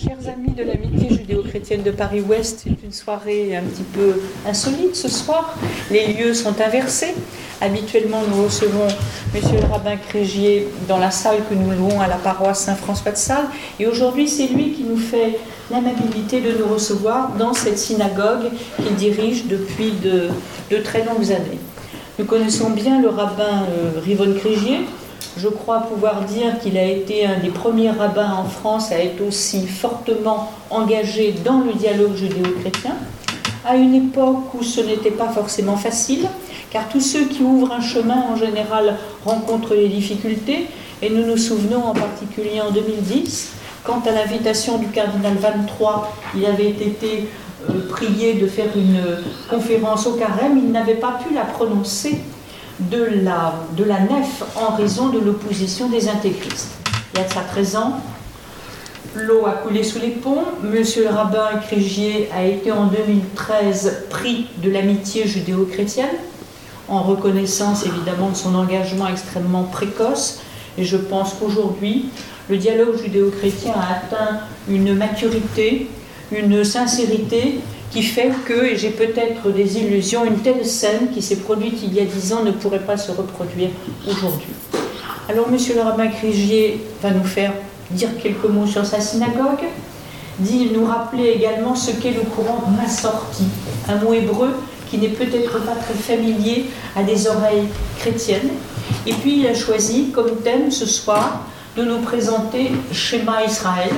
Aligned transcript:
Chers 0.00 0.32
amis 0.32 0.52
de 0.54 0.62
l'amitié 0.62 1.08
judéo-chrétienne 1.08 1.82
de 1.82 1.90
Paris-Ouest, 1.90 2.60
c'est 2.62 2.84
une 2.86 2.92
soirée 2.92 3.56
un 3.56 3.62
petit 3.62 3.82
peu 3.82 4.20
insolite 4.46 4.94
ce 4.94 5.08
soir. 5.08 5.58
Les 5.90 6.12
lieux 6.12 6.34
sont 6.34 6.60
inversés. 6.60 7.14
Habituellement, 7.60 8.20
nous 8.28 8.44
recevons 8.44 8.86
Monsieur 9.34 9.58
le 9.58 9.66
rabbin 9.66 9.96
Crégier 9.96 10.68
dans 10.86 10.98
la 10.98 11.10
salle 11.10 11.38
que 11.50 11.54
nous 11.54 11.72
louons 11.72 12.00
à 12.00 12.06
la 12.06 12.14
paroisse 12.14 12.60
Saint-François 12.60 13.10
de 13.10 13.16
Sales. 13.16 13.48
Et 13.80 13.88
aujourd'hui, 13.88 14.28
c'est 14.28 14.46
lui 14.46 14.70
qui 14.70 14.84
nous 14.84 14.98
fait 14.98 15.40
l'amabilité 15.68 16.42
de 16.42 16.52
nous 16.52 16.72
recevoir 16.72 17.32
dans 17.36 17.52
cette 17.52 17.78
synagogue 17.78 18.50
qu'il 18.76 18.94
dirige 18.94 19.46
depuis 19.46 19.94
de, 19.94 20.30
très 20.84 21.04
longues 21.04 21.32
années. 21.32 21.58
Nous 22.20 22.24
connaissons 22.24 22.70
bien 22.70 23.02
le 23.02 23.08
rabbin 23.08 23.64
euh, 23.68 23.98
Rivon 24.00 24.32
Crégier, 24.34 24.78
je 25.38 25.48
crois 25.48 25.80
pouvoir 25.80 26.22
dire 26.22 26.58
qu'il 26.58 26.76
a 26.76 26.84
été 26.84 27.24
un 27.24 27.38
des 27.38 27.50
premiers 27.50 27.90
rabbins 27.90 28.32
en 28.32 28.44
France 28.44 28.90
à 28.90 28.98
être 28.98 29.22
aussi 29.26 29.66
fortement 29.66 30.50
engagé 30.70 31.34
dans 31.44 31.60
le 31.60 31.74
dialogue 31.74 32.16
judéo-chrétien, 32.16 32.96
à 33.64 33.76
une 33.76 33.94
époque 33.94 34.52
où 34.54 34.62
ce 34.62 34.80
n'était 34.80 35.12
pas 35.12 35.28
forcément 35.28 35.76
facile, 35.76 36.26
car 36.70 36.88
tous 36.88 37.00
ceux 37.00 37.26
qui 37.26 37.42
ouvrent 37.42 37.72
un 37.72 37.80
chemin 37.80 38.24
en 38.32 38.36
général 38.36 38.96
rencontrent 39.24 39.74
les 39.74 39.88
difficultés, 39.88 40.66
et 41.02 41.10
nous 41.10 41.24
nous 41.24 41.36
souvenons 41.36 41.84
en 41.84 41.92
particulier 41.92 42.60
en 42.60 42.72
2010, 42.72 43.52
quand 43.84 44.06
à 44.08 44.10
l'invitation 44.10 44.78
du 44.78 44.88
cardinal 44.88 45.34
23, 45.34 46.12
il 46.36 46.46
avait 46.46 46.70
été 46.70 47.28
euh, 47.70 47.88
prié 47.88 48.34
de 48.34 48.46
faire 48.48 48.76
une 48.76 49.00
conférence 49.48 50.06
au 50.06 50.14
carême, 50.14 50.58
il 50.58 50.72
n'avait 50.72 50.94
pas 50.94 51.18
pu 51.24 51.32
la 51.32 51.42
prononcer 51.42 52.18
de 52.80 53.22
la, 53.22 53.54
de 53.76 53.84
la 53.84 54.00
nef 54.00 54.42
en 54.56 54.74
raison 54.74 55.08
de 55.08 55.18
l'opposition 55.18 55.88
des 55.88 56.08
intégristes. 56.08 56.72
Il 57.12 57.20
y 57.20 57.22
a 57.22 57.26
de 57.26 57.32
ça 57.32 57.40
13 57.40 57.76
ans, 57.76 58.00
l'eau 59.14 59.46
a 59.46 59.52
coulé 59.52 59.82
sous 59.82 59.98
les 59.98 60.10
ponts. 60.10 60.44
Monsieur 60.62 61.04
le 61.04 61.10
rabbin 61.10 61.58
Crégier 61.66 62.28
a 62.34 62.44
été 62.44 62.70
en 62.70 62.86
2013 62.86 64.04
pris 64.10 64.46
de 64.62 64.70
l'amitié 64.70 65.26
judéo-chrétienne, 65.26 66.06
en 66.88 67.02
reconnaissance 67.02 67.84
évidemment 67.84 68.30
de 68.30 68.36
son 68.36 68.54
engagement 68.54 69.08
extrêmement 69.08 69.64
précoce. 69.64 70.40
Et 70.76 70.84
je 70.84 70.96
pense 70.96 71.34
qu'aujourd'hui, 71.34 72.06
le 72.48 72.56
dialogue 72.56 72.96
judéo-chrétien 73.02 73.72
a 73.74 73.96
atteint 73.96 74.40
une 74.68 74.94
maturité, 74.94 75.88
une 76.30 76.62
sincérité 76.64 77.60
qui 77.90 78.02
fait 78.02 78.30
que, 78.46 78.76
j'ai 78.76 78.90
peut-être 78.90 79.50
des 79.50 79.78
illusions, 79.78 80.24
une 80.24 80.38
telle 80.38 80.64
scène 80.64 81.10
qui 81.12 81.22
s'est 81.22 81.36
produite 81.36 81.80
il 81.82 81.94
y 81.94 82.00
a 82.00 82.04
dix 82.04 82.32
ans 82.32 82.42
ne 82.42 82.50
pourrait 82.50 82.84
pas 82.84 82.96
se 82.96 83.10
reproduire 83.10 83.70
aujourd'hui. 84.06 84.48
Alors, 85.28 85.50
Monsieur 85.50 85.74
le 85.74 85.82
rabbin 85.82 86.08
Crigier 86.08 86.80
va 87.02 87.10
nous 87.10 87.24
faire 87.24 87.52
dire 87.90 88.10
quelques 88.22 88.44
mots 88.44 88.66
sur 88.66 88.84
sa 88.84 89.00
synagogue, 89.00 89.64
dit 90.38 90.70
nous 90.72 90.84
rappeler 90.84 91.30
également 91.36 91.74
ce 91.74 91.92
qu'est 91.92 92.12
le 92.12 92.20
courant 92.20 92.62
Massorti, 92.76 93.44
un 93.88 93.96
mot 93.96 94.12
hébreu 94.12 94.50
qui 94.90 94.98
n'est 94.98 95.08
peut-être 95.08 95.58
pas 95.64 95.74
très 95.74 95.94
familier 95.94 96.66
à 96.96 97.02
des 97.02 97.26
oreilles 97.26 97.68
chrétiennes. 97.98 98.50
Et 99.06 99.12
puis 99.12 99.40
il 99.40 99.46
a 99.46 99.54
choisi 99.54 100.10
comme 100.10 100.36
thème 100.42 100.70
ce 100.70 100.86
soir 100.86 101.46
de 101.76 101.84
nous 101.84 101.98
présenter 101.98 102.70
Shema 102.92 103.44
Israël. 103.44 103.92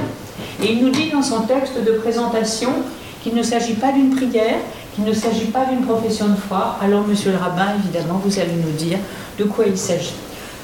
Et 0.62 0.72
il 0.72 0.84
nous 0.84 0.90
dit 0.90 1.10
dans 1.10 1.22
son 1.22 1.42
texte 1.42 1.82
de 1.84 1.92
présentation 1.92 2.70
qu'il 3.22 3.34
ne 3.34 3.42
s'agit 3.42 3.74
pas 3.74 3.92
d'une 3.92 4.14
prière, 4.14 4.58
qu'il 4.94 5.04
ne 5.04 5.12
s'agit 5.12 5.46
pas 5.46 5.66
d'une 5.66 5.82
profession 5.82 6.28
de 6.28 6.36
foi. 6.36 6.76
Alors, 6.80 7.06
monsieur 7.06 7.30
le 7.32 7.36
rabbin, 7.36 7.66
évidemment, 7.78 8.20
vous 8.24 8.38
allez 8.38 8.54
nous 8.54 8.72
dire 8.72 8.98
de 9.38 9.44
quoi 9.44 9.66
il 9.66 9.76
s'agit. 9.76 10.14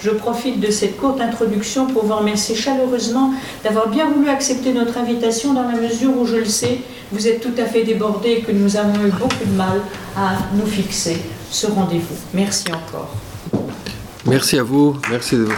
Je 0.02 0.10
profite 0.10 0.60
de 0.60 0.70
cette 0.70 0.98
courte 0.98 1.20
introduction 1.20 1.86
pour 1.86 2.04
vous 2.04 2.14
remercier 2.14 2.54
chaleureusement 2.54 3.32
d'avoir 3.64 3.88
bien 3.88 4.10
voulu 4.10 4.28
accepter 4.28 4.72
notre 4.72 4.98
invitation 4.98 5.54
dans 5.54 5.62
la 5.62 5.76
mesure 5.76 6.16
où 6.16 6.26
je 6.26 6.36
le 6.36 6.44
sais, 6.44 6.80
vous 7.12 7.26
êtes 7.26 7.40
tout 7.40 7.54
à 7.60 7.64
fait 7.64 7.82
débordé 7.82 8.30
et 8.30 8.40
que 8.42 8.52
nous 8.52 8.76
avons 8.76 9.04
eu 9.04 9.10
beaucoup 9.10 9.44
de 9.44 9.56
mal 9.56 9.80
à 10.16 10.36
nous 10.54 10.66
fixer 10.66 11.22
ce 11.50 11.66
rendez-vous. 11.66 12.16
Merci 12.34 12.66
encore. 12.72 13.10
Merci 14.26 14.58
à 14.58 14.62
vous. 14.62 14.96
Merci 15.10 15.36
de 15.36 15.44
vous. 15.44 15.52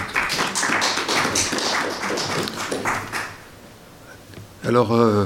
Alors, 4.66 4.92
euh, 4.92 5.24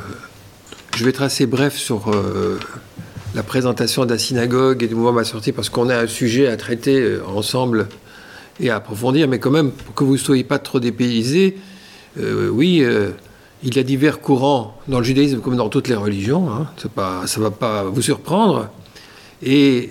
je 0.97 1.05
vais 1.05 1.11
être 1.11 1.23
assez 1.23 1.47
bref 1.47 1.77
sur 1.77 2.11
euh, 2.11 2.59
la 3.35 3.43
présentation 3.43 4.05
de 4.05 4.11
la 4.11 4.19
synagogue 4.19 4.83
et 4.83 4.89
du 4.89 4.95
mouvement 4.95 5.25
sortie 5.25 5.53
parce 5.53 5.71
qu'on 5.71 5.89
a 5.89 5.97
un 5.97 6.07
sujet 6.07 6.49
à 6.49 6.57
traiter 6.57 7.01
euh, 7.01 7.23
ensemble 7.27 7.89
et 8.61 8.71
à 8.71 8.77
approfondir, 8.77 9.27
mais 9.27 9.39
quand 9.39 9.51
même, 9.51 9.71
pour 9.71 9.95
que 9.95 10.05
vous 10.05 10.13
ne 10.13 10.19
soyez 10.19 10.45
pas 10.45 10.59
trop 10.59 10.81
dépaysés, 10.81 11.57
euh, 12.21 12.51
oui, 12.51 12.85
il 13.63 13.75
y 13.75 13.79
a 13.79 13.83
divers 13.83 14.21
courants 14.21 14.79
dans 14.87 14.99
le 14.99 15.05
judaïsme 15.05 15.41
comme 15.41 15.57
dans 15.57 15.71
toutes 15.71 15.89
les 15.89 15.95
religions, 15.95 16.51
hein, 16.53 16.69
ça 16.77 17.39
ne 17.39 17.43
va 17.43 17.51
pas 17.51 17.85
vous 17.85 18.03
surprendre. 18.03 18.69
Et 19.43 19.91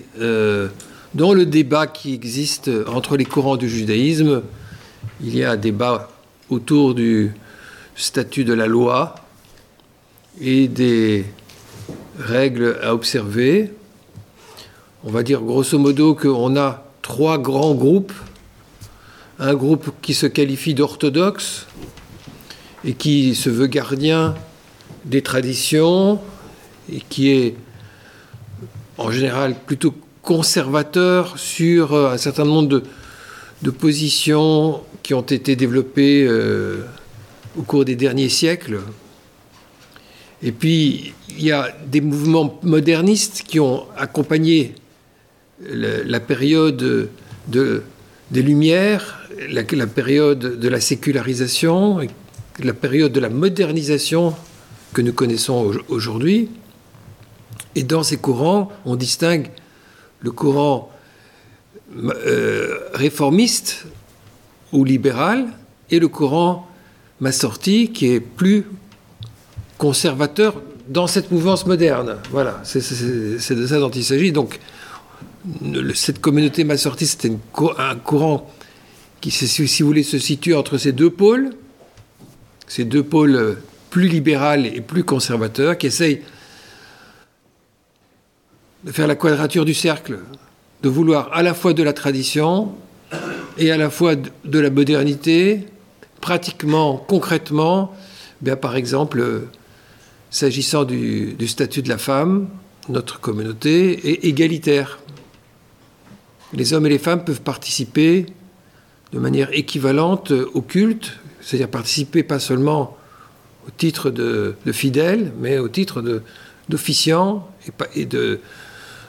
dans 1.16 1.34
le 1.34 1.46
débat 1.46 1.88
qui 1.88 2.14
existe 2.14 2.70
entre 2.88 3.18
les 3.18 3.26
courants 3.26 3.58
du 3.58 3.68
judaïsme, 3.68 4.44
il 5.24 5.36
y 5.36 5.44
a 5.44 5.52
un 5.52 5.58
débat 5.58 6.10
autour 6.50 6.94
du 6.94 7.34
statut 7.96 8.46
de 8.46 8.54
la 8.54 8.68
loi, 8.68 9.16
et 10.40 10.68
des 10.68 11.26
règles 12.18 12.80
à 12.82 12.94
observer. 12.94 13.72
On 15.04 15.12
va 15.12 15.24
dire 15.24 15.42
grosso 15.42 15.78
modo 15.78 16.16
qu'on 16.16 16.56
a 16.56 16.86
trois 17.02 17.38
grands 17.38 17.76
groupes. 17.76 18.14
Un 19.40 19.56
groupe 19.56 19.92
qui 20.02 20.14
se 20.14 20.28
qualifie 20.28 20.76
d'orthodoxe 20.76 21.66
et 22.86 22.94
qui 22.94 23.36
se 23.36 23.50
veut 23.50 23.68
gardien 23.68 24.36
des 25.06 25.22
traditions 25.22 26.20
et 26.92 27.02
qui 27.10 27.30
est 27.30 27.56
en 28.98 29.10
général 29.10 29.56
plutôt 29.66 29.96
conservateur 30.22 31.40
sur 31.40 31.96
un 31.96 32.18
certain 32.18 32.46
nombre 32.46 32.84
de, 33.62 33.72
positions 33.72 34.82
qui 35.02 35.14
ont 35.14 35.22
été 35.22 35.56
développées 35.56 36.26
euh, 36.28 36.84
au 37.58 37.64
cours 37.64 37.86
des 37.86 37.96
derniers 37.96 38.30
siècles, 38.30 38.80
et 40.44 40.52
puis, 40.52 41.14
il 41.30 41.44
y 41.44 41.52
a 41.52 41.70
des 41.86 42.02
mouvements 42.02 42.60
modernistes 42.64 43.44
qui 43.46 43.60
ont 43.60 43.86
accompagné 43.96 44.76
la 45.70 46.20
période 46.20 47.10
de, 47.48 47.84
des 48.32 48.42
Lumières, 48.42 49.20
la, 49.50 49.64
période 49.88 50.60
de 50.60 50.68
la 50.68 50.82
sécularisation, 50.82 52.00
la 52.60 52.74
période 52.74 53.12
de 53.12 53.20
la 53.20 53.30
modernisation 53.30 54.34
que 54.94 55.02
nous 55.02 55.14
connaissons 55.14 55.74
aujourd'hui. 55.90 56.50
Et 57.76 57.84
dans 57.84 58.04
ces 58.04 58.18
courants, 58.18 58.72
on 58.86 58.96
distingue 58.96 59.50
le 60.22 60.32
courant 60.32 60.92
euh, 61.96 62.80
réformiste 62.94 63.86
ou 64.74 64.84
libéral 64.84 65.48
et 65.92 66.00
le 66.00 66.08
courant 66.08 66.68
massorti 67.20 67.92
qui 67.92 68.08
est 68.08 68.20
plus 68.20 68.66
conservateur 69.82 70.62
dans 70.90 71.08
cette 71.08 71.32
mouvance 71.32 71.66
moderne. 71.66 72.18
Voilà, 72.30 72.62
c'est 72.64 73.56
de 73.56 73.66
ça 73.66 73.80
dont 73.80 73.90
il 73.90 74.04
s'agit. 74.04 74.32
Donc, 74.32 74.60
cette 75.96 76.22
communauté 76.22 76.64
m'a 76.64 76.78
sorti, 76.78 77.08
c'était 77.08 77.32
un 77.80 77.96
courant 77.96 78.48
qui, 79.22 79.32
si 79.32 79.82
vous 79.82 79.88
voulez, 79.88 80.04
se 80.04 80.20
situe 80.20 80.54
entre 80.54 80.78
ces 80.78 80.92
deux 80.92 81.10
pôles, 81.10 81.50
ces 82.68 82.86
deux 82.86 83.02
pôles 83.02 83.58
plus 83.90 84.08
libéral 84.08 84.68
et 84.68 84.82
plus 84.82 85.04
conservateurs, 85.04 85.76
qui 85.80 85.88
essayent 85.88 86.22
de 88.84 88.92
faire 88.92 89.08
la 89.08 89.16
quadrature 89.16 89.66
du 89.66 89.74
cercle, 89.74 90.20
de 90.84 90.90
vouloir 90.90 91.32
à 91.34 91.42
la 91.42 91.56
fois 91.56 91.74
de 91.74 91.82
la 91.82 91.94
tradition 91.94 92.76
et 93.58 93.72
à 93.72 93.78
la 93.78 93.90
fois 93.90 94.14
de 94.16 94.60
la 94.60 94.70
modernité, 94.70 95.66
pratiquement, 96.22 96.98
concrètement, 96.98 97.96
bien, 98.42 98.56
par 98.56 98.76
exemple, 98.76 99.48
S'agissant 100.34 100.86
du, 100.86 101.36
statut 101.46 101.82
de 101.82 101.90
la 101.90 101.98
femme, 101.98 102.48
notre 102.88 103.20
communauté 103.20 104.12
est 104.12 104.24
égalitaire. 104.24 105.00
Les 106.54 106.72
hommes 106.72 106.86
et 106.86 106.90
les 106.90 107.00
femmes 107.00 107.26
peuvent 107.26 107.42
participer 107.42 108.28
de 109.12 109.20
manière 109.20 109.50
équivalente 109.52 110.32
au 110.32 110.62
culte, 110.62 111.20
c'est-à-dire 111.42 111.68
participer 111.68 112.24
pas 112.24 112.40
seulement 112.40 112.96
au 113.68 113.72
titre 113.72 114.10
de, 114.10 114.56
fidèle, 114.72 115.34
mais 115.38 115.58
au 115.58 115.68
titre 115.68 116.02
d'officiant 116.70 117.46
et, 117.94 118.06
de, 118.06 118.40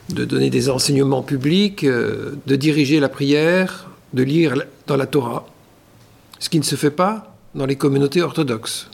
donner 0.09 0.51
des 0.51 0.71
enseignements 0.71 1.23
publics, 1.23 1.85
euh, 1.85 2.33
de 2.49 2.57
diriger 2.57 2.99
la 2.99 3.09
prière, 3.09 3.89
de 4.13 4.25
lire 4.25 4.57
dans 4.89 4.97
la 4.97 5.07
Torah. 5.07 5.47
Ce 6.41 6.49
qui 6.49 6.59
ne 6.59 6.65
se 6.65 6.75
fait 6.75 6.91
pas 6.91 7.37
dans 7.55 7.65
les 7.67 7.77
communautés 7.77 8.23
orthodoxes. 8.23 8.91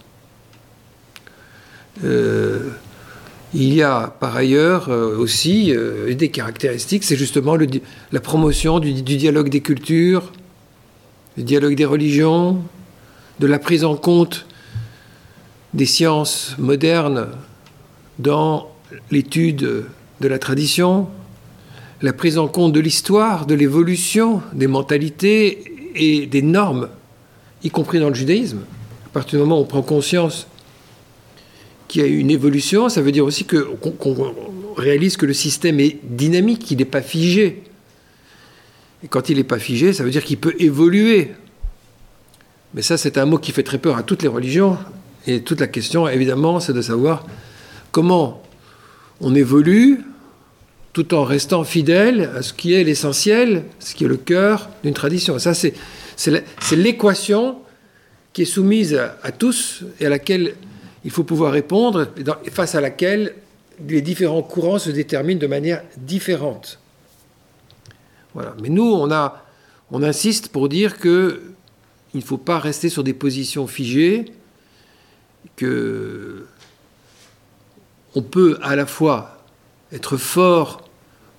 Euh, 2.04 2.70
il 3.54 3.72
y 3.72 3.82
a 3.82 4.14
par 4.20 4.36
ailleurs 4.36 4.88
euh, 4.90 5.16
aussi 5.16 5.72
euh, 5.72 6.14
des 6.14 6.28
caractéristiques, 6.28 7.04
c'est 7.04 7.16
justement 7.16 7.56
la 8.12 8.20
promotion 8.20 8.78
du, 8.78 8.92
dialogue 8.92 9.48
des 9.48 9.62
cultures, 9.62 10.32
du 11.36 11.44
dialogue 11.44 11.74
des 11.74 11.86
religions, 11.86 12.62
de 13.40 13.46
la 13.46 13.58
prise 13.58 13.84
en 13.84 13.96
compte 13.96 14.46
des 15.72 15.86
sciences 15.86 16.56
modernes 16.58 17.28
dans 18.18 18.70
l'étude 19.10 19.84
de 20.20 20.28
la 20.28 20.38
tradition, 20.38 21.08
la 22.02 22.12
prise 22.12 22.38
en 22.38 22.48
compte 22.48 22.72
de 22.72 22.80
l'histoire, 22.80 23.46
de 23.46 23.54
l'évolution 23.54 24.42
des 24.52 24.66
mentalités 24.66 25.90
et 25.94 26.26
des 26.26 26.42
normes, 26.42 26.88
y 27.62 27.70
compris 27.70 27.98
dans 27.98 28.08
le 28.08 28.14
judaïsme. 28.14 28.60
À 29.06 29.08
partir 29.10 29.38
du 29.38 29.44
moment 29.44 29.58
où 29.58 29.62
on 29.62 29.66
prend 29.66 29.82
conscience 29.82 30.46
qu'il 31.88 32.02
y 32.02 32.04
a 32.04 32.08
une 32.08 32.30
évolution, 32.30 32.88
ça 32.88 33.00
veut 33.00 33.12
dire 33.12 33.24
aussi 33.24 33.44
qu'on 33.44 34.34
réalise 34.76 35.16
que 35.16 35.26
le 35.26 35.32
système 35.32 35.80
est 35.80 35.98
dynamique, 36.04 36.70
il 36.70 36.78
n'est 36.78 36.84
pas 36.84 37.02
figé. 37.02 37.62
Et 39.02 39.08
quand 39.08 39.28
il 39.30 39.38
n'est 39.38 39.44
pas 39.44 39.58
figé, 39.58 39.92
ça 39.92 40.04
veut 40.04 40.10
dire 40.10 40.24
qu'il 40.24 40.38
peut 40.38 40.54
évoluer. 40.58 41.32
Mais 42.74 42.82
ça, 42.82 42.96
c'est 42.96 43.16
un 43.16 43.24
mot 43.24 43.38
qui 43.38 43.52
fait 43.52 43.62
très 43.62 43.78
peur 43.78 43.96
à 43.96 44.02
toutes 44.02 44.22
les 44.22 44.28
religions. 44.28 44.76
Et 45.26 45.42
toute 45.42 45.60
la 45.60 45.66
question, 45.66 46.06
évidemment, 46.08 46.60
c'est 46.60 46.72
de 46.72 46.82
savoir 46.82 47.26
comment 47.90 48.42
on 49.20 49.34
évolue 49.34 50.00
tout 50.92 51.14
en 51.14 51.24
restant 51.24 51.64
fidèle 51.64 52.30
à 52.34 52.42
ce 52.42 52.52
qui 52.52 52.74
est 52.74 52.82
l'essentiel, 52.84 53.64
ce 53.78 53.94
qui 53.94 54.04
est 54.04 54.08
le 54.08 54.16
cœur 54.16 54.68
d'une 54.82 54.94
tradition. 54.94 55.38
Ça, 55.38 55.54
c'est 55.54 55.74
l'équation 56.72 57.58
qui 58.32 58.42
est 58.42 58.46
soumise 58.46 58.94
à, 59.22 59.32
tous 59.32 59.84
et 60.00 60.06
à 60.06 60.08
laquelle 60.08 60.54
il 61.04 61.10
faut 61.10 61.24
pouvoir 61.24 61.52
répondre, 61.52 62.08
face 62.50 62.74
à 62.74 62.80
laquelle 62.80 63.34
les 63.86 64.00
différents 64.00 64.42
courants 64.42 64.78
se 64.78 64.90
déterminent 64.90 65.40
de 65.40 65.46
manière 65.46 65.82
différente. 65.96 66.80
Mais 68.60 68.68
nous, 68.68 68.92
on, 68.92 69.08
on 69.90 70.02
insiste 70.02 70.48
pour 70.48 70.68
dire 70.68 70.98
que 70.98 71.42
il 72.14 72.20
ne 72.20 72.24
faut 72.24 72.38
pas 72.38 72.58
rester 72.58 72.88
sur 72.88 73.04
des 73.04 73.12
positions 73.12 73.66
figées, 73.66 74.32
que 75.56 76.46
on 78.14 78.22
peut 78.22 78.58
à 78.62 78.76
la 78.76 78.86
fois 78.86 79.44
être 79.92 80.16
fort 80.16 80.88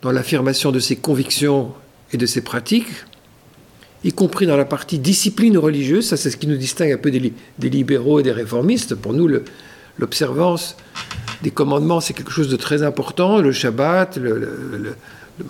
dans 0.01 0.11
l'affirmation 0.11 0.71
de 0.71 0.79
ses 0.79 0.95
convictions 0.95 1.73
et 2.13 2.17
de 2.17 2.25
ses 2.25 2.41
pratiques, 2.41 2.87
y 4.03 4.13
compris 4.13 4.45
dans 4.45 4.57
la 4.57 4.65
partie 4.65 4.99
discipline 4.99 5.57
religieuse, 5.57 6.07
ça 6.07 6.17
c'est 6.17 6.29
ce 6.29 6.37
qui 6.37 6.47
nous 6.47 6.57
distingue 6.57 6.91
un 6.91 6.97
peu 6.97 7.11
des, 7.11 7.33
libéraux 7.59 8.19
et 8.19 8.23
des 8.23 8.31
réformistes. 8.31 8.95
Pour 8.95 9.13
nous, 9.13 9.29
l'observance 9.97 10.77
des 11.43 11.51
commandements, 11.51 11.99
c'est 11.99 12.13
quelque 12.13 12.31
chose 12.31 12.49
de 12.49 12.55
très 12.55 12.83
important, 12.83 13.39
le 13.39 13.51
Shabbat, 13.51 14.17
le, 14.17 14.95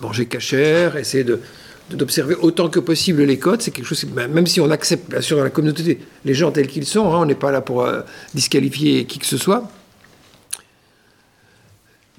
manger 0.01 0.27
cachère, 0.27 0.97
essayer 0.97 1.23
de, 1.23 1.39
d'observer 1.89 2.35
autant 2.35 2.69
que 2.69 2.79
possible 2.79 3.23
les 3.23 3.39
codes, 3.39 3.61
c'est 3.61 3.71
quelque 3.71 3.87
chose, 3.87 4.05
même 4.05 4.45
si 4.45 4.61
on 4.61 4.69
accepte 4.69 5.09
bien 5.09 5.21
sûr 5.21 5.37
dans 5.37 5.43
la 5.43 5.49
communauté 5.49 5.99
les 6.25 6.33
gens 6.35 6.51
tels 6.51 6.67
qu'ils 6.67 6.85
sont, 6.85 7.11
hein, 7.11 7.17
on 7.21 7.25
n'est 7.25 7.33
pas 7.33 7.51
là 7.51 7.61
pour 7.61 7.81
euh, 7.81 8.01
disqualifier 8.35 9.05
qui 9.05 9.17
que 9.17 9.25
ce 9.25 9.37
soit, 9.37 9.71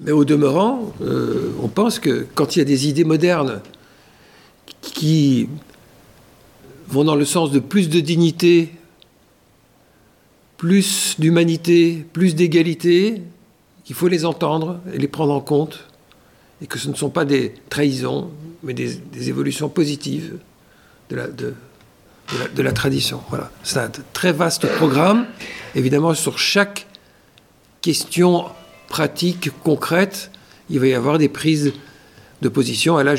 mais 0.01 0.11
au 0.11 0.25
demeurant, 0.25 0.93
euh, 1.01 1.53
on 1.61 1.67
pense 1.67 1.99
que 1.99 2.25
quand 2.33 2.55
il 2.55 2.59
y 2.59 2.61
a 2.61 2.65
des 2.65 2.87
idées 2.87 3.03
modernes 3.03 3.61
qui 4.81 5.47
vont 6.91 7.03
dans 7.03 7.15
le 7.15 7.25
sens 7.25 7.51
de 7.51 7.59
plus 7.59 7.89
de 7.89 7.99
dignité, 7.99 8.73
plus 10.57 11.15
d'humanité, 11.19 12.05
plus 12.13 12.35
d'égalité, 12.35 13.21
qu'il 13.83 13.95
faut 13.95 14.07
les 14.07 14.25
entendre 14.25 14.79
et 14.93 14.97
les 14.97 15.07
prendre 15.07 15.33
en 15.33 15.41
compte, 15.41 15.85
et 16.61 16.67
que 16.67 16.77
ce 16.77 16.89
ne 16.89 16.93
sont 16.93 17.09
pas 17.09 17.25
des 17.25 17.53
trahisons, 17.69 18.29
mais 18.63 18.73
des, 18.73 18.99
évolutions 19.29 19.69
positives 19.69 20.37
de 21.09 21.15
la, 21.15 21.27
de, 21.27 22.61
la 22.61 22.71
tradition. 22.71 23.21
Voilà. 23.29 23.49
C'est 23.63 23.79
un 23.79 23.91
très 24.13 24.33
vaste 24.33 24.67
programme, 24.75 25.25
évidemment, 25.75 26.13
sur 26.13 26.37
chaque 26.37 26.87
question 27.81 28.45
pratique, 28.87 29.49
concrète, 29.63 30.29
il 30.69 30.79
va 30.79 30.87
y 30.87 30.93
avoir 30.93 31.17
des 31.17 31.29
prises 31.29 31.73
de 32.41 32.49
position. 32.49 32.99
Et 32.99 33.03
là, 33.03 33.15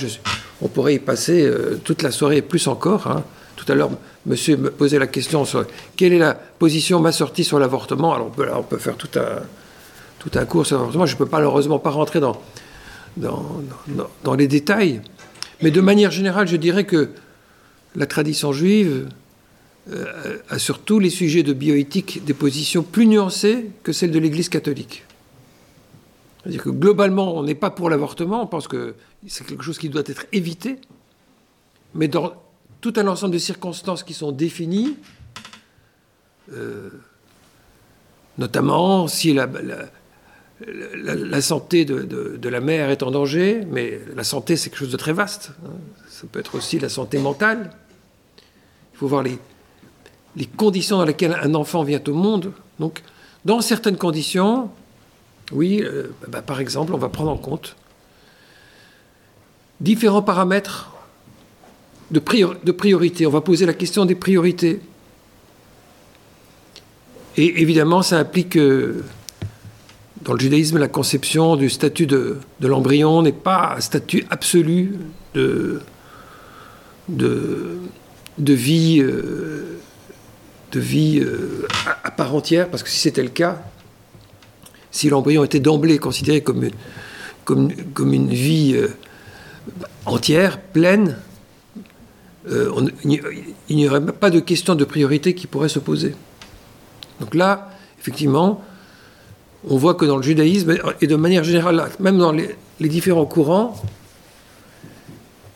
on 0.61 0.69
pourrait 0.69 0.95
y 0.95 0.99
passer 0.99 1.43
euh, 1.43 1.81
toute 1.83 2.03
la 2.03 2.11
soirée, 2.11 2.43
plus 2.43 2.67
encore. 2.69 3.07
Hein. 3.09 3.25
Tout 3.65 3.71
à 3.71 3.77
l'heure, 3.77 3.91
monsieur 4.27 4.57
me 4.57 4.73
posait 4.73 4.99
la 4.99 5.07
question 5.07 5.45
sur 5.45 5.65
quelle 5.95 6.13
est 6.13 6.19
la 6.19 6.35
position 6.35 6.99
ma 6.99 7.13
sortie 7.13 7.45
sur 7.45 7.61
l'avortement. 7.61 8.13
Alors, 8.13 8.27
on 8.57 8.63
peut, 8.63 8.79
faire 8.79 8.97
tout 8.97 9.09
un, 10.35 10.45
cours 10.47 10.67
sur 10.67 10.79
l'avortement. 10.79 11.07
Je 11.07 11.15
ne 11.15 11.19
peux 11.19 11.29
malheureusement 11.31 11.79
pas 11.79 11.91
rentrer 11.91 12.19
dans, 12.19 12.41
les 14.37 14.49
détails. 14.49 15.01
Mais 15.63 15.71
de 15.71 15.81
manière 15.81 16.11
générale, 16.11 16.49
je 16.49 16.57
dirais 16.57 16.85
que 16.85 17.11
la 17.95 18.07
tradition 18.07 18.53
juive 18.53 19.09
euh, 19.93 20.39
a 20.49 20.59
sur 20.59 20.81
tous 20.81 20.99
les 20.99 21.11
sujets 21.11 21.45
de 21.45 21.53
bioéthique 21.53 22.25
des 22.25 22.35
positions 22.35 22.83
plus 22.83 23.07
nuancées 23.07 23.71
que 23.85 23.93
celles 23.93 24.11
de 24.11 24.19
l'Église 24.19 24.49
catholique. 24.49 25.05
C'est-à-dire 26.43 26.65
que 26.65 26.71
globalement, 26.71 27.37
on 27.37 27.45
n'est 27.45 27.55
pas 27.55 27.71
pour 27.71 27.91
l'avortement, 27.91 28.43
on 28.43 28.49
pense 28.49 28.67
que 28.67 28.97
c'est 29.29 29.47
quelque 29.47 29.63
chose 29.63 29.79
qui 29.79 29.89
doit 29.89 30.03
être 30.07 30.27
évité, 30.33 30.79
mais 31.95 32.09
dans 32.09 32.33
tout 32.83 32.93
un 32.97 33.07
ensemble 33.07 33.33
de 33.33 33.39
circonstances 33.39 34.03
qui 34.03 34.13
sont 34.13 34.33
définies, 34.33 34.97
euh, 36.53 36.91
notamment 38.37 39.07
si 39.07 39.33
la, 39.33 39.47
santé 41.41 41.85
de, 41.85 42.49
la 42.49 42.61
mère 42.61 42.91
est 42.91 43.05
en 43.05 43.13
danger, 43.13 43.65
mais 43.71 44.01
la 44.15 44.25
santé 44.25 44.57
c'est 44.57 44.69
quelque 44.69 44.81
chose 44.81 44.91
de 44.91 44.97
très 44.97 45.13
vaste, 45.13 45.53
hein. 45.65 45.71
ça 46.09 46.27
peut 46.31 46.41
être 46.41 46.57
aussi 46.57 46.81
la 46.81 46.89
santé 46.89 47.19
mentale. 47.19 47.71
Il 48.95 48.99
faut 48.99 49.07
voir 49.07 49.23
les, 49.23 49.39
conditions 50.57 50.99
dans 50.99 51.05
lesquelles 51.05 51.39
un 51.41 51.55
enfant 51.55 51.85
vient 51.85 52.03
au 52.09 52.15
monde. 52.15 52.53
Donc, 52.81 53.03
dans 53.45 53.61
certaines 53.61 53.97
conditions, 53.97 54.71
oui, 55.53 55.83
euh, 55.83 56.13
bah, 56.27 56.43
par 56.43 56.59
exemple, 56.59 56.95
on 56.95 56.99
va 56.99 57.09
prendre 57.09 57.31
en 57.31 57.39
compte 57.39 57.77
différents 59.81 60.23
paramètres 60.23 60.92
de, 62.13 62.73
priorité. 62.73 63.27
On 63.27 63.31
va 63.31 63.41
poser 63.41 63.67
la 63.67 63.75
question 63.75 64.05
des 64.05 64.15
priorités. 64.15 64.81
Et 67.37 67.63
évidemment, 67.63 68.03
ça 68.03 68.19
implique 68.19 68.51
que 68.51 69.03
dans 70.23 70.35
le 70.35 70.39
judaïsme, 70.39 70.79
la 70.79 70.89
conception 70.89 71.57
du 71.57 71.71
statut 71.71 72.07
de, 72.07 72.39
l'embryon 72.61 73.23
n'est 73.23 73.33
pas 73.33 73.75
un 73.77 73.81
statut 73.81 74.25
absolu 74.31 74.97
de, 75.35 75.81
vie, 78.39 79.01
euh, 79.01 79.79
euh, 80.77 81.67
à 82.05 82.11
part 82.11 82.35
entière, 82.35 82.69
parce 82.69 82.83
que 82.83 82.91
si 82.91 82.99
c'était 82.99 83.23
le 83.23 83.31
cas, 83.31 83.63
si 84.91 85.09
l'embryon 85.09 85.43
était 85.43 85.61
d'emblée 85.61 85.99
considéré 85.99 86.43
comme, 86.43 86.69
une 87.99 88.29
vie 88.29 88.75
euh, 88.77 88.89
entière, 90.05 90.61
pleine, 90.61 91.17
euh, 92.51 92.89
il 93.05 93.77
n'y 93.77 93.89
aurait 93.89 94.05
pas 94.05 94.31
de 94.31 94.41
question 94.41 94.75
de 94.75 94.85
priorité 94.85 95.35
qui 95.35 95.47
pourrait 95.47 95.69
se 95.69 95.79
poser. 95.79 96.15
Donc 97.21 97.35
là, 97.35 97.71
effectivement, 98.01 98.65
on 99.69 99.77
voit 99.77 99.95
que 99.95 100.05
dans 100.05 100.17
le 100.17 100.23
judaïsme, 100.23 100.77
et 101.01 101.07
de 101.07 101.17
manière 101.17 101.45
générale, 101.45 101.89
même 102.01 102.19
dans 102.19 102.33
les, 102.33 102.57
différents 102.81 103.27
courants, 103.27 103.81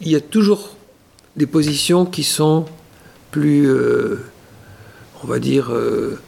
il 0.00 0.08
y 0.08 0.14
a 0.14 0.20
toujours 0.20 0.76
des 1.34 1.46
positions 1.46 2.06
qui 2.06 2.22
sont 2.22 2.66
plus, 3.32 3.68
euh, 3.68 4.24
on 5.24 5.26
va 5.26 5.40
dire, 5.40 5.72
euh, 5.72 6.20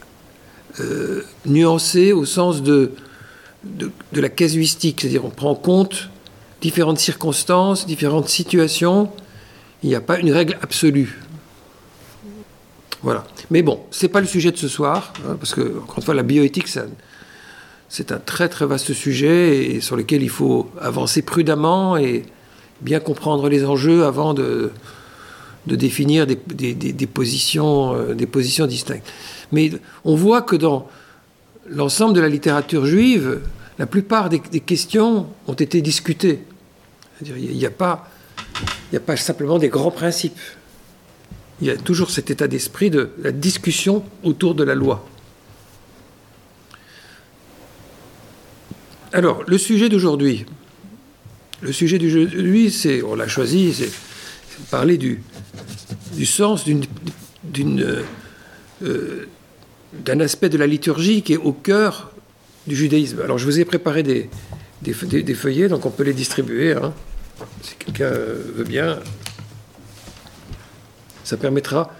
nuancé 1.45 2.11
au 2.11 2.25
sens 2.25 2.61
de, 2.61 2.91
de, 3.63 3.91
la 4.21 4.29
casuistique, 4.29 5.01
c'est-à-dire 5.01 5.25
on 5.25 5.29
prend 5.29 5.51
en 5.51 5.55
compte 5.55 6.09
différentes 6.61 6.99
circonstances, 6.99 7.85
différentes 7.85 8.29
situations. 8.29 9.09
Il 9.83 9.89
n'y 9.89 9.95
a 9.95 10.01
pas 10.01 10.19
une 10.19 10.31
règle 10.31 10.57
absolue. 10.61 11.19
Voilà. 13.01 13.25
Mais 13.49 13.61
bon, 13.61 13.79
c'est 13.91 14.09
pas 14.09 14.19
le 14.19 14.27
sujet 14.27 14.51
de 14.51 14.57
ce 14.57 14.67
soir, 14.67 15.13
hein, 15.27 15.35
parce 15.39 15.53
que, 15.53 15.79
encore 15.81 15.99
une 15.99 16.03
fois, 16.03 16.13
la 16.13 16.23
bioéthique, 16.23 16.67
c'est 17.87 18.11
un 18.11 18.19
très 18.19 18.49
très 18.49 18.65
vaste 18.65 18.93
sujet 18.93 19.65
et 19.65 19.81
sur 19.81 19.95
lequel 19.95 20.21
il 20.21 20.29
faut 20.29 20.69
avancer 20.79 21.21
prudemment 21.21 21.95
et 21.97 22.25
bien 22.81 22.99
comprendre 22.99 23.49
les 23.49 23.65
enjeux 23.65 24.05
avant 24.05 24.33
de, 24.33 24.71
définir 25.65 26.25
des, 26.27 26.35
des, 26.35 27.07
positions, 27.07 27.95
euh, 27.95 28.13
des 28.15 28.25
positions 28.25 28.65
distinctes. 28.67 29.05
Mais 29.51 29.71
on 30.03 30.15
voit 30.15 30.41
que 30.41 30.55
dans 30.55 30.87
l'ensemble 31.67 32.13
de 32.13 32.21
la 32.21 32.29
littérature 32.29 32.85
juive, 32.85 33.39
la 33.77 33.85
plupart 33.85 34.29
des, 34.29 34.39
questions 34.39 35.27
ont 35.47 35.53
été 35.53 35.81
discutées. 35.81 36.41
Il 37.25 37.57
n'y 37.57 37.65
a, 37.65 37.71
pas, 37.71 38.09
a 38.97 39.01
pas 39.01 39.17
simplement 39.17 39.59
des 39.59 39.69
grands 39.69 39.91
principes. 39.91 40.37
Il 41.61 41.67
y 41.67 41.71
a 41.71 41.77
toujours 41.77 42.09
cet 42.09 42.31
état 42.31 42.47
d'esprit 42.47 42.89
de 42.89 43.11
la 43.21 43.31
discussion 43.31 44.03
autour 44.23 44.55
de 44.55 44.63
la 44.63 44.75
loi. 44.75 45.05
Alors, 49.11 49.43
le 49.47 49.57
sujet 49.57 49.89
d'aujourd'hui, 49.89 50.45
le 51.61 51.73
sujet 51.73 51.97
d'aujourd'hui, 51.97 52.71
c'est, 52.71 53.01
on 53.01 53.15
l'a 53.15 53.27
choisi, 53.27 53.73
c'est 53.73 53.89
parler 54.69 54.97
du, 54.97 55.21
sens 56.25 56.63
d'une, 56.63 56.85
d'une, 57.43 58.03
euh, 58.83 59.25
d'un 59.93 60.19
aspect 60.19 60.49
de 60.49 60.57
la 60.57 60.67
liturgie 60.67 61.21
qui 61.21 61.33
est 61.33 61.37
au 61.37 61.53
cœur 61.53 62.11
du 62.67 62.75
judaïsme. 62.75 63.21
Alors 63.21 63.37
je 63.37 63.45
vous 63.45 63.59
ai 63.59 63.65
préparé 63.65 64.03
des, 64.03 64.29
des, 64.81 64.93
feuillets, 64.93 65.67
donc 65.67 65.85
on 65.85 65.89
peut 65.89 66.03
les 66.03 66.13
distribuer, 66.13 66.73
hein. 66.73 66.93
Si 67.61 67.75
quelqu'un 67.75 68.11
veut 68.11 68.63
bien. 68.63 68.99
Ça 71.23 71.37
permettra, 71.37 71.93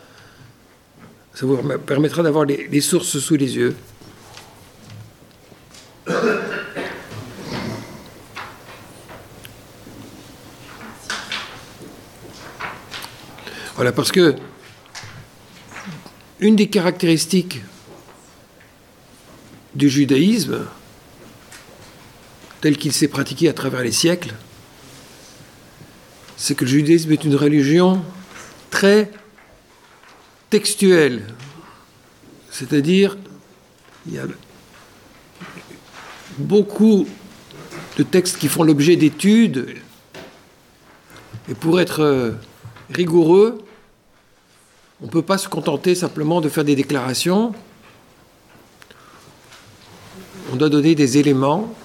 ça 1.33 1.45
vous 1.45 1.57
permettra 1.85 2.23
d'avoir 2.23 2.45
les 2.45 2.81
sources 2.81 3.19
sous 3.19 3.35
les 3.35 3.55
yeux. 3.55 3.75
Voilà, 13.75 13.93
parce 13.93 14.11
que 14.11 14.35
une 16.41 16.57
des 16.57 16.67
caractéristiques 16.67 17.61
du 19.73 19.89
judaïsme, 19.89 20.65
tel 22.59 22.77
qu'il 22.77 22.91
s'est 22.91 23.07
pratiqué 23.07 23.47
à 23.47 23.53
travers 23.53 23.81
les 23.81 23.93
siècles, 23.93 24.33
c'est 26.39 26.55
que 26.55 26.63
le 26.63 26.71
judaïsme 26.71 27.11
est 27.11 27.25
une 27.25 27.35
religion 27.35 28.01
très 28.71 29.11
textuelle. 30.49 31.27
C'est-à-dire, 32.49 33.17
il 34.07 34.13
y 34.13 34.19
a 34.19 34.23
beaucoup 36.37 37.05
de 37.97 38.03
textes 38.03 38.37
qui 38.37 38.47
font 38.47 38.63
l'objet 38.63 38.95
d'études. 38.95 39.75
Et 41.49 41.53
pour 41.55 41.81
être 41.81 42.37
rigoureux, 42.89 43.61
on 45.01 45.07
ne 45.07 45.11
peut 45.11 45.21
pas 45.21 45.37
se 45.37 45.49
contenter 45.49 45.93
simplement 45.93 46.39
de 46.39 46.47
faire 46.47 46.63
des 46.63 46.75
déclarations. 46.75 47.53
On 50.53 50.55
doit 50.55 50.69
donner 50.69 50.95
des 50.95 51.17
éléments. 51.17 51.75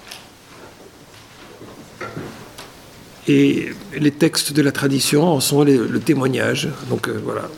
Et 3.27 3.71
les 3.95 4.11
textes 4.11 4.53
de 4.53 4.61
la 4.61 4.73
tradition 4.73 5.27
en 5.27 5.41
sont 5.41 5.65
le 5.65 6.01
témoignage. 6.01 6.69
Donc 6.89 7.09
euh, 7.09 7.19
voilà. 7.25 7.49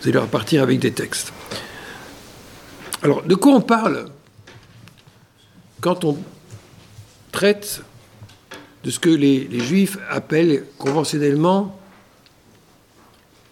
Vous 0.00 0.08
allez 0.08 0.18
repartir 0.18 0.62
avec 0.62 0.78
des 0.78 0.92
textes. 0.92 1.32
Alors, 3.02 3.22
de 3.22 3.34
quoi 3.34 3.54
on 3.54 3.60
parle 3.60 4.06
quand 5.80 6.04
on 6.04 6.18
traite 7.32 7.82
de 8.84 8.90
ce 8.90 8.98
que 8.98 9.10
les 9.10 9.60
Juifs 9.60 9.98
appellent 10.10 10.64
conventionnellement 10.78 11.78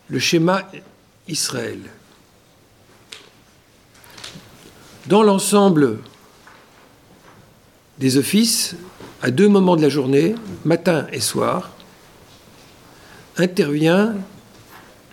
le 0.08 0.18
schéma 0.18 0.68
Israël? 1.28 1.80
Dans 5.06 5.22
l'ensemble 5.22 5.98
des 7.98 8.16
offices, 8.16 8.76
à 9.24 9.30
deux 9.30 9.48
moments 9.48 9.74
de 9.74 9.80
la 9.80 9.88
journée, 9.88 10.34
matin 10.66 11.06
et 11.10 11.20
soir, 11.20 11.70
intervient 13.38 14.14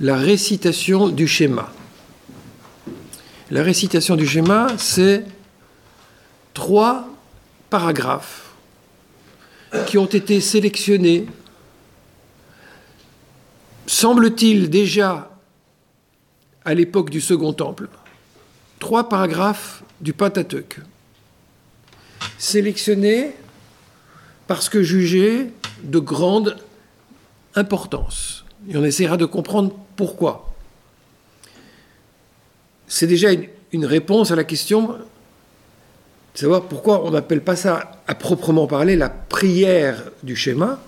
la 0.02 0.18
récitation 0.18 1.08
du 1.08 1.30
schéma. 1.30 1.72
La 3.52 3.64
récitation 3.64 4.18
du 4.18 4.28
schéma, 4.28 4.68
c'est 4.78 5.24
trois 6.54 7.08
paragraphes 7.70 8.52
qui 9.88 9.98
ont 9.98 10.08
été 10.08 10.42
sélectionnés, 10.42 11.28
semble-t-il 13.88 14.70
déjà 14.70 15.32
à 16.66 16.74
l'époque 16.74 17.10
du 17.10 17.22
Second 17.22 17.54
Temple, 17.54 17.88
trois 18.78 19.08
paragraphes 19.08 19.84
du 20.02 20.12
Pentateuque, 20.12 20.82
sélectionnés 22.38 23.36
parce 24.52 24.68
que 24.68 24.84
jugés 24.84 25.50
de 25.82 26.00
grande 26.00 26.58
importance. 27.56 28.44
Et 28.70 28.76
on 28.76 28.84
essaiera 28.84 29.16
de 29.16 29.24
comprendre 29.24 29.74
pourquoi. 29.96 30.54
C'est 32.86 33.08
déjà 33.08 33.30
une, 33.72 33.86
réponse 33.86 34.30
à 34.30 34.36
la 34.36 34.44
question 34.44 34.90
de 34.90 34.98
savoir 36.38 36.64
pourquoi 36.64 37.06
on 37.06 37.12
n'appelle 37.12 37.40
pas 37.42 37.56
ça 37.56 37.94
à 38.08 38.14
proprement 38.14 38.68
parler 38.68 38.98
la 38.98 39.08
prière 39.08 40.12
du 40.22 40.36
schéma, 40.36 40.82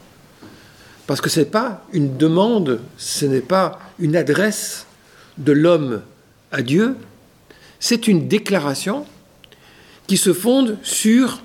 parce 1.08 1.22
que 1.22 1.30
ce 1.30 1.40
n'est 1.40 1.46
pas 1.46 1.86
une 1.94 2.18
demande, 2.18 2.82
ce 2.98 3.26
n'est 3.26 3.40
pas 3.40 3.80
une 3.98 4.18
adresse 4.18 4.88
de 5.38 5.54
l'homme 5.54 6.02
à 6.52 6.62
Dieu, 6.64 6.98
c'est 7.80 8.10
une 8.10 8.28
déclaration 8.28 9.06
qui 10.06 10.18
se 10.18 10.34
fonde 10.34 10.78
sur 10.84 11.42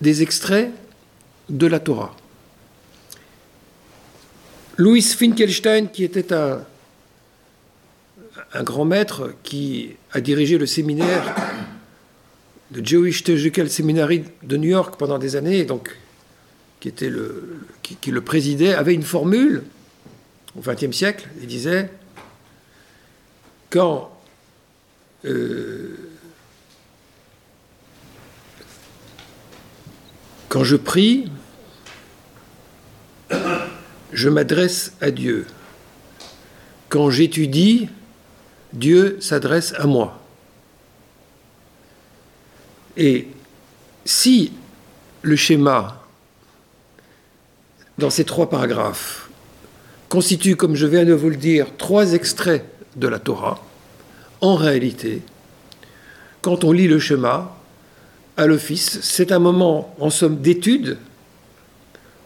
des 0.00 0.22
extraits 0.22 0.72
de 1.52 1.66
la 1.66 1.78
Torah. 1.78 2.16
Louis 4.78 5.02
Finkelstein, 5.02 5.86
qui 5.86 6.02
était 6.02 6.32
un, 6.32 6.64
grand 8.62 8.84
maître 8.84 9.34
qui 9.42 9.90
a 10.12 10.20
dirigé 10.20 10.58
le 10.58 10.66
séminaire 10.66 11.34
de 12.70 12.84
Jewish 12.84 13.22
Theological 13.22 13.70
Seminary 13.70 14.24
de 14.42 14.56
New 14.56 14.70
York 14.70 14.96
pendant 14.98 15.18
des 15.18 15.36
années, 15.36 15.64
donc 15.64 15.96
qui, 16.80 16.88
était 16.88 17.10
le, 17.10 17.60
qui, 17.82 17.96
qui 17.96 18.10
le 18.10 18.22
présidait, 18.22 18.74
avait 18.74 18.94
une 18.94 19.02
formule 19.02 19.62
au 20.56 20.60
XXe 20.60 20.96
siècle. 20.96 21.28
Il 21.40 21.46
disait 21.46 21.90
quand 23.70 24.10
euh, 25.24 25.96
quand 30.48 30.64
je 30.64 30.76
prie, 30.76 31.30
je 34.12 34.28
m'adresse 34.28 34.92
à 35.00 35.10
Dieu. 35.10 35.46
Quand 36.88 37.10
j'étudie, 37.10 37.88
Dieu 38.72 39.18
s'adresse 39.20 39.74
à 39.76 39.86
moi. 39.86 40.20
Et 42.96 43.28
si 44.04 44.52
le 45.22 45.36
schéma, 45.36 46.02
dans 47.98 48.10
ces 48.10 48.24
trois 48.24 48.50
paragraphes, 48.50 49.30
constitue, 50.08 50.56
comme 50.56 50.74
je 50.74 50.86
viens 50.86 51.04
de 51.04 51.14
vous 51.14 51.30
le 51.30 51.36
dire, 51.36 51.68
trois 51.78 52.12
extraits 52.12 52.64
de 52.96 53.08
la 53.08 53.18
Torah, 53.18 53.64
en 54.40 54.56
réalité, 54.56 55.22
quand 56.42 56.64
on 56.64 56.72
lit 56.72 56.88
le 56.88 56.98
schéma 56.98 57.56
à 58.36 58.46
l'office, 58.46 59.00
c'est 59.02 59.32
un 59.32 59.38
moment 59.38 59.94
en 60.00 60.10
somme 60.10 60.40
d'étude 60.40 60.98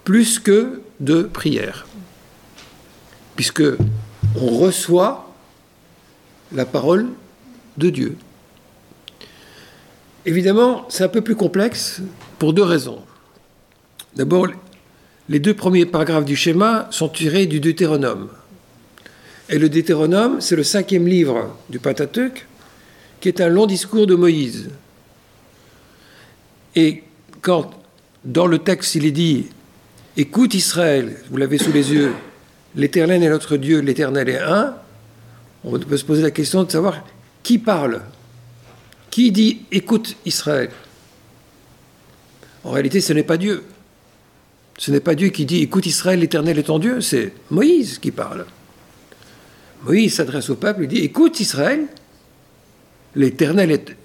plus 0.05 0.39
que 0.39 0.81
de 1.01 1.23
prière, 1.23 1.87
puisque 3.35 3.65
on 4.41 4.59
reçoit 4.59 5.33
la 6.53 6.65
parole 6.65 7.09
de 7.77 7.91
Dieu. 7.91 8.17
Évidemment, 10.25 10.87
c'est 10.89 11.05
un 11.05 11.09
peu 11.09 11.21
plus 11.21 11.37
complexe 11.37 12.01
pour 12.39 12.53
deux 12.53 12.63
raisons. 12.63 13.03
D'abord, 14.17 14.49
les 15.29 15.41
deux 15.41 15.55
premiers 15.55 15.87
paragraphes 15.87 16.25
du 16.25 16.37
schéma 16.37 16.89
sont 16.91 17.09
tirés 17.09 17.47
du 17.47 17.61
Deutéronome. 17.61 18.29
Et 19.49 19.59
le 19.59 19.69
Deutéronome, 19.69 20.41
c'est 20.41 20.57
le 20.57 20.65
cinquième 20.65 21.07
livre 21.07 21.57
du 21.69 21.79
Pentateuque, 21.79 22.47
qui 23.21 23.29
est 23.29 23.41
un 23.41 23.49
long 23.49 23.67
discours 23.67 24.07
de 24.07 24.15
Moïse. 24.15 24.71
Et 26.75 27.05
quand, 27.41 27.71
dans 28.25 28.47
le 28.47 28.59
texte, 28.59 28.97
il 28.97 29.07
est 29.07 29.13
dit 29.13 29.47
Écoute 30.19 30.55
Israël, 30.55 31.17
vous 31.31 31.37
l'avez 31.37 31.59
sous 31.59 31.73
les 31.73 31.93
yeux, 31.93 32.15
l'Éternel 32.75 33.23
est 33.23 33.29
notre 33.29 33.59
Dieu, 33.59 33.81
l'Éternel 33.81 34.29
est 34.31 34.39
un, 34.39 34.75
on 35.63 35.79
peut 35.79 35.97
se 35.97 36.05
poser 36.05 36.23
la 36.23 36.31
question 36.31 36.63
de 36.63 36.71
savoir 36.71 37.05
qui 37.43 37.59
parle. 37.59 38.01
Qui 39.11 39.31
dit 39.31 39.63
Écoute 39.71 40.17
Israël? 40.25 40.71
En 42.65 42.71
réalité, 42.71 43.01
ce 43.01 43.13
n'est 43.13 43.23
pas 43.23 43.37
Dieu. 43.37 43.65
Ce 44.79 44.91
n'est 44.91 45.01
pas 45.01 45.15
Dieu 45.15 45.29
qui 45.29 45.45
dit 45.45 45.63
Écoute 45.63 45.87
Israël, 45.87 46.21
l'Éternel 46.21 46.59
est 46.59 46.65
ton 46.65 46.79
Dieu, 46.79 47.01
c'est 47.01 47.33
Moïse 47.51 47.99
qui 47.99 48.11
parle. 48.11 48.47
Moïse 49.85 50.15
s'adresse 50.15 50.49
au 50.51 50.57
peuple 50.57 50.85
et 50.85 50.87
dit 50.87 50.99
Écoute 50.99 51.41
Israël, 51.41 51.87
l'Éternel 53.15 53.71
est, 53.71 53.97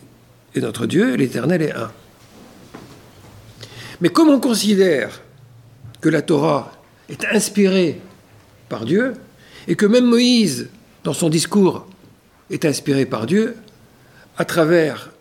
notre 0.60 0.88
Dieu, 0.88 1.15
l'Éternel 1.15 1.62
est 1.62 1.74
un. 1.74 1.91
Mais 4.01 4.10
comme 4.10 4.30
on 4.30 4.39
considère 4.39 5.22
que 6.01 6.10
la 6.10 6.22
Torah 6.22 6.72
est 7.10 7.25
inspirée 7.25 8.01
par 8.70 8.86
Dieu, 8.86 9.13
et 9.67 9.75
que 9.75 9.86
même 9.86 10.05
Moïse, 10.05 10.70
dans 11.03 11.13
son 11.13 11.29
discours, 11.29 11.88
est 12.50 12.65
inspiré 12.65 13.05
par 13.05 13.25
Dieu, 13.25 13.55
à 14.38 14.46
travers 14.46 15.12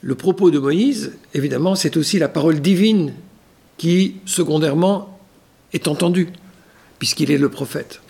le 0.00 0.14
propos 0.14 0.50
de 0.50 0.58
Moïse, 0.58 1.12
évidemment, 1.34 1.74
c'est 1.74 1.96
aussi 1.96 2.18
la 2.18 2.28
parole 2.28 2.60
divine 2.60 3.14
qui, 3.76 4.16
secondairement, 4.26 5.18
est 5.72 5.88
entendue, 5.88 6.28
puisqu'il 6.98 7.30
est 7.30 7.38
le 7.38 7.48
prophète. 7.48 8.00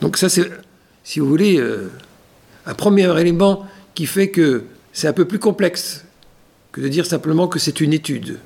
Donc 0.00 0.16
ça, 0.16 0.28
c'est, 0.28 0.50
si 1.04 1.20
vous 1.20 1.26
voulez, 1.26 1.58
euh, 1.58 1.90
un 2.66 2.74
premier 2.74 3.18
élément 3.20 3.66
qui 3.94 4.06
fait 4.06 4.30
que 4.30 4.64
c'est 4.92 5.08
un 5.08 5.12
peu 5.12 5.26
plus 5.26 5.38
complexe 5.38 6.04
que 6.72 6.80
de 6.80 6.88
dire 6.88 7.06
simplement 7.06 7.48
que 7.48 7.58
c'est 7.58 7.80
une 7.80 7.92
étude. 7.92 8.38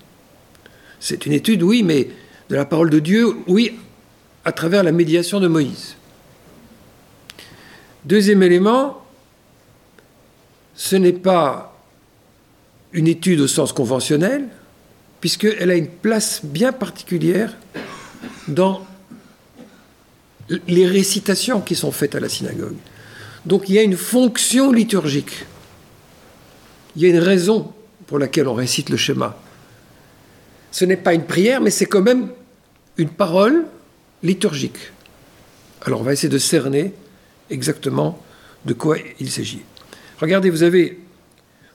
C'est 1.02 1.26
une 1.26 1.32
étude, 1.32 1.64
oui, 1.64 1.82
mais 1.82 2.08
de 2.48 2.54
la 2.54 2.64
parole 2.64 2.88
de 2.88 3.00
Dieu, 3.00 3.34
oui, 3.48 3.76
à 4.44 4.52
travers 4.52 4.84
la 4.84 4.92
médiation 4.92 5.40
de 5.40 5.48
Moïse. 5.48 5.96
Deuxième 8.04 8.40
élément, 8.44 9.04
ce 10.76 10.94
n'est 10.94 11.12
pas 11.12 11.76
une 12.92 13.08
étude 13.08 13.40
au 13.40 13.48
sens 13.48 13.72
conventionnel, 13.72 14.46
puisqu'elle 15.20 15.72
a 15.72 15.74
une 15.74 15.88
place 15.88 16.44
bien 16.44 16.70
particulière 16.70 17.56
dans 18.46 18.86
les 20.68 20.86
récitations 20.86 21.60
qui 21.60 21.74
sont 21.74 21.90
faites 21.90 22.14
à 22.14 22.20
la 22.20 22.28
synagogue. 22.28 22.76
Donc 23.44 23.68
il 23.68 23.74
y 23.74 23.78
a 23.80 23.82
une 23.82 23.96
fonction 23.96 24.70
liturgique. 24.70 25.46
Il 26.94 27.02
y 27.02 27.06
a 27.06 27.08
une 27.08 27.18
raison 27.18 27.72
pour 28.06 28.20
laquelle 28.20 28.46
on 28.46 28.54
récite 28.54 28.88
le 28.88 28.96
schéma. 28.96 29.41
Ce 30.72 30.84
n'est 30.84 30.96
pas 30.96 31.14
une 31.14 31.24
prière, 31.24 31.60
mais 31.60 31.70
c'est 31.70 31.86
quand 31.86 32.00
même 32.00 32.30
une 32.96 33.10
parole 33.10 33.66
liturgique. 34.22 34.92
Alors 35.82 36.00
on 36.00 36.02
va 36.02 36.12
essayer 36.12 36.28
de 36.28 36.38
cerner 36.38 36.94
exactement 37.50 38.20
de 38.64 38.72
quoi 38.72 38.96
il 39.20 39.30
s'agit. 39.30 39.62
Regardez, 40.20 40.50
vous 40.50 40.62
avez 40.62 40.98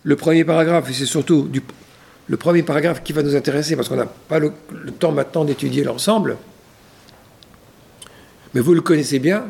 le 0.03 0.15
premier 0.15 0.43
paragraphe, 0.43 0.89
et 0.89 0.93
c'est 0.93 1.05
surtout 1.05 1.49
le 2.27 2.37
premier 2.37 2.63
paragraphe 2.63 3.03
qui 3.03 3.13
va 3.13 3.21
nous 3.21 3.35
intéresser, 3.35 3.75
parce 3.75 3.87
qu'on 3.87 3.95
n'a 3.95 4.05
pas 4.05 4.39
le, 4.39 4.51
temps 4.99 5.11
maintenant 5.11 5.45
d'étudier 5.45 5.83
l'ensemble. 5.83 6.37
Mais 8.53 8.61
vous 8.61 8.73
le 8.73 8.81
connaissez 8.81 9.19
bien. 9.19 9.45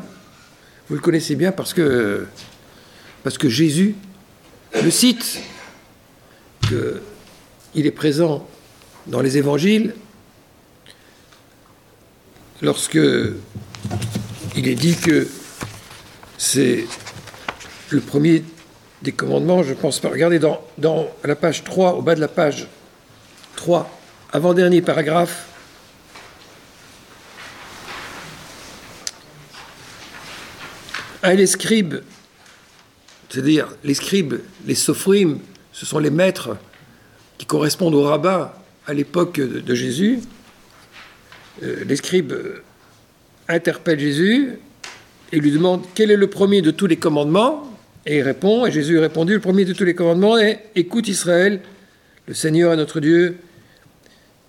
Vous 0.88 0.94
le 0.94 1.00
connaissez 1.00 1.36
bien 1.36 1.52
parce 1.52 1.72
que, 1.72 2.26
parce 3.22 3.38
que 3.38 3.48
Jésus 3.48 3.94
le 4.82 4.90
cite, 4.90 5.40
qu'il 6.62 7.86
est 7.86 7.90
présent 7.90 8.46
dans 9.08 9.20
les 9.20 9.38
évangiles 9.38 9.94
lorsque 12.62 12.98
il 14.56 14.68
est 14.68 14.74
dit 14.74 14.96
que 14.96 15.26
c'est 16.36 16.86
le 17.90 18.00
premier 18.00 18.44
des 19.02 19.12
commandements, 19.12 19.62
je 19.62 19.74
pense 19.74 20.00
pas. 20.00 20.08
Regardez 20.08 20.38
dans, 20.38 20.60
la 21.24 21.36
page 21.36 21.64
3, 21.64 21.94
au 21.94 22.02
bas 22.02 22.14
de 22.14 22.20
la 22.20 22.28
page 22.28 22.66
3, 23.56 23.88
avant-dernier 24.32 24.82
paragraphe. 24.82 25.46
Un 31.22 31.34
les 31.34 31.46
scribes, 31.46 31.96
c'est-à-dire 33.28 33.68
les 33.84 33.94
scribes, 33.94 34.36
les 34.66 34.74
sophrim, 34.74 35.40
ce 35.72 35.84
sont 35.84 35.98
les 35.98 36.10
maîtres 36.10 36.56
qui 37.38 37.46
correspondent 37.46 37.94
aux 37.94 38.04
rabbins 38.04 38.52
à 38.88 38.94
l'époque 38.94 39.38
de, 39.38 39.74
Jésus. 39.74 40.20
Euh, 41.62 41.84
les 41.86 41.96
scribes 41.96 42.32
interpellent 43.46 44.00
Jésus 44.00 44.58
et 45.30 45.38
lui 45.38 45.52
demandent 45.52 45.84
quel 45.94 46.10
est 46.10 46.16
le 46.16 46.28
premier 46.28 46.62
de 46.62 46.70
tous 46.70 46.86
les 46.86 46.96
commandements? 46.96 47.70
Et 48.06 48.18
il 48.18 48.22
répond, 48.22 48.64
et 48.64 48.72
Jésus 48.72 48.98
a 48.98 49.02
répondu, 49.02 49.34
le 49.34 49.40
premier 49.40 49.66
de 49.66 49.74
tous 49.74 49.84
les 49.84 49.94
commandements 49.94 50.38
est 50.38 50.70
Écoute 50.74 51.06
Israël, 51.08 51.60
le 52.26 52.32
Seigneur 52.32 52.72
est 52.72 52.76
notre 52.76 53.00
Dieu, 53.00 53.36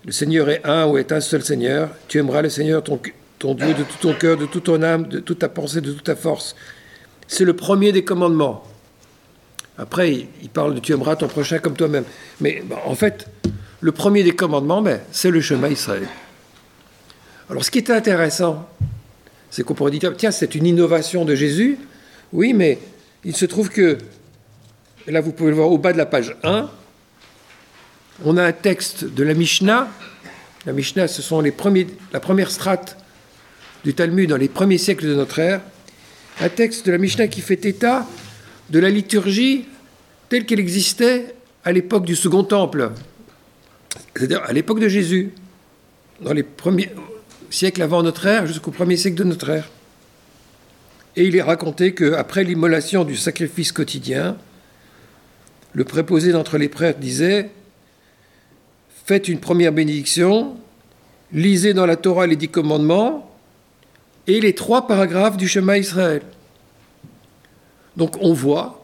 le 0.06 0.12
Seigneur 0.12 0.48
est 0.48 0.62
un 0.64 0.86
ou 0.86 0.96
est 0.96 1.12
un 1.12 1.20
seul 1.20 1.42
Seigneur, 1.42 1.90
tu 2.08 2.16
aimeras 2.18 2.40
le 2.40 2.48
Seigneur 2.48 2.82
ton, 2.82 2.98
ton 3.38 3.54
Dieu 3.54 3.74
de 3.74 3.82
tout 3.82 3.98
ton 4.00 4.14
cœur, 4.14 4.38
de 4.38 4.46
toute 4.46 4.64
ton 4.64 4.82
âme, 4.82 5.06
de 5.08 5.20
toute 5.20 5.40
ta 5.40 5.50
pensée, 5.50 5.82
de 5.82 5.92
toute 5.92 6.04
ta 6.04 6.16
force. 6.16 6.56
C'est 7.28 7.44
le 7.44 7.54
premier 7.54 7.92
des 7.92 8.04
commandements. 8.04 8.64
Après, 9.80 10.12
il 10.42 10.50
parle 10.50 10.74
de 10.74 10.80
tu 10.80 10.92
aimeras 10.92 11.16
ton 11.16 11.26
prochain 11.26 11.58
comme 11.58 11.74
toi-même. 11.74 12.04
Mais 12.42 12.62
en 12.84 12.94
fait, 12.94 13.26
le 13.80 13.92
premier 13.92 14.22
des 14.22 14.34
commandements, 14.34 14.82
ben, 14.82 15.00
c'est 15.10 15.30
le 15.30 15.40
chemin 15.40 15.68
Israël. 15.68 16.06
Alors 17.48 17.64
ce 17.64 17.70
qui 17.70 17.78
est 17.78 17.88
intéressant, 17.88 18.68
c'est 19.50 19.64
qu'on 19.64 19.72
pourrait 19.72 19.90
dire, 19.90 20.12
tiens, 20.18 20.32
c'est 20.32 20.54
une 20.54 20.66
innovation 20.66 21.24
de 21.24 21.34
Jésus. 21.34 21.78
Oui, 22.34 22.52
mais 22.52 22.78
il 23.24 23.34
se 23.34 23.46
trouve 23.46 23.70
que, 23.70 23.96
là 25.06 25.22
vous 25.22 25.32
pouvez 25.32 25.48
le 25.48 25.56
voir 25.56 25.70
au 25.70 25.78
bas 25.78 25.94
de 25.94 25.98
la 25.98 26.06
page 26.06 26.36
1, 26.44 26.68
on 28.26 28.36
a 28.36 28.44
un 28.44 28.52
texte 28.52 29.04
de 29.04 29.24
la 29.24 29.32
Mishnah. 29.32 29.88
La 30.66 30.74
Mishnah, 30.74 31.08
ce 31.08 31.22
sont 31.22 31.40
les 31.40 31.52
premiers, 31.52 31.86
la 32.12 32.20
première 32.20 32.50
strate 32.50 32.98
du 33.82 33.94
Talmud 33.94 34.28
dans 34.28 34.36
les 34.36 34.48
premiers 34.48 34.76
siècles 34.76 35.06
de 35.06 35.14
notre 35.14 35.38
ère. 35.38 35.62
Un 36.38 36.50
texte 36.50 36.84
de 36.84 36.92
la 36.92 36.98
Mishnah 36.98 37.28
qui 37.28 37.40
fait 37.40 37.64
état 37.64 38.06
de 38.68 38.78
la 38.78 38.90
liturgie 38.90 39.64
telle 40.30 40.46
qu'elle 40.46 40.60
existait 40.60 41.34
à 41.64 41.72
l'époque 41.72 42.06
du 42.06 42.16
Second 42.16 42.44
Temple, 42.44 42.92
c'est-à-dire 44.16 44.42
à, 44.44 44.52
l'époque 44.52 44.80
de 44.80 44.88
Jésus, 44.88 45.32
dans 46.22 46.32
les 46.32 46.44
premiers 46.44 46.90
siècles 47.50 47.82
avant 47.82 48.02
notre 48.02 48.24
ère 48.24 48.46
jusqu'au 48.46 48.70
premier 48.70 48.96
siècle 48.96 49.16
de 49.16 49.24
notre 49.24 49.50
ère. 49.50 49.68
Et 51.16 51.24
il 51.24 51.34
est 51.34 51.42
raconté 51.42 51.94
qu'après 51.94 52.44
l'immolation 52.44 53.04
du 53.04 53.16
sacrifice 53.16 53.72
quotidien, 53.72 54.36
le 55.72 55.84
préposé 55.84 56.30
d'entre 56.30 56.56
les 56.56 56.68
prêtres 56.68 57.00
disait 57.00 57.50
Faites 59.04 59.26
une 59.26 59.40
première 59.40 59.72
bénédiction, 59.72 60.56
lisez 61.32 61.74
dans 61.74 61.86
la 61.86 61.96
Torah 61.96 62.28
les 62.28 62.36
dix 62.36 62.48
commandements 62.48 63.34
et 64.28 64.40
les 64.40 64.54
trois 64.54 64.86
paragraphes 64.86 65.36
du 65.36 65.48
chemin 65.48 65.76
Israël. 65.76 66.22
Donc 67.96 68.16
on 68.20 68.32
voit 68.32 68.79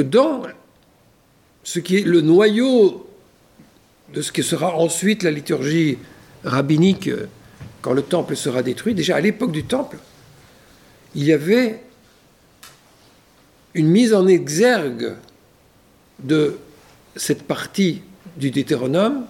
dans 0.00 0.42
ce 1.64 1.78
qui 1.78 1.98
est 1.98 2.06
le 2.06 2.20
noyau 2.20 3.06
de 4.14 4.22
ce 4.22 4.32
qui 4.32 4.42
sera 4.42 4.74
ensuite 4.74 5.22
la 5.22 5.30
liturgie 5.30 5.98
rabbinique 6.44 7.10
quand 7.82 7.92
le 7.92 8.02
temple 8.02 8.36
sera 8.36 8.62
détruit, 8.62 8.94
déjà 8.94 9.16
à 9.16 9.20
l'époque 9.20 9.52
du 9.52 9.64
temple, 9.64 9.98
il 11.14 11.24
y 11.24 11.32
avait 11.32 11.80
une 13.74 13.88
mise 13.88 14.14
en 14.14 14.26
exergue 14.26 15.14
de 16.20 16.58
cette 17.16 17.42
partie 17.44 18.02
du 18.36 18.50
Deutéronome, 18.50 19.24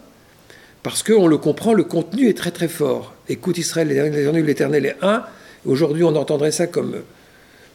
parce 0.82 1.02
qu'on 1.02 1.26
le 1.26 1.38
comprend, 1.38 1.74
le 1.74 1.84
contenu 1.84 2.28
est 2.28 2.36
très 2.36 2.50
très 2.50 2.68
fort. 2.68 3.14
Écoute 3.28 3.58
Israël, 3.58 3.88
l'Éternel 3.88 4.86
est 4.86 4.96
un. 5.02 5.24
Aujourd'hui, 5.66 6.04
on 6.04 6.14
entendrait 6.16 6.52
ça 6.52 6.66
comme, 6.66 7.02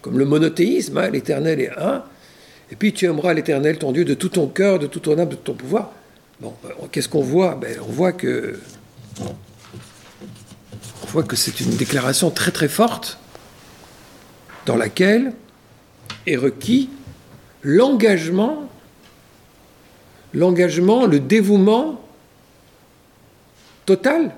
comme 0.01 0.17
le 0.17 0.25
monothéisme, 0.25 0.97
hein, 0.97 1.09
l'Éternel 1.09 1.59
est 1.59 1.77
un. 1.77 2.03
Et 2.71 2.75
puis 2.75 2.93
tu 2.93 3.05
aimeras 3.05 3.33
l'Éternel, 3.33 3.77
ton 3.77 3.91
Dieu, 3.91 4.05
de 4.05 4.13
tout 4.13 4.29
ton 4.29 4.47
cœur, 4.47 4.79
de 4.79 4.87
toute 4.87 5.03
ton 5.03 5.17
âme, 5.17 5.29
de 5.29 5.35
tout 5.35 5.51
ton 5.51 5.53
pouvoir. 5.53 5.91
Bon, 6.39 6.53
ben, 6.63 6.71
qu'est-ce 6.91 7.09
qu'on 7.09 7.21
voit? 7.21 7.55
Ben, 7.55 7.77
On 7.87 7.91
voit 7.91 8.11
que 8.11 8.59
on 9.21 11.05
voit 11.07 11.23
que 11.23 11.35
c'est 11.35 11.59
une 11.59 11.75
déclaration 11.75 12.31
très 12.31 12.51
très 12.51 12.67
forte 12.67 13.19
dans 14.65 14.75
laquelle 14.75 15.33
est 16.25 16.37
requis 16.37 16.89
l'engagement 17.61 18.69
l'engagement, 20.33 21.05
le 21.05 21.19
dévouement 21.19 22.01
total. 23.85 24.35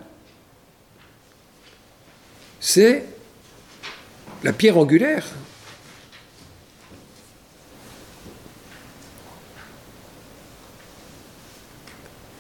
C'est 2.60 3.06
la 4.44 4.54
pierre 4.54 4.78
angulaire. 4.78 5.26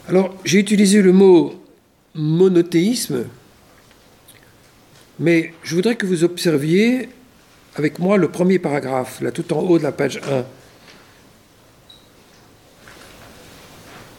Alors, 0.08 0.36
j'ai 0.46 0.60
utilisé 0.60 1.02
le 1.02 1.12
mot 1.12 1.56
monothéisme, 2.14 3.26
mais 5.20 5.54
je 5.64 5.74
voudrais 5.74 5.96
que 5.96 6.06
vous 6.06 6.24
observiez 6.24 7.10
avec 7.76 7.98
moi 7.98 8.18
le 8.18 8.30
premier 8.30 8.60
paragraphe, 8.60 9.20
là 9.22 9.32
tout 9.32 9.52
en 9.52 9.62
haut 9.62 9.80
de 9.80 9.84
la 9.84 9.92
page 9.92 10.22
1. 10.30 10.46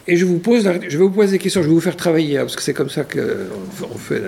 Et 0.09 0.17
je, 0.17 0.25
vous 0.25 0.39
pose 0.39 0.63
vais 0.63 0.97
vous 0.97 1.09
poser 1.09 1.33
des 1.33 1.39
questions, 1.39 1.61
je 1.61 1.67
vais 1.67 1.73
vous 1.73 1.81
faire 1.81 1.97
travailler, 1.97 2.37
hein, 2.37 2.41
parce 2.41 2.55
que 2.57 2.61
c'est 2.61 2.73
comme 2.73 2.89
ça 2.89 3.05
qu'on 3.05 3.97
fait 3.97 4.21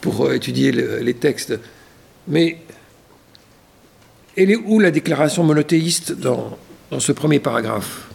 pour 0.00 0.26
euh, 0.26 0.34
étudier 0.34 0.72
les 0.72 1.14
textes. 1.14 1.58
Mais 2.26 2.58
elle 4.36 4.50
est 4.50 4.56
où 4.56 4.80
la 4.80 4.90
déclaration 4.90 5.44
monothéiste 5.44 6.12
dans 6.12 6.58
ce 6.98 7.12
premier 7.12 7.38
paragraphe? 7.38 8.11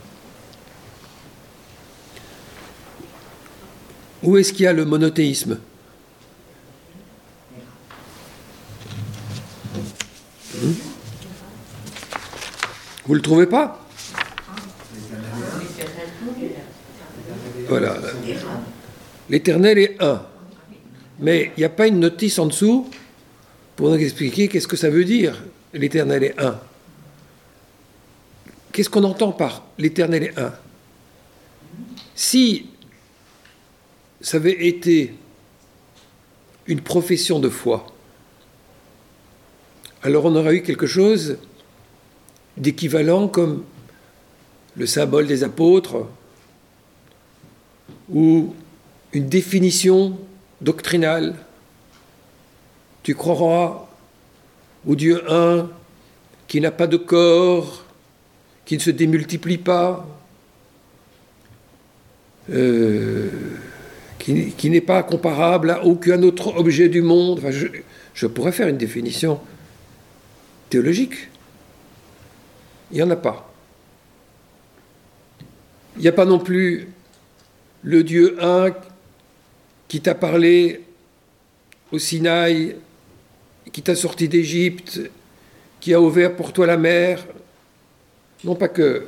Où 4.28 4.36
est-ce 4.36 4.52
qu'il 4.52 4.64
y 4.64 4.68
a 4.68 4.74
le 4.74 4.84
monothéisme 4.84 5.58
hmm 10.54 10.74
Vous 13.06 13.14
ne 13.14 13.16
le 13.16 13.22
trouvez 13.22 13.46
pas 13.46 13.88
Voilà. 17.70 17.96
L'éternel 19.30 19.78
est 19.78 20.04
un. 20.04 20.22
Mais 21.22 21.54
il 21.56 21.62
n'y 21.62 21.64
a 21.64 21.70
pas 21.70 21.88
une 21.88 22.02
notice 22.02 22.38
en 22.38 22.48
dessous 22.48 22.90
pour 23.78 23.92
nous 23.92 23.96
expliquer 23.96 24.50
qu'est-ce 24.50 24.68
que 24.68 24.76
ça 24.76 24.90
veut 24.90 25.06
dire 25.06 25.42
l'éternel 25.72 26.26
est 26.26 26.38
un. 26.38 26.60
qu'est-ce 28.74 28.90
qu'on 28.90 29.06
entend 29.06 29.32
par 29.32 29.64
l'éternel 29.78 30.24
est 30.24 30.38
un? 30.38 30.52
Si 32.14 32.66
ça 34.22 34.38
avait 34.38 34.68
été 34.68 35.14
une 36.66 36.82
profession 36.82 37.40
de 37.40 37.50
foi, 37.50 37.88
alors 40.04 40.26
on 40.26 40.36
aurait 40.36 40.56
eu 40.56 40.62
quelque 40.62 40.88
chose 40.88 41.38
d'équivalent 42.56 43.28
comme 43.28 43.64
le 44.76 44.86
symbole 44.86 45.28
des 45.28 45.44
apôtres 45.44 46.08
ou 48.10 48.54
une 49.14 49.28
définition 49.28 50.18
doctrinale. 50.62 51.36
Tu 53.04 53.16
croiras 53.16 53.88
au 54.86 54.96
Dieu 54.96 55.24
un 55.32 55.70
qui 56.48 56.62
n'a 56.62 56.72
pas 56.72 56.88
de 56.88 56.98
corps, 56.98 57.84
qui 58.66 58.76
ne 58.76 58.82
se 58.82 58.92
démultiplie 58.92 59.58
pas, 59.58 60.08
euh, 62.50 63.30
qui, 64.58 64.70
n'est 64.70 64.82
pas 64.82 65.04
comparable 65.04 65.72
à 65.72 65.86
aucun 65.86 66.22
autre 66.24 66.58
objet 66.58 66.90
du 66.90 67.02
monde. 67.02 67.42
je 68.14 68.28
pourrais 68.28 68.52
faire 68.52 68.68
une 68.68 68.78
définition 68.78 69.40
théologique. 70.70 71.30
Il 72.92 72.98
n'y 72.98 73.04
en 73.04 73.10
a 73.10 73.16
pas. 73.16 73.54
Il 75.96 76.02
n'y 76.02 76.08
a 76.08 76.12
pas 76.12 76.26
non 76.26 76.40
plus 76.40 76.90
le 77.84 78.04
Dieu 78.04 78.38
un 78.42 78.72
qui 79.88 80.02
t'a 80.02 80.14
parlé 80.14 80.82
au 81.92 82.00
Sinaï, 82.00 82.76
qui 83.72 83.82
t'a 83.82 83.96
sorti 83.96 84.28
d'Égypte, 84.28 85.00
qui 85.80 85.94
a 85.94 86.02
ouvert 86.02 86.36
pour 86.36 86.52
toi 86.52 86.68
la 86.68 86.78
mer. 86.78 87.26
Non 88.44 88.56
pas 88.56 88.68
que 88.68 89.08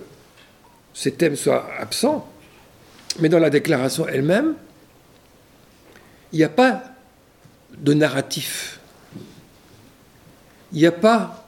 ces 0.93 1.11
thèmes 1.11 1.35
soient 1.35 1.69
absents, 1.77 2.31
mais 3.19 3.27
dans 3.27 3.39
la 3.39 3.49
déclaration 3.49 4.07
elle-même, 4.07 4.55
il 6.31 6.37
n'y 6.37 6.43
a 6.43 6.49
pas 6.49 6.83
de 7.77 7.93
narratif. 7.93 8.79
Il 10.71 10.79
n'y 10.79 10.85
a 10.85 10.91
pas, 10.91 11.47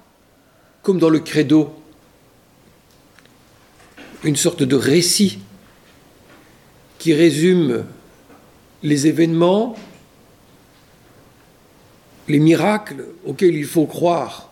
comme 0.82 1.00
dans 1.00 1.10
le 1.10 1.20
credo, 1.20 1.76
une 4.24 4.36
sorte 4.36 4.64
de 4.64 4.76
récit 4.76 5.40
qui 7.00 7.14
résume 7.14 7.86
les 8.84 9.08
événements, 9.08 9.76
les 12.28 12.40
miracles 12.40 13.06
auxquels 13.26 13.56
il 13.56 13.66
faut 13.66 13.86
croire. 13.86 14.52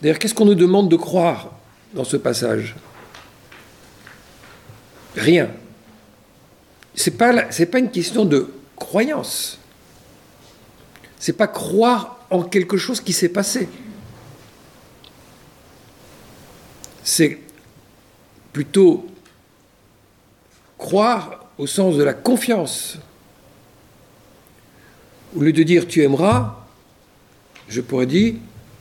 D'ailleurs, 0.00 0.18
qu'est-ce 0.18 0.34
qu'on 0.34 0.44
nous 0.44 0.54
demande 0.54 0.90
de 0.90 0.96
croire 0.96 1.52
dans 1.94 2.04
ce 2.04 2.16
passage? 2.16 2.76
Rien. 5.16 5.50
Ce 6.96 7.10
n'est 7.10 7.16
pas, 7.16 7.32
pas 7.32 7.78
une 7.78 7.90
question 7.90 8.24
de 8.24 8.52
croyance. 8.74 9.58
C'est 11.18 11.34
pas 11.34 11.46
croire 11.46 12.18
en 12.30 12.42
quelque 12.42 12.76
chose 12.76 13.00
qui 13.00 13.12
s'est 13.12 13.28
passé. 13.28 13.68
C'est 17.04 17.38
plutôt 18.52 19.06
croire 20.78 21.46
au 21.58 21.66
sens 21.66 21.96
de 21.96 22.02
la 22.02 22.14
confiance. 22.14 22.98
Au 25.36 25.40
lieu 25.40 25.52
de 25.52 25.62
dire 25.62 25.86
tu 25.86 26.02
aimeras, 26.02 26.66
je 27.68 27.80
pourrais 27.80 28.06
dire, 28.06 28.34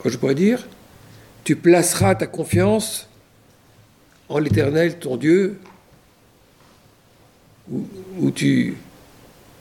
je 0.06 0.17
pourrais 0.17 0.36
dire 0.36 0.65
tu 1.43 1.56
placeras 1.56 2.15
ta 2.15 2.25
confiance 2.25 3.08
en 4.30 4.39
l'Éternel, 4.39 4.97
ton 4.97 5.15
Dieu, 5.15 5.60
où, 7.71 8.32
tu 8.32 8.78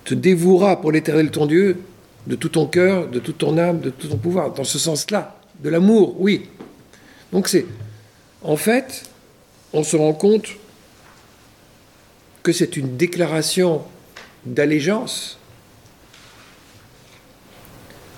te 0.05 0.15
dévoueras 0.15 0.77
pour 0.77 0.93
l'Éternel, 0.93 1.31
ton 1.31 1.47
Dieu, 1.47 1.81
de 2.27 2.37
tout 2.37 2.51
ton 2.51 2.67
cœur, 2.67 3.09
de 3.09 3.19
toute 3.19 3.39
ton 3.39 3.57
âme, 3.59 3.81
de 3.81 3.91
tout 3.91 4.09
ton 4.09 4.17
pouvoir, 4.17 4.53
dans 4.53 4.65
ce 4.65 4.79
sens-là, 4.79 5.39
de 5.61 5.69
l'amour, 5.69 6.21
oui. 6.21 6.49
Donc 7.33 7.49
c'est, 7.49 7.67
en 8.43 8.57
fait, 8.57 9.09
on 9.73 9.83
se 9.83 9.97
rend 9.97 10.13
compte 10.13 10.49
que 12.43 12.53
c'est 12.53 12.77
une 12.77 12.97
déclaration 12.97 13.83
d'allégeance, 14.45 15.39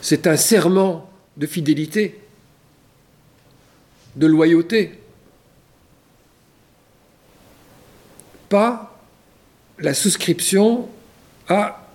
c'est 0.01 0.27
un 0.27 0.37
serment 0.37 1.09
de 1.37 1.47
fidélité, 1.47 2.21
de 4.17 4.27
loyauté, 4.27 4.99
pas 8.49 8.96
la 9.79 9.95
souscription 9.95 10.89
à 11.49 11.87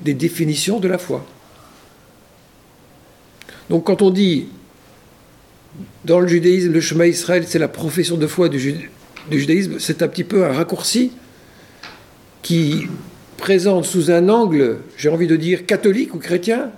des 0.00 0.14
définitions 0.14 0.80
de 0.80 0.88
la 0.88 0.98
foi. 0.98 1.24
Donc 3.68 3.86
quand 3.86 4.02
on 4.02 4.10
dit 4.10 4.48
dans 6.04 6.20
le 6.20 6.26
judaïsme, 6.26 6.72
le 6.72 6.80
chemin 6.80 7.06
Israël, 7.06 7.44
c'est 7.46 7.58
la 7.58 7.68
profession 7.68 8.16
de 8.16 8.26
foi 8.26 8.48
du, 8.48 8.90
judaïsme, 9.30 9.78
c'est 9.78 10.02
un 10.02 10.08
petit 10.08 10.24
peu 10.24 10.44
un 10.44 10.52
raccourci 10.52 11.12
qui 12.42 12.86
présente 13.36 13.84
sous 13.84 14.10
un 14.10 14.28
angle, 14.28 14.78
j'ai 14.96 15.08
envie 15.08 15.26
de 15.26 15.36
dire, 15.36 15.66
catholique 15.66 16.14
ou 16.14 16.18
chrétien, 16.18 16.72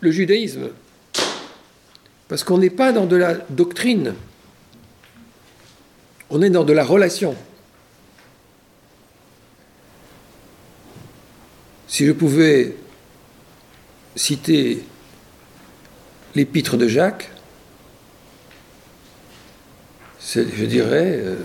le 0.00 0.10
judaïsme. 0.10 0.68
Parce 2.28 2.44
qu'on 2.44 2.58
n'est 2.58 2.70
pas 2.70 2.92
dans 2.92 3.06
de 3.06 3.16
la 3.16 3.34
doctrine, 3.50 4.14
on 6.30 6.42
est 6.42 6.50
dans 6.50 6.64
de 6.64 6.72
la 6.72 6.84
relation. 6.84 7.34
Si 11.94 12.04
je 12.06 12.10
pouvais 12.10 12.74
citer 14.16 14.82
l'épître 16.34 16.76
de 16.76 16.88
Jacques, 16.88 17.30
je 20.20 20.64
dirais, 20.64 21.20
euh, 21.22 21.36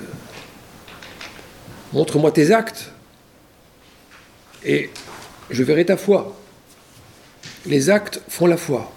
montre-moi 1.94 2.32
tes 2.32 2.52
actes 2.52 2.92
et 4.66 4.90
je 5.52 5.62
verrai 5.62 5.86
ta 5.86 5.98
foi. 5.98 6.36
Les 7.68 7.92
actes 7.92 8.20
font 8.28 8.48
la 8.48 8.58
foi. 8.58 8.92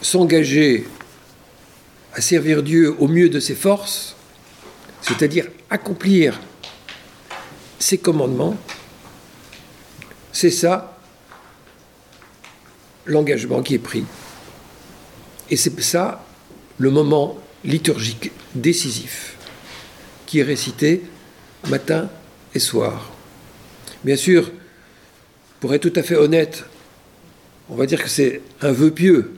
S'engager 0.00 0.86
à 2.14 2.22
servir 2.22 2.62
Dieu 2.62 2.96
au 2.98 3.08
mieux 3.08 3.28
de 3.28 3.40
ses 3.40 3.54
forces, 3.54 4.16
c'est-à-dire 5.02 5.48
accomplir 5.68 6.40
ses 7.78 7.98
commandements, 7.98 8.56
c'est 10.32 10.50
ça 10.50 10.98
l'engagement 13.06 13.62
qui 13.62 13.74
est 13.74 13.78
pris. 13.78 14.04
Et 15.50 15.56
c'est 15.56 15.80
ça 15.80 16.24
le 16.78 16.90
moment 16.90 17.38
liturgique 17.64 18.30
décisif 18.54 19.36
qui 20.26 20.40
est 20.40 20.42
récité 20.42 21.02
matin 21.68 22.08
et 22.54 22.58
soir. 22.58 23.10
Bien 24.04 24.16
sûr, 24.16 24.50
pour 25.60 25.74
être 25.74 25.88
tout 25.88 25.98
à 25.98 26.02
fait 26.02 26.16
honnête, 26.16 26.64
on 27.68 27.74
va 27.74 27.86
dire 27.86 28.02
que 28.02 28.08
c'est 28.08 28.42
un 28.60 28.72
vœu 28.72 28.90
pieux, 28.90 29.32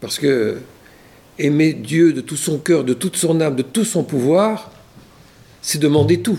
parce 0.00 0.18
que 0.18 0.58
aimer 1.38 1.72
Dieu 1.72 2.12
de 2.12 2.20
tout 2.20 2.36
son 2.36 2.58
cœur, 2.58 2.84
de 2.84 2.94
toute 2.94 3.16
son 3.16 3.40
âme, 3.40 3.56
de 3.56 3.62
tout 3.62 3.84
son 3.84 4.04
pouvoir, 4.04 4.70
c'est 5.62 5.78
demander 5.78 6.20
tout. 6.20 6.38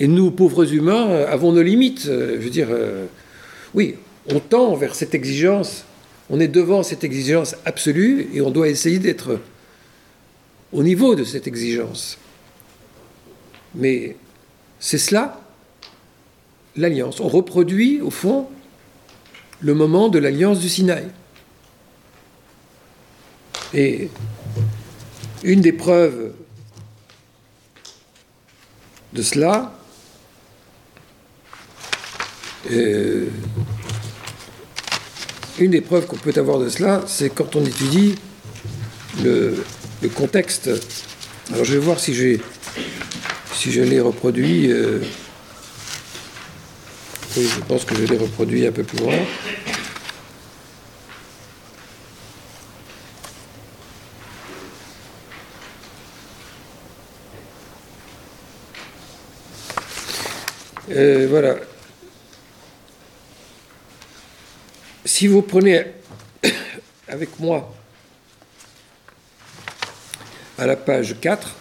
Et 0.00 0.08
nous, 0.08 0.30
pauvres 0.30 0.72
humains, 0.72 1.10
avons 1.28 1.52
nos 1.52 1.62
limites. 1.62 2.06
Je 2.06 2.38
veux 2.38 2.50
dire, 2.50 2.68
euh, 2.70 3.04
oui, 3.74 3.96
on 4.30 4.40
tend 4.40 4.74
vers 4.74 4.94
cette 4.94 5.14
exigence, 5.14 5.84
on 6.30 6.40
est 6.40 6.48
devant 6.48 6.82
cette 6.82 7.04
exigence 7.04 7.54
absolue 7.66 8.30
et 8.32 8.40
on 8.40 8.50
doit 8.50 8.68
essayer 8.68 8.98
d'être 8.98 9.38
au 10.72 10.82
niveau 10.82 11.14
de 11.14 11.22
cette 11.22 11.46
exigence. 11.46 12.16
Mais 13.74 14.16
c'est 14.78 14.98
cela, 14.98 15.38
l'alliance. 16.76 17.20
On 17.20 17.28
reproduit, 17.28 18.00
au 18.00 18.10
fond, 18.10 18.46
le 19.60 19.74
moment 19.74 20.08
de 20.08 20.18
l'alliance 20.18 20.60
du 20.60 20.70
Sinaï. 20.70 21.08
Et 23.74 24.08
une 25.44 25.60
des 25.60 25.72
preuves 25.72 26.32
de 29.12 29.22
cela, 29.22 29.74
euh, 32.70 33.26
une 35.58 35.70
des 35.70 35.80
preuves 35.80 36.06
qu'on 36.06 36.16
peut 36.16 36.32
avoir 36.36 36.58
de 36.58 36.68
cela, 36.68 37.02
c'est 37.06 37.30
quand 37.30 37.56
on 37.56 37.64
étudie 37.64 38.16
le, 39.22 39.64
contexte. 40.14 40.70
Alors 41.52 41.64
je 41.64 41.74
vais 41.74 41.78
voir 41.78 42.00
si 42.00 42.14
j'ai 42.14 42.40
si 43.54 43.72
je 43.72 43.82
l'ai 43.82 44.00
reproduit. 44.00 44.70
Euh, 44.70 45.00
oui, 47.36 47.46
je 47.46 47.60
pense 47.60 47.84
que 47.84 47.94
je 47.94 48.04
l'ai 48.04 48.16
reproduit 48.16 48.66
un 48.66 48.72
peu 48.72 48.82
plus 48.82 48.98
loin. 48.98 49.14
Euh, 60.90 61.26
voilà. 61.30 61.56
Si 65.12 65.26
vous 65.26 65.42
prenez 65.42 65.86
avec 67.08 67.40
moi 67.40 67.74
à 70.56 70.66
la 70.66 70.76
page 70.76 71.16
4, 71.20 71.56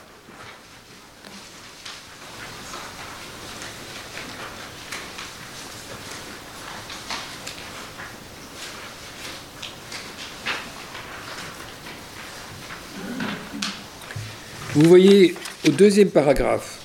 Vous 14.76 14.88
voyez 14.88 15.36
au 15.68 15.72
deuxième 15.72 16.12
paragraphe 16.12 16.78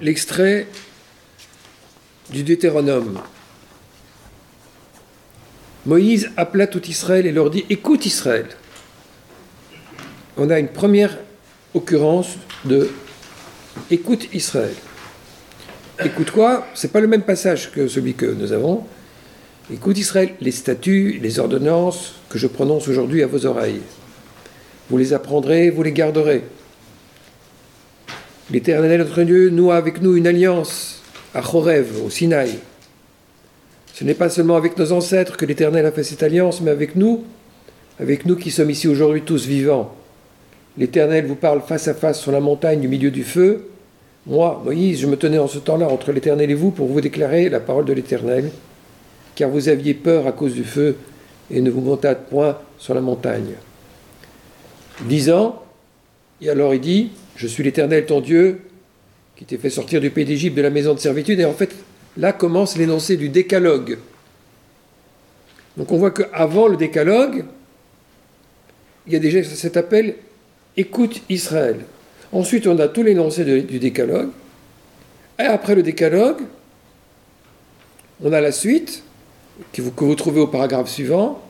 l'extrait 0.00 0.66
du 2.28 2.42
Deutéronome. 2.42 3.22
Moïse 5.84 6.30
appela 6.36 6.66
tout 6.66 6.86
Israël 6.86 7.26
et 7.26 7.32
leur 7.32 7.50
dit 7.50 7.64
Écoute 7.68 8.06
Israël. 8.06 8.46
On 10.36 10.48
a 10.50 10.58
une 10.58 10.68
première 10.68 11.18
occurrence 11.74 12.36
de 12.64 12.90
Écoute 13.90 14.28
Israël. 14.32 14.74
Écoute 16.04 16.30
quoi? 16.30 16.66
C'est 16.74 16.92
pas 16.92 17.00
le 17.00 17.08
même 17.08 17.22
passage 17.22 17.70
que 17.72 17.88
celui 17.88 18.14
que 18.14 18.26
nous 18.26 18.52
avons. 18.52 18.84
Écoute 19.72 19.98
Israël, 19.98 20.34
les 20.40 20.50
statuts, 20.50 21.18
les 21.20 21.38
ordonnances 21.38 22.14
que 22.28 22.38
je 22.38 22.46
prononce 22.46 22.88
aujourd'hui 22.88 23.22
à 23.22 23.26
vos 23.26 23.46
oreilles. 23.46 23.80
Vous 24.88 24.98
les 24.98 25.12
apprendrez, 25.12 25.70
vous 25.70 25.82
les 25.82 25.92
garderez. 25.92 26.44
L'Éternel, 28.50 28.98
notre 28.98 29.22
Dieu, 29.22 29.50
noue 29.50 29.72
avec 29.72 30.02
nous 30.02 30.16
une 30.16 30.26
alliance 30.26 31.02
à 31.34 31.40
Chorev, 31.40 32.04
au 32.04 32.10
Sinaï. 32.10 32.58
Ce 33.92 34.04
n'est 34.04 34.14
pas 34.14 34.28
seulement 34.28 34.56
avec 34.56 34.78
nos 34.78 34.92
ancêtres 34.92 35.36
que 35.36 35.44
l'Éternel 35.44 35.84
a 35.84 35.92
fait 35.92 36.02
cette 36.02 36.22
alliance, 36.22 36.60
mais 36.60 36.70
avec 36.70 36.96
nous, 36.96 37.24
avec 38.00 38.24
nous 38.24 38.36
qui 38.36 38.50
sommes 38.50 38.70
ici 38.70 38.88
aujourd'hui 38.88 39.22
tous 39.22 39.46
vivants. 39.46 39.94
L'Éternel 40.78 41.26
vous 41.26 41.34
parle 41.34 41.60
face 41.60 41.88
à 41.88 41.94
face 41.94 42.20
sur 42.20 42.32
la 42.32 42.40
montagne 42.40 42.80
du 42.80 42.88
milieu 42.88 43.10
du 43.10 43.24
feu. 43.24 43.68
Moi, 44.26 44.62
Moïse, 44.64 45.00
je 45.00 45.06
me 45.06 45.16
tenais 45.16 45.38
en 45.38 45.48
ce 45.48 45.58
temps-là 45.58 45.88
entre 45.88 46.12
l'Éternel 46.12 46.50
et 46.50 46.54
vous 46.54 46.70
pour 46.70 46.86
vous 46.86 47.00
déclarer 47.00 47.48
la 47.50 47.60
parole 47.60 47.84
de 47.84 47.92
l'Éternel, 47.92 48.50
car 49.34 49.50
vous 49.50 49.68
aviez 49.68 49.94
peur 49.94 50.26
à 50.26 50.32
cause 50.32 50.54
du 50.54 50.64
feu 50.64 50.96
et 51.50 51.60
ne 51.60 51.70
vous 51.70 51.82
montâtes 51.82 52.28
point 52.30 52.56
sur 52.78 52.94
la 52.94 53.00
montagne 53.00 53.54
ans, 55.30 55.62
et 56.40 56.48
alors 56.48 56.74
il 56.74 56.80
dit, 56.80 57.10
je 57.36 57.46
suis 57.46 57.62
l'Éternel 57.62 58.06
ton 58.06 58.20
Dieu, 58.20 58.60
qui 59.36 59.44
t'ai 59.44 59.58
fait 59.58 59.70
sortir 59.70 60.00
du 60.00 60.10
pays 60.10 60.24
d'Égypte 60.24 60.56
de 60.56 60.62
la 60.62 60.70
maison 60.70 60.94
de 60.94 60.98
servitude, 60.98 61.40
et 61.40 61.44
en 61.44 61.52
fait, 61.52 61.70
là 62.16 62.32
commence 62.32 62.76
l'énoncé 62.76 63.16
du 63.16 63.28
décalogue. 63.28 63.98
Donc 65.76 65.90
on 65.92 65.98
voit 65.98 66.10
qu'avant 66.10 66.68
le 66.68 66.76
décalogue, 66.76 67.44
il 69.06 69.12
y 69.12 69.16
a 69.16 69.18
déjà 69.18 69.42
cet 69.42 69.76
appel 69.76 70.16
Écoute 70.76 71.20
Israël. 71.28 71.80
Ensuite, 72.32 72.66
on 72.66 72.78
a 72.78 72.88
tout 72.88 73.02
l'énoncé 73.02 73.44
du 73.44 73.78
décalogue. 73.78 74.30
Et 75.38 75.42
après 75.42 75.74
le 75.74 75.82
décalogue, 75.82 76.40
on 78.22 78.32
a 78.32 78.40
la 78.40 78.52
suite, 78.52 79.02
que 79.72 79.82
vous 79.82 80.14
trouvez 80.14 80.40
au 80.40 80.46
paragraphe 80.46 80.88
suivant, 80.88 81.42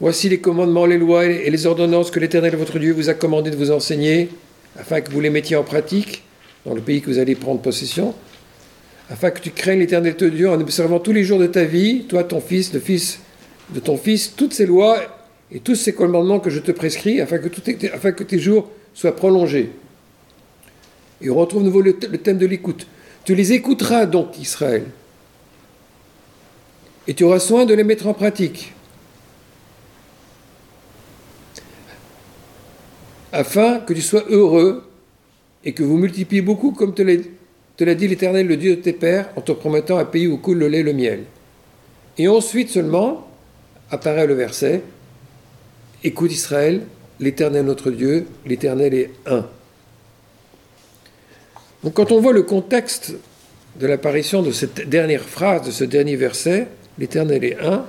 Voici 0.00 0.28
les 0.28 0.38
commandements, 0.38 0.86
les 0.86 0.96
lois 0.96 1.24
et 1.24 1.50
les 1.50 1.66
ordonnances 1.66 2.12
que 2.12 2.20
l'Éternel 2.20 2.54
votre 2.54 2.78
Dieu 2.78 2.92
vous 2.92 3.08
a 3.08 3.14
commandé 3.14 3.50
de 3.50 3.56
vous 3.56 3.72
enseigner, 3.72 4.28
afin 4.78 5.00
que 5.00 5.10
vous 5.10 5.20
les 5.20 5.30
mettiez 5.30 5.56
en 5.56 5.64
pratique 5.64 6.22
dans 6.64 6.72
le 6.72 6.80
pays 6.80 7.00
que 7.00 7.10
vous 7.10 7.18
allez 7.18 7.34
prendre 7.34 7.60
possession, 7.60 8.14
afin 9.10 9.30
que 9.30 9.40
tu 9.40 9.50
craignes 9.50 9.80
l'Éternel 9.80 10.16
ton 10.16 10.28
Dieu 10.28 10.50
en 10.50 10.60
observant 10.60 11.00
tous 11.00 11.12
les 11.12 11.24
jours 11.24 11.38
de 11.38 11.46
ta 11.46 11.64
vie, 11.64 12.04
toi, 12.04 12.24
ton 12.24 12.40
fils, 12.40 12.72
le 12.72 12.80
fils 12.80 13.20
de 13.70 13.80
ton 13.80 13.96
fils, 13.96 14.34
toutes 14.36 14.52
ces 14.52 14.66
lois 14.66 14.98
et 15.50 15.60
tous 15.60 15.74
ces 15.74 15.94
commandements 15.94 16.40
que 16.40 16.50
je 16.50 16.60
te 16.60 16.72
prescris, 16.72 17.20
afin 17.20 17.38
que, 17.38 18.22
tes 18.22 18.38
jours 18.38 18.70
soient 18.94 19.16
prolongés. 19.16 19.70
Et 21.20 21.30
on 21.30 21.34
retrouve 21.34 21.62
nouveau 21.62 21.80
le 21.80 21.94
thème 21.94 22.38
de 22.38 22.46
l'écoute. 22.46 22.86
Tu 23.24 23.34
les 23.34 23.52
écouteras 23.52 24.06
donc, 24.06 24.38
Israël, 24.38 24.84
et 27.06 27.14
tu 27.14 27.24
auras 27.24 27.38
soin 27.38 27.64
de 27.64 27.74
les 27.74 27.84
mettre 27.84 28.06
en 28.06 28.14
pratique. 28.14 28.72
afin 33.32 33.80
que 33.80 33.92
tu 33.92 34.02
sois 34.02 34.24
heureux 34.28 34.84
et 35.64 35.72
que 35.72 35.82
vous 35.82 35.96
multipliez 35.96 36.42
beaucoup 36.42 36.72
comme 36.72 36.94
te 36.94 37.02
l'a 37.84 37.94
dit 37.94 38.08
l'Éternel, 38.08 38.46
le 38.46 38.56
Dieu 38.56 38.76
de 38.76 38.80
tes 38.80 38.92
pères, 38.92 39.28
en 39.36 39.40
te 39.40 39.52
promettant 39.52 39.98
un 39.98 40.04
pays 40.04 40.26
où 40.26 40.36
coule 40.38 40.58
le 40.58 40.68
lait 40.68 40.80
et 40.80 40.82
le 40.82 40.92
miel. 40.92 41.24
Et 42.16 42.28
ensuite 42.28 42.70
seulement 42.70 43.28
apparaît 43.90 44.26
le 44.26 44.34
verset 44.34 44.82
Écoute 46.04 46.32
Israël, 46.32 46.82
l'Éternel 47.18 47.64
notre 47.64 47.90
Dieu, 47.90 48.26
l'Éternel 48.46 48.94
est 48.94 49.10
un. 49.26 49.46
Donc 51.82 51.94
quand 51.94 52.12
on 52.12 52.20
voit 52.20 52.32
le 52.32 52.42
contexte 52.42 53.14
de 53.78 53.86
l'apparition 53.86 54.42
de 54.42 54.52
cette 54.52 54.88
dernière 54.88 55.22
phrase, 55.22 55.66
de 55.66 55.70
ce 55.70 55.84
dernier 55.84 56.16
verset, 56.16 56.68
l'Éternel 56.98 57.44
est 57.44 57.60
un, 57.60 57.84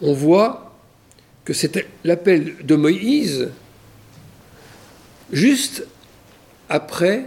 on 0.00 0.12
voit 0.12 0.74
que 1.44 1.52
c'est 1.52 1.86
l'appel 2.04 2.54
de 2.64 2.76
Moïse 2.76 3.50
juste 5.32 5.86
après 6.68 7.24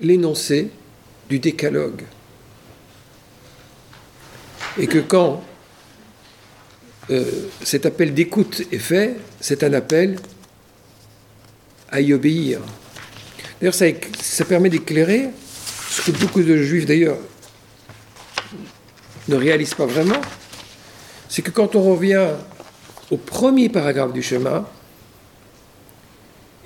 l'énoncé 0.00 0.70
du 1.28 1.38
décalogue. 1.38 2.02
Et 4.78 4.86
que 4.86 4.98
quand 4.98 5.42
euh, 7.10 7.24
cet 7.62 7.86
appel 7.86 8.14
d'écoute 8.14 8.62
est 8.70 8.78
fait, 8.78 9.16
c'est 9.40 9.64
un 9.64 9.72
appel 9.72 10.16
à 11.90 12.00
y 12.00 12.12
obéir. 12.12 12.60
D'ailleurs, 13.60 13.74
ça, 13.74 14.44
permet 14.44 14.70
d'éclairer 14.70 15.30
ce 15.90 16.02
que 16.02 16.16
beaucoup 16.16 16.42
de 16.42 16.56
juifs, 16.56 16.86
d'ailleurs, 16.86 17.18
ne 19.28 19.36
réalisent 19.36 19.74
pas 19.74 19.86
vraiment, 19.86 20.20
c'est 21.28 21.42
que 21.42 21.50
quand 21.50 21.74
on 21.74 21.82
revient 21.82 22.28
au 23.10 23.16
premier 23.16 23.68
paragraphe 23.68 24.12
du 24.12 24.22
chemin, 24.22 24.66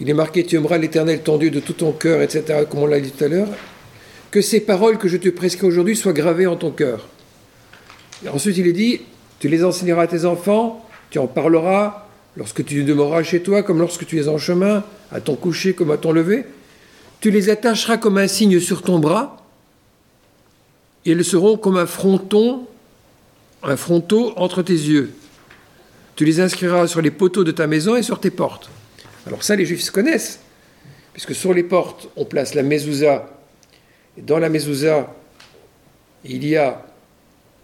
il 0.01 0.11
est 0.11 0.15
marqué 0.15 0.45
Tu 0.45 0.57
aimeras 0.57 0.79
l'Éternel 0.79 1.23
ton 1.23 1.39
Dieu 1.39 1.51
de 1.51 1.61
tout 1.61 1.73
ton 1.73 1.93
cœur, 1.93 2.23
etc., 2.23 2.65
comme 2.69 2.81
on 2.81 2.87
l'a 2.87 3.01
dit 3.01 3.11
tout 3.11 3.25
à 3.25 3.29
l'heure. 3.29 3.49
Que 4.31 4.41
ces 4.41 4.61
paroles 4.61 4.99
que 4.99 5.09
je 5.09 5.17
te 5.17 5.29
prescris 5.29 5.67
aujourd'hui 5.67 5.97
soient 5.97 6.13
gravées 6.13 6.47
en 6.47 6.57
ton 6.57 6.71
cœur. 6.71 7.09
ensuite, 8.33 8.57
il 8.59 8.67
est 8.67 8.73
dit 8.73 9.03
Tu 9.39 9.49
les 9.49 9.65
enseigneras 9.65 10.03
à 10.03 10.07
tes 10.07 10.25
enfants, 10.25 10.85
tu 11.11 11.19
en 11.19 11.27
parleras 11.27 12.09
lorsque 12.37 12.65
tu 12.65 12.83
demeureras 12.83 13.23
chez 13.23 13.43
toi, 13.43 13.63
comme 13.63 13.79
lorsque 13.79 14.07
tu 14.07 14.19
es 14.19 14.29
en 14.29 14.39
chemin, 14.39 14.83
à 15.13 15.21
ton 15.21 15.37
coucher 15.37 15.75
comme 15.75 15.93
à 15.93 15.97
ton 15.97 16.13
lever. 16.13 16.45
Tu 17.21 17.31
les 17.31 17.49
attacheras 17.49 17.97
comme 17.97 18.19
un 18.19 18.27
signe 18.27 18.59
sur 18.59 18.83
ton 18.83 18.99
bras, 18.99 19.45
et 21.07 21.13
elles 21.13 21.25
seront 21.25 21.57
comme 21.57 21.77
un 21.77 21.87
fronton, 21.87 22.67
un 23.63 23.77
fronteau 23.77 24.33
entre 24.37 24.63
tes 24.63 24.73
yeux. 24.73 25.13
Tu 26.17 26.25
les 26.25 26.41
inscriras 26.41 26.87
sur 26.87 27.01
les 27.01 27.11
poteaux 27.11 27.45
de 27.45 27.51
ta 27.51 27.67
maison 27.67 27.97
et 27.97 28.03
sur 28.03 28.21
tes 28.21 28.31
portes. 28.31 28.71
Alors 29.27 29.43
ça, 29.43 29.57
les 29.57 29.65
juifs 29.65 29.83
se 29.83 29.91
connaissent, 29.91 30.41
puisque 31.13 31.35
sur 31.35 31.55
les 31.55 31.63
portes, 31.63 32.09
on 32.17 32.25
place 32.25 32.55
la 32.55 32.63
mezouza. 32.63 33.31
Dans 34.19 34.39
la 34.39 34.49
mezouza, 34.49 35.15
il 36.25 36.47
y 36.47 36.57
a 36.57 36.85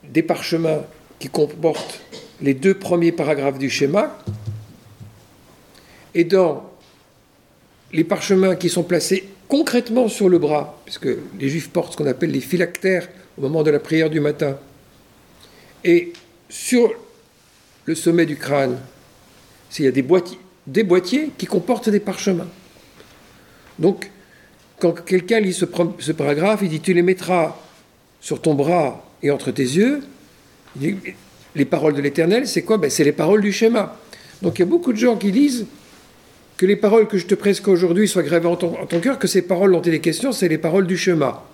des 0.04 0.22
parchemins 0.22 0.82
qui 1.18 1.28
comportent 1.28 2.00
les 2.40 2.54
deux 2.54 2.74
premiers 2.74 3.12
paragraphes 3.12 3.58
du 3.58 3.68
schéma. 3.68 4.18
Et 6.14 6.24
dans 6.24 6.70
les 7.92 8.04
parchemins 8.04 8.56
qui 8.56 8.68
sont 8.68 8.82
placés 8.82 9.28
concrètement 9.48 10.08
sur 10.08 10.28
le 10.28 10.38
bras, 10.38 10.80
puisque 10.84 11.08
les 11.38 11.48
juifs 11.48 11.70
portent 11.70 11.92
ce 11.92 11.96
qu'on 11.96 12.06
appelle 12.06 12.30
les 12.30 12.40
phylactères 12.40 13.08
au 13.36 13.42
moment 13.42 13.62
de 13.62 13.70
la 13.70 13.80
prière 13.80 14.08
du 14.08 14.20
matin, 14.20 14.56
et 15.84 16.12
sur 16.48 16.92
le 17.84 17.94
sommet 17.94 18.26
du 18.26 18.36
crâne, 18.36 18.78
s'il 19.68 19.84
y 19.84 19.88
a 19.88 19.92
des 19.92 20.02
boîtiers, 20.02 20.38
des 20.70 20.84
boîtiers 20.84 21.32
qui 21.36 21.46
comportent 21.46 21.90
des 21.90 22.00
parchemins. 22.00 22.46
Donc, 23.78 24.10
quand 24.78 24.92
quelqu'un 24.92 25.40
lit 25.40 25.52
ce, 25.52 25.64
paragraphe, 26.12 26.60
il 26.62 26.68
dit 26.68 26.80
Tu 26.80 26.94
les 26.94 27.02
mettras 27.02 27.56
sur 28.20 28.40
ton 28.40 28.54
bras 28.54 29.04
et 29.22 29.30
entre 29.30 29.50
tes 29.50 29.64
yeux. 29.64 30.02
les 30.76 31.64
paroles 31.64 31.94
de 31.94 32.00
l'Éternel, 32.00 32.46
c'est 32.46 32.62
quoi? 32.62 32.78
Ben, 32.78 32.88
C'est 32.88 33.04
les 33.04 33.12
paroles 33.12 33.42
du 33.42 33.52
schéma. 33.52 33.96
Donc 34.42 34.58
il 34.58 34.60
y 34.60 34.62
a 34.62 34.66
beaucoup 34.66 34.92
de 34.92 34.98
gens 34.98 35.16
qui 35.16 35.32
disent 35.32 35.66
que 36.56 36.66
les 36.66 36.76
paroles 36.76 37.08
que 37.08 37.18
je 37.18 37.26
te 37.26 37.34
prescris 37.34 37.70
aujourd'hui 37.70 38.06
soient 38.06 38.22
gravées 38.22 38.46
en 38.46 38.56
ton, 38.56 39.00
cœur, 39.00 39.18
que 39.18 39.26
ces 39.26 39.42
paroles 39.42 39.72
dont 39.72 39.82
il 39.82 39.92
est 39.92 40.00
question, 40.00 40.32
c'est 40.32 40.48
les 40.48 40.58
paroles 40.58 40.86
du 40.86 40.96
schéma. 40.96 41.44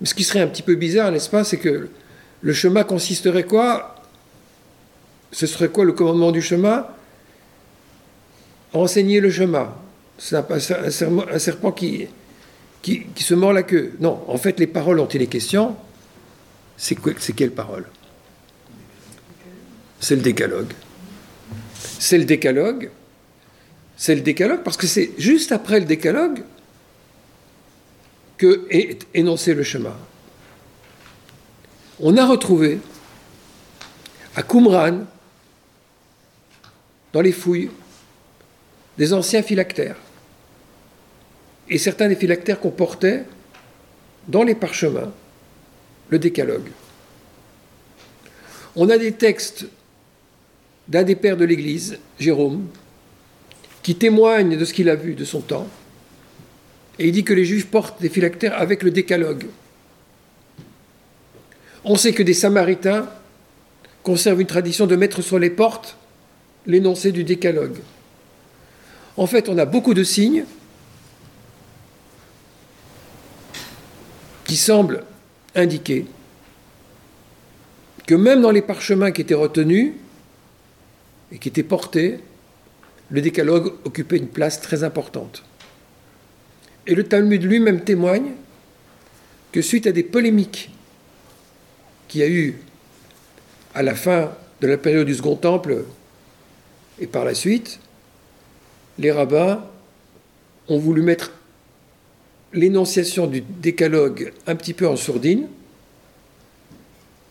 Mais 0.00 0.06
ce 0.06 0.14
qui 0.14 0.24
serait 0.24 0.40
un 0.40 0.46
petit 0.46 0.62
peu 0.62 0.74
bizarre, 0.74 1.12
n'est-ce 1.12 1.30
pas 1.30 1.44
C'est 1.44 1.58
que 1.58 1.88
le 2.42 2.52
schéma 2.52 2.84
consisterait 2.84 3.44
quoi? 3.44 3.94
Ce 5.32 5.46
serait 5.46 5.68
quoi 5.68 5.84
le 5.84 5.92
commandement 5.92 6.32
du 6.32 6.42
schéma? 6.42 6.96
Enseigner 8.72 9.20
le 9.20 9.30
chemin. 9.30 9.74
C'est 10.18 10.36
un, 10.36 11.38
serpent 11.38 11.72
qui, 11.72 12.06
qui, 12.82 13.06
se 13.16 13.34
mord 13.34 13.52
la 13.52 13.62
queue. 13.62 13.94
Non, 14.00 14.22
en 14.28 14.36
fait, 14.36 14.58
les 14.58 14.66
paroles 14.66 14.98
dont 14.98 15.08
il 15.08 15.22
est 15.22 15.26
question, 15.26 15.76
c'est 16.76 16.96
quelle 17.34 17.52
parole? 17.52 17.86
C'est 19.98 20.16
le 20.16 20.22
décalogue. 20.22 20.72
C'est 21.98 22.18
le 22.18 22.24
décalogue. 22.24 22.90
C'est 23.96 24.14
le 24.14 24.22
décalogue 24.22 24.62
parce 24.62 24.76
que 24.76 24.86
c'est 24.86 25.12
juste 25.18 25.52
après 25.52 25.80
le 25.80 25.86
décalogue 25.86 26.42
que 28.38 28.66
est 28.70 29.06
énoncé 29.12 29.52
le 29.52 29.62
chemin. 29.62 29.94
On 32.00 32.16
a 32.16 32.26
retrouvé 32.26 32.78
à 34.34 34.42
Qumran, 34.42 35.00
dans 37.12 37.20
les 37.20 37.32
fouilles, 37.32 37.68
des 39.00 39.14
anciens 39.14 39.42
phylactères. 39.42 39.96
Et 41.70 41.78
certains 41.78 42.08
des 42.08 42.16
phylactères 42.16 42.60
comportaient, 42.60 43.24
dans 44.28 44.42
les 44.42 44.54
parchemins, 44.54 45.10
le 46.10 46.18
décalogue. 46.18 46.68
On 48.76 48.90
a 48.90 48.98
des 48.98 49.12
textes 49.12 49.64
d'un 50.86 51.02
des 51.02 51.16
pères 51.16 51.38
de 51.38 51.46
l'Église, 51.46 51.98
Jérôme, 52.18 52.68
qui 53.82 53.94
témoigne 53.94 54.58
de 54.58 54.64
ce 54.66 54.74
qu'il 54.74 54.90
a 54.90 54.96
vu 54.96 55.14
de 55.14 55.24
son 55.24 55.40
temps. 55.40 55.66
Et 56.98 57.06
il 57.06 57.12
dit 57.12 57.24
que 57.24 57.32
les 57.32 57.46
Juifs 57.46 57.68
portent 57.68 58.02
des 58.02 58.10
phylactères 58.10 58.60
avec 58.60 58.82
le 58.82 58.90
décalogue. 58.90 59.46
On 61.84 61.96
sait 61.96 62.12
que 62.12 62.22
des 62.22 62.34
Samaritains 62.34 63.08
conservent 64.02 64.42
une 64.42 64.46
tradition 64.46 64.86
de 64.86 64.94
mettre 64.94 65.22
sur 65.22 65.38
les 65.38 65.48
portes 65.48 65.96
l'énoncé 66.66 67.12
du 67.12 67.24
décalogue. 67.24 67.78
En 69.20 69.26
fait, 69.26 69.50
on 69.50 69.58
a 69.58 69.66
beaucoup 69.66 69.92
de 69.92 70.02
signes 70.02 70.46
qui 74.44 74.56
semblent 74.56 75.04
indiquer 75.54 76.06
que 78.06 78.14
même 78.14 78.40
dans 78.40 78.50
les 78.50 78.62
parchemins 78.62 79.10
qui 79.10 79.20
étaient 79.20 79.34
retenus 79.34 79.92
et 81.30 81.38
qui 81.38 81.50
étaient 81.50 81.62
portés, 81.62 82.20
le 83.10 83.20
décalogue 83.20 83.74
occupait 83.84 84.16
une 84.16 84.26
place 84.26 84.62
très 84.62 84.84
importante. 84.84 85.42
Et 86.86 86.94
le 86.94 87.04
Talmud 87.04 87.42
lui-même 87.42 87.84
témoigne 87.84 88.30
que 89.52 89.60
suite 89.60 89.86
à 89.86 89.92
des 89.92 90.02
polémiques 90.02 90.70
qu'il 92.08 92.22
y 92.22 92.24
a 92.24 92.28
eu 92.28 92.56
à 93.74 93.82
la 93.82 93.94
fin 93.94 94.32
de 94.62 94.66
la 94.66 94.78
période 94.78 95.06
du 95.06 95.14
Second 95.14 95.36
Temple 95.36 95.84
et 96.98 97.06
par 97.06 97.26
la 97.26 97.34
suite, 97.34 97.80
les 99.00 99.10
rabbins 99.10 99.64
ont 100.68 100.78
voulu 100.78 101.00
mettre 101.00 101.32
l'énonciation 102.52 103.26
du 103.26 103.40
décalogue 103.40 104.32
un 104.46 104.54
petit 104.54 104.74
peu 104.74 104.86
en 104.86 104.96
sourdine 104.96 105.48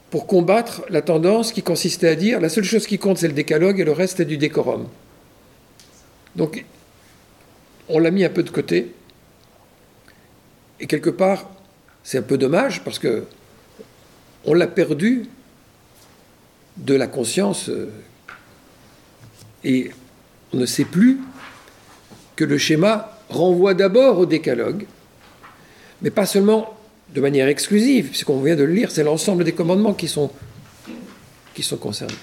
pour 0.10 0.26
combattre 0.26 0.82
la 0.90 1.04
tendance 1.04 1.52
qui 1.52 1.62
consistait 1.62 2.08
à 2.08 2.16
dire 2.16 2.40
la 2.40 2.50
seule 2.50 2.64
chose 2.64 2.88
qui 2.88 2.98
compte 2.98 3.20
c'est 3.20 3.28
le 3.28 3.34
décalogue 3.34 3.80
et 3.80 3.84
le 3.84 3.92
reste 3.92 4.20
est 4.20 4.26
du 4.26 4.38
décorum. 4.38 4.88
Donc 6.36 6.66
on 7.88 8.00
l'a 8.00 8.10
mis 8.10 8.26
un 8.26 8.30
peu 8.30 8.42
de 8.42 8.50
côté 8.50 8.92
et 10.80 10.88
quelque 10.88 11.12
part 11.12 11.52
c'est 12.04 12.18
un 12.18 12.24
peu 12.24 12.40
dommage 12.40 12.84
parce 12.84 12.98
que 12.98 13.26
on 14.44 14.56
l'a 14.56 14.68
perdu 14.68 15.28
de 16.78 16.96
la 16.96 17.06
conscience 17.06 17.70
euh, 17.70 17.92
et 19.64 19.92
on 20.52 20.58
ne 20.58 20.66
sait 20.66 20.86
plus 20.86 21.20
que 22.40 22.46
le 22.46 22.58
schéma 22.58 23.20
renvoie 23.28 23.74
d'abord 23.74 24.18
au 24.18 24.26
décalogue, 24.26 24.86
mais 26.02 26.10
pas 26.10 26.26
seulement 26.26 26.74
de 27.14 27.20
manière 27.20 27.50
exclusive, 27.50 28.08
puisqu'on 28.08 28.42
vient 28.42 28.56
de 28.56 28.64
le 28.64 28.72
lire, 28.72 28.92
c'est 28.92 29.04
l'ensemble 29.04 29.44
des 29.44 29.52
commandements 29.52 29.94
qui 29.94 30.08
sont, 30.08 30.32
qui 31.54 31.62
sont 31.62 31.76
concernés. 31.76 32.14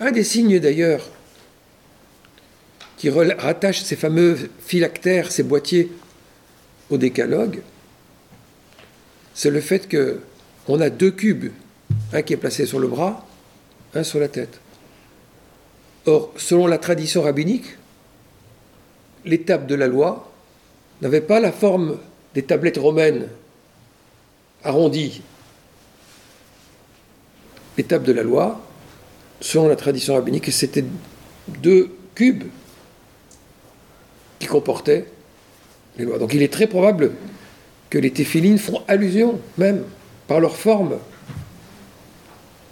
Un 0.00 0.12
des 0.12 0.22
signes 0.22 0.60
d'ailleurs 0.60 1.08
qui 2.98 3.08
rattache 3.08 3.80
ces 3.80 3.96
fameux 3.96 4.36
phylactères, 4.60 5.32
ces 5.32 5.44
boîtiers 5.44 5.90
au 6.90 6.98
décalogue, 6.98 7.62
c'est 9.32 9.48
le 9.48 9.62
fait 9.62 9.88
qu'on 9.88 10.78
a 10.78 10.90
deux 10.90 11.10
cubes, 11.10 11.52
un 12.12 12.20
qui 12.20 12.34
est 12.34 12.36
placé 12.36 12.66
sur 12.66 12.80
le 12.80 12.88
bras, 12.88 13.26
un 13.94 14.02
sur 14.02 14.20
la 14.20 14.28
tête. 14.28 14.60
Or, 16.04 16.34
selon 16.36 16.66
la 16.66 16.76
tradition 16.76 17.22
rabbinique, 17.22 17.78
l'étape 19.24 19.66
de 19.66 19.74
la 19.74 19.86
loi 19.86 20.30
n'avait 21.00 21.20
pas 21.20 21.40
la 21.40 21.52
forme 21.52 21.98
des 22.34 22.42
tablettes 22.42 22.78
romaines 22.78 23.28
arrondies. 24.64 25.22
L'étape 27.76 28.02
de 28.04 28.12
la 28.12 28.22
loi, 28.22 28.60
selon 29.40 29.68
la 29.68 29.76
tradition 29.76 30.14
rabbinique, 30.14 30.50
c'était 30.52 30.84
deux 31.48 31.90
cubes 32.14 32.44
qui 34.38 34.46
comportaient 34.46 35.06
les 35.98 36.04
lois. 36.04 36.18
Donc 36.18 36.34
il 36.34 36.42
est 36.42 36.52
très 36.52 36.66
probable 36.66 37.12
que 37.90 37.98
les 37.98 38.10
téphilines 38.10 38.58
font 38.58 38.82
allusion, 38.88 39.40
même 39.58 39.84
par 40.26 40.40
leur 40.40 40.56
forme, 40.56 40.98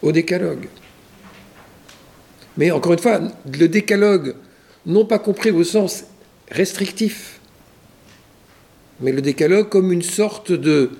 au 0.02 0.12
décalogue. 0.12 0.68
Mais 2.56 2.70
encore 2.70 2.92
une 2.92 2.98
fois, 2.98 3.20
le 3.58 3.68
décalogue, 3.68 4.34
non 4.86 5.04
pas 5.04 5.18
compris 5.18 5.50
au 5.50 5.64
sens 5.64 6.04
restrictif, 6.50 7.40
mais 9.00 9.12
le 9.12 9.22
décalogue 9.22 9.68
comme 9.68 9.92
une 9.92 10.02
sorte 10.02 10.52
de 10.52 10.90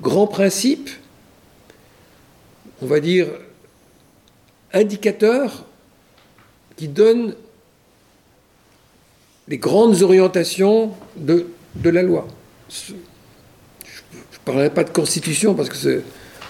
grand 0.00 0.26
principe, 0.26 0.90
on 2.82 2.86
va 2.86 3.00
dire, 3.00 3.28
indicateur 4.72 5.64
qui 6.76 6.88
donne 6.88 7.34
les 9.48 9.58
grandes 9.58 10.02
orientations 10.02 10.92
de, 11.16 11.46
la 11.84 12.02
loi. 12.02 12.26
Je 12.68 12.92
ne 12.92 12.98
parlerai 14.44 14.70
pas 14.70 14.84
de 14.84 14.90
constitution 14.90 15.54
parce 15.54 15.68
que 15.68 16.02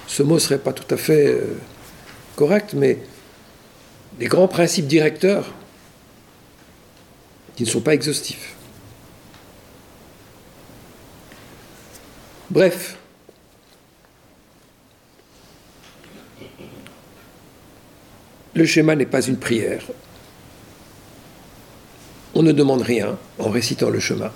ce, 0.07 0.23
mot 0.23 0.35
ne 0.35 0.41
serait 0.41 0.59
pas 0.59 0.73
tout 0.73 0.93
à 0.93 0.97
fait 0.97 1.29
euh, 1.29 1.57
correct, 2.37 2.73
mais 2.75 2.99
des 4.19 4.27
grands 4.27 4.49
principes 4.49 4.87
directeurs 4.87 5.53
qui 7.57 7.65
ne 7.65 7.69
sont 7.69 7.81
pas 7.81 7.95
exhaustifs. 7.95 8.55
Bref, 12.51 12.97
le 18.55 18.65
schéma 18.65 18.95
n'est 18.95 19.07
pas 19.07 19.23
une 19.23 19.39
prière. 19.39 19.83
On 22.35 22.43
ne 22.43 22.53
demande 22.53 22.83
rien 22.83 23.19
en 23.39 23.51
récitant 23.51 23.89
le 23.89 23.99
chemin. 23.99 24.31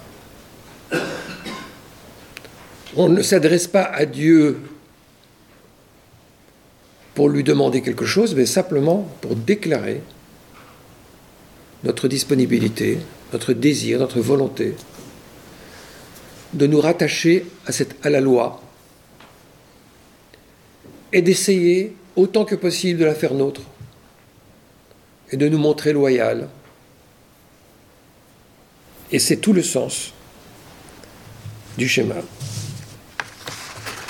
On 2.97 3.09
ne 3.09 3.23
s'adresse 3.23 3.69
pas 3.69 3.85
à 3.85 4.07
Dieu 4.07 4.61
pour 7.15 7.29
lui 7.29 7.45
demander 7.45 7.83
quelque 7.83 8.07
chose, 8.07 8.35
mais 8.35 8.47
simplement 8.47 9.07
pour 9.21 9.37
déclarer 9.37 10.01
notre 11.85 12.09
disponibilité, 12.09 12.99
notre 13.33 13.53
désir, 13.53 13.99
notre 13.99 14.21
volonté 14.21 14.75
de 16.53 16.67
nous 16.67 16.81
rattacher 16.81 17.47
à, 17.67 17.73
cette, 17.73 17.95
à 18.05 18.11
la 18.11 18.21
loi 18.21 18.61
et 21.13 21.23
d'essayer 21.23 21.95
autant 22.17 22.45
que 22.45 22.55
possible 22.55 23.01
de 23.01 23.05
la 23.05 23.15
faire 23.15 23.35
nôtre 23.35 23.63
et 25.31 25.37
de 25.37 25.49
nous 25.49 25.59
montrer 25.59 25.93
loyal. 25.93 26.49
Et 29.13 29.19
c'est 29.19 29.37
tout 29.37 29.53
le 29.53 29.63
sens 29.63 30.13
du 31.79 31.89
schéma. 31.89 32.17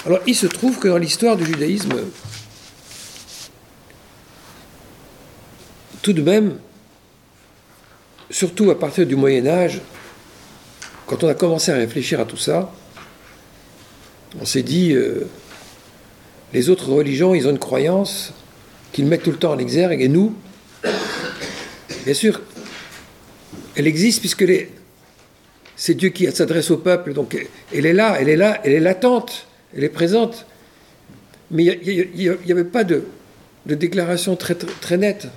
Alors 0.06 0.20
il 0.26 0.34
se 0.34 0.46
trouve 0.46 0.78
que 0.78 0.88
dans 0.88 0.98
l'histoire 0.98 1.36
du 1.36 1.44
judaïsme, 1.44 2.00
tout 6.02 6.12
de 6.14 6.22
même, 6.22 6.58
surtout 8.30 8.70
à 8.70 8.78
partir 8.78 9.06
du 9.06 9.16
Moyen 9.16 9.46
Âge, 9.46 9.80
quand 11.06 11.24
on 11.24 11.28
a 11.28 11.34
commencé 11.34 11.72
à 11.72 11.74
réfléchir 11.74 12.20
à 12.20 12.24
tout 12.24 12.36
ça, 12.36 12.72
on 14.40 14.44
s'est 14.44 14.62
dit, 14.62 14.92
euh, 14.92 15.26
les 16.52 16.70
autres 16.70 16.90
religions, 16.92 17.34
ils 17.34 17.46
ont 17.46 17.50
une 17.50 17.58
croyance 17.58 18.32
qu'ils 18.92 19.06
mettent 19.06 19.24
tout 19.24 19.32
le 19.32 19.36
temps 19.36 19.52
en 19.52 19.58
exergue, 19.58 20.00
et 20.00 20.08
nous, 20.08 20.34
bien 22.04 22.14
sûr, 22.14 22.40
elle 23.76 23.86
existe 23.86 24.20
puisque 24.20 24.44
c'est 25.76 25.94
Dieu 25.94 26.10
qui 26.10 26.30
s'adresse 26.30 26.70
au 26.70 26.76
peuple, 26.76 27.12
donc 27.12 27.36
elle 27.74 27.86
est 27.86 27.92
là, 27.92 28.16
elle 28.20 28.28
est 28.28 28.36
là, 28.36 28.60
elle 28.64 28.72
est 28.72 28.80
latente, 28.80 29.46
elle 29.76 29.84
est 29.84 29.88
présente. 29.88 30.46
Mais 31.50 31.64
il 31.64 32.10
n'y 32.16 32.52
avait 32.52 32.64
pas 32.64 32.84
de, 32.84 33.04
déclaration 33.66 34.36
très, 34.36 34.54
très 34.54 34.96
nette. 34.96 35.28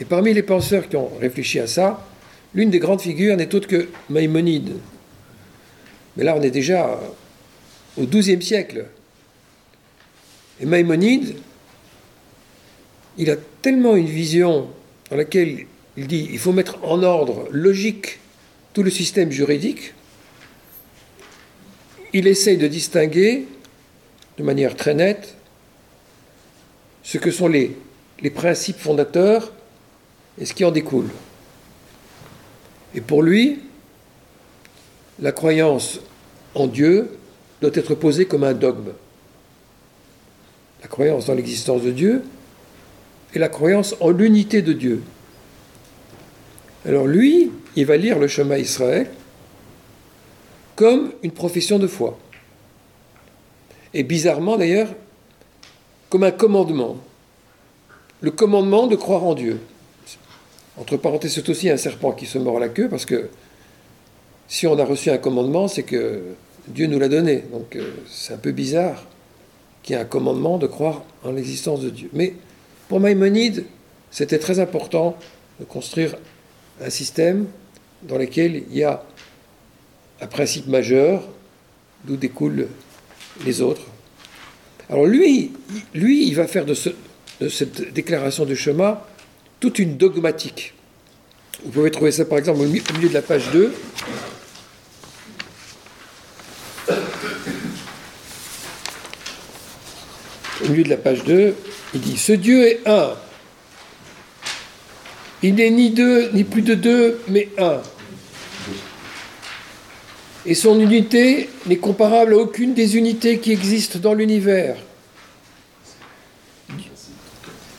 Et 0.00 0.04
parmi 0.04 0.32
les 0.32 0.42
penseurs 0.42 0.88
qui 0.88 0.96
ont 0.96 1.10
réfléchi 1.20 1.58
à 1.60 1.66
ça, 1.66 2.06
l'une 2.54 2.70
des 2.70 2.78
grandes 2.78 3.00
figures 3.00 3.36
n'est 3.36 3.54
autre 3.54 3.68
que 3.68 3.88
Maïmonide. 4.08 4.72
Mais 6.16 6.24
là, 6.24 6.34
on 6.36 6.42
est 6.42 6.50
déjà 6.50 6.98
au 7.96 8.06
XIIe 8.06 8.42
siècle. 8.42 8.86
Et 10.60 10.66
Maïmonide, 10.66 11.36
il 13.18 13.30
a 13.30 13.36
tellement 13.60 13.96
une 13.96 14.06
vision 14.06 14.68
dans 15.10 15.16
laquelle 15.16 15.66
il 15.96 16.06
dit 16.06 16.28
il 16.30 16.38
faut 16.38 16.52
mettre 16.52 16.78
en 16.84 17.02
ordre 17.02 17.48
logique 17.50 18.18
tout 18.72 18.82
le 18.82 18.90
système 18.90 19.30
juridique. 19.30 19.94
Il 22.14 22.26
essaye 22.26 22.56
de 22.56 22.66
distinguer 22.66 23.46
de 24.38 24.42
manière 24.42 24.76
très 24.76 24.94
nette 24.94 25.36
ce 27.02 27.18
que 27.18 27.30
sont 27.30 27.48
les, 27.48 27.76
les 28.22 28.30
principes 28.30 28.78
fondateurs 28.78 29.52
et 30.42 30.44
ce 30.44 30.54
qui 30.54 30.64
en 30.64 30.72
découle. 30.72 31.08
Et 32.96 33.00
pour 33.00 33.22
lui, 33.22 33.60
la 35.20 35.30
croyance 35.30 36.00
en 36.56 36.66
Dieu 36.66 37.16
doit 37.60 37.70
être 37.74 37.94
posée 37.94 38.26
comme 38.26 38.42
un 38.42 38.52
dogme. 38.52 38.90
La 40.82 40.88
croyance 40.88 41.26
dans 41.26 41.34
l'existence 41.34 41.82
de 41.82 41.92
Dieu 41.92 42.24
et 43.34 43.38
la 43.38 43.48
croyance 43.48 43.94
en 44.00 44.10
l'unité 44.10 44.62
de 44.62 44.72
Dieu. 44.72 45.04
Alors 46.84 47.06
lui, 47.06 47.52
il 47.76 47.86
va 47.86 47.96
lire 47.96 48.18
le 48.18 48.26
chemin 48.26 48.56
Israël 48.56 49.08
comme 50.74 51.12
une 51.22 51.30
profession 51.30 51.78
de 51.78 51.86
foi. 51.86 52.18
Et 53.94 54.02
bizarrement 54.02 54.56
d'ailleurs, 54.56 54.88
comme 56.10 56.24
un 56.24 56.32
commandement. 56.32 56.96
Le 58.20 58.32
commandement 58.32 58.88
de 58.88 58.96
croire 58.96 59.22
en 59.22 59.34
Dieu. 59.34 59.60
Entre 60.82 60.96
parenthèses, 60.96 61.34
c'est 61.34 61.48
aussi 61.48 61.70
un 61.70 61.76
serpent 61.76 62.10
qui 62.10 62.26
se 62.26 62.38
mord 62.38 62.58
la 62.58 62.68
queue, 62.68 62.88
parce 62.88 63.06
que 63.06 63.28
si 64.48 64.66
on 64.66 64.76
a 64.80 64.84
reçu 64.84 65.10
un 65.10 65.18
commandement, 65.18 65.68
c'est 65.68 65.84
que 65.84 66.22
Dieu 66.66 66.88
nous 66.88 66.98
l'a 66.98 67.08
donné. 67.08 67.44
Donc 67.52 67.76
euh, 67.76 67.88
c'est 68.10 68.34
un 68.34 68.36
peu 68.36 68.50
bizarre 68.50 69.06
qu'il 69.84 69.94
y 69.94 69.98
ait 69.98 70.02
un 70.02 70.04
commandement 70.04 70.58
de 70.58 70.66
croire 70.66 71.04
en 71.22 71.30
l'existence 71.30 71.82
de 71.82 71.90
Dieu. 71.90 72.10
Mais 72.14 72.34
pour 72.88 72.98
Maïmonide, 72.98 73.64
c'était 74.10 74.40
très 74.40 74.58
important 74.58 75.16
de 75.60 75.64
construire 75.64 76.16
un 76.84 76.90
système 76.90 77.46
dans 78.02 78.18
lequel 78.18 78.64
il 78.68 78.76
y 78.76 78.82
a 78.82 79.04
un 80.20 80.26
principe 80.26 80.66
majeur 80.66 81.22
d'où 82.02 82.16
découlent 82.16 82.66
les 83.46 83.62
autres. 83.62 83.86
Alors 84.90 85.06
lui, 85.06 85.52
lui, 85.94 86.26
il 86.26 86.34
va 86.34 86.48
faire 86.48 86.66
de, 86.66 86.74
de 87.40 87.48
cette 87.48 87.92
déclaration 87.92 88.44
de 88.44 88.56
chemin 88.56 88.98
toute 89.62 89.78
une 89.78 89.96
dogmatique. 89.96 90.74
Vous 91.64 91.70
pouvez 91.70 91.92
trouver 91.92 92.10
ça 92.10 92.24
par 92.24 92.36
exemple 92.36 92.62
au 92.62 92.64
milieu 92.64 93.08
de 93.08 93.14
la 93.14 93.22
page 93.22 93.48
2. 93.52 93.72
Au 100.64 100.68
milieu 100.68 100.82
de 100.82 100.88
la 100.88 100.96
page 100.96 101.22
2, 101.22 101.54
il 101.94 102.00
dit 102.00 102.16
Ce 102.16 102.32
Dieu 102.32 102.66
est 102.66 102.80
un. 102.86 103.14
Il 105.44 105.54
n'est 105.54 105.70
ni 105.70 105.90
deux, 105.90 106.30
ni 106.32 106.42
plus 106.42 106.62
de 106.62 106.74
deux, 106.74 107.20
mais 107.28 107.48
un. 107.56 107.82
Et 110.44 110.56
son 110.56 110.80
unité 110.80 111.50
n'est 111.66 111.76
comparable 111.76 112.34
à 112.34 112.38
aucune 112.38 112.74
des 112.74 112.96
unités 112.96 113.38
qui 113.38 113.52
existent 113.52 114.00
dans 114.00 114.14
l'univers. 114.14 114.74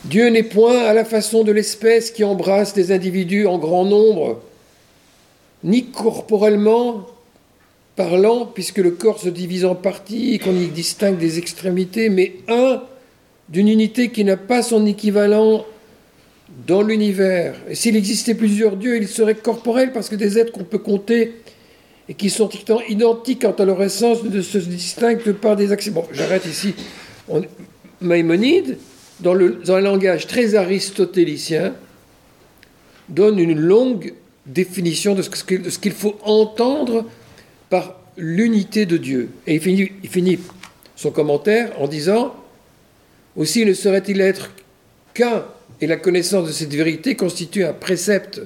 Dieu 0.04 0.28
n'est 0.28 0.42
point 0.42 0.84
à 0.84 0.92
la 0.92 1.04
façon 1.04 1.44
de 1.44 1.52
l'espèce 1.52 2.10
qui 2.10 2.24
embrasse 2.24 2.74
des 2.74 2.92
individus 2.92 3.46
en 3.46 3.58
grand 3.58 3.84
nombre, 3.84 4.42
ni 5.62 5.86
corporellement 5.86 7.06
parlant, 7.96 8.44
puisque 8.44 8.78
le 8.78 8.90
corps 8.90 9.18
se 9.18 9.30
divise 9.30 9.64
en 9.64 9.74
parties 9.74 10.34
et 10.34 10.38
qu'on 10.38 10.54
y 10.54 10.66
distingue 10.66 11.16
des 11.16 11.38
extrémités, 11.38 12.10
mais 12.10 12.34
un 12.48 12.82
d'une 13.48 13.68
unité 13.68 14.10
qui 14.10 14.24
n'a 14.24 14.36
pas 14.36 14.62
son 14.62 14.84
équivalent 14.84 15.64
dans 16.66 16.82
l'univers. 16.82 17.54
Et 17.68 17.74
s'il 17.74 17.96
existait 17.96 18.34
plusieurs 18.34 18.76
dieux, 18.76 18.96
ils 18.96 19.08
seraient 19.08 19.34
corporels 19.34 19.92
parce 19.92 20.08
que 20.08 20.16
des 20.16 20.38
êtres 20.38 20.52
qu'on 20.52 20.64
peut 20.64 20.78
compter 20.78 21.32
et 22.08 22.14
qui 22.14 22.28
sont 22.28 22.50
identiques 22.88 23.42
quant 23.42 23.52
à 23.52 23.64
leur 23.64 23.82
essence 23.82 24.22
ne 24.22 24.42
se 24.42 24.58
distinguent 24.58 25.32
par 25.32 25.56
des 25.56 25.72
accès. 25.72 25.90
Bon, 25.90 26.04
j'arrête 26.12 26.44
ici. 26.46 26.74
Maïmonide, 28.00 28.76
dans, 29.20 29.34
le, 29.34 29.60
dans 29.64 29.74
un 29.74 29.80
langage 29.80 30.26
très 30.26 30.54
aristotélicien, 30.54 31.74
donne 33.08 33.38
une 33.38 33.58
longue 33.58 34.14
définition 34.46 35.14
de 35.14 35.22
ce 35.22 35.78
qu'il 35.78 35.92
faut 35.92 36.18
entendre 36.22 37.06
par 37.70 38.00
l'unité 38.16 38.86
de 38.86 38.96
Dieu. 38.96 39.30
Et 39.46 39.54
il 39.54 40.08
finit, 40.08 40.38
son 40.96 41.10
commentaire 41.10 41.72
en 41.80 41.88
disant 41.88 42.34
Aussi 43.36 43.64
ne 43.64 43.72
serait-il 43.72 44.20
être 44.20 44.50
qu'un, 45.12 45.44
et 45.80 45.86
la 45.86 45.96
connaissance 45.96 46.46
de 46.46 46.52
cette 46.52 46.72
vérité 46.72 47.16
constitue 47.16 47.64
un 47.64 47.72
précepte 47.72 48.42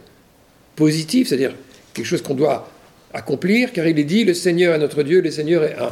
positif, 0.76 1.28
c'est-à-dire 1.28 1.54
quelque 1.92 2.06
chose 2.06 2.22
qu'on 2.22 2.34
doit 2.34 2.70
accomplir, 3.12 3.72
car 3.72 3.86
il 3.86 3.98
est 3.98 4.04
dit 4.04 4.24
Le 4.24 4.34
Seigneur 4.34 4.74
est 4.74 4.78
notre 4.78 5.02
Dieu, 5.02 5.20
le 5.20 5.30
Seigneur 5.30 5.64
est 5.64 5.76
un. 5.78 5.90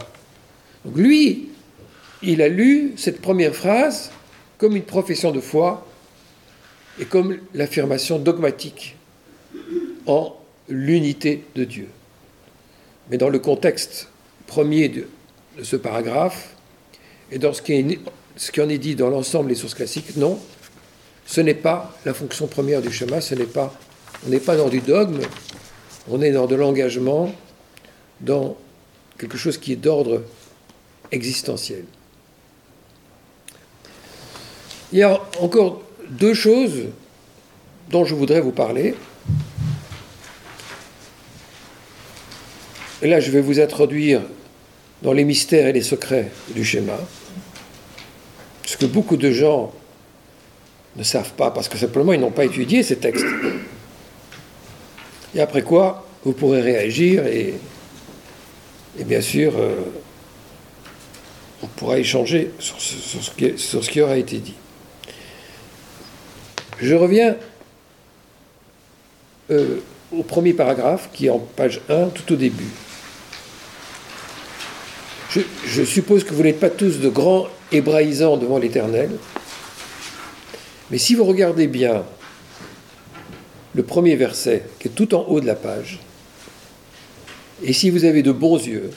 Donc 0.84 0.96
lui, 0.96 1.48
il 2.22 2.40
a 2.42 2.48
lu 2.48 2.92
cette 2.96 3.20
première 3.20 3.54
phrase 3.54 4.10
comme 4.58 4.76
une 4.76 4.84
profession 4.84 5.32
de 5.32 5.40
foi 5.40 5.86
et 6.98 7.04
comme 7.04 7.38
l'affirmation 7.54 8.18
dogmatique 8.18 8.96
en 10.06 10.36
l'unité 10.68 11.44
de 11.54 11.64
Dieu. 11.64 11.88
Mais 13.10 13.18
dans 13.18 13.28
le 13.28 13.38
contexte 13.38 14.08
premier 14.46 14.88
de, 14.88 15.06
ce 15.62 15.76
paragraphe, 15.76 16.54
et 17.30 17.38
dans 17.38 17.52
ce 17.52 17.62
qui, 17.62 17.98
ce 18.36 18.52
qui 18.52 18.60
en 18.60 18.68
est 18.68 18.78
dit 18.78 18.94
dans 18.94 19.08
l'ensemble 19.08 19.48
des 19.48 19.54
sources 19.54 19.74
classiques, 19.74 20.16
non, 20.16 20.38
ce 21.26 21.40
n'est 21.40 21.54
pas 21.54 21.96
la 22.04 22.14
fonction 22.14 22.46
première 22.46 22.82
du 22.82 22.92
chemin, 22.92 23.20
ce 23.20 23.34
n'est 23.34 23.44
pas, 23.44 23.74
on 24.26 24.30
n'est 24.30 24.40
pas 24.40 24.56
dans 24.56 24.68
du 24.68 24.80
dogme, 24.80 25.20
on 26.08 26.22
est 26.22 26.32
dans 26.32 26.46
de 26.46 26.54
l'engagement, 26.54 27.32
dans 28.20 28.56
quelque 29.18 29.36
chose 29.36 29.58
qui 29.58 29.72
est 29.72 29.76
d'ordre 29.76 30.22
existentiel. 31.10 31.84
Il 34.96 35.00
y 35.00 35.02
a 35.02 35.20
encore 35.40 35.82
deux 36.08 36.32
choses 36.32 36.84
dont 37.90 38.06
je 38.06 38.14
voudrais 38.14 38.40
vous 38.40 38.50
parler. 38.50 38.94
Et 43.02 43.06
là, 43.06 43.20
je 43.20 43.30
vais 43.30 43.42
vous 43.42 43.60
introduire 43.60 44.22
dans 45.02 45.12
les 45.12 45.24
mystères 45.24 45.66
et 45.66 45.74
les 45.74 45.82
secrets 45.82 46.30
du 46.48 46.64
schéma. 46.64 46.98
Ce 48.64 48.78
que 48.78 48.86
beaucoup 48.86 49.18
de 49.18 49.30
gens 49.32 49.70
ne 50.96 51.02
savent 51.02 51.34
pas, 51.34 51.50
parce 51.50 51.68
que 51.68 51.76
simplement 51.76 52.14
ils 52.14 52.20
n'ont 52.20 52.30
pas 52.30 52.46
étudié 52.46 52.82
ces 52.82 52.96
textes. 52.96 53.26
Et 55.34 55.40
après 55.42 55.60
quoi, 55.60 56.06
vous 56.24 56.32
pourrez 56.32 56.62
réagir 56.62 57.26
et, 57.26 57.52
et 58.98 59.04
bien 59.04 59.20
sûr, 59.20 59.58
euh, 59.58 59.74
on 61.62 61.66
pourra 61.66 61.98
échanger 61.98 62.52
sur 62.58 62.80
ce, 62.80 63.30
qui, 63.32 63.58
sur 63.58 63.84
ce 63.84 63.90
qui 63.90 64.00
aura 64.00 64.16
été 64.16 64.38
dit. 64.38 64.54
Je 66.80 66.94
reviens 66.94 67.36
euh, 69.50 69.78
au 70.12 70.22
premier 70.22 70.52
paragraphe 70.52 71.08
qui 71.12 71.26
est 71.26 71.30
en 71.30 71.38
page 71.38 71.80
1 71.88 72.08
tout 72.08 72.32
au 72.32 72.36
début. 72.36 72.70
Je, 75.66 75.84
suppose 75.84 76.24
que 76.24 76.32
vous 76.32 76.42
n'êtes 76.42 76.60
pas 76.60 76.70
tous 76.70 76.98
de 77.00 77.10
grands 77.10 77.48
hébraïsants 77.70 78.38
devant 78.38 78.58
l'Éternel, 78.58 79.10
mais 80.90 80.96
si 80.96 81.14
vous 81.14 81.24
regardez 81.24 81.66
bien 81.66 82.04
le 83.74 83.82
premier 83.82 84.16
verset 84.16 84.62
qui 84.78 84.88
est 84.88 84.92
tout 84.92 85.14
en 85.14 85.24
haut 85.24 85.40
de 85.40 85.46
la 85.46 85.54
page, 85.54 86.00
et 87.62 87.74
si 87.74 87.90
vous 87.90 88.04
avez 88.04 88.22
de 88.22 88.32
bons 88.32 88.56
yeux, 88.56 88.90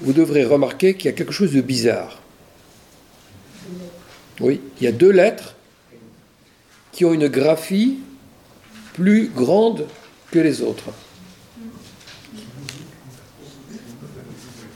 vous 0.00 0.12
devrez 0.12 0.44
remarquer 0.44 0.94
qu'il 0.94 1.06
y 1.06 1.08
a 1.08 1.16
quelque 1.16 1.32
chose 1.32 1.52
de 1.52 1.60
bizarre. 1.60 2.20
Oui, 4.40 4.60
il 4.80 4.84
y 4.84 4.86
a 4.86 4.92
deux 4.92 5.10
lettres 5.10 5.56
qui 6.92 7.04
ont 7.04 7.12
une 7.12 7.28
graphie 7.28 7.98
plus 8.92 9.28
grande 9.28 9.86
que 10.30 10.38
les 10.38 10.62
autres. 10.62 10.90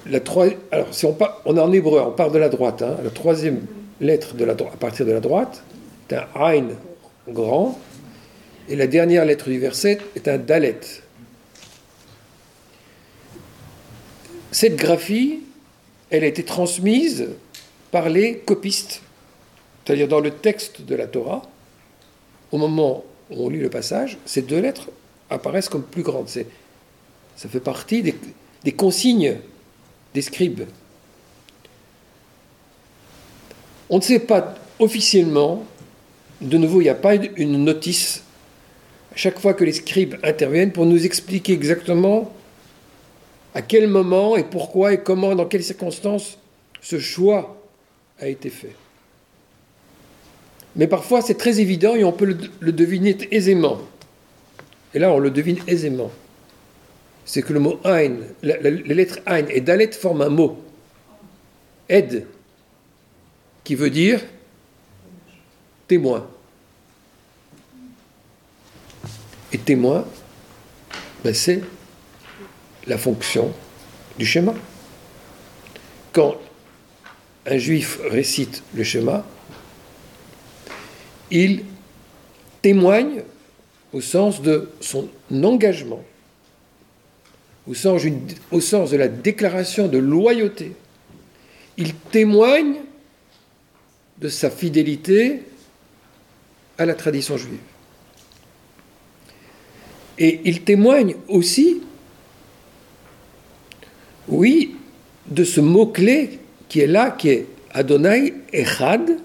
La 0.07 0.21
alors, 0.71 0.95
si 0.95 1.05
on, 1.05 1.17
on 1.45 1.57
est 1.57 1.61
en 1.61 1.73
hébreu, 1.73 2.01
on 2.01 2.13
part 2.13 2.31
de 2.31 2.39
la 2.39 2.49
droite. 2.49 2.83
Hein. 2.83 2.97
la 3.03 3.11
troisième 3.11 3.67
lettre 4.01 4.35
de 4.35 4.45
la, 4.45 4.53
à 4.53 4.77
partir 4.79 5.05
de 5.05 5.13
la 5.13 5.21
droite 5.21 5.63
est 6.09 6.15
un 6.15 6.27
Ain 6.37 6.69
grand, 7.29 7.79
et 8.69 8.77
la 8.77 8.87
dernière 8.87 9.25
lettre 9.25 9.49
du 9.49 9.59
verset 9.59 9.99
est 10.15 10.29
un 10.29 10.39
Dalet. 10.39 10.81
Cette 14.53 14.77
graphie, 14.77 15.41
elle 16.11 16.25
a 16.25 16.27
été 16.27 16.45
transmise 16.45 17.29
par 17.91 18.09
les 18.09 18.39
copistes, 18.39 19.03
c'est-à-dire 19.85 20.09
dans 20.09 20.21
le 20.21 20.31
texte 20.31 20.83
de 20.83 20.95
la 20.95 21.07
Torah, 21.07 21.43
au 22.53 22.59
moment 22.59 23.05
où 23.31 23.47
on 23.47 23.49
lit 23.49 23.59
le 23.59 23.71
passage, 23.71 24.19
ces 24.25 24.43
deux 24.43 24.61
lettres 24.61 24.89
apparaissent 25.31 25.69
comme 25.69 25.83
plus 25.83 26.03
grandes. 26.03 26.29
Ça 26.29 27.49
fait 27.49 27.61
partie 27.61 28.03
des, 28.03 28.15
des 28.65 28.73
consignes 28.73 29.37
des 30.15 30.23
scribes. 30.23 30.63
On 33.91 33.99
ne 33.99 34.03
sait 34.03 34.21
pas 34.21 34.55
officiellement, 34.79 35.65
de 36.41 36.57
nouveau, 36.57 36.81
il 36.81 36.85
n'y 36.85 36.91
a 36.91 36.95
pas 36.95 37.15
une 37.15 37.65
notice 37.65 38.23
chaque 39.17 39.39
fois 39.39 39.55
que 39.55 39.65
les 39.65 39.73
scribes 39.73 40.15
interviennent 40.23 40.73
pour 40.73 40.87
nous 40.87 41.05
expliquer 41.05 41.55
exactement 41.55 42.33
à 43.55 43.63
quel 43.63 43.89
moment 43.89 44.37
et 44.37 44.45
pourquoi 44.45 44.93
et 44.93 45.03
comment, 45.03 45.35
dans 45.35 45.47
quelles 45.47 45.65
circonstances 45.65 46.39
ce 46.83 46.99
choix 46.99 47.57
a 48.21 48.29
été 48.29 48.51
fait. 48.51 48.75
Mais 50.77 50.87
parfois 50.87 51.23
c'est 51.23 51.39
très 51.39 51.61
évident 51.61 51.95
et 51.95 52.05
on 52.05 52.13
peut 52.13 52.37
le, 52.61 52.73
deviner 52.73 53.17
aisément. 53.31 53.81
Et 54.95 54.99
là 54.99 55.13
on 55.13 55.19
le 55.19 55.31
devine 55.31 55.59
aisément. 55.67 56.11
C'est 57.25 57.43
que 57.43 57.53
le 57.53 57.61
mot 57.61 57.81
Ein, 57.85 58.19
les 58.43 58.95
lettres 58.95 59.19
Ein 59.27 59.47
et 59.49 59.61
Dalet 59.61 59.91
forment 59.93 60.23
un 60.23 60.29
mot. 60.29 60.63
Aide, 61.89 62.27
qui 63.65 63.75
veut 63.75 63.91
dire 63.91 64.21
témoin. 65.89 66.27
Et 69.53 69.59
témoin, 69.59 70.05
ben 71.25 71.33
c'est 71.33 71.63
la 72.87 72.99
fonction 72.99 73.53
du 74.19 74.27
schéma. 74.27 74.55
Quand 76.13 76.37
un 77.47 77.59
juif 77.59 77.99
récite 78.11 78.63
le 78.75 78.85
schéma, 78.85 79.25
il 81.31 81.65
témoigne 82.63 83.23
au 83.93 84.01
sens 84.01 84.43
de 84.43 84.71
son 84.81 85.09
engagement, 85.31 86.03
au 87.67 87.75
sens, 87.75 88.03
de 88.91 88.97
la 88.97 89.09
déclaration 89.09 89.89
de 89.89 89.99
loyauté. 89.99 90.73
Il 91.77 91.95
témoigne 91.95 92.77
de 94.19 94.29
sa 94.29 94.51
fidélité 94.51 95.43
à 96.79 96.87
la 96.87 96.95
tradition 96.95 97.37
juive. 97.37 97.59
Et 100.19 100.41
il 100.45 100.63
témoigne 100.63 101.17
aussi, 101.29 101.83
oui, 104.29 104.77
de 105.27 105.45
ce 105.45 105.61
mot-clé 105.61 106.39
qui 106.69 106.81
est 106.81 106.87
là, 106.87 107.11
qui 107.11 107.29
est 107.29 107.47
Adonai 107.73 108.35
Echad, 108.53 109.19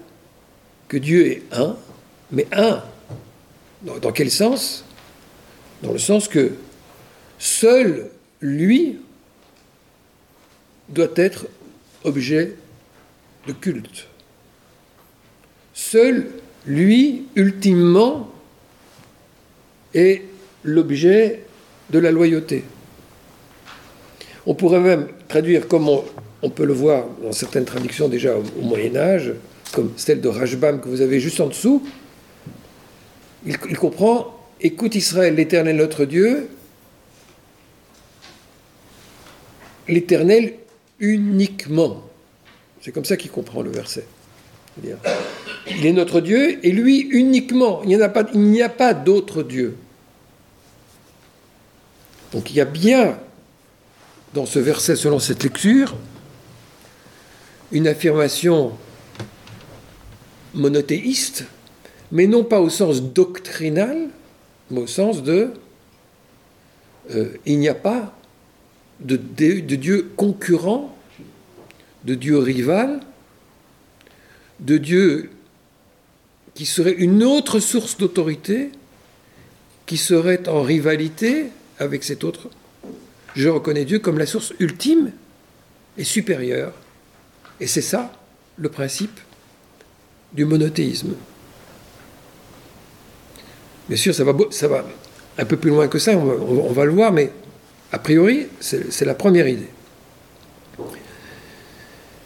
que 0.88 0.96
Dieu 0.98 1.26
est 1.26 1.42
un, 1.52 1.76
mais 2.32 2.46
un. 2.52 2.82
Dans, 3.82 4.12
quel 4.12 4.30
sens? 4.30 4.84
Dans 5.82 5.92
le 5.92 5.98
sens 5.98 6.28
que 6.28 6.52
seul 7.38 8.10
lui 8.40 8.98
doit 10.88 11.10
être 11.16 11.46
objet 12.04 12.54
de 13.46 13.52
culte. 13.52 14.06
Seul 15.74 16.30
lui, 16.66 17.24
ultimement, 17.34 18.30
est 19.94 20.22
l'objet 20.62 21.44
de 21.90 21.98
la 21.98 22.10
loyauté. 22.12 22.64
On 24.46 24.54
pourrait 24.54 24.80
même 24.80 25.08
traduire 25.28 25.66
comme 25.68 25.88
on, 25.88 26.50
peut 26.50 26.64
le 26.64 26.72
voir 26.72 27.06
dans 27.22 27.32
certaines 27.32 27.64
traductions 27.64 28.08
déjà 28.08 28.36
au, 28.36 28.62
Moyen 28.62 28.96
Âge, 28.96 29.32
comme 29.72 29.92
celle 29.96 30.20
de 30.20 30.28
Rajbam 30.28 30.80
que 30.80 30.88
vous 30.88 31.00
avez 31.00 31.20
juste 31.20 31.40
en 31.40 31.48
dessous. 31.48 31.82
Il, 33.46 33.58
comprend 33.76 34.38
Écoute 34.60 34.94
Israël, 34.94 35.34
l'Éternel 35.34 35.76
notre 35.76 36.04
Dieu, 36.04 36.48
l'Éternel 39.88 40.54
uniquement. 41.00 42.04
C'est 42.80 42.92
comme 42.92 43.04
ça 43.04 43.16
qu'il 43.16 43.30
comprend 43.30 43.62
le 43.62 43.70
verset. 43.70 44.06
Il 44.84 45.84
est 45.84 45.92
notre 45.92 46.20
Dieu 46.20 46.64
et 46.64 46.70
lui 46.70 47.00
uniquement. 47.00 47.82
Il 47.82 47.88
n'y 47.88 48.62
a 48.62 48.68
pas 48.68 48.94
d'autre 48.94 49.42
Dieu. 49.42 49.76
Donc 52.32 52.50
il 52.50 52.56
y 52.56 52.60
a 52.60 52.64
bien 52.64 53.18
dans 54.32 54.46
ce 54.46 54.58
verset, 54.58 54.96
selon 54.96 55.18
cette 55.18 55.42
lecture, 55.42 55.94
une 57.70 57.86
affirmation 57.86 58.72
monothéiste, 60.54 61.44
mais 62.12 62.26
non 62.26 62.44
pas 62.44 62.60
au 62.60 62.68
sens 62.68 63.02
doctrinal, 63.02 64.08
mais 64.70 64.80
au 64.80 64.86
sens 64.86 65.22
de 65.22 65.50
euh, 67.10 67.32
il 67.46 67.58
n'y 67.58 67.68
a 67.68 67.74
pas 67.74 68.16
de, 69.00 69.16
de, 69.16 69.74
Dieu 69.74 70.12
concurrent, 70.16 70.96
de 72.04 72.14
Dieu 72.14 72.38
rival, 72.38 73.00
de 74.60 74.76
Dieu 74.76 75.30
qui 76.54 76.66
serait 76.66 76.92
une 76.92 77.24
autre 77.24 77.58
source 77.58 77.96
d'autorité, 77.96 78.70
qui 79.86 79.96
serait 79.96 80.48
en 80.48 80.62
rivalité 80.62 81.46
avec 81.78 82.04
cet 82.04 82.24
autre. 82.24 82.50
Je 83.34 83.48
reconnais 83.48 83.86
Dieu 83.86 83.98
comme 83.98 84.18
la 84.18 84.26
source 84.26 84.52
ultime 84.60 85.12
et 85.96 86.04
supérieure. 86.04 86.74
Et 87.58 87.66
c'est 87.66 87.82
ça 87.82 88.12
le 88.58 88.68
principe 88.68 89.18
du 90.34 90.44
monothéisme. 90.44 91.14
Bien 93.92 93.98
sûr, 93.98 94.14
ça 94.14 94.24
va, 94.24 94.86
un 95.36 95.44
peu 95.44 95.58
plus 95.58 95.68
loin 95.68 95.86
que 95.86 95.98
ça, 95.98 96.16
on 96.16 96.72
va, 96.72 96.84
le 96.86 96.92
voir, 96.92 97.12
mais 97.12 97.30
a 97.92 97.98
priori, 97.98 98.46
c'est 98.58 99.04
la 99.04 99.12
première 99.12 99.46
idée. 99.46 99.68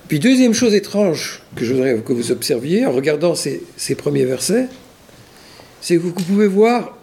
Puis 0.06 0.20
deuxième 0.20 0.54
chose 0.54 0.74
étrange 0.74 1.42
que 1.56 1.64
je 1.64 1.74
voudrais 1.74 1.98
que 1.98 2.12
vous 2.12 2.30
observiez 2.30 2.86
en 2.86 2.92
regardant 2.92 3.34
ces, 3.34 3.64
premiers 3.98 4.26
versets, 4.26 4.68
c'est 5.80 5.96
que 5.96 6.02
vous 6.02 6.12
pouvez 6.12 6.46
voir 6.46 6.96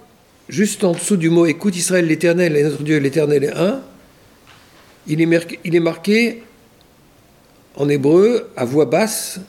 juste 0.48 0.86
en 0.86 0.94
dessous 0.94 1.18
du 1.18 1.30
mot 1.30 1.46
écoute 1.46 1.76
Israël 1.76 2.08
l'Éternel 2.08 2.56
et 2.56 2.64
notre 2.64 2.84
Dieu 2.84 3.00
l'Éternel 3.00 3.44
est 3.44 3.58
un, 3.58 3.82
il 5.08 5.20
est, 5.20 5.80
marqué, 5.82 6.42
en 7.76 7.90
hébreu 7.90 8.50
à 8.56 8.64
voix 8.64 8.86
basse 8.86 9.42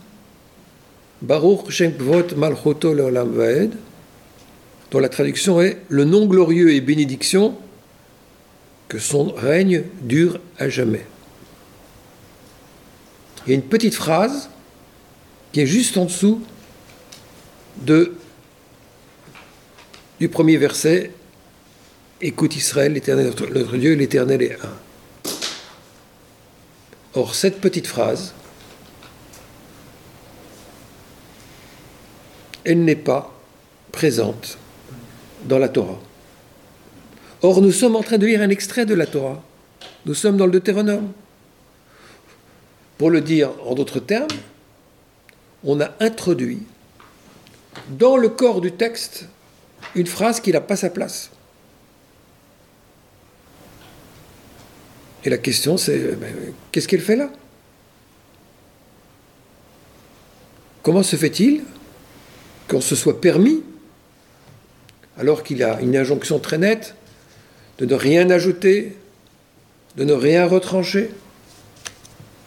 Baruch 1.22 1.70
Shem 1.70 1.92
Malchoto 2.36 2.92
Vaed, 2.92 3.74
dont 4.94 5.00
la 5.00 5.08
traduction 5.08 5.60
est 5.60 5.78
le 5.88 6.04
nom 6.04 6.26
glorieux 6.26 6.72
et 6.72 6.80
bénédiction 6.80 7.58
que 8.86 9.00
son 9.00 9.32
règne 9.32 9.82
dure 10.02 10.38
à 10.56 10.68
jamais 10.68 11.04
il 13.44 13.50
y 13.50 13.52
a 13.52 13.56
une 13.56 13.62
petite 13.62 13.96
phrase 13.96 14.50
qui 15.50 15.62
est 15.62 15.66
juste 15.66 15.96
en 15.96 16.04
dessous 16.04 16.40
de, 17.78 18.14
du 20.20 20.28
premier 20.28 20.56
verset 20.58 21.10
Écoute 22.20 22.54
Israël, 22.54 22.92
l'Éternel 22.92 23.34
notre 23.52 23.76
Dieu, 23.76 23.94
l'Éternel 23.94 24.40
est 24.40 24.56
un. 24.64 25.32
Or, 27.14 27.34
cette 27.34 27.60
petite 27.60 27.88
phrase, 27.88 28.32
elle 32.64 32.84
n'est 32.84 32.94
pas 32.94 33.34
présente 33.90 34.56
dans 35.44 35.58
la 35.58 35.68
Torah. 35.68 36.00
Or, 37.42 37.60
nous 37.60 37.72
sommes 37.72 37.96
en 37.96 38.02
train 38.02 38.18
de 38.18 38.26
lire 38.26 38.40
un 38.40 38.50
extrait 38.50 38.86
de 38.86 38.94
la 38.94 39.06
Torah. 39.06 39.42
Nous 40.06 40.14
sommes 40.14 40.36
dans 40.36 40.46
le 40.46 40.52
Deutéronome. 40.52 41.12
Pour 42.98 43.10
le 43.10 43.20
dire 43.20 43.50
en 43.66 43.74
d'autres 43.74 44.00
termes, 44.00 44.28
on 45.64 45.80
a 45.80 45.90
introduit 46.00 46.62
dans 47.90 48.16
le 48.16 48.28
corps 48.28 48.60
du 48.60 48.72
texte 48.72 49.26
une 49.94 50.06
phrase 50.06 50.40
qui 50.40 50.52
n'a 50.52 50.60
pas 50.60 50.76
sa 50.76 50.90
place. 50.90 51.30
Et 55.24 55.30
la 55.30 55.38
question 55.38 55.76
c'est, 55.76 56.16
ben, 56.16 56.34
qu'est-ce 56.70 56.86
qu'elle 56.86 57.00
fait 57.00 57.16
là? 57.16 57.30
Comment 60.82 61.02
se 61.02 61.16
fait-il 61.16 61.64
qu'on 62.68 62.80
se 62.80 62.94
soit 62.94 63.20
permis, 63.20 63.62
alors 65.18 65.42
qu'il 65.42 65.62
a 65.62 65.80
une 65.80 65.96
injonction 65.96 66.38
très 66.38 66.58
nette, 66.58 66.94
de 67.78 67.86
ne 67.86 67.94
rien 67.94 68.30
ajouter, 68.30 68.96
de 69.96 70.04
ne 70.04 70.12
rien 70.12 70.46
retrancher 70.46 71.10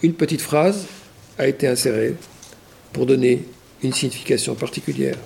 une 0.03 0.13
petite 0.13 0.41
phrase 0.41 0.86
a 1.39 1.47
été 1.47 1.68
insérée 1.68 2.15
pour 2.93 3.05
donner 3.05 3.45
une 3.84 3.93
signification 3.93 4.55
particulière. 4.55 5.18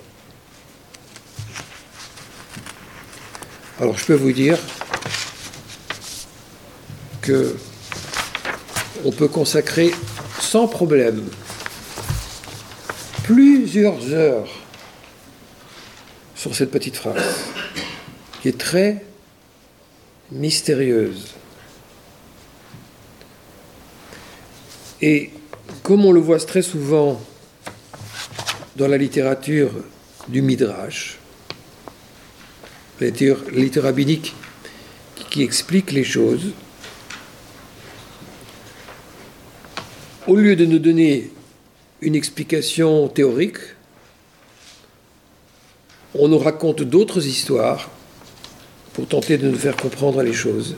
Alors 3.79 3.97
je 3.97 4.05
peux 4.05 4.13
vous 4.13 4.31
dire 4.31 4.57
que 7.21 7.55
on 9.03 9.11
peut 9.11 9.27
consacrer 9.27 9.91
sans 10.39 10.67
problème 10.67 11.23
plusieurs 13.23 14.13
heures 14.13 14.61
sur 16.41 16.55
cette 16.55 16.71
petite 16.71 16.95
phrase, 16.95 17.21
qui 18.41 18.47
est 18.47 18.57
très 18.57 19.05
mystérieuse. 20.31 21.35
Et 25.03 25.29
comme 25.83 26.03
on 26.03 26.11
le 26.11 26.19
voit 26.19 26.39
très 26.39 26.63
souvent 26.63 27.21
dans 28.75 28.87
la 28.87 28.97
littérature 28.97 29.69
du 30.29 30.41
Midrash, 30.41 31.19
la 32.99 33.09
littérature 33.09 33.83
rabbinique 33.83 34.33
qui 35.29 35.43
explique 35.43 35.91
les 35.91 36.03
choses, 36.03 36.53
au 40.25 40.35
lieu 40.35 40.55
de 40.55 40.65
nous 40.65 40.79
donner 40.79 41.29
une 42.01 42.15
explication 42.15 43.09
théorique, 43.09 43.59
on 46.16 46.28
nous 46.28 46.39
raconte 46.39 46.82
d'autres 46.82 47.26
histoires 47.26 47.89
pour 48.93 49.07
tenter 49.07 49.38
de 49.38 49.49
nous 49.49 49.57
faire 49.57 49.76
comprendre 49.78 50.22
les 50.22 50.34
choses. 50.34 50.76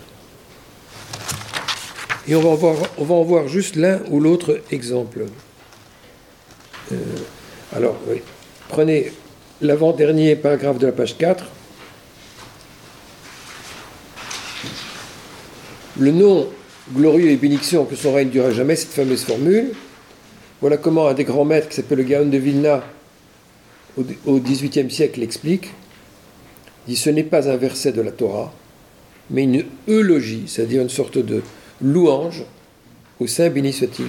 Et 2.28 2.36
on 2.36 2.56
va 2.56 3.14
en 3.16 3.24
voir, 3.24 3.48
juste 3.48 3.76
l'un 3.76 4.00
ou 4.10 4.20
l'autre 4.20 4.62
exemple. 4.72 5.26
Euh, 6.92 6.96
alors, 7.76 7.98
prenez 8.70 9.12
l'avant-dernier 9.62 10.36
paragraphe 10.36 10.78
de 10.78 10.86
la 10.86 10.94
page 10.94 11.18
4. 11.18 11.46
Le 16.00 16.12
nom 16.12 16.48
glorieux 16.94 17.30
et 17.30 17.36
bénédiction 17.36 17.86
que 17.86 17.96
son 17.96 18.14
règne 18.14 18.30
durera 18.30 18.52
jamais, 18.52 18.76
cette 18.76 18.92
fameuse 18.92 19.24
formule. 19.24 19.74
Voilà 20.62 20.78
comment 20.78 21.08
un 21.08 21.14
des 21.14 21.24
grands 21.24 21.46
maîtres 21.46 21.70
qui 21.70 21.76
s'appelle 21.76 21.98
le 21.98 22.04
Gaon 22.04 22.26
de 22.28 22.38
Vilna 22.38 22.84
au 23.98 24.40
XVIIIe 24.40 24.90
siècle 24.92 25.20
l'explique. 25.20 25.72
Dit 26.88 26.96
ce 26.96 27.10
n'est 27.10 27.24
pas 27.24 27.50
un 27.50 27.56
verset 27.56 27.92
de 27.92 28.02
la 28.02 28.12
Torah, 28.12 28.54
mais 29.30 29.44
une 29.44 29.64
eulogie, 29.88 30.44
c'est-à-dire 30.48 30.82
une 30.82 30.90
sorte 30.90 31.18
de 31.18 31.42
louange 31.82 32.44
au 33.20 33.28
Saint 33.28 33.50
béni 33.50 33.72
soit-il, 33.72 34.08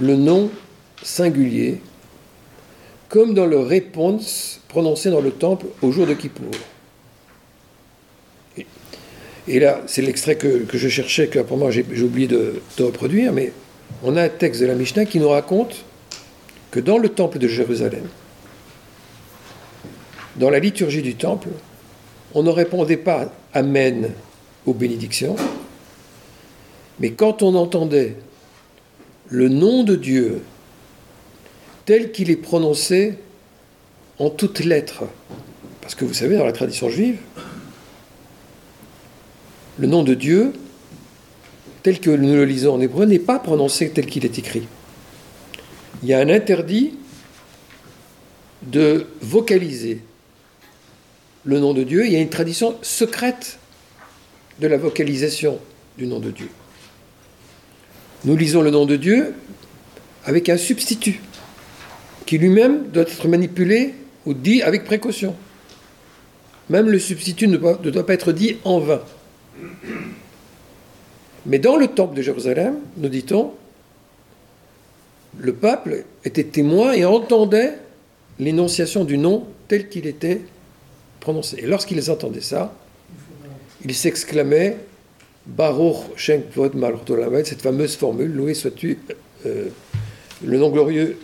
le 0.00 0.16
nom 0.16 0.50
singulier, 1.02 1.80
comme 3.08 3.34
dans 3.34 3.46
le 3.46 3.58
réponse 3.58 4.60
prononcé 4.68 5.10
dans 5.10 5.20
le 5.20 5.30
temple 5.30 5.66
au 5.82 5.92
jour 5.92 6.06
de 6.06 6.14
Kippour. 6.14 6.50
Et, 9.48 9.58
là, 9.58 9.80
c'est 9.86 10.02
l'extrait 10.02 10.36
que, 10.36 10.64
je 10.72 10.88
cherchais, 10.88 11.26
que 11.26 11.40
pour 11.40 11.56
moi 11.56 11.70
j'ai 11.70 11.84
oublié 12.02 12.28
de, 12.28 12.60
reproduire, 12.78 13.32
mais 13.32 13.52
on 14.02 14.16
a 14.16 14.22
un 14.22 14.28
texte 14.28 14.60
de 14.60 14.66
la 14.66 14.74
Mishnah 14.74 15.06
qui 15.06 15.18
nous 15.18 15.28
raconte 15.28 15.84
que 16.70 16.80
dans 16.80 16.98
le 16.98 17.08
temple 17.08 17.38
de 17.38 17.48
Jérusalem, 17.48 18.06
dans 20.36 20.50
la 20.50 20.58
liturgie 20.58 21.02
du 21.02 21.14
temple, 21.16 21.48
on 22.34 22.42
ne 22.42 22.50
répondait 22.50 22.96
pas 22.96 23.32
Amen 23.52 24.10
aux 24.66 24.74
bénédictions, 24.74 25.34
mais 27.00 27.10
quand 27.10 27.42
on 27.42 27.54
entendait 27.54 28.16
le 29.28 29.48
nom 29.48 29.82
de 29.82 29.96
Dieu 29.96 30.42
tel 31.86 32.12
qu'il 32.12 32.30
est 32.30 32.36
prononcé 32.36 33.18
en 34.18 34.30
toutes 34.30 34.60
lettres, 34.60 35.04
parce 35.80 35.94
que 35.94 36.04
vous 36.04 36.14
savez, 36.14 36.36
dans 36.36 36.44
la 36.44 36.52
tradition 36.52 36.88
juive, 36.88 37.18
le 39.78 39.86
nom 39.86 40.04
de 40.04 40.14
Dieu, 40.14 40.52
tel 41.82 41.98
que 41.98 42.10
nous 42.10 42.34
le 42.34 42.44
lisons 42.44 42.74
en 42.74 42.80
hébreu, 42.80 43.06
n'est 43.06 43.18
pas 43.18 43.38
prononcé 43.38 43.90
tel 43.90 44.06
qu'il 44.06 44.24
est 44.24 44.38
écrit. 44.38 44.68
Il 46.02 46.08
y 46.08 46.14
a 46.14 46.18
un 46.18 46.28
interdit 46.28 46.94
de 48.62 49.06
vocaliser 49.20 50.00
le 51.44 51.58
nom 51.58 51.74
de 51.74 51.82
Dieu. 51.82 52.06
Il 52.06 52.12
y 52.12 52.16
a 52.16 52.20
une 52.20 52.30
tradition 52.30 52.76
secrète 52.82 53.58
de 54.60 54.66
la 54.66 54.76
vocalisation 54.76 55.58
du 55.98 56.06
nom 56.06 56.18
de 56.18 56.30
Dieu. 56.30 56.48
Nous 58.24 58.36
lisons 58.36 58.62
le 58.62 58.70
nom 58.70 58.86
de 58.86 58.96
Dieu 58.96 59.34
avec 60.24 60.48
un 60.48 60.56
substitut 60.56 61.20
qui 62.26 62.38
lui-même 62.38 62.88
doit 62.88 63.02
être 63.02 63.28
manipulé 63.28 63.94
ou 64.26 64.34
dit 64.34 64.62
avec 64.62 64.84
précaution. 64.84 65.34
Même 66.68 66.88
le 66.88 66.98
substitut 66.98 67.48
ne 67.48 67.56
doit, 67.56 68.06
pas 68.06 68.14
être 68.14 68.32
dit 68.32 68.58
en 68.64 68.78
vain. 68.78 69.02
Mais 71.46 71.58
dans 71.58 71.76
le 71.76 71.88
temple 71.88 72.14
de 72.14 72.22
Jérusalem, 72.22 72.76
nous 72.98 73.08
dit-on, 73.08 73.52
le 75.38 75.52
peuple 75.52 76.04
était 76.24 76.44
témoin 76.44 76.92
et 76.92 77.04
entendait 77.04 77.74
l'énonciation 78.38 79.04
du 79.04 79.18
nom 79.18 79.46
tel 79.68 79.88
qu'il 79.88 80.06
était 80.06 80.40
prononcé. 81.20 81.58
Et 81.60 81.66
lorsqu'ils 81.66 82.10
entendaient 82.10 82.40
ça, 82.40 82.74
il 83.84 83.94
s'exclamait 83.94 84.76
Baruch 85.46 86.16
Shem 86.16 86.42
Kvod 86.42 86.74
cette 87.44 87.62
fameuse 87.62 87.96
formule, 87.96 88.32
loué 88.32 88.54
sois-tu, 88.54 88.98
euh, 89.46 89.68
le 90.44 90.58
nom 90.58 90.70
glorieux 90.70 91.18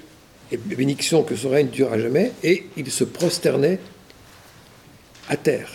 et 0.53 0.57
bénédiction 0.57 1.23
que 1.23 1.37
ce 1.37 1.47
règne 1.47 1.69
dure 1.69 1.93
à 1.93 1.99
jamais, 1.99 2.33
et 2.43 2.67
il 2.77 2.91
se 2.91 3.05
prosternait 3.05 3.81
à 5.29 5.37
terre. 5.37 5.71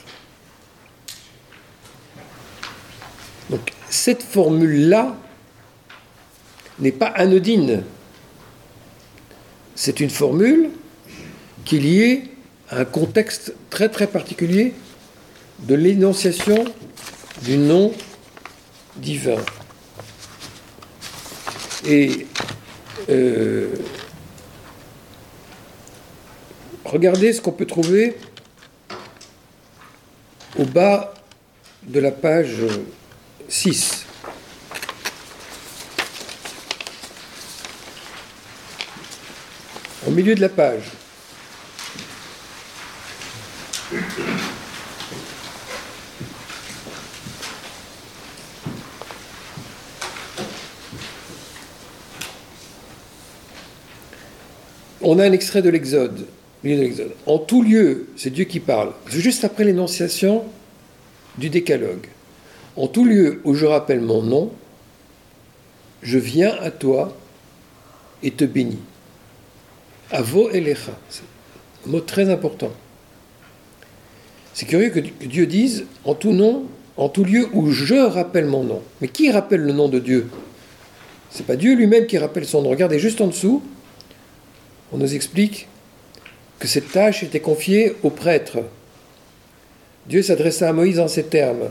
Donc 3.50 3.74
cette 3.90 4.24
formule-là 4.24 5.18
n'est 6.80 6.94
pas 6.94 7.08
anodine. 7.08 7.84
C'est 9.84 10.00
une 10.00 10.12
formule 10.12 10.70
qui 11.66 11.78
est 11.78 11.80
liée 11.80 12.24
à 12.70 12.82
un 12.82 12.86
contexte 12.86 13.56
très 13.72 13.90
très 13.90 14.06
particulier 14.06 14.76
de 15.58 15.74
l'énonciation 15.74 16.66
du 17.42 17.58
nom 17.58 17.92
divin. 18.98 19.44
Et 21.84 22.28
euh, 23.10 23.74
regardez 26.86 27.34
ce 27.34 27.42
qu'on 27.42 27.52
peut 27.52 27.66
trouver 27.66 28.18
au 30.60 30.66
bas 30.66 31.12
de 31.88 32.00
la 32.00 32.12
page 32.12 32.58
6. 33.48 34.06
Au 40.08 40.12
milieu 40.12 40.34
de 40.36 40.42
la 40.42 40.50
page. 40.50 40.84
On 55.04 55.20
a 55.20 55.26
un 55.26 55.32
extrait 55.32 55.62
de 55.62 55.70
l'Exode. 55.70 56.26
En 57.26 57.40
tout 57.40 57.64
lieu, 57.64 58.08
c'est 58.16 58.30
Dieu 58.30 58.46
qui 58.46 58.60
parle. 58.60 58.94
Juste 59.08 59.44
après 59.44 59.64
l'énonciation 59.64 60.46
du 61.38 61.50
décalogue. 61.50 62.08
En 62.76 62.88
tout 62.88 63.06
lieu 63.06 63.42
où 63.44 63.54
je 63.54 63.66
rappelle 63.66 64.02
mon 64.02 64.22
nom, 64.22 64.52
je 66.02 66.18
viens 66.18 66.56
à 66.62 66.72
toi 66.72 67.18
et 68.24 68.32
te 68.32 68.46
bénis. 68.46 68.80
Avo 70.12 70.50
elecha. 70.50 70.92
Un 71.86 71.90
mot 71.90 72.02
très 72.02 72.30
important. 72.30 72.72
C'est 74.54 74.66
curieux 74.66 74.90
que 74.90 75.00
Dieu 75.00 75.48
dise 75.48 75.86
en 76.04 76.14
tout 76.14 76.34
nom, 76.34 76.66
en 76.98 77.10
tout 77.10 77.24
lieu 77.24 77.48
où 77.54 77.72
je 77.72 77.96
rappelle 77.96 78.46
mon 78.46 78.64
nom. 78.64 78.82
Mais 79.00 79.08
qui 79.08 79.32
rappelle 79.32 79.62
le 79.62 79.74
nom 79.74 79.88
de 79.88 80.00
Dieu? 80.00 80.30
C'est 81.30 81.46
pas 81.46 81.56
Dieu 81.56 81.76
lui-même 81.76 82.06
qui 82.08 82.18
rappelle 82.18 82.46
son 82.46 82.62
nom. 82.62 82.70
Regardez 82.70 83.00
juste 83.00 83.22
en 83.22 83.28
dessous, 83.28 83.64
on 84.92 84.98
nous 84.98 85.16
explique 85.16 85.68
que 86.60 86.68
cette 86.68 86.92
tâche 86.92 87.24
était 87.24 87.40
confiée 87.40 87.96
au 88.04 88.10
prêtre. 88.10 88.60
Dieu 90.08 90.22
s'adressa 90.22 90.70
à 90.70 90.74
Moïse 90.74 91.00
en 91.00 91.08
ces 91.08 91.24
termes 91.24 91.70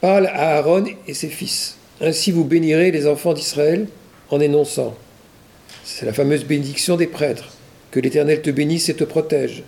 Parle 0.00 0.26
à 0.26 0.56
Aaron 0.58 0.84
et 1.06 1.14
ses 1.14 1.28
fils. 1.28 1.76
Ainsi 2.00 2.32
vous 2.32 2.44
bénirez 2.44 2.90
les 2.90 3.06
enfants 3.06 3.32
d'Israël 3.32 3.86
en 4.30 4.40
énonçant. 4.40 4.96
C'est 5.84 6.06
la 6.06 6.12
fameuse 6.12 6.44
bénédiction 6.44 6.96
des 6.96 7.06
prêtres. 7.06 7.52
Que 7.90 8.00
l'Éternel 8.00 8.42
te 8.42 8.50
bénisse 8.50 8.88
et 8.88 8.94
te 8.94 9.04
protège. 9.04 9.64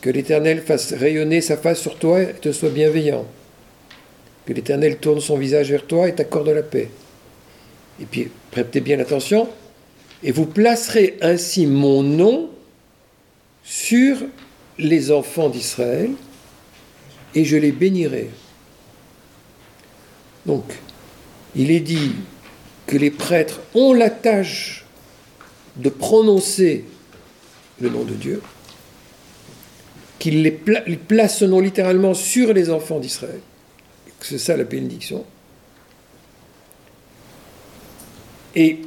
Que 0.00 0.10
l'Éternel 0.10 0.62
fasse 0.62 0.92
rayonner 0.92 1.40
sa 1.40 1.56
face 1.56 1.80
sur 1.80 1.98
toi 1.98 2.22
et 2.22 2.34
te 2.34 2.52
soit 2.52 2.70
bienveillant. 2.70 3.26
Que 4.46 4.52
l'Éternel 4.52 4.98
tourne 4.98 5.20
son 5.20 5.36
visage 5.36 5.70
vers 5.70 5.86
toi 5.86 6.08
et 6.08 6.14
t'accorde 6.14 6.48
la 6.48 6.62
paix. 6.62 6.90
Et 8.00 8.06
puis, 8.06 8.30
prêtez 8.50 8.80
bien 8.80 9.00
attention, 9.00 9.48
et 10.22 10.30
vous 10.30 10.46
placerez 10.46 11.16
ainsi 11.20 11.66
mon 11.66 12.02
nom 12.02 12.48
sur 13.64 14.18
les 14.78 15.10
enfants 15.10 15.48
d'Israël, 15.48 16.10
et 17.34 17.44
je 17.44 17.56
les 17.56 17.72
bénirai. 17.72 18.30
Donc, 20.46 20.64
il 21.56 21.70
est 21.70 21.80
dit 21.80 22.12
que 22.86 22.96
les 22.96 23.10
prêtres 23.10 23.60
ont 23.74 23.92
la 23.92 24.10
tâche 24.10 24.86
de 25.78 25.88
prononcer 25.88 26.84
le 27.80 27.88
nom 27.88 28.04
de 28.04 28.14
Dieu, 28.14 28.42
qu'ils 30.18 30.42
les 30.42 30.50
placent 30.50 31.38
ce 31.38 31.44
nom 31.44 31.60
littéralement 31.60 32.14
sur 32.14 32.52
les 32.52 32.70
enfants 32.70 32.98
d'Israël. 32.98 33.40
C'est 34.20 34.38
ça 34.38 34.56
la 34.56 34.64
bénédiction. 34.64 35.24
Et 38.56 38.80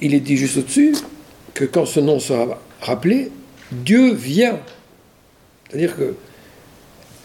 il 0.00 0.14
est 0.14 0.20
dit 0.20 0.36
juste 0.36 0.58
au-dessus 0.58 0.94
que 1.54 1.64
quand 1.64 1.86
ce 1.86 2.00
nom 2.00 2.20
sera 2.20 2.60
rappelé, 2.80 3.30
Dieu 3.70 4.12
vient. 4.12 4.60
C'est-à-dire 5.68 5.96
que 5.96 6.14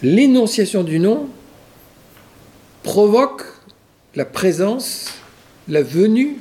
l'énonciation 0.01 0.83
du 0.83 0.99
nom 0.99 1.27
provoque 2.83 3.43
la 4.15 4.23
présence, 4.23 5.13
la 5.67 5.81
venue, 5.81 6.38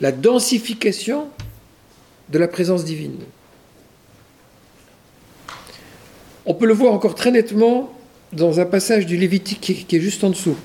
la 0.00 0.12
densification 0.12 1.28
de 2.30 2.38
la 2.38 2.48
présence 2.48 2.84
divine. 2.84 3.18
On 6.46 6.54
peut 6.54 6.66
le 6.66 6.74
voir 6.74 6.92
encore 6.92 7.14
très 7.14 7.30
nettement 7.30 7.92
dans 8.32 8.60
un 8.60 8.64
passage 8.64 9.06
du 9.06 9.16
Lévitique 9.16 9.84
qui 9.86 9.96
est 9.96 10.00
juste 10.00 10.24
en 10.24 10.30
dessous. 10.30 10.56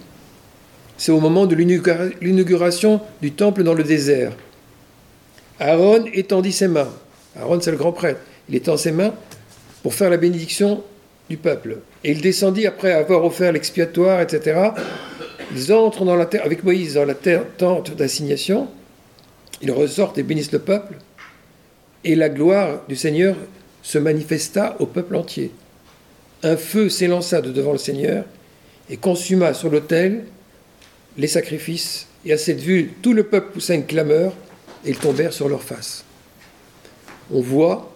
C'est 0.97 1.11
au 1.11 1.19
moment 1.19 1.45
de 1.45 1.55
l'inauguration 1.55 3.01
du 3.21 3.31
temple 3.31 3.63
dans 3.63 3.73
le 3.73 3.83
désert. 3.83 4.31
Aaron 5.59 6.05
étendit 6.13 6.51
ses 6.51 6.67
mains. 6.67 6.89
Aaron, 7.37 7.59
c'est 7.59 7.71
le 7.71 7.77
grand 7.77 7.91
prêtre. 7.91 8.21
Il 8.47 8.55
étend 8.55 8.77
ses 8.77 8.91
mains 8.91 9.13
pour 9.83 9.93
faire 9.93 10.09
la 10.09 10.17
bénédiction 10.17 10.83
du 11.29 11.37
peuple. 11.37 11.79
Et 12.03 12.11
il 12.11 12.21
descendit 12.21 12.65
après 12.65 12.93
avoir 12.93 13.25
offert 13.25 13.51
l'expiatoire, 13.51 14.21
etc. 14.21 14.69
Ils 15.53 15.73
entrent 15.73 16.05
dans 16.05 16.15
la 16.15 16.25
terre, 16.25 16.45
avec 16.45 16.63
Moïse 16.63 16.93
dans 16.93 17.05
la 17.05 17.13
terre, 17.15 17.43
tente 17.57 17.95
d'assignation. 17.95 18.67
Ils 19.61 19.71
ressortent 19.71 20.17
et 20.17 20.23
bénissent 20.23 20.51
le 20.51 20.59
peuple. 20.59 20.95
Et 22.03 22.15
la 22.15 22.29
gloire 22.29 22.81
du 22.87 22.95
Seigneur 22.95 23.35
se 23.81 23.97
manifesta 23.97 24.75
au 24.79 24.85
peuple 24.85 25.15
entier. 25.15 25.51
Un 26.43 26.57
feu 26.57 26.89
s'élança 26.89 27.41
de 27.41 27.51
devant 27.51 27.71
le 27.71 27.77
Seigneur 27.77 28.25
et 28.89 28.97
consuma 28.97 29.53
sur 29.53 29.69
l'autel 29.69 30.25
les 31.17 31.27
sacrifices, 31.27 32.07
et 32.25 32.33
à 32.33 32.37
cette 32.37 32.59
vue, 32.59 32.91
tout 33.01 33.13
le 33.13 33.23
peuple 33.23 33.53
poussa 33.53 33.73
une 33.73 33.85
clameur, 33.85 34.33
et 34.83 34.89
ils 34.89 34.97
tombèrent 34.97 35.33
sur 35.33 35.47
leur 35.47 35.63
face. 35.63 36.03
On 37.31 37.41
voit 37.41 37.93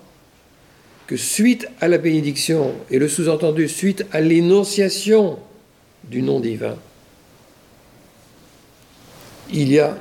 que 1.05 1.17
suite 1.17 1.67
à 1.81 1.87
la 1.87 1.97
bénédiction, 1.97 2.73
et 2.89 2.97
le 2.97 3.09
sous-entendu 3.09 3.67
suite 3.67 4.05
à 4.11 4.21
l'énonciation 4.21 5.39
du 6.05 6.21
nom 6.21 6.39
divin, 6.39 6.77
il 9.51 9.71
y 9.71 9.79
a 9.79 9.97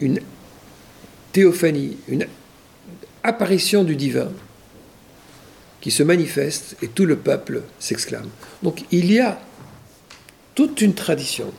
une 0.00 0.20
théophanie, 1.32 1.96
une 2.08 2.26
apparition 3.22 3.84
du 3.84 3.96
divin 3.96 4.30
qui 5.80 5.90
se 5.90 6.02
manifeste 6.02 6.76
et 6.82 6.88
tout 6.88 7.06
le 7.06 7.16
peuple 7.16 7.62
s'exclame. 7.78 8.28
Donc 8.62 8.84
il 8.90 9.10
y 9.12 9.20
a 9.20 9.40
toute 10.54 10.80
une 10.80 10.94
tradition 10.94 11.52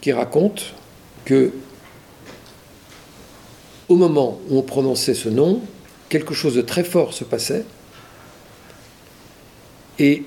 qui 0.00 0.12
raconte 0.12 0.74
que 1.24 1.52
au 3.88 3.96
moment 3.96 4.40
où 4.48 4.58
on 4.58 4.62
prononçait 4.62 5.14
ce 5.14 5.28
nom, 5.28 5.62
quelque 6.08 6.34
chose 6.34 6.54
de 6.54 6.62
très 6.62 6.84
fort 6.84 7.14
se 7.14 7.24
passait 7.24 7.64
et 9.98 10.24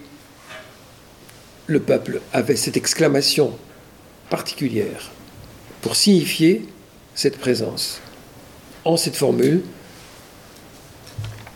le 1.67 1.79
peuple 1.79 2.21
avait 2.33 2.55
cette 2.55 2.77
exclamation 2.77 3.55
particulière 4.29 5.11
pour 5.81 5.95
signifier 5.95 6.65
cette 7.15 7.37
présence. 7.37 8.01
En 8.85 8.97
cette 8.97 9.15
formule, 9.15 9.61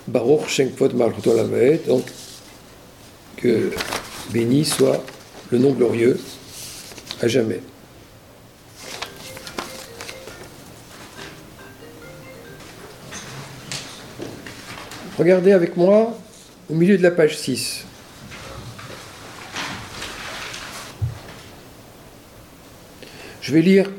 Baruch 0.07 0.47
Shenkvot 0.47 0.89
donc 0.89 2.05
que 3.37 3.71
béni 4.31 4.65
soit 4.65 5.03
le 5.51 5.57
nom 5.57 5.71
glorieux 5.71 6.19
à 7.21 7.27
jamais. 7.27 7.61
Regardez 15.17 15.51
avec 15.51 15.77
moi 15.77 16.17
au 16.69 16.73
milieu 16.73 16.97
de 16.97 17.03
la 17.03 17.11
page 17.11 17.37
6. 17.37 17.85
Je 23.41 23.53
vais 23.53 23.61
lire 23.61 23.89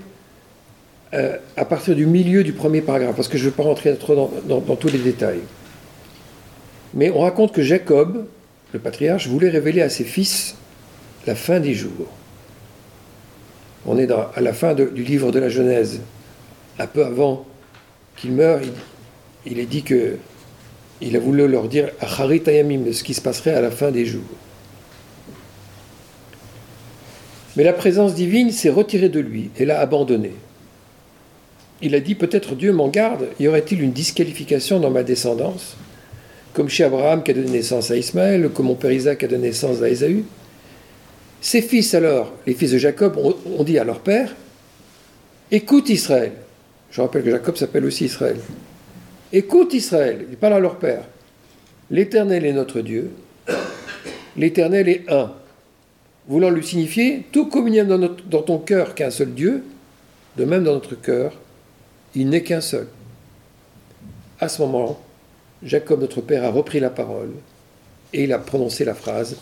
euh, 1.15 1.37
à 1.57 1.65
partir 1.65 1.95
du 1.95 2.07
milieu 2.07 2.43
du 2.43 2.53
premier 2.53 2.81
paragraphe, 2.81 3.15
parce 3.15 3.29
que 3.29 3.39
je 3.39 3.45
ne 3.45 3.51
vais 3.51 3.57
pas 3.57 3.63
rentrer 3.63 3.95
trop 3.97 4.31
dans, 4.47 4.61
tous 4.77 4.89
les 4.89 4.99
détails. 4.99 5.43
Mais 6.93 7.11
on 7.11 7.21
raconte 7.21 7.53
que 7.53 7.63
Jacob, 7.63 8.27
le 8.73 8.79
patriarche, 8.81 9.29
voulait 9.29 9.49
révéler 9.49 9.81
à 9.81 9.89
ses 9.89 10.03
fils 10.03 10.57
la 11.27 11.37
fin 11.37 11.61
des 11.61 11.73
jours. 11.75 12.09
On 13.87 13.97
est 13.97 14.11
à 14.11 14.41
la 14.41 14.53
fin 14.53 14.75
du 14.75 15.05
livre 15.05 15.31
de 15.31 15.39
la 15.39 15.49
Genèse. 15.49 16.01
Un 16.81 16.87
peu 16.89 17.05
avant 17.05 17.47
qu'il 18.17 18.33
meure, 18.33 18.61
il 19.47 19.59
est 19.61 19.67
dit 19.67 19.83
que 19.83 20.17
il 21.01 21.17
a 21.17 21.21
voulu 21.21 21.47
leur 21.47 21.69
dire 21.69 21.91
ce 22.01 23.03
qui 23.05 23.15
se 23.15 23.21
passerait 23.21 23.55
à 23.55 23.61
la 23.61 23.71
fin 23.71 23.91
des 23.91 24.07
jours. 24.07 24.23
Mais 27.57 27.63
la 27.63 27.73
présence 27.73 28.15
divine 28.15 28.51
s'est 28.51 28.71
retirée 28.71 29.09
de 29.11 29.21
lui 29.21 29.51
et 29.57 29.65
l'a 29.65 29.79
abandonné. 29.81 30.33
Il 31.83 31.95
a 31.95 32.01
dit 32.01 32.15
peut-être 32.15 32.55
Dieu 32.55 32.73
m'en 32.73 32.89
garde, 32.89 33.29
y 33.41 33.49
aurait-il 33.49 33.83
une 33.83 33.93
disqualification 33.93 34.81
dans 34.81 34.91
ma 34.91 35.03
descendance? 35.03 35.77
Comme 36.53 36.69
chez 36.69 36.85
Abraham 36.85 37.23
qui 37.23 37.33
a 37.33 37.35
donné 37.35 37.51
naissance 37.51 37.91
à 37.91 37.97
Ismaël, 37.97 38.49
comme 38.55 38.67
mon 38.67 38.75
père 38.75 38.93
Isaac 38.93 39.25
a 39.25 39.27
donné 39.27 39.49
naissance 39.49 39.83
à 39.83 39.89
Ésaü 39.89 40.25
Ses 41.41 41.63
fils 41.63 41.95
alors, 41.95 42.33
les 42.47 42.55
fils 42.55 42.71
de 42.71 42.79
Jacob, 42.79 43.19
ont 43.19 43.65
dit 43.65 43.79
à 43.79 43.85
leur 43.85 44.01
père 44.01 44.35
Écoute 45.51 45.89
Israël. 45.91 46.33
Je 46.91 47.01
rappelle 47.01 47.25
que 47.25 47.31
Jacob 47.31 47.57
s'appelle 47.57 47.85
aussi 47.85 48.05
Israël. 48.05 48.37
Écoute 49.33 49.75
Israël, 49.75 50.27
il 50.31 50.37
parle 50.37 50.55
à 50.55 50.61
leur 50.61 50.77
père. 50.77 51.03
L'Éternel 51.91 52.47
est 52.47 52.53
notre 52.53 52.81
Dieu, 52.81 53.11
l'Éternel 54.37 54.89
est 54.89 55.05
un. 55.09 55.33
Voulant 56.29 56.51
lui 56.51 56.65
signifier, 56.65 57.25
tout 57.33 57.51
a 57.53 57.85
dans, 57.85 57.99
dans 57.99 58.43
ton 58.43 58.59
cœur 58.59 58.95
qu'un 58.95 59.11
seul 59.11 59.35
Dieu, 59.35 59.65
de 60.39 60.45
même 60.45 60.65
dans 60.65 60.73
notre 60.73 60.95
cœur, 60.95 61.33
il 62.15 62.29
n'est 62.29 62.43
qu'un 62.43 62.61
seul. 62.61 62.87
À 64.41 64.49
ce 64.49 64.63
moment, 64.63 65.01
Jacob, 65.63 66.01
notre 66.01 66.21
père, 66.21 66.45
a 66.45 66.51
repris 66.51 66.81
la 66.81 66.91
parole 66.91 67.33
et 68.13 68.25
il 68.25 68.33
a 68.33 68.39
prononcé 68.39 68.85
la 68.85 68.95
phrase 68.95 69.37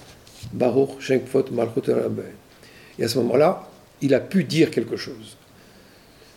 Baruch 0.53 1.01
Shenkfot 1.01 1.47
Malchut 1.53 1.91
Et 2.99 3.05
à 3.05 3.09
ce 3.09 3.19
moment-là, 3.19 3.69
il 4.01 4.15
a 4.15 4.21
pu 4.21 4.45
dire 4.45 4.71
quelque 4.71 4.97
chose. 4.97 5.37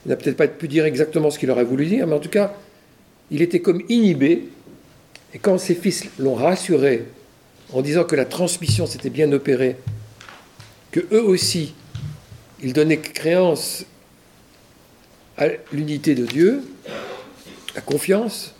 Il 0.05 0.09
n'a 0.09 0.15
peut-être 0.15 0.38
pas 0.38 0.47
pu 0.47 0.67
dire 0.67 0.86
exactement 0.86 1.31
ce 1.31 1.39
qu'il 1.39 1.49
aurait 1.49 1.63
voulu 1.63 1.86
dire, 1.86 2.05
mais 2.05 2.15
en 2.15 2.19
tout 2.19 2.29
cas, 2.29 2.53
il 3.31 3.41
était 3.41 3.59
comme 3.59 3.81
inhibé, 3.89 4.49
et 5.33 5.39
quand 5.39 5.57
ses 5.57 5.75
fils 5.75 6.05
l'ont 6.19 6.36
rassuré 6.36 7.05
en 7.73 7.81
disant 7.81 8.03
que 8.03 8.15
la 8.15 8.25
transmission 8.25 8.86
s'était 8.86 9.09
bien 9.09 9.31
opérée, 9.31 9.77
que 10.91 11.01
eux 11.11 11.23
aussi, 11.23 11.73
ils 12.61 12.73
donnaient 12.73 12.99
créance 12.99 13.86
l'unité 15.71 16.15
de 16.15 16.25
Dieu, 16.25 16.63
à 17.75 17.81
confiance, 17.81 18.53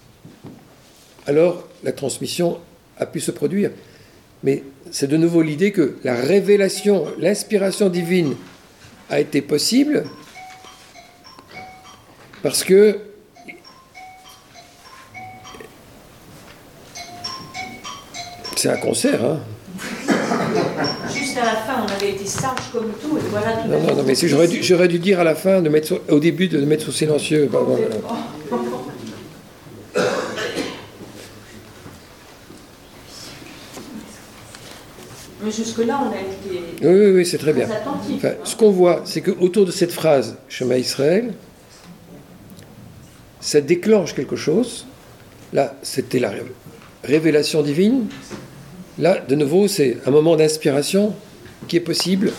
alors 1.26 1.68
la 1.84 1.92
transmission 1.92 2.60
a 2.98 3.06
pu 3.06 3.20
se 3.20 3.32
produire. 3.32 3.72
Mais 4.44 4.64
c'est 4.92 5.08
de 5.08 5.18
nouveau 5.18 5.42
l'idée 5.42 5.72
que 5.72 5.98
la 6.04 6.16
révélation, 6.16 7.06
l'inspiration 7.18 7.90
divine 7.90 8.36
a 9.10 9.20
été 9.20 9.42
possible 9.42 10.06
parce 12.44 12.64
que 12.64 13.00
c'est 18.56 18.70
un 18.70 18.78
concert, 18.78 19.24
hein. 19.24 19.40
Juste 21.36 21.48
à 21.48 21.54
la 21.54 21.60
fin, 21.60 21.86
on 21.86 21.92
avait 21.92 22.12
été 22.12 22.26
sage 22.26 22.72
comme 22.72 22.94
tout, 23.02 23.18
et 23.18 23.22
voilà. 23.30 23.66
non, 23.68 23.82
non, 23.82 23.96
non, 23.98 24.04
mais 24.08 24.16
j'aurais 24.16 24.48
dû, 24.48 24.64
j'aurais 24.64 24.88
dû 24.88 25.00
dire 25.00 25.20
à 25.20 25.26
la 25.26 25.36
fin, 25.36 25.62
de 25.62 25.68
mettre 25.68 26.02
au 26.08 26.20
début, 26.22 26.48
de 26.48 26.64
mettre 26.64 26.84
sur 26.84 26.94
silencieux. 26.94 27.50
Mais 35.44 35.52
jusque-là, 35.52 36.00
on 36.06 36.12
a 36.14 36.22
été. 36.22 36.64
Oui, 36.82 36.88
oui, 36.88 37.12
oui 37.12 37.26
c'est 37.26 37.38
très 37.38 37.52
bien. 37.52 37.68
Enfin, 38.16 38.32
ce 38.46 38.56
qu'on 38.56 38.72
voit, 38.72 39.02
c'est 39.04 39.20
qu'autour 39.20 39.66
de 39.66 39.72
cette 39.72 39.92
phrase, 39.92 40.38
chemin 40.48 40.78
Israël, 40.78 41.34
ça 43.42 43.60
déclenche 43.60 44.16
quelque 44.16 44.38
chose. 44.38 44.86
Là, 45.52 45.76
c'était 45.82 46.20
la 46.20 46.32
révélation 47.04 47.62
divine, 47.62 48.08
Là, 48.98 49.20
de 49.20 49.36
nouveau, 49.36 49.68
c'est 49.68 49.98
un 50.06 50.12
moment 50.12 50.38
d'inspiration 50.38 51.14
qui 51.68 51.76
est 51.76 51.82
possible, 51.82 52.32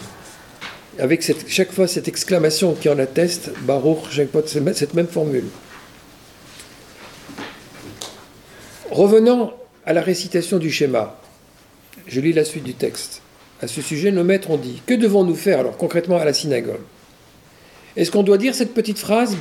avec 0.99 1.31
chaque 1.49 1.71
fois 1.73 1.87
cette 1.87 2.09
exclamation 2.09 2.75
qui 2.75 2.89
en 2.89 2.99
atteste, 2.99 3.51
Baruch, 3.63 4.19
cette 4.75 4.95
même 4.95 5.07
formule. 5.07 5.45
Revenant 8.91 9.53
à 9.85 9.93
la 9.93 10.01
récitation 10.01 10.57
du 10.59 10.71
schéma, 10.71 11.21
je 12.07 12.21
lis 12.21 12.33
la 12.33 12.45
suite 12.45 12.65
du 12.65 12.73
texte. 12.73 13.21
À 13.61 13.69
ce 13.69 13.83
sujet, 13.83 14.11
nos 14.11 14.25
maîtres 14.25 14.51
ont 14.51 14.57
dit 14.57 14.81
Que 14.87 14.95
devons-nous 14.95 15.35
faire 15.35 15.61
alors 15.61 15.77
concrètement 15.77 16.17
à 16.17 16.25
la 16.25 16.33
synagogue? 16.33 16.81
Est-ce 17.97 18.11
qu'on 18.11 18.23
doit 18.23 18.39
dire 18.39 18.55
cette 18.55 18.73
petite 18.73 18.99
phrase, 18.99 19.37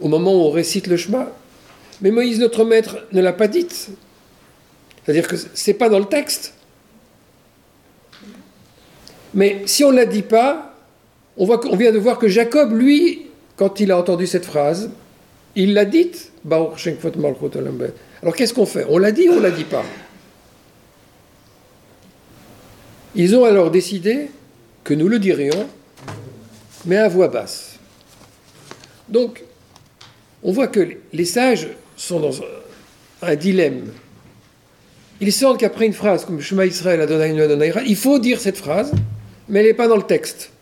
au 0.00 0.08
moment 0.08 0.34
où 0.34 0.40
on 0.40 0.50
récite 0.50 0.86
le 0.86 0.96
chemin 0.96 1.28
Mais 2.00 2.10
Moïse, 2.10 2.38
notre 2.38 2.64
maître, 2.64 2.98
ne 3.12 3.20
l'a 3.20 3.32
pas 3.32 3.48
dite. 3.48 3.90
C'est-à-dire 5.04 5.26
que 5.26 5.36
ce 5.36 5.70
n'est 5.70 5.76
pas 5.76 5.88
dans 5.88 5.98
le 5.98 6.04
texte. 6.04 6.54
Mais 9.34 9.62
si 9.66 9.84
on 9.84 9.90
ne 9.90 9.96
la 9.96 10.06
dit 10.06 10.22
pas, 10.22 10.74
on, 11.36 11.48
on 11.48 11.76
vient 11.76 11.92
de 11.92 11.98
voir 11.98 12.18
que 12.18 12.28
Jacob, 12.28 12.72
lui, 12.72 13.26
quand 13.56 13.80
il 13.80 13.90
a 13.90 13.98
entendu 13.98 14.26
cette 14.26 14.44
phrase, 14.44 14.90
il 15.54 15.74
l'a 15.74 15.84
dite. 15.84 16.32
Alors 16.50 16.76
qu'est-ce 18.36 18.54
qu'on 18.54 18.66
fait? 18.66 18.86
On 18.88 18.98
l'a 18.98 19.12
dit 19.12 19.28
ou 19.28 19.32
on 19.32 19.36
ne 19.36 19.40
l'a 19.40 19.50
dit 19.50 19.64
pas? 19.64 19.84
Ils 23.14 23.34
ont 23.34 23.44
alors 23.44 23.70
décidé 23.70 24.30
que 24.84 24.94
nous 24.94 25.08
le 25.08 25.18
dirions, 25.18 25.68
mais 26.84 26.96
à 26.96 27.08
voix 27.08 27.28
basse. 27.28 27.78
Donc, 29.08 29.42
on 30.42 30.52
voit 30.52 30.68
que 30.68 30.96
les 31.12 31.24
sages 31.24 31.68
sont 31.98 32.20
dans 32.20 32.32
un 33.22 33.36
dilemme. 33.36 33.92
Ils 35.20 35.32
sentent 35.32 35.58
qu'après 35.58 35.86
une 35.86 35.92
phrase 35.92 36.24
comme 36.24 36.40
Shema 36.40 36.64
Israël 36.64 37.00
Adonai 37.00 37.40
Adonai 37.40 37.72
il 37.86 37.96
faut 37.96 38.18
dire 38.18 38.40
cette 38.40 38.56
phrase, 38.56 38.92
mais 39.48 39.60
elle 39.60 39.66
n'est 39.66 39.74
pas 39.74 39.88
dans 39.88 39.96
le 39.96 40.02
texte. 40.04 40.52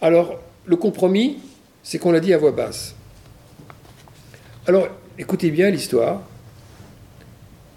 Alors, 0.00 0.40
le 0.64 0.76
compromis, 0.76 1.38
c'est 1.82 1.98
qu'on 1.98 2.12
l'a 2.12 2.20
dit 2.20 2.32
à 2.32 2.38
voix 2.38 2.50
basse. 2.50 2.94
Alors, 4.66 4.88
écoutez 5.18 5.50
bien 5.50 5.70
l'histoire. 5.70 6.22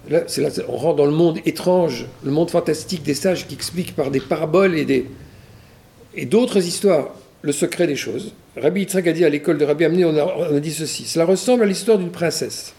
Là, 0.09 0.21
là, 0.37 0.49
on 0.69 0.77
rentre 0.77 0.97
dans 0.97 1.05
le 1.05 1.11
monde 1.11 1.39
étrange, 1.45 2.05
le 2.23 2.31
monde 2.31 2.49
fantastique 2.49 3.03
des 3.03 3.15
sages 3.15 3.47
qui 3.47 3.55
expliquent 3.55 3.95
par 3.95 4.11
des 4.11 4.19
paraboles 4.19 4.77
et, 4.77 4.85
des, 4.85 5.07
et 6.13 6.25
d'autres 6.25 6.63
histoires 6.65 7.09
le 7.41 7.51
secret 7.51 7.87
des 7.87 7.95
choses. 7.95 8.33
Rabbi 8.57 8.81
Yitzhak 8.81 9.07
à 9.07 9.29
l'école 9.29 9.57
de 9.57 9.65
Rabbi 9.65 9.85
Amné, 9.85 10.05
on 10.05 10.15
a 10.17 10.59
dit 10.59 10.73
ceci. 10.73 11.05
Cela 11.05 11.25
ressemble 11.25 11.63
à 11.63 11.65
l'histoire 11.65 11.97
d'une 11.97 12.11
princesse, 12.11 12.73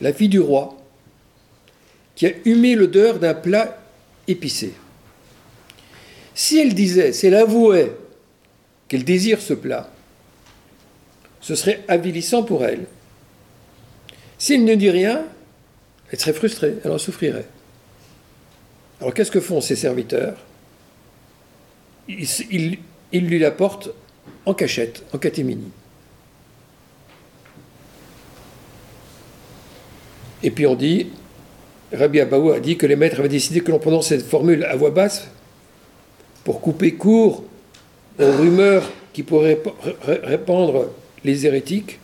la 0.00 0.12
fille 0.12 0.28
du 0.28 0.40
roi, 0.40 0.76
qui 2.14 2.26
a 2.26 2.30
humé 2.44 2.74
l'odeur 2.74 3.18
d'un 3.18 3.34
plat 3.34 3.78
épicé. 4.28 4.72
Si 6.34 6.58
elle 6.58 6.74
disait, 6.74 7.12
si 7.12 7.26
elle 7.26 7.34
avouait 7.34 7.94
qu'elle 8.88 9.04
désire 9.04 9.40
ce 9.40 9.54
plat, 9.54 9.90
ce 11.40 11.54
serait 11.54 11.84
avilissant 11.88 12.42
pour 12.42 12.64
elle. 12.64 12.86
Si 14.38 14.54
elle 14.54 14.64
ne 14.64 14.74
dit 14.74 14.90
rien, 14.90 15.24
elle 16.10 16.18
serait 16.18 16.32
frustrée, 16.32 16.76
elle 16.84 16.90
en 16.90 16.98
souffrirait. 16.98 17.46
Alors 19.00 19.12
qu'est-ce 19.12 19.30
que 19.30 19.40
font 19.40 19.60
ses 19.60 19.76
serviteurs? 19.76 20.36
Ils, 22.08 22.78
lui 23.12 23.38
l'apportent 23.38 23.90
en 24.44 24.54
cachette, 24.54 25.04
en 25.12 25.18
catémini. 25.18 25.70
Et 30.42 30.50
puis 30.50 30.66
on 30.66 30.74
dit, 30.74 31.08
Rabbi 31.92 32.20
Abaou 32.20 32.50
a 32.50 32.60
dit 32.60 32.76
que 32.76 32.86
les 32.86 32.96
maîtres 32.96 33.20
avaient 33.20 33.28
décidé 33.28 33.60
que 33.60 33.70
l'on 33.70 33.78
prononce 33.78 34.08
cette 34.08 34.26
formule 34.26 34.64
à 34.64 34.74
voix 34.76 34.90
basse 34.90 35.28
pour 36.44 36.60
couper 36.60 36.94
court 36.94 37.44
aux 38.18 38.32
rumeurs 38.32 38.90
qui 39.12 39.22
pourraient 39.22 39.62
répandre 40.02 40.86
les 41.24 41.46
hérétiques. 41.46 42.00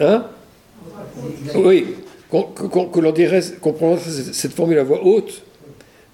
Hein? 0.00 0.26
Oui, 1.54 1.96
qu'on 2.30 2.42
prononce 3.72 4.08
cette 4.32 4.52
formule 4.52 4.78
à 4.78 4.84
voix 4.84 5.04
haute 5.04 5.42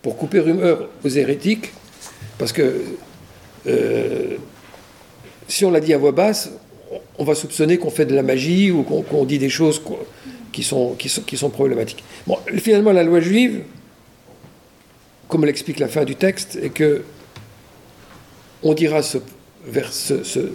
pour 0.03 0.17
couper 0.17 0.41
rumeur 0.41 0.89
aux 1.05 1.09
hérétiques, 1.09 1.73
parce 2.39 2.53
que 2.53 2.83
euh, 3.67 4.37
si 5.49 5.65
on 5.65 5.71
l'a 5.71 5.81
dit 5.81 5.95
à 5.95 5.99
voix 5.99 6.13
basse, 6.13 6.51
on 7.19 7.25
va 7.25 7.35
soupçonner 7.35 7.79
qu'on 7.79 7.91
fait 7.91 8.07
de 8.07 8.15
la 8.15 8.23
magie 8.23 8.71
ou 8.71 8.83
qu'on 8.83 9.25
dit 9.25 9.39
des 9.39 9.49
choses 9.49 9.81
qui 10.53 10.63
sont, 10.63 10.97
problématiques. 11.51 12.03
Bon, 12.27 12.39
finalement, 12.59 12.93
la 12.93 13.05
loi 13.05 13.21
juive, 13.21 13.63
comme 15.29 15.45
l'explique 15.45 15.79
la 15.79 15.89
fin 15.89 16.05
du 16.05 16.17
texte, 16.17 16.59
est 16.61 16.71
que 16.71 17.05
on 18.63 18.75
dira 18.75 19.03
ce, 19.03 19.19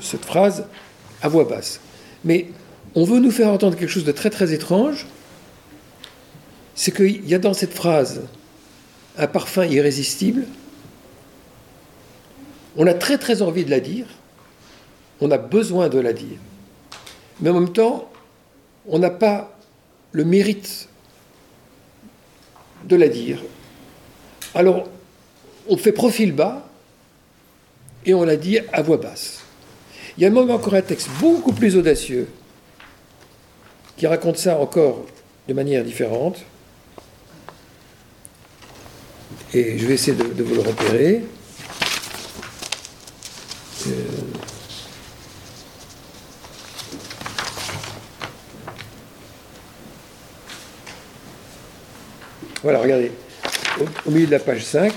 cette 0.01 0.25
phrase 0.25 0.65
à 1.21 1.27
voix 1.27 1.45
basse. 1.45 1.79
Mais 2.23 2.47
on 2.95 3.03
veut 3.03 3.19
nous 3.19 3.31
faire 3.31 3.49
entendre 3.49 3.77
quelque 3.77 3.89
chose 3.89 4.05
de 4.05 4.11
très 4.11 4.29
très 4.29 4.53
étrange, 4.53 5.07
c'est 6.75 6.95
qu'il 6.95 7.27
y 7.27 7.33
a 7.33 7.39
dans 7.39 7.53
cette 7.53 7.73
phrase 7.73 8.21
un 9.17 9.27
parfum 9.27 9.65
irrésistible. 9.65 10.45
On 12.75 12.85
a 12.87 12.93
très 12.93 13.17
très 13.17 13.41
envie 13.41 13.65
de 13.65 13.71
la 13.71 13.79
dire, 13.79 14.05
on 15.19 15.31
a 15.31 15.37
besoin 15.37 15.89
de 15.89 15.99
la 15.99 16.13
dire, 16.13 16.37
mais 17.39 17.49
en 17.49 17.59
même 17.59 17.73
temps, 17.73 18.11
on 18.87 18.99
n'a 18.99 19.09
pas 19.09 19.57
le 20.11 20.23
mérite 20.23 20.87
de 22.85 22.95
la 22.95 23.07
dire. 23.07 23.41
Alors, 24.53 24.87
on 25.67 25.77
fait 25.77 25.91
profil 25.91 26.31
bas 26.31 26.67
et 28.05 28.13
on 28.13 28.23
la 28.23 28.37
dit 28.37 28.59
à 28.71 28.81
voix 28.81 28.97
basse. 28.97 29.41
Il 30.17 30.23
y 30.23 30.25
a 30.25 30.29
même 30.29 30.49
encore 30.49 30.73
un 30.73 30.81
texte 30.81 31.09
beaucoup 31.19 31.53
plus 31.53 31.75
audacieux 31.75 32.27
qui 33.97 34.07
raconte 34.07 34.37
ça 34.37 34.57
encore 34.59 35.05
de 35.47 35.53
manière 35.53 35.83
différente. 35.83 36.37
Et 39.53 39.77
je 39.77 39.85
vais 39.85 39.93
essayer 39.93 40.17
de, 40.17 40.43
vous 40.43 40.55
le 40.55 40.61
repérer. 40.61 41.23
Euh, 43.87 43.91
voilà, 52.61 52.79
regardez, 52.79 53.11
au, 54.05 54.11
milieu 54.11 54.25
de 54.25 54.31
la 54.31 54.39
page 54.39 54.65
5. 54.65 54.93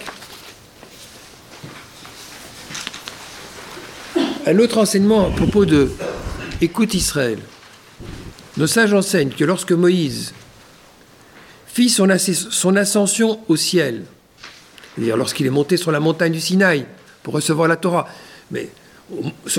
Un 4.46 4.58
autre 4.58 4.78
enseignement 4.78 5.28
à 5.28 5.30
propos 5.30 5.64
de 5.64 5.92
Écoute 6.60 6.94
Israël. 6.94 7.38
Nos 8.56 8.66
sages 8.66 8.92
enseignent 8.92 9.30
que 9.30 9.44
lorsque 9.44 9.70
Moïse 9.72 10.34
fit 11.68 11.88
son 11.88 12.10
ascension 12.76 13.38
au 13.46 13.54
ciel, 13.54 14.06
lorsqu'il 14.98 15.46
est 15.46 15.50
monté 15.50 15.76
sur 15.76 15.92
la 15.92 16.00
montagne 16.00 16.32
du 16.32 16.40
Sinaï 16.40 16.86
pour 17.22 17.34
recevoir 17.34 17.68
la 17.68 17.76
Torah. 17.76 18.08
Mais 18.50 18.68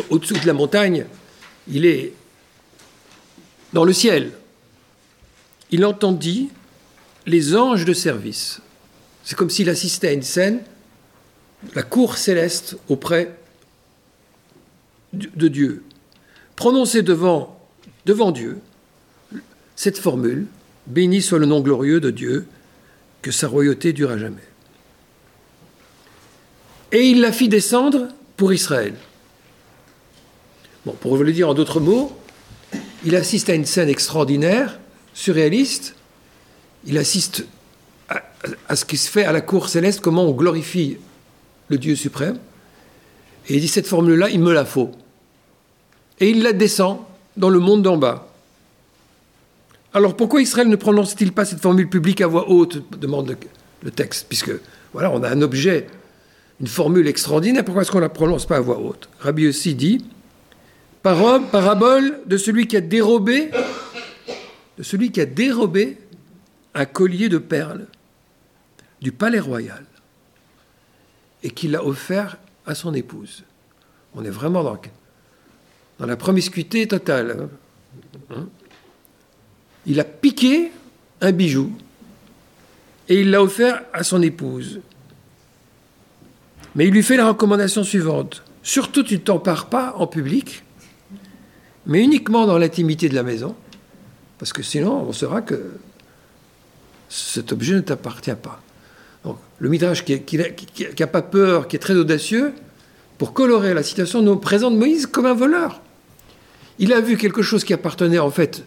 au-dessous 0.10 0.38
de 0.38 0.48
la 0.48 0.54
montagne, 0.54 1.06
il 1.68 1.86
est 1.86 2.14
dans 3.74 3.86
le 3.86 3.94
ciel. 3.94 4.32
Il 5.72 5.86
entendit 5.86 6.50
les 7.26 7.56
anges 7.56 7.86
de 7.86 7.94
service. 7.94 8.62
C'est 9.24 9.36
comme 9.36 9.50
s'il 9.50 9.70
assistait 9.70 10.10
à 10.10 10.14
une 10.14 10.24
scène, 10.24 10.62
la 11.76 11.84
cour 11.84 12.18
céleste 12.18 12.78
auprès 12.90 13.38
de 15.14 15.48
Dieu. 15.48 15.84
Prononcer 16.56 17.04
devant, 17.04 17.60
devant 18.06 18.32
Dieu 18.32 18.60
cette 19.76 19.98
formule, 19.98 20.48
béni 20.88 21.22
soit 21.22 21.40
le 21.40 21.46
nom 21.46 21.62
glorieux 21.62 22.00
de 22.00 22.12
Dieu, 22.12 22.46
que 23.22 23.32
sa 23.32 23.48
royauté 23.48 23.94
dure 23.94 24.12
à 24.12 24.18
jamais 24.18 24.42
et 26.92 27.10
il 27.10 27.22
la 27.22 27.32
fit 27.32 27.50
descendre 27.50 28.08
pour 28.38 28.54
Israël. 28.54 28.96
Bon, 30.86 30.94
pour 30.94 31.16
vous 31.16 31.24
le 31.24 31.32
dire 31.32 31.50
en 31.50 31.54
d'autres 31.54 31.80
mots, 31.80 32.12
il 33.06 33.16
assiste 33.16 33.50
à 33.50 33.54
une 33.54 33.66
scène 33.66 33.90
extraordinaire, 33.90 34.80
surréaliste. 35.14 35.96
Il 36.86 36.98
assiste 36.98 37.46
à, 38.10 38.76
ce 38.76 38.86
qui 38.86 38.98
se 38.98 39.10
fait 39.10 39.24
à 39.24 39.32
la 39.32 39.42
cour 39.42 39.70
céleste, 39.70 40.02
comment 40.02 40.24
on 40.24 40.32
glorifie 40.32 40.98
le 41.68 41.78
Dieu 41.78 41.96
suprême. 41.96 42.40
Et 43.48 43.56
il 43.56 43.62
dit 43.62 43.68
cette 43.68 43.88
formule-là, 43.88 44.30
il 44.30 44.40
me 44.40 44.54
la 44.54 44.66
faut. 44.66 44.92
Et 46.20 46.30
il 46.30 46.44
la 46.44 46.54
descend 46.54 47.00
dans 47.38 47.50
le 47.50 47.60
monde 47.60 47.84
d'en 47.84 47.98
bas. 47.98 48.28
Alors 49.94 50.16
pourquoi 50.16 50.42
Israël 50.42 50.68
ne 50.68 50.76
prononce-t-il 50.76 51.32
pas 51.32 51.46
cette 51.46 51.62
formule 51.62 51.90
publique 51.90 52.22
à 52.22 52.28
voix 52.28 52.50
haute 52.50 52.84
demande 53.00 53.36
le 53.84 53.92
texte, 53.92 54.26
puisque 54.28 54.52
voilà, 54.94 55.12
on 55.12 55.24
a 55.24 55.30
un 55.30 55.42
objet 55.42 55.88
une 56.62 56.68
formule 56.68 57.08
extraordinaire. 57.08 57.66
Pourquoi 57.66 57.82
est-ce 57.82 57.92
qu'on 57.92 57.98
ne 57.98 58.04
la 58.04 58.10
prononce 58.10 58.46
pas 58.46 58.58
à 58.58 58.60
voix 58.60 58.78
haute? 58.78 59.10
Rabbi 59.20 59.48
aussi 59.48 59.74
dit 59.74 60.06
parabole 61.02 62.22
de 62.28 62.38
celui 62.38 62.68
qui 62.68 62.78
a 62.78 62.82
dérobé, 62.82 63.50
de 64.78 64.84
celui 64.84 65.12
qui 65.12 65.20
a 65.20 65.26
dérobé 65.26 65.98
un 66.76 66.86
collier 66.86 67.28
de 67.28 67.40
perles 67.40 67.88
du 69.02 69.12
palais 69.12 69.40
royal 69.40 69.84
et 71.42 71.50
qui 71.50 71.68
l'a 71.68 71.84
offert 71.84 72.38
à 72.68 72.76
son 72.76 72.94
épouse. 72.94 73.44
On 74.14 74.24
est 74.24 74.30
vraiment 74.30 74.64
dans, 74.64 74.80
dans 75.98 76.06
la 76.06 76.16
promiscuité 76.16 76.88
totale. 76.88 77.50
Hein. 78.30 78.36
Hein? 78.36 78.48
Il 79.88 80.00
a 80.00 80.04
piqué 80.04 80.72
un 81.22 81.32
bijou 81.32 81.72
et 83.10 83.22
il 83.22 83.32
l'a 83.32 83.42
offert 83.42 83.82
à 83.94 84.04
son 84.04 84.22
épouse. 84.22 84.82
Mais 86.76 86.88
il 86.88 86.94
lui 86.94 87.04
fait 87.04 87.18
la 87.18 87.28
recommandation 87.28 87.84
suivante. 87.84 88.44
Surtout, 88.64 89.04
tu 89.04 89.16
ne 89.16 89.20
t'empares 89.20 89.68
pas 89.68 89.94
en 89.98 90.08
public, 90.08 90.64
mais 91.86 92.04
uniquement 92.04 92.46
dans 92.46 92.58
l'intimité 92.58 93.10
de 93.10 93.16
la 93.16 93.24
maison, 93.24 93.56
parce 94.38 94.54
que 94.54 94.64
sinon, 94.64 95.06
on 95.08 95.12
saura 95.12 95.42
que 95.42 95.72
cet 97.10 97.52
objet 97.52 97.76
ne 97.76 97.82
t'appartient 97.82 98.36
pas. 98.42 98.62
Donc, 99.26 99.38
le 99.60 99.70
Midrash, 99.70 100.06
qui 100.06 100.38
n'a 100.38 101.08
pas 101.08 101.22
peur, 101.22 101.68
qui 101.68 101.76
est 101.76 101.80
très 101.80 101.96
audacieux, 101.96 102.54
pour 103.18 103.34
colorer 103.34 103.74
la 103.74 103.84
situation, 103.84 104.22
nous 104.22 104.36
présente 104.38 104.76
Moïse 104.76 105.06
comme 105.06 105.26
un 105.26 105.34
voleur. 105.34 105.82
Il 106.80 106.94
a 106.94 107.02
vu 107.02 107.18
quelque 107.18 107.44
chose 107.44 107.64
qui 107.64 107.74
appartenait 107.74 108.18
en 108.18 108.32
fait 108.32 108.64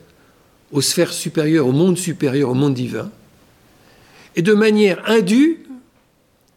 aux 0.71 0.81
sphères 0.81 1.13
supérieures, 1.13 1.67
au 1.67 1.73
monde 1.73 1.99
supérieur, 1.99 2.51
au 2.51 2.55
monde 2.55 2.75
divin. 2.75 3.11
Et 4.37 4.43
de 4.43 4.53
manière 4.53 5.03
indue, 5.11 5.64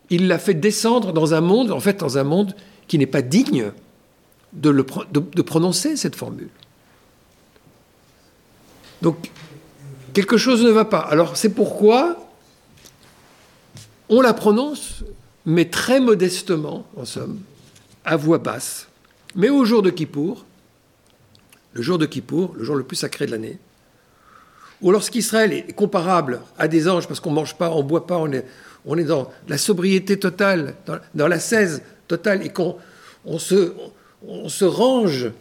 il 0.10 0.28
l'a 0.28 0.40
fait 0.40 0.54
descendre 0.54 1.14
dans 1.14 1.34
un 1.34 1.42
monde, 1.42 1.72
en 1.72 1.80
fait, 1.80 2.00
dans 2.00 2.18
un 2.18 2.24
monde 2.24 2.56
qui 2.88 2.98
n'est 2.98 3.06
pas 3.06 3.22
digne 3.22 3.72
de, 4.54 4.72
prononcer 5.42 5.98
cette 5.98 6.16
formule. 6.16 6.50
Donc, 9.02 9.30
quelque 10.14 10.38
chose 10.38 10.64
ne 10.64 10.70
va 10.70 10.86
pas. 10.86 11.00
Alors, 11.00 11.38
c'est 11.38 11.54
pourquoi 11.54 12.18
on 14.10 14.22
la 14.22 14.34
prononce, 14.34 15.04
mais 15.46 15.66
très 15.66 16.00
modestement, 16.00 16.86
en 16.96 17.06
somme, 17.06 17.40
à 18.06 18.16
voix 18.16 18.38
basse. 18.38 18.88
Mais 19.36 19.50
au 19.50 19.66
jour 19.66 19.82
de 19.82 19.90
Kippour, 19.90 20.46
le 21.74 21.82
jour 21.82 21.98
de 21.98 22.06
Kippour, 22.06 22.54
le 22.56 22.64
jour 22.64 22.76
le 22.76 22.84
plus 22.84 22.96
sacré 22.96 23.26
de 23.26 23.32
l'année, 23.32 23.60
ou 24.82 24.92
lorsqu'Israël 24.92 25.54
est 25.54 25.74
comparable 25.74 26.42
à 26.58 26.68
des 26.68 26.88
anges, 26.88 27.08
parce 27.08 27.20
qu'on 27.20 27.32
ne 27.32 27.36
mange 27.36 27.56
pas, 27.56 27.72
on 27.72 27.84
ne 27.84 27.88
boit 27.88 28.06
pas, 28.06 28.18
on 28.18 28.32
est, 28.32 28.46
on 28.86 28.98
est 28.98 29.04
dans 29.04 29.32
la 29.48 29.58
sobriété 29.58 30.18
totale, 30.18 30.76
dans, 31.16 31.28
la 31.28 31.40
16 31.40 31.82
totale, 32.08 32.46
et 32.46 32.50
qu'on 32.50 32.78
on 33.26 33.40
se, 33.40 33.74
on 34.28 34.50
se 34.50 34.66
range 34.66 35.32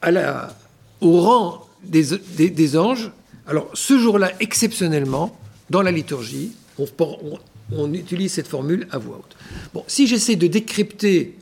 à, 0.00 0.10
la, 0.10 0.54
au 1.00 1.20
rang 1.20 1.68
des, 1.82 2.50
des, 2.50 2.76
anges, 2.76 3.10
alors 3.46 3.70
ce 3.74 3.98
jour-là, 3.98 4.30
exceptionnellement, 4.40 5.38
dans 5.70 5.82
la 5.82 5.90
liturgie, 5.90 6.52
on, 6.78 7.92
utilise 7.92 8.32
cette 8.32 8.48
formule 8.48 8.86
à 8.90 8.98
voix 8.98 9.16
haute. 9.18 9.36
Bon, 9.72 9.84
si 9.86 10.06
j'essaie 10.06 10.36
de 10.36 10.46
décrypter 10.46 11.36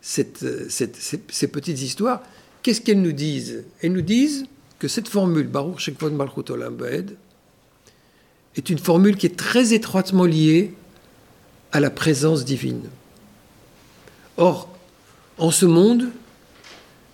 cette, 0.00 0.70
cette, 0.70 0.96
ces 1.30 1.48
petites 1.48 1.80
histoires, 1.80 2.22
qu'est-ce 2.62 2.80
qu'elles 2.80 3.00
nous 3.00 3.12
disent? 3.12 3.64
Elles 3.80 3.92
nous 3.92 4.02
disent 4.02 4.46
que 4.82 4.88
cette 4.88 5.06
formule, 5.06 5.46
Baruch 5.46 5.92
Malchut 6.10 6.50
Olam 6.50 6.76
est 8.56 8.68
une 8.68 8.78
formule 8.78 9.16
qui 9.16 9.26
est 9.26 9.36
très 9.36 9.74
étroitement 9.74 10.24
liée 10.24 10.74
à 11.70 11.78
la 11.78 11.88
présence 11.88 12.44
divine. 12.44 12.90
Or, 14.36 14.68
en 15.38 15.52
ce 15.52 15.66
monde, 15.66 16.08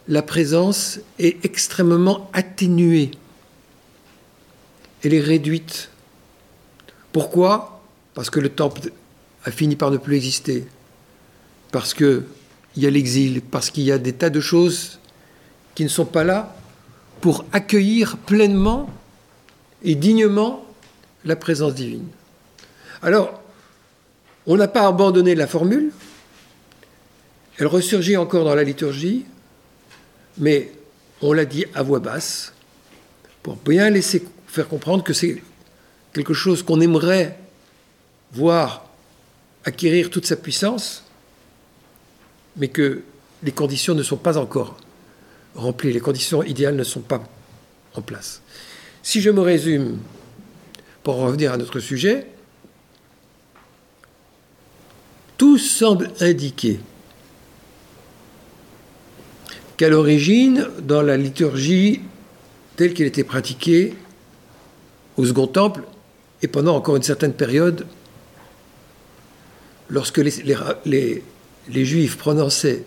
la 0.08 0.22
présence 0.22 1.00
est 1.18 1.44
extrêmement 1.44 2.30
atténuée. 2.32 3.10
Elle 5.04 5.12
est 5.12 5.20
réduite. 5.20 5.90
Pourquoi? 7.12 7.82
Parce 8.14 8.30
que 8.30 8.40
le 8.40 8.48
temple 8.48 8.92
a 9.44 9.50
fini 9.50 9.76
par 9.76 9.90
ne 9.90 9.98
plus 9.98 10.16
exister. 10.16 10.66
Parce 11.70 11.92
qu'il 11.92 12.24
y 12.78 12.86
a 12.86 12.90
l'exil, 12.90 13.42
parce 13.42 13.68
qu'il 13.68 13.84
y 13.84 13.92
a 13.92 13.98
des 13.98 14.14
tas 14.14 14.30
de 14.30 14.40
choses 14.40 15.00
qui 15.74 15.84
ne 15.84 15.90
sont 15.90 16.06
pas 16.06 16.24
là 16.24 16.57
pour 17.20 17.44
accueillir 17.52 18.16
pleinement 18.18 18.90
et 19.82 19.94
dignement 19.94 20.64
la 21.24 21.36
présence 21.36 21.74
divine. 21.74 22.06
Alors, 23.02 23.42
on 24.46 24.56
n'a 24.56 24.68
pas 24.68 24.86
abandonné 24.86 25.34
la 25.34 25.46
formule, 25.46 25.92
elle 27.58 27.66
ressurgit 27.66 28.16
encore 28.16 28.44
dans 28.44 28.54
la 28.54 28.64
liturgie, 28.64 29.26
mais 30.38 30.72
on 31.20 31.32
l'a 31.32 31.44
dit 31.44 31.64
à 31.74 31.82
voix 31.82 31.98
basse, 31.98 32.52
pour 33.42 33.56
bien 33.56 33.90
laisser 33.90 34.24
faire 34.46 34.68
comprendre 34.68 35.02
que 35.02 35.12
c'est 35.12 35.42
quelque 36.12 36.34
chose 36.34 36.62
qu'on 36.62 36.80
aimerait 36.80 37.38
voir 38.32 38.86
acquérir 39.64 40.10
toute 40.10 40.26
sa 40.26 40.36
puissance, 40.36 41.04
mais 42.56 42.68
que 42.68 43.02
les 43.42 43.52
conditions 43.52 43.94
ne 43.94 44.02
sont 44.02 44.16
pas 44.16 44.38
encore 44.38 44.76
rempli, 45.58 45.92
les 45.92 46.00
conditions 46.00 46.42
idéales 46.42 46.76
ne 46.76 46.84
sont 46.84 47.00
pas 47.00 47.22
en 47.94 48.02
place. 48.02 48.42
Si 49.02 49.20
je 49.20 49.30
me 49.30 49.40
résume, 49.40 49.98
pour 51.02 51.16
revenir 51.16 51.52
à 51.52 51.56
notre 51.56 51.80
sujet, 51.80 52.26
tout 55.36 55.58
semble 55.58 56.10
indiquer 56.20 56.80
qu'à 59.76 59.88
l'origine, 59.88 60.66
dans 60.80 61.02
la 61.02 61.16
liturgie 61.16 62.00
telle 62.76 62.94
qu'elle 62.94 63.06
était 63.06 63.24
pratiquée 63.24 63.94
au 65.16 65.24
Second 65.24 65.46
Temple, 65.46 65.82
et 66.42 66.48
pendant 66.48 66.76
encore 66.76 66.96
une 66.96 67.02
certaine 67.02 67.32
période, 67.32 67.86
lorsque 69.88 70.18
les 70.18 71.22
Juifs 71.84 72.16
prononçaient 72.16 72.84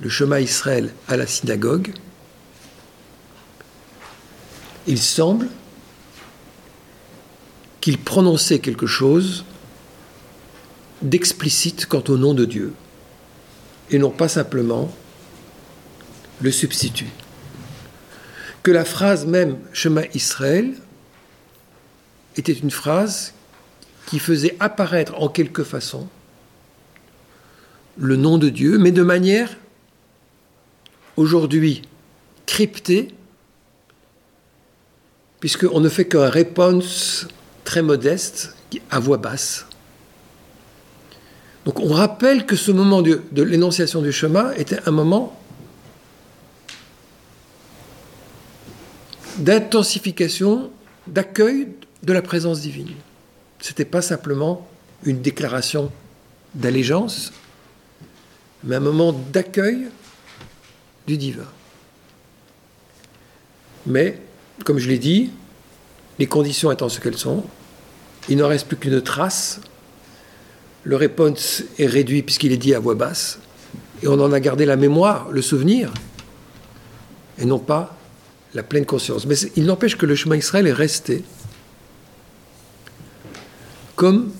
le 0.00 0.08
chemin 0.08 0.40
Israël 0.40 0.92
à 1.08 1.16
la 1.16 1.26
synagogue, 1.26 1.92
il 4.86 4.98
semble 4.98 5.48
qu'il 7.80 7.98
prononçait 7.98 8.58
quelque 8.58 8.86
chose 8.86 9.44
d'explicite 11.02 11.86
quant 11.86 12.02
au 12.08 12.16
nom 12.16 12.34
de 12.34 12.44
Dieu, 12.44 12.72
et 13.90 13.98
non 13.98 14.10
pas 14.10 14.28
simplement 14.28 14.94
le 16.40 16.50
substitut. 16.50 17.10
Que 18.62 18.70
la 18.70 18.84
phrase 18.84 19.26
même 19.26 19.58
chemin 19.72 20.04
Israël 20.14 20.72
était 22.36 22.52
une 22.52 22.70
phrase 22.70 23.34
qui 24.06 24.18
faisait 24.18 24.56
apparaître 24.60 25.14
en 25.20 25.28
quelque 25.28 25.64
façon 25.64 26.08
le 27.96 28.16
nom 28.16 28.38
de 28.38 28.48
Dieu, 28.48 28.78
mais 28.78 28.90
de 28.90 29.02
manière 29.02 29.56
aujourd'hui 31.16 31.82
crypté, 32.46 33.08
puisqu'on 35.40 35.80
ne 35.80 35.88
fait 35.88 36.06
qu'un 36.06 36.28
réponse 36.28 37.26
très 37.64 37.82
modeste 37.82 38.56
à 38.90 38.98
voix 38.98 39.18
basse. 39.18 39.66
Donc 41.64 41.80
on 41.80 41.88
rappelle 41.88 42.44
que 42.44 42.56
ce 42.56 42.70
moment 42.70 43.02
de, 43.02 43.22
de 43.32 43.42
l'énonciation 43.42 44.02
du 44.02 44.12
chemin 44.12 44.52
était 44.52 44.80
un 44.86 44.90
moment 44.90 45.38
d'intensification, 49.38 50.70
d'accueil 51.06 51.68
de 52.02 52.12
la 52.12 52.22
présence 52.22 52.60
divine. 52.60 52.92
Ce 53.60 53.70
n'était 53.70 53.84
pas 53.84 54.02
simplement 54.02 54.66
une 55.04 55.22
déclaration 55.22 55.90
d'allégeance, 56.54 57.32
mais 58.62 58.76
un 58.76 58.80
moment 58.80 59.12
d'accueil 59.12 59.88
du 61.06 61.16
divin. 61.16 61.46
Mais, 63.86 64.20
comme 64.64 64.78
je 64.78 64.88
l'ai 64.88 64.98
dit, 64.98 65.30
les 66.18 66.26
conditions 66.26 66.70
étant 66.70 66.88
ce 66.88 67.00
qu'elles 67.00 67.18
sont, 67.18 67.44
il 68.28 68.38
n'en 68.38 68.48
reste 68.48 68.66
plus 68.66 68.76
qu'une 68.76 69.02
trace. 69.02 69.60
Le 70.84 70.96
réponse 70.96 71.62
est 71.78 71.86
réduit 71.86 72.22
puisqu'il 72.22 72.52
est 72.52 72.58
dit 72.58 72.74
à 72.74 72.78
voix 72.78 72.94
basse, 72.94 73.38
et 74.02 74.08
on 74.08 74.20
en 74.20 74.32
a 74.32 74.40
gardé 74.40 74.64
la 74.64 74.76
mémoire, 74.76 75.30
le 75.30 75.42
souvenir, 75.42 75.92
et 77.38 77.44
non 77.44 77.58
pas 77.58 77.96
la 78.54 78.62
pleine 78.62 78.86
conscience. 78.86 79.26
Mais 79.26 79.34
il 79.56 79.64
n'empêche 79.64 79.96
que 79.96 80.06
le 80.06 80.14
chemin 80.14 80.36
Israël 80.36 80.66
est 80.66 80.72
resté 80.72 81.24
comme 83.96 84.32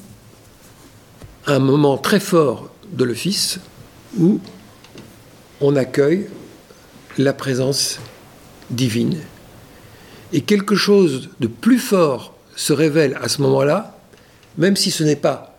un 1.46 1.58
moment 1.58 1.98
très 1.98 2.20
fort 2.20 2.70
de 2.92 3.04
l'office 3.04 3.58
où 4.18 4.40
on 5.60 5.76
accueille 5.76 6.26
la 7.18 7.32
présence 7.32 7.98
divine. 8.70 9.20
Et 10.32 10.40
quelque 10.40 10.74
chose 10.74 11.30
de 11.40 11.46
plus 11.46 11.78
fort 11.78 12.34
se 12.56 12.72
révèle 12.72 13.18
à 13.20 13.28
ce 13.28 13.42
moment-là, 13.42 13.98
même 14.58 14.76
si 14.76 14.90
ce 14.90 15.04
n'est 15.04 15.16
pas 15.16 15.58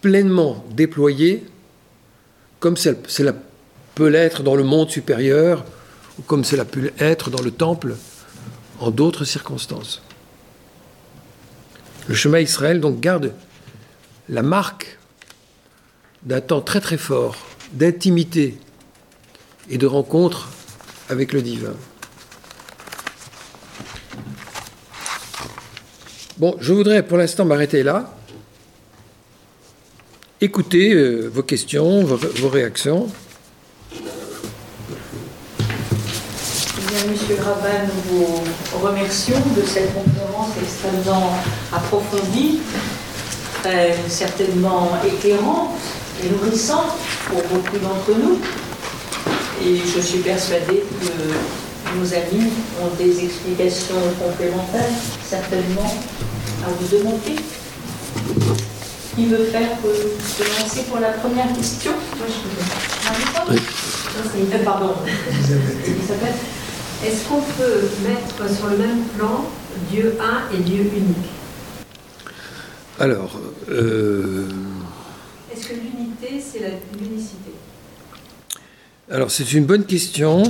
pleinement 0.00 0.64
déployé, 0.70 1.44
comme 2.60 2.76
cela 2.76 3.34
peut 3.94 4.08
l'être 4.08 4.42
dans 4.42 4.54
le 4.54 4.64
monde 4.64 4.90
supérieur, 4.90 5.64
ou 6.18 6.22
comme 6.22 6.44
cela 6.44 6.64
peut 6.64 6.92
être 6.98 7.30
dans 7.30 7.42
le 7.42 7.50
temple 7.50 7.96
en 8.80 8.90
d'autres 8.90 9.24
circonstances. 9.24 10.02
Le 12.06 12.14
chemin 12.14 12.40
Israël 12.40 12.80
donc 12.80 13.00
garde 13.00 13.34
la 14.28 14.42
marque 14.42 14.98
d'un 16.22 16.40
temps 16.40 16.60
très 16.60 16.80
très 16.80 16.96
fort 16.98 17.36
d'intimité 17.72 18.58
et 19.68 19.78
de 19.78 19.86
rencontre 19.86 20.48
avec 21.08 21.32
le 21.32 21.42
divin. 21.42 21.74
Bon, 26.38 26.56
je 26.60 26.72
voudrais 26.72 27.02
pour 27.02 27.18
l'instant 27.18 27.44
m'arrêter 27.44 27.82
là. 27.82 28.14
Écoutez 30.40 30.94
euh, 30.94 31.26
vos 31.26 31.42
questions, 31.42 32.04
vos, 32.04 32.16
vos 32.16 32.48
réactions. 32.48 33.08
Eh 33.92 33.98
Monsieur 37.10 37.36
le 37.36 37.42
rabbin, 37.42 37.86
nous 37.86 38.00
vous 38.08 38.44
remercions 38.80 39.42
de 39.56 39.62
cette 39.66 39.92
conférence 39.92 40.50
extrêmement 40.62 41.32
approfondie, 41.72 42.60
très 43.62 43.96
certainement 44.06 44.92
éclairante 45.04 45.72
et 46.22 46.28
nourrissante 46.30 46.92
pour 47.26 47.42
beaucoup 47.42 47.78
d'entre 47.78 48.12
nous. 48.16 48.38
Et 49.64 49.76
je 49.76 50.00
suis 50.00 50.18
persuadée 50.20 50.82
que 51.00 51.98
nos 51.98 52.12
amis 52.14 52.50
ont 52.82 52.94
des 52.96 53.24
explications 53.24 53.96
complémentaires, 54.20 54.90
certainement, 55.26 55.92
à 56.64 56.68
vous 56.70 56.96
demander. 56.96 57.36
Qui 59.16 59.26
veut 59.26 59.44
faire 59.46 59.70
euh, 59.84 59.94
se 60.22 60.42
lancer 60.62 60.82
pour 60.88 61.00
la 61.00 61.10
première 61.10 61.52
question? 61.54 61.92
Moi, 62.18 62.26
je 62.28 63.52
Oui. 63.52 63.58
Euh, 64.52 64.64
Pardon. 64.64 64.94
Elisabeth, 65.86 66.34
est-ce 67.04 67.28
qu'on 67.28 67.40
peut 67.40 67.88
mettre 68.06 68.54
sur 68.56 68.68
le 68.68 68.76
même 68.78 69.02
plan 69.16 69.44
Dieu 69.90 70.16
un 70.20 70.54
et 70.56 70.60
Dieu 70.62 70.82
unique? 70.94 71.30
Alors, 73.00 73.40
euh, 73.70 74.48
Est-ce 75.52 75.68
que 75.68 75.74
l'unité, 75.74 76.40
c'est 76.40 76.60
la- 76.60 76.78
l'unicité? 77.00 77.52
Alors 79.10 79.30
c'est 79.30 79.52
une 79.52 79.64
bonne 79.64 79.84
question. 79.84 80.42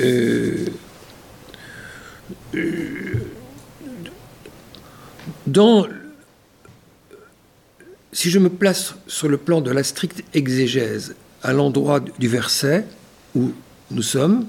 Euh, 0.00 0.66
euh, 2.54 3.14
dans, 5.46 5.86
si 8.12 8.30
je 8.30 8.38
me 8.38 8.50
place 8.50 8.94
sur 9.06 9.28
le 9.28 9.38
plan 9.38 9.60
de 9.60 9.70
la 9.70 9.82
stricte 9.82 10.22
exégèse, 10.34 11.14
à 11.42 11.52
l'endroit 11.52 12.00
du 12.00 12.28
verset 12.28 12.86
où 13.34 13.52
nous 13.90 14.02
sommes, 14.02 14.46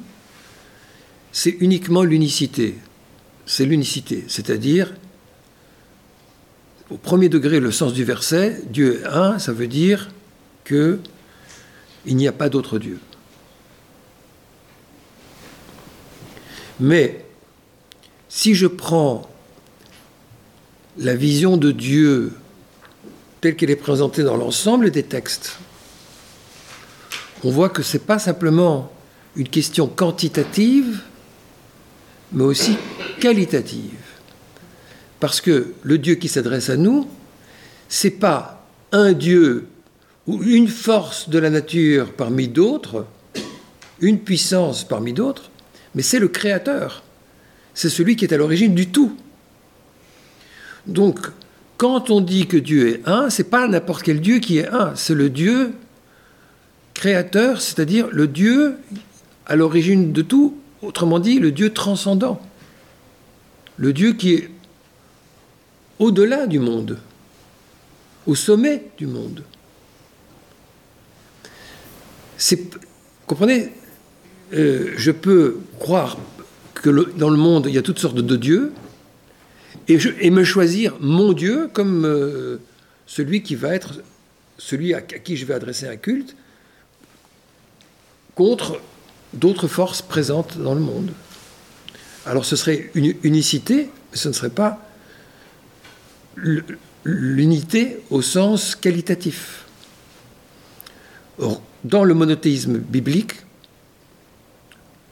c'est 1.31 1.55
uniquement 1.59 2.03
l'unicité. 2.03 2.75
C'est 3.45 3.65
l'unicité, 3.65 4.25
c'est-à-dire, 4.27 4.93
au 6.89 6.97
premier 6.97 7.29
degré, 7.29 7.59
le 7.59 7.71
sens 7.71 7.93
du 7.93 8.03
verset, 8.03 8.61
Dieu 8.69 9.01
est 9.01 9.07
un, 9.07 9.39
ça 9.39 9.53
veut 9.53 9.67
dire 9.67 10.09
que 10.63 10.99
il 12.07 12.15
n'y 12.15 12.27
a 12.27 12.31
pas 12.31 12.49
d'autre 12.49 12.79
Dieu. 12.79 12.99
Mais 16.79 17.25
si 18.29 18.55
je 18.55 18.65
prends 18.65 19.29
la 20.97 21.15
vision 21.15 21.57
de 21.57 21.71
Dieu 21.71 22.33
telle 23.41 23.55
qu'elle 23.55 23.69
est 23.69 23.75
présentée 23.75 24.23
dans 24.23 24.37
l'ensemble 24.37 24.89
des 24.89 25.03
textes, 25.03 25.57
on 27.43 27.51
voit 27.51 27.69
que 27.69 27.83
ce 27.83 27.97
n'est 27.97 28.03
pas 28.03 28.19
simplement 28.19 28.91
une 29.35 29.49
question 29.49 29.87
quantitative, 29.87 31.01
mais 32.31 32.43
aussi 32.43 32.77
qualitative. 33.19 33.99
Parce 35.19 35.41
que 35.41 35.73
le 35.83 35.97
Dieu 35.97 36.15
qui 36.15 36.27
s'adresse 36.27 36.69
à 36.69 36.77
nous, 36.77 37.07
c'est 37.89 38.11
pas 38.11 38.65
un 38.91 39.13
Dieu 39.13 39.67
ou 40.27 40.43
une 40.43 40.67
force 40.67 41.29
de 41.29 41.39
la 41.39 41.49
nature 41.49 42.13
parmi 42.13 42.47
d'autres, 42.47 43.05
une 43.99 44.19
puissance 44.19 44.83
parmi 44.83 45.13
d'autres, 45.13 45.49
mais 45.95 46.03
c'est 46.03 46.19
le 46.19 46.27
Créateur. 46.27 47.03
C'est 47.73 47.89
celui 47.89 48.15
qui 48.15 48.25
est 48.25 48.33
à 48.33 48.37
l'origine 48.37 48.75
du 48.75 48.87
tout. 48.87 49.15
Donc, 50.85 51.19
quand 51.77 52.09
on 52.09 52.21
dit 52.21 52.47
que 52.47 52.57
Dieu 52.57 52.89
est 52.89 53.07
un, 53.07 53.29
c'est 53.29 53.49
pas 53.49 53.67
n'importe 53.67 54.03
quel 54.03 54.19
Dieu 54.19 54.39
qui 54.39 54.57
est 54.57 54.67
un, 54.67 54.95
c'est 54.95 55.13
le 55.13 55.29
Dieu 55.29 55.73
créateur, 56.93 57.61
c'est-à-dire 57.61 58.07
le 58.11 58.27
Dieu 58.27 58.77
à 59.45 59.55
l'origine 59.55 60.11
de 60.11 60.23
tout, 60.23 60.57
autrement 60.81 61.19
dit, 61.19 61.39
le 61.39 61.51
Dieu 61.51 61.71
transcendant, 61.71 62.41
le 63.77 63.93
Dieu 63.93 64.13
qui 64.13 64.33
est 64.33 64.49
au-delà 65.99 66.47
du 66.47 66.57
monde, 66.57 66.97
au 68.25 68.33
sommet 68.33 68.85
du 68.97 69.05
monde. 69.05 69.43
C'est, 72.37 72.59
comprenez, 73.25 73.71
euh, 74.53 74.93
je 74.95 75.11
peux 75.11 75.57
croire 75.79 76.17
que 76.75 76.89
dans 77.17 77.29
le 77.29 77.37
monde 77.37 77.65
il 77.67 77.73
y 77.73 77.77
a 77.77 77.81
toutes 77.81 77.99
sortes 77.99 78.15
de 78.21 78.35
dieux 78.35 78.71
et, 79.87 79.99
je- 79.99 80.29
me 80.29 80.43
choisir 80.43 80.95
mon 80.99 81.33
Dieu 81.33 81.69
comme 81.73 82.05
euh, 82.05 82.57
celui 83.07 83.41
qui 83.41 83.55
va 83.55 83.73
être 83.73 83.95
celui 84.57 84.93
à, 84.93 85.01
qui 85.01 85.35
je 85.37 85.45
vais 85.45 85.53
adresser 85.53 85.87
un 85.87 85.95
culte 85.97 86.35
contre 88.35 88.79
d'autres 89.33 89.67
forces 89.67 90.01
présentes 90.01 90.57
dans 90.57 90.73
le 90.75 90.81
monde. 90.81 91.11
Alors 92.25 92.45
ce 92.45 92.55
serait 92.55 92.91
une 92.93 93.15
unicité, 93.23 93.89
mais 94.11 94.17
ce 94.17 94.27
ne 94.27 94.33
serait 94.33 94.49
pas 94.51 94.79
l'unité 97.03 97.99
au 98.09 98.21
sens 98.21 98.75
qualitatif. 98.75 99.65
Dans 101.83 102.03
le 102.03 102.13
monothéisme 102.13 102.77
biblique, 102.77 103.33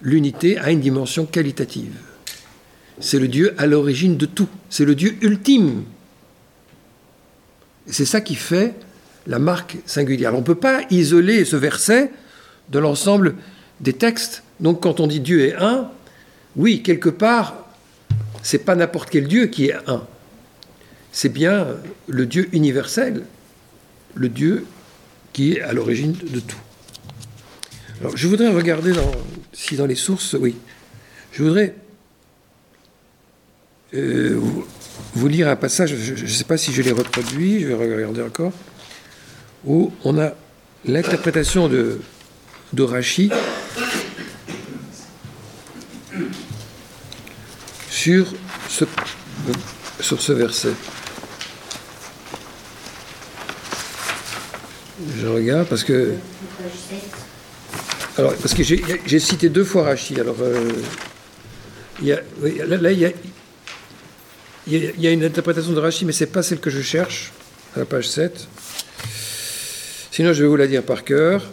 l'unité 0.01 0.57
a 0.57 0.72
une 0.72 0.82
dimension 0.82 1.26
qualitative. 1.26 1.93
C'est 2.99 3.20
le 3.20 3.28
Dieu 3.28 3.53
à 3.57 3.66
l'origine 3.66 4.18
de 4.18 4.26
tout. 4.26 4.47
C'est 4.70 4.86
le 4.86 4.95
Dieu 4.95 5.18
ultime. 5.22 5.84
C'est 7.88 8.05
ça 8.05 8.22
qui 8.22 8.35
fait 8.35 8.73
la 9.27 9.39
marque 9.39 9.77
singulière. 9.85 10.34
On 10.34 10.39
ne 10.39 10.44
peut 10.44 10.56
pas 10.56 10.81
isoler 10.89 11.45
ce 11.45 11.56
verset 11.56 12.11
de 12.69 12.80
l'ensemble 12.80 13.35
des 13.81 13.94
textes. 13.94 14.44
Donc 14.60 14.81
quand 14.81 14.99
on 14.99 15.07
dit 15.07 15.19
Dieu 15.19 15.45
est 15.45 15.56
un, 15.56 15.89
oui, 16.56 16.81
quelque 16.81 17.10
part, 17.10 17.65
c'est 18.41 18.60
pas 18.60 18.76
n'importe 18.76 19.10
quel 19.10 19.27
Dieu 19.27 19.48
qui 19.48 19.65
est 19.65 19.76
un. 19.88 20.03
C'est 21.11 21.30
bien 21.30 21.68
le 22.07 22.26
Dieu 22.26 22.49
universel, 22.53 23.23
le 24.14 24.30
Dieu 24.30 24.65
qui 25.34 25.53
est 25.53 25.61
à 25.61 25.73
l'origine 25.73 26.14
de 26.14 26.39
tout. 26.39 26.57
Alors, 28.01 28.17
je 28.17 28.27
voudrais 28.27 28.49
regarder 28.49 28.91
dans, 28.91 29.11
si 29.53 29.76
dans 29.76 29.85
les 29.85 29.95
sources, 29.95 30.35
oui, 30.39 30.55
je 31.31 31.43
voudrais 31.43 31.76
euh, 33.93 34.39
vous, 35.13 35.27
lire 35.27 35.47
un 35.47 35.55
passage, 35.55 35.95
je 35.95 36.23
ne 36.23 36.27
sais 36.27 36.43
pas 36.43 36.57
si 36.57 36.73
je 36.73 36.81
l'ai 36.81 36.91
reproduit, 36.91 37.61
je 37.61 37.67
vais 37.67 37.73
regarder 37.73 38.22
encore, 38.22 38.51
où 39.65 39.93
on 40.03 40.19
a 40.19 40.34
l'interprétation 40.84 41.69
de, 41.69 42.01
de 42.73 42.84
Rachi 42.84 43.31
sur 47.89 48.34
ce, 48.69 48.85
sur 50.01 50.22
ce 50.22 50.34
verset. 50.34 50.73
Je 55.17 55.27
regarde 55.27 55.67
parce 55.67 55.84
que. 55.84 56.15
Alors, 58.17 58.33
parce 58.35 58.53
que 58.53 58.63
j'ai 58.63 59.19
cité 59.19 59.49
deux 59.49 59.65
fois 59.65 59.83
Rachi. 59.83 60.19
Alors, 60.19 60.37
là, 60.41 60.59
il, 62.01 62.07
y 64.67 65.07
a, 65.07 65.11
une 65.11 65.23
interprétation 65.23 65.73
de 65.73 65.79
Rachi, 65.79 66.05
mais 66.05 66.13
ce 66.13 66.23
n'est 66.23 66.29
pas 66.29 66.41
celle 66.43 66.59
que 66.59 66.69
je 66.69 66.81
cherche, 66.81 67.31
à 67.75 67.79
la 67.79 67.85
page 67.85 68.07
7. 68.07 68.47
Sinon, 70.11 70.31
je 70.31 70.43
vais 70.43 70.47
vous 70.49 70.55
la 70.55 70.67
dire 70.67 70.83
par 70.83 71.03
cœur. 71.03 71.43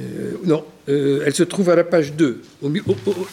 Euh, 0.00 0.32
non, 0.44 0.64
euh, 0.88 1.22
elle 1.26 1.34
se 1.34 1.42
trouve 1.42 1.68
à 1.70 1.74
la 1.76 1.84
page 1.84 2.12
2. 2.12 2.40
Au, 2.62 2.68
mi- 2.68 2.82
au- 2.86 2.96
au- 3.10 3.26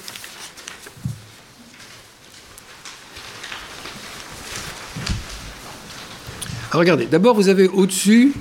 Alors, 6.72 6.82
regardez, 6.82 7.06
d'abord, 7.06 7.36
vous 7.36 7.50
avez 7.50 7.68
au-dessus 7.68 8.34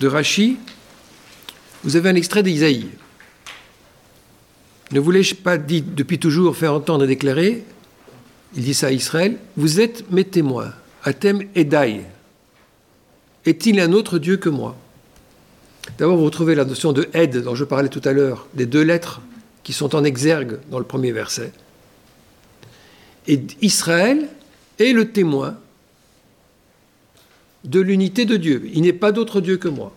de 0.00 0.06
Rachi, 0.06 0.58
vous 1.84 1.96
avez 1.96 2.10
un 2.10 2.14
extrait 2.14 2.42
d'Isaïe. 2.42 2.88
Ne 4.92 5.00
voulais-je 5.00 5.34
pas 5.34 5.58
dit 5.58 5.82
depuis 5.82 6.18
toujours 6.18 6.56
faire 6.56 6.74
entendre 6.74 7.04
et 7.04 7.06
déclarer, 7.08 7.64
il 8.54 8.64
dit 8.64 8.74
ça 8.74 8.88
à 8.88 8.92
Israël, 8.92 9.38
vous 9.56 9.80
êtes 9.80 10.10
mes 10.10 10.24
témoins, 10.24 10.72
Atem 11.04 11.42
Edai. 11.54 12.02
Est-il 13.46 13.80
un 13.80 13.92
autre 13.92 14.18
Dieu 14.18 14.36
que 14.36 14.48
moi 14.48 14.76
D'abord, 15.98 16.16
vous 16.16 16.24
retrouvez 16.24 16.54
la 16.54 16.64
notion 16.64 16.92
de 16.92 17.08
Ed 17.12 17.38
dont 17.38 17.54
je 17.54 17.64
parlais 17.64 17.88
tout 17.88 18.02
à 18.04 18.12
l'heure, 18.12 18.46
des 18.54 18.66
deux 18.66 18.82
lettres 18.82 19.20
qui 19.64 19.72
sont 19.72 19.94
en 19.96 20.04
exergue 20.04 20.58
dans 20.70 20.78
le 20.78 20.84
premier 20.84 21.12
verset. 21.12 21.52
Et 23.26 23.40
Israël 23.60 24.28
est 24.78 24.92
le 24.92 25.10
témoin 25.10 25.56
de 27.64 27.80
l'unité 27.80 28.24
de 28.24 28.36
Dieu. 28.36 28.68
Il 28.74 28.82
n'est 28.82 28.92
pas 28.92 29.12
d'autre 29.12 29.40
Dieu 29.40 29.56
que 29.56 29.68
moi. 29.68 29.92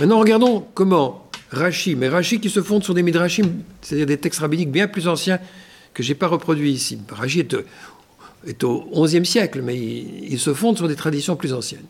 Maintenant, 0.00 0.20
regardons 0.20 0.66
comment 0.74 1.28
Rashi, 1.50 1.96
mais 1.96 2.08
Rashi 2.08 2.40
qui 2.40 2.50
se 2.50 2.62
fonde 2.62 2.84
sur 2.84 2.94
des 2.94 3.02
midrashim, 3.02 3.62
c'est-à-dire 3.80 4.06
des 4.06 4.18
textes 4.18 4.40
rabbiniques 4.40 4.70
bien 4.70 4.86
plus 4.86 5.08
anciens 5.08 5.40
que 5.94 6.02
je 6.02 6.10
n'ai 6.10 6.14
pas 6.14 6.28
reproduits 6.28 6.72
ici. 6.72 6.98
Rashi 7.10 7.40
est, 7.40 7.56
est 8.46 8.64
au 8.64 9.02
XIe 9.02 9.24
siècle, 9.26 9.62
mais 9.62 9.76
il, 9.76 10.38
se 10.38 10.54
fonde 10.54 10.76
sur 10.76 10.86
des 10.86 10.94
traditions 10.94 11.36
plus 11.36 11.52
anciennes. 11.52 11.86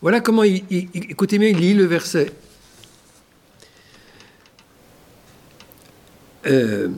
Voilà 0.00 0.20
comment, 0.20 0.42
il, 0.42 0.64
écoutez 0.70 1.38
bien, 1.38 1.48
il 1.48 1.58
lit 1.58 1.74
le 1.74 1.84
verset. 1.84 2.32
Euh, 6.46 6.88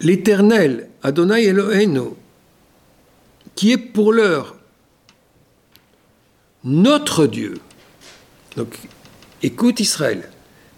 L'Éternel, 0.00 0.90
Adonai 1.02 1.44
Eloheinu, 1.44 2.10
qui 3.54 3.72
est 3.72 3.78
pour 3.78 4.12
l'heure 4.12 4.56
notre 6.64 7.26
Dieu. 7.26 7.54
Donc, 8.56 8.78
écoute 9.42 9.80
Israël, 9.80 10.28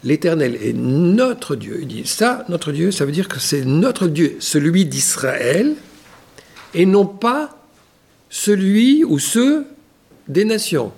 l'Éternel 0.04 0.56
est 0.56 0.72
notre 0.72 1.56
Dieu. 1.56 1.78
Il 1.82 1.88
dit 1.88 2.06
ça, 2.06 2.44
notre 2.48 2.72
Dieu, 2.72 2.90
ça 2.90 3.04
veut 3.04 3.12
dire 3.12 3.28
que 3.28 3.38
c'est 3.38 3.64
notre 3.64 4.08
Dieu, 4.08 4.36
celui 4.40 4.84
d'Israël, 4.84 5.74
et 6.74 6.86
non 6.86 7.06
pas 7.06 7.56
celui 8.30 9.04
ou 9.04 9.18
ceux 9.18 9.66
des 10.26 10.44
nations. 10.44 10.92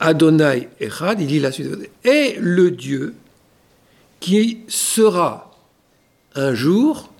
Adonai 0.00 0.68
Echad, 0.78 1.20
il 1.20 1.26
dit 1.26 1.40
la 1.40 1.50
suite, 1.50 1.90
est 2.04 2.36
le 2.38 2.70
Dieu 2.70 3.14
qui 4.20 4.60
sera 4.68 5.50
un 6.34 6.54
jour 6.54 7.12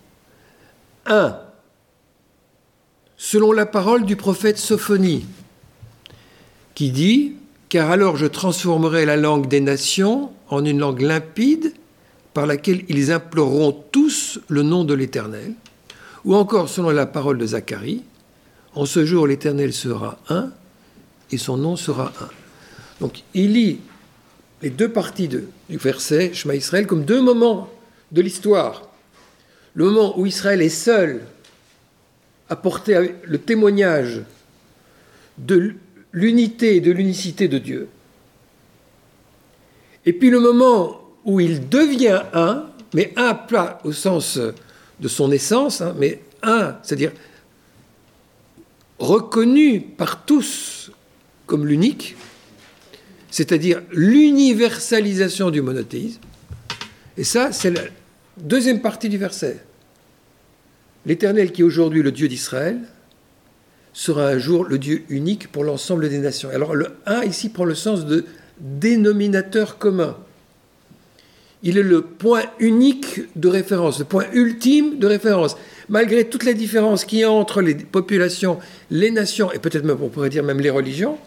un, 1.07 1.39
selon 3.17 3.53
la 3.53 3.67
parole 3.67 4.05
du 4.05 4.15
prophète 4.15 4.59
Sophonie, 4.59 5.27
qui 6.79 6.93
dit 6.93 7.33
Car 7.69 7.91
alors 7.91 8.17
je 8.17 8.27
transformerai 8.27 9.05
la 9.05 9.17
langue 9.17 9.49
des 9.49 9.61
nations 9.61 10.31
en 10.49 10.65
une 10.65 10.79
langue 10.79 11.01
limpide 11.01 11.73
par 12.35 12.47
laquelle 12.47 12.85
ils 12.89 13.11
imploreront 13.11 13.73
tous 13.73 14.39
le 14.47 14.63
nom 14.63 14.85
de 14.85 14.95
l'Éternel. 14.95 15.55
Ou 16.25 16.37
encore, 16.37 16.69
selon 16.69 16.91
la 16.91 17.07
parole 17.07 17.37
de 17.37 17.47
Zacharie, 17.47 18.05
En 18.77 18.87
ce 18.87 19.05
jour 19.05 19.27
l'Éternel 19.27 19.73
sera 19.73 20.21
un 20.29 20.53
et 21.33 21.37
son 21.37 21.57
nom 21.57 21.75
sera 21.75 22.13
un. 22.21 22.29
Donc 23.01 23.25
il 23.35 23.55
lit 23.55 23.81
les 24.63 24.71
deux 24.71 24.93
parties 24.93 25.27
du 25.27 25.49
verset 25.71 26.33
Shema 26.33 26.55
Israël 26.55 26.87
comme 26.87 27.05
deux 27.05 27.21
moments 27.21 27.69
de 28.13 28.21
l'histoire. 28.23 28.89
Le 29.75 29.87
moment 29.87 30.17
où 30.17 30.27
Israël 30.27 30.63
est 30.63 30.69
seul 30.69 31.23
à 32.49 32.55
porter 32.55 33.17
le 33.25 33.39
témoignage 33.39 34.23
de 35.39 35.75
l'unité 36.13 36.77
et 36.77 36.81
de 36.81 36.91
l'unicité 36.91 37.49
de 37.49 37.59
Dieu. 37.59 37.89
Et 40.07 40.13
puis 40.13 40.31
le 40.31 40.41
moment 40.41 41.01
où 41.25 41.41
il 41.41 41.69
devient 41.69 42.23
un, 42.33 42.67
mais 42.95 43.13
un 43.17 43.35
pas 43.35 43.81
au 43.85 43.93
sens 43.93 44.39
de 45.01 45.09
son 45.09 45.31
essence, 45.31 45.81
hein, 45.81 45.95
mais 45.99 46.21
un, 46.43 46.77
c'est-à-dire 46.83 47.13
reconnu 48.99 49.81
par 49.81 50.25
tous 50.25 50.91
comme 51.47 51.67
l'unique, 51.67 52.17
c'est-à-dire 53.31 53.83
l'universalisation 53.93 55.51
du 55.51 55.63
monothéisme. 55.63 56.21
Et 57.17 57.25
ça, 57.25 57.53
c'est 57.53 57.71
la 57.71 57.83
deuxième 58.37 58.81
partie 58.81 59.09
du 59.09 59.19
verset. 59.19 59.63
L'Éternel, 61.07 61.53
qui 61.53 61.63
est 61.63 61.65
aujourd'hui 61.65 62.03
le 62.03 62.13
Dieu 62.13 62.29
d'Israël, 62.29 62.81
sera 63.99 64.29
un 64.29 64.39
jour 64.39 64.65
le 64.65 64.79
Dieu 64.79 65.03
unique 65.09 65.51
pour 65.51 65.65
l'ensemble 65.65 66.09
des 66.09 66.19
nations. 66.19 66.51
Alors 66.51 66.77
le 66.77 66.93
1 67.07 67.25
ici 67.25 67.49
prend 67.49 67.65
le 67.65 67.75
sens 67.75 68.07
de 68.07 68.27
dénominateur 68.61 69.77
commun. 69.77 70.17
Il 71.65 71.77
est 71.77 71.83
le 71.83 72.03
point 72.03 72.45
unique 72.61 73.23
de 73.35 73.49
référence, 73.49 73.99
le 73.99 74.05
point 74.05 74.27
ultime 74.33 75.01
de 75.01 75.07
référence. 75.09 75.57
Malgré 75.89 76.29
toutes 76.29 76.45
les 76.45 76.55
différences 76.55 77.05
qu'il 77.05 77.19
y 77.19 77.25
a 77.25 77.31
entre 77.33 77.61
les 77.61 77.75
populations, 77.75 78.61
les 78.93 79.11
nations, 79.11 79.51
et 79.51 79.59
peut-être 79.59 79.85
même, 79.85 79.99
on 80.01 80.09
pourrait 80.09 80.31
dire 80.31 80.45
même 80.45 80.61
les 80.61 80.71
religions, 80.71 81.19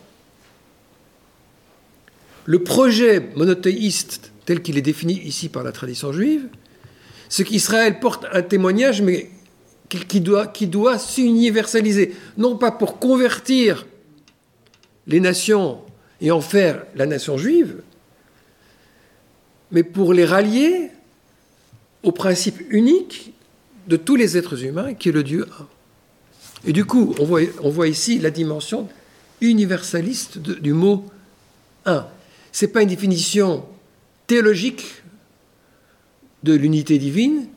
le 2.46 2.64
projet 2.64 3.32
monothéiste 3.36 4.32
tel 4.46 4.62
qu'il 4.62 4.78
est 4.78 4.82
défini 4.82 5.20
ici 5.26 5.50
par 5.50 5.64
la 5.64 5.74
tradition 5.74 6.14
juive, 6.14 6.48
c'est 7.28 7.44
qu'Israël 7.44 8.00
porte 8.00 8.26
un 8.32 8.42
témoignage, 8.42 9.02
mais 9.02 9.30
qui 10.00 10.22
doit, 10.22 10.48
qui 10.48 10.68
doit 10.68 10.98
s'universaliser, 10.98 12.16
non 12.38 12.58
pas 12.58 12.72
pour 12.72 13.00
convertir 13.00 13.86
les 15.08 15.20
nations 15.20 15.82
et 16.22 16.32
en 16.32 16.42
faire 16.42 16.86
la 16.96 17.06
nation 17.06 17.38
juive, 17.38 17.82
mais 19.72 19.84
pour 19.84 20.14
les 20.14 20.26
rallier 20.26 20.90
au 22.04 22.12
principe 22.12 22.62
unique 22.70 23.34
de 23.88 23.98
tous 23.98 24.16
les 24.16 24.38
êtres 24.38 24.64
humains, 24.64 24.94
qui 24.94 25.10
est 25.10 25.14
le 25.14 25.24
Dieu. 25.24 25.48
Et 26.66 26.74
du 26.74 26.86
coup, 26.86 27.16
on 27.20 27.26
voit, 27.26 27.42
on 27.62 27.70
voit 27.70 27.88
ici 27.88 28.20
la 28.20 28.30
dimension 28.30 28.88
universaliste 29.42 30.38
du 30.38 30.74
mot 30.74 31.06
un 31.86 32.08
n'est 32.62 32.68
pas 32.68 32.82
une 32.82 32.90
définition 32.90 33.66
théologique 34.28 35.04
de 36.44 36.54
l'unité 36.54 36.98
divine. 36.98 37.48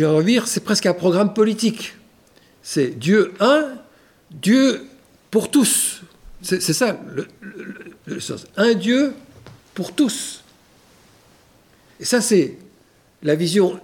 En 0.00 0.22
dire, 0.22 0.48
c'est 0.48 0.64
presque 0.64 0.86
un 0.86 0.94
programme 0.94 1.34
politique. 1.34 1.94
C'est 2.62 2.98
Dieu 2.98 3.34
un, 3.40 3.72
Dieu 4.30 4.82
pour 5.30 5.50
tous. 5.50 6.02
C'est 6.40 6.60
ça 6.60 6.98
le, 8.06 8.20
sens. 8.20 8.46
Un 8.56 8.74
Dieu 8.74 9.12
pour 9.74 9.92
tous. 9.94 10.42
Et 12.00 12.04
ça, 12.04 12.20
c'est 12.20 12.56
la 13.22 13.34
vision 13.34 13.78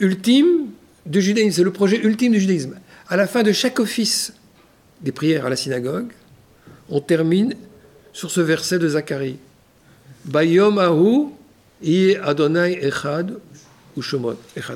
ultime 0.00 0.68
du 1.04 1.20
judaïsme. 1.20 1.56
C'est 1.56 1.62
le 1.62 1.72
projet 1.72 1.98
ultime 1.98 2.32
du 2.32 2.40
judaïsme. 2.40 2.76
À 3.08 3.16
la 3.16 3.26
fin 3.26 3.42
de 3.42 3.52
chaque 3.52 3.78
office 3.78 4.32
des 5.02 5.12
prières 5.12 5.46
à 5.46 5.50
la 5.50 5.56
synagogue, 5.56 6.12
on 6.88 7.00
termine 7.00 7.54
sur 8.12 8.30
ce 8.30 8.40
verset 8.40 8.78
de 8.78 8.88
Zacharie. 8.88 9.36
Bayom 10.24 10.78
Ahu, 10.78 11.28
Adonai 12.22 12.84
Echad 12.84 13.38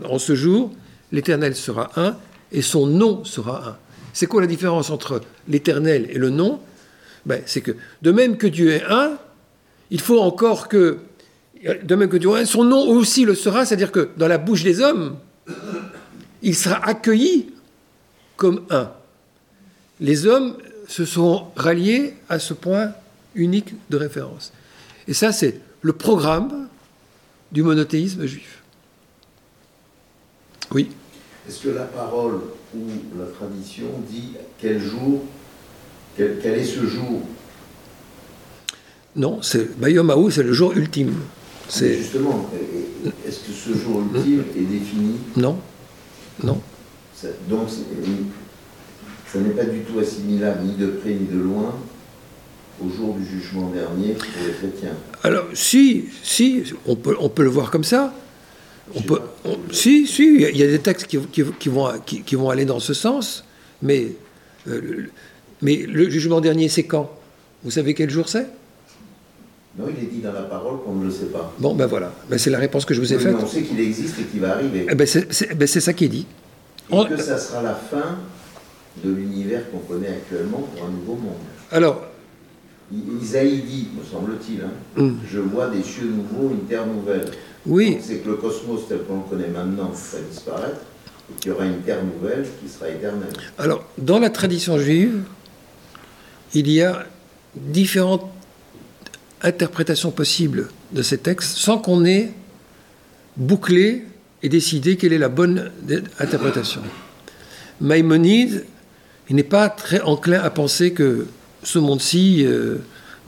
En 0.05 0.19
ce 0.19 0.35
jour, 0.35 0.73
l'Éternel 1.13 1.55
sera 1.55 1.91
un 1.97 2.17
et 2.53 2.63
son 2.63 2.87
nom 2.87 3.25
sera 3.25 3.69
un. 3.69 3.77
C'est 4.13 4.27
quoi 4.27 4.41
la 4.41 4.47
différence 4.47 4.91
entre 4.91 5.21
l'Éternel 5.49 6.09
et 6.11 6.19
le 6.19 6.31
nom? 6.31 6.61
Ben, 7.27 7.43
C'est 7.47 7.61
que 7.61 7.73
de 8.03 8.13
même 8.13 8.37
que 8.37 8.47
Dieu 8.47 8.73
est 8.73 8.85
un, 8.85 9.19
il 9.91 10.01
faut 10.01 10.21
encore 10.21 10.69
que, 10.69 10.99
de 11.83 11.95
même 11.95 12.09
que 12.09 12.17
Dieu 12.17 12.31
est 12.31 12.41
un, 12.41 12.45
son 12.45 12.65
nom 12.65 12.89
aussi 12.89 13.25
le 13.25 13.35
sera, 13.35 13.67
c'est-à-dire 13.67 13.93
que 13.93 14.11
dans 14.17 14.29
la 14.29 14.39
bouche 14.39 14.65
des 14.65 14.81
hommes, 14.81 15.17
il 16.43 16.55
sera 16.55 16.85
accueilli 16.87 17.53
comme 18.37 18.63
un. 18.71 18.91
Les 20.01 20.27
hommes 20.27 20.57
se 20.89 21.05
sont 21.05 21.49
ralliés 21.57 22.15
à 22.29 22.39
ce 22.39 22.55
point 22.55 22.93
unique 23.35 23.75
de 23.91 23.97
référence. 23.97 24.53
Et 25.07 25.15
ça, 25.15 25.31
c'est 25.33 25.61
le 25.83 25.93
programme 25.93 26.69
du 27.53 27.63
monothéisme 27.63 28.27
juif. 28.27 28.60
Oui. 30.73 30.91
Est-ce 31.49 31.63
que 31.65 31.69
la 31.71 31.85
parole 31.85 32.41
ou 32.75 32.81
la 33.19 33.27
tradition 33.27 33.87
dit 34.09 34.35
quel 34.61 34.81
jour, 34.81 35.25
quel, 36.17 36.39
est 36.45 36.65
ce 36.65 36.87
jour? 36.87 37.23
Non, 39.17 39.43
c'est 39.43 39.79
Bayom 39.79 40.31
c'est 40.31 40.43
le 40.43 40.53
jour 40.53 40.73
ultime. 40.77 41.15
C'est 41.69 41.97
justement. 41.97 42.49
Est-ce 43.27 43.41
que 43.41 43.53
ce 43.53 43.77
jour 43.77 44.03
ultime 44.15 44.45
est 44.57 44.61
défini? 44.61 45.17
Non, 45.37 45.59
non. 46.43 46.61
donc, 47.49 47.69
ça 49.27 49.39
n'est 49.41 49.51
pas 49.51 49.65
du 49.65 49.81
tout 49.81 49.99
assimilable 49.99 50.65
ni 50.65 50.75
de 50.75 50.87
près 50.87 51.11
ni 51.11 51.27
de 51.27 51.41
loin 51.41 51.75
au 52.85 52.89
jour 52.89 53.15
du 53.15 53.25
jugement 53.25 53.69
dernier 53.71 54.15
pour 54.15 54.27
les 54.47 54.53
chrétiens 54.53 54.95
Alors, 55.23 55.47
si, 55.55 56.07
si, 56.23 56.63
on 56.87 56.97
peut, 56.97 57.17
on 57.21 57.29
peut 57.29 57.43
le 57.43 57.51
voir 57.51 57.71
comme 57.71 57.85
ça. 57.85 58.13
On 58.95 59.03
peut, 59.03 59.21
si, 59.71 60.07
si, 60.07 60.35
il 60.35 60.57
y 60.57 60.63
a 60.63 60.67
des 60.67 60.79
textes 60.79 61.07
qui, 61.07 61.19
qui, 61.19 61.69
vont, 61.69 61.93
qui, 62.05 62.35
vont 62.35 62.51
aller 62.51 62.65
dans 62.65 62.81
ce 62.81 62.95
sens, 62.95 63.45
mais, 63.83 64.13
euh, 64.69 65.07
mais 65.63 65.77
le 65.77 66.11
jugement 66.11 66.41
dernier, 66.41 66.69
c'est 66.69 66.85
quand? 66.85 67.11
Vous 67.63 67.71
savez 67.71 67.95
quel 67.95 68.11
jour 68.11 68.29
c'est? 68.29 68.47
Non, 69.79 69.87
il 69.89 70.03
est 70.03 70.09
dit 70.09 70.19
dans 70.21 70.33
la 70.33 70.43
parole 70.43 70.83
qu'on 70.83 70.95
ne 70.95 71.05
le 71.05 71.11
sait 71.11 71.27
pas. 71.27 71.55
Bon, 71.59 71.75
ben 71.75 71.87
voilà, 71.87 72.13
ben, 72.29 72.39
c'est 72.39 72.51
la 72.51 72.59
réponse 72.59 72.85
que 72.85 72.95
je 72.95 73.01
vous 73.01 73.13
ai 73.13 73.19
faite. 73.19 73.37
on 73.41 73.47
sait 73.47 73.63
qu'il 73.63 73.79
existe 73.79 74.19
et 74.19 74.25
qu'il 74.25 74.41
va 74.41 74.55
arriver. 74.55 74.87
Eh 74.91 74.95
ben 74.95 75.07
c'est 75.07 75.55
ben 75.55 75.69
ça 75.69 75.93
qui 75.93 76.07
est 76.07 76.09
dit. 76.09 76.27
Et 76.93 77.05
que 77.07 77.17
ça 77.17 77.39
sera 77.39 77.63
la 77.63 77.75
fin 77.75 78.19
de 79.05 79.13
l'univers 79.13 79.71
qu'on 79.71 79.79
connaît 79.79 80.09
actuellement 80.09 80.69
pour 80.75 80.85
un 80.85 80.91
nouveau 80.91 81.15
monde. 81.15 81.37
Alors, 81.71 82.03
Isaïe 83.23 83.63
dit, 83.63 83.89
me 83.97 84.05
semble-t-il, 84.05 84.63
hein, 84.63 84.73
mm. 85.01 85.19
je 85.31 85.39
vois 85.39 85.69
des 85.69 85.83
cieux 85.83 86.11
nouveaux, 86.11 86.51
une 86.51 86.67
terre 86.67 86.87
nouvelle. 86.87 87.31
Oui. 87.67 87.99
C'est 88.03 88.19
que 88.19 88.29
le 88.29 88.37
cosmos 88.37 88.89
tel 88.89 89.03
qu'on 89.05 89.19
le 89.19 89.23
connaît 89.29 89.49
maintenant 89.49 89.91
va 89.91 90.19
disparaître 90.31 90.81
et 91.31 91.41
qu'il 91.41 91.51
y 91.51 91.55
aura 91.55 91.67
une 91.67 91.81
terre 91.83 92.03
nouvelle 92.03 92.47
qui 92.61 92.69
sera 92.69 92.89
éternelle. 92.89 93.33
Alors, 93.59 93.85
dans 93.99 94.19
la 94.19 94.31
tradition 94.31 94.79
juive, 94.79 95.23
il 96.55 96.71
y 96.71 96.83
a 96.83 97.07
différentes 97.55 98.31
interprétation 99.43 100.11
possible 100.11 100.69
de 100.93 101.03
ces 101.03 101.19
textes 101.19 101.57
sans 101.57 101.79
qu'on 101.79 102.05
ait 102.05 102.31
bouclé 103.37 104.05
et 104.43 104.49
décidé 104.49 104.97
quelle 104.97 105.13
est 105.13 105.19
la 105.19 105.29
bonne 105.29 105.71
interprétation. 106.19 106.83
Maïmonide, 107.81 108.65
il 109.29 109.37
n'est 109.37 109.43
pas 109.43 109.69
très 109.69 110.01
enclin 110.03 110.41
à 110.41 110.51
penser 110.51 110.93
que 110.93 111.27
ce 111.63 111.79
monde-ci 111.79 112.45
euh, 112.45 112.77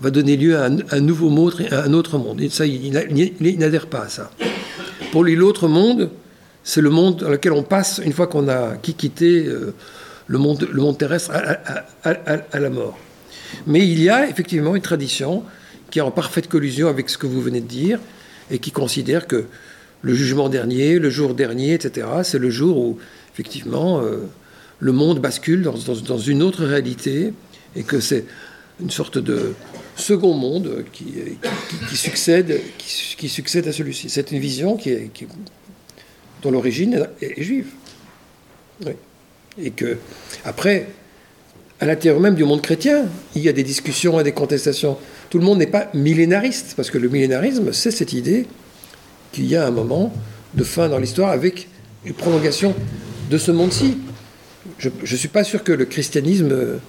va 0.03 0.11
donner 0.11 0.37
lieu 0.37 0.59
à 0.59 0.65
un, 0.65 1.01
nouveau 1.01 1.31
monde, 1.31 1.55
à 1.71 1.85
un 1.85 1.93
autre 1.93 2.19
monde. 2.19 2.41
Et 2.41 2.49
ça, 2.49 2.67
il, 2.67 2.93
n'adhère 3.59 3.87
pas 3.87 4.03
à 4.03 4.09
ça. 4.09 4.31
Pour 5.13 5.23
lui, 5.23 5.37
l'autre 5.37 5.69
monde, 5.69 6.11
c'est 6.65 6.81
le 6.81 6.91
monde 6.91 7.21
dans 7.21 7.31
lequel 7.31 7.53
on 7.53 7.63
passe 7.63 8.01
une 8.05 8.13
fois 8.13 8.27
qu'on 8.27 8.49
a 8.49 8.77
quitté 8.77 9.47
euh, 9.47 9.75
le, 10.27 10.39
monde, 10.39 10.69
le 10.71 10.83
monde 10.83 10.99
terrestre 10.99 11.31
à, 11.33 12.59
la 12.59 12.71
mort. 12.71 12.99
Mais 13.67 13.87
il 13.87 14.03
y 14.03 14.11
a 14.11 14.29
effectivement 14.29 14.75
une 14.75 14.83
tradition 14.83 15.45
qui 15.91 16.01
est 16.01 16.03
en 16.03 16.11
parfaite 16.11 16.49
collusion 16.49 16.89
avec 16.89 17.09
ce 17.09 17.17
que 17.17 17.29
vous 17.29 17.41
venez 17.41 17.61
de 17.61 17.69
dire 17.69 18.01
et 18.51 18.59
qui 18.59 18.73
considère 18.73 19.29
que 19.29 19.45
le 20.01 20.15
jugement 20.15 20.49
dernier, 20.49 20.99
le 20.99 21.11
jour 21.11 21.35
dernier, 21.35 21.75
etc., 21.75 22.09
c'est 22.25 22.41
le 22.41 22.51
jour 22.51 22.77
où 22.77 22.99
effectivement 23.33 24.01
euh, 24.01 24.27
le 24.81 24.93
monde 24.93 25.21
bascule 25.21 25.63
dans, 25.63 26.19
une 26.19 26.43
autre 26.43 26.65
réalité 26.65 27.33
et 27.77 27.85
que 27.85 28.01
c'est 28.01 28.25
une 28.81 28.91
sorte 28.91 29.19
de 29.19 29.53
second 30.03 30.35
monde 30.35 30.85
qui, 30.93 31.15
succède, 31.97 32.61
qui, 32.79 33.29
succède 33.29 33.67
à 33.69 33.73
celui-ci. 33.73 34.11
C'est 34.11 34.33
une 34.33 34.39
vision 34.39 34.77
qui 34.77 34.91
dont 36.43 36.51
l'origine 36.51 37.09
est, 37.21 37.41
juive. 37.41 37.69
Et 39.63 39.71
que, 39.71 39.99
après, 40.45 40.89
à 41.81 41.87
l'intérieur 41.87 42.21
même 42.21 42.35
du 42.35 42.45
monde 42.45 42.63
chrétien, 42.63 43.07
il 43.35 43.43
y 43.43 43.49
a 43.49 43.53
des 43.53 43.63
discussions 43.63 44.19
et 44.21 44.25
des 44.25 44.33
contestations. 44.33 44.99
Tout 45.31 45.39
le 45.39 45.45
monde 45.45 45.59
n'est 45.59 45.67
pas 45.67 45.89
millénariste, 45.95 46.75
parce 46.77 46.91
que 46.91 46.99
le 46.99 47.09
millénarisme, 47.09 47.73
c'est 47.73 47.91
cette 47.91 48.13
idée 48.13 48.47
qu'il 49.31 49.47
y 49.47 49.57
a 49.57 49.67
un 49.67 49.71
moment 49.71 50.13
de 50.55 50.65
fin 50.65 50.89
dans 50.89 50.99
l'histoire 50.99 51.31
avec 51.31 51.69
une 52.05 52.15
prolongation 52.15 52.75
de 53.31 53.39
ce 53.39 53.51
monde-ci. 53.51 53.99
Je 54.79 54.89
ne 54.89 55.17
suis 55.17 55.29
pas 55.29 55.45
sûr 55.45 55.63
que 55.63 55.73
le 55.73 55.85
christianisme 55.85 56.81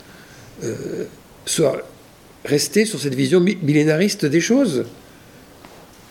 euh, 0.64 1.06
soit 1.45 1.81
resté 2.45 2.86
sur 2.86 2.99
cette 2.99 3.15
vision 3.15 3.40
millénariste 3.40 4.26
des 4.26 4.41
choses. 4.41 4.86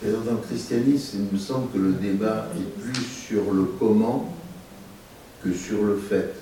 dans 0.02 0.32
le 0.32 0.38
christianisme, 0.48 1.18
il 1.30 1.38
me 1.38 1.38
semble 1.38 1.70
que 1.72 1.78
le 1.78 1.92
débat 1.92 2.48
est 2.56 2.80
plus 2.82 3.04
sur 3.04 3.52
le 3.52 3.64
comment 3.78 4.34
que 5.44 5.52
sur 5.52 5.82
le 5.84 5.96
fait. 5.96 6.32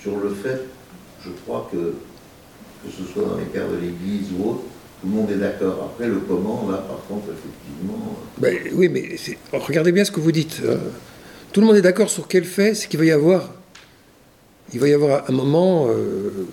Sur 0.00 0.16
le 0.18 0.30
fait, 0.30 0.62
je 1.24 1.30
crois 1.44 1.68
que, 1.70 1.76
que 1.76 2.90
ce 2.90 3.12
soit 3.12 3.24
dans 3.24 3.36
les 3.36 3.44
pères 3.44 3.68
de 3.68 3.76
l'Église 3.76 4.28
ou 4.38 4.50
autre, 4.50 4.62
tout 5.00 5.06
le 5.06 5.12
monde 5.12 5.30
est 5.30 5.36
d'accord. 5.36 5.90
Après, 5.92 6.08
le 6.08 6.20
comment, 6.20 6.68
là, 6.70 6.78
par 6.78 7.02
contre, 7.06 7.28
effectivement. 7.28 8.16
Ben, 8.38 8.56
oui, 8.74 8.88
mais 8.88 9.16
regardez 9.52 9.92
bien 9.92 10.04
ce 10.04 10.10
que 10.10 10.20
vous 10.20 10.32
dites. 10.32 10.60
Hein. 10.66 10.76
Tout 11.52 11.60
le 11.60 11.66
monde 11.66 11.76
est 11.76 11.82
d'accord 11.82 12.10
sur 12.10 12.28
quel 12.28 12.44
fait 12.44 12.74
C'est 12.74 12.88
qu'il 12.88 12.98
va 12.98 13.04
y 13.04 13.10
avoir. 13.10 13.50
Il 14.72 14.80
va 14.80 14.88
y 14.88 14.94
avoir 14.94 15.28
un 15.28 15.32
moment. 15.32 15.88
Euh, 15.88 16.46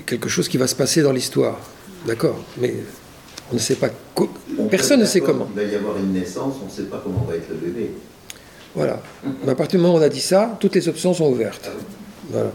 quelque 0.00 0.28
chose 0.28 0.48
qui 0.48 0.56
va 0.56 0.66
se 0.66 0.74
passer 0.74 1.02
dans 1.02 1.12
l'histoire. 1.12 1.58
D'accord 2.06 2.38
Mais 2.58 2.74
on 3.50 3.54
ne 3.54 3.60
sait 3.60 3.76
pas. 3.76 3.88
Personne 4.70 5.00
ne 5.00 5.04
sait 5.04 5.20
comment. 5.20 5.48
Il 5.54 5.62
va 5.62 5.68
y 5.70 5.74
avoir 5.74 5.96
une 5.98 6.12
naissance, 6.12 6.54
on 6.62 6.66
ne 6.66 6.70
sait 6.70 6.84
pas 6.84 7.00
comment 7.02 7.24
va 7.28 7.36
être 7.36 7.48
le 7.50 7.56
bébé. 7.56 7.90
Voilà. 8.74 9.02
Mais 9.44 9.52
à 9.52 9.54
partir 9.54 9.78
du 9.78 9.82
moment 9.82 9.98
où 9.98 10.00
on 10.00 10.02
a 10.02 10.08
dit 10.08 10.20
ça, 10.20 10.56
toutes 10.58 10.74
les 10.74 10.88
options 10.88 11.12
sont 11.12 11.30
ouvertes. 11.30 11.70
Voilà. 12.30 12.50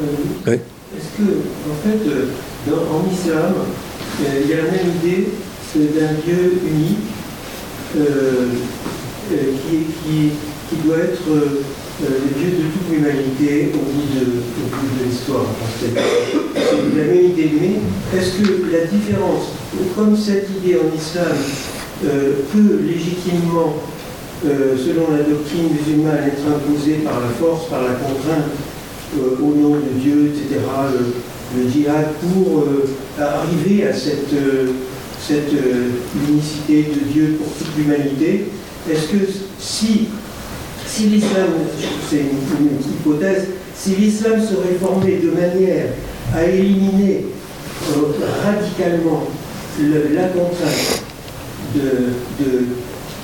Euh, 0.00 0.04
oui. 0.46 0.54
Est-ce 0.54 1.18
que, 1.18 1.30
en 1.70 1.76
fait, 1.84 2.08
euh, 2.08 2.30
en 2.90 3.12
islam, 3.12 3.54
euh, 4.22 4.40
il 4.42 4.50
y 4.50 4.54
a 4.54 4.56
la 4.56 4.70
même 4.70 4.88
idée 5.02 5.28
d'un 5.74 6.14
Dieu 6.24 6.60
unique 6.66 6.98
qui, 9.68 10.30
qui, 10.68 10.76
doit 10.84 10.98
être 10.98 11.28
le 12.02 12.38
Dieu 12.38 12.50
de 12.58 12.64
toute 12.72 12.90
l'humanité 12.90 13.72
au 13.74 13.78
bout 13.78 14.08
de, 14.18 15.04
l'histoire. 15.04 15.46
C'est 15.80 15.94
la 16.96 17.04
même 17.04 17.24
idée, 17.26 17.50
mais 17.60 18.18
est-ce 18.18 18.42
que 18.42 18.72
la 18.72 18.84
différence, 18.86 19.52
comme 19.94 20.16
cette 20.16 20.48
idée 20.50 20.76
en 20.76 20.96
islam 20.96 21.36
peut 22.02 22.80
légitimement 22.86 23.74
euh, 24.46 24.74
selon 24.74 25.14
la 25.14 25.22
doctrine 25.22 25.68
musulmane, 25.68 26.28
être 26.28 26.40
imposé 26.48 26.94
par 27.04 27.20
la 27.20 27.28
force, 27.28 27.68
par 27.68 27.82
la 27.82 27.92
contrainte, 27.92 28.48
euh, 29.18 29.36
au 29.38 29.54
nom 29.54 29.74
de 29.76 30.00
Dieu, 30.00 30.32
etc., 30.32 30.60
le, 31.54 31.68
djihad, 31.68 32.06
pour 32.22 32.60
euh, 32.60 32.88
arriver 33.18 33.86
à 33.86 33.92
cette, 33.92 34.32
cette 35.20 35.52
unicité 36.26 36.90
de 36.94 37.12
Dieu 37.12 37.38
pour 37.38 37.52
toute 37.52 37.76
l'humanité? 37.76 38.46
Est-ce 38.90 39.08
que 39.08 39.30
si, 39.58 40.08
si 40.90 41.04
l'islam, 41.04 41.50
c'est 42.08 42.18
une, 42.18 42.80
hypothèse, 42.92 43.44
si 43.76 43.90
l'islam 43.96 44.40
se 44.40 44.56
réformait 44.56 45.18
de 45.18 45.30
manière 45.30 45.86
à 46.34 46.44
éliminer 46.44 47.26
radicalement 48.44 49.28
la 49.80 50.24
contrainte 50.24 51.02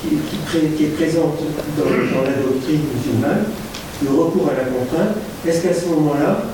qui, 0.01 0.83
est 0.83 0.95
présente 0.95 1.39
dans, 1.77 2.21
la 2.23 2.37
doctrine 2.41 2.81
musulmane, 2.95 3.45
le 4.03 4.09
recours 4.09 4.49
à 4.49 4.53
la 4.53 4.69
contrainte, 4.69 5.17
est-ce 5.45 5.63
qu'à 5.63 5.73
ce, 5.73 5.87
moment-là, 5.87 6.45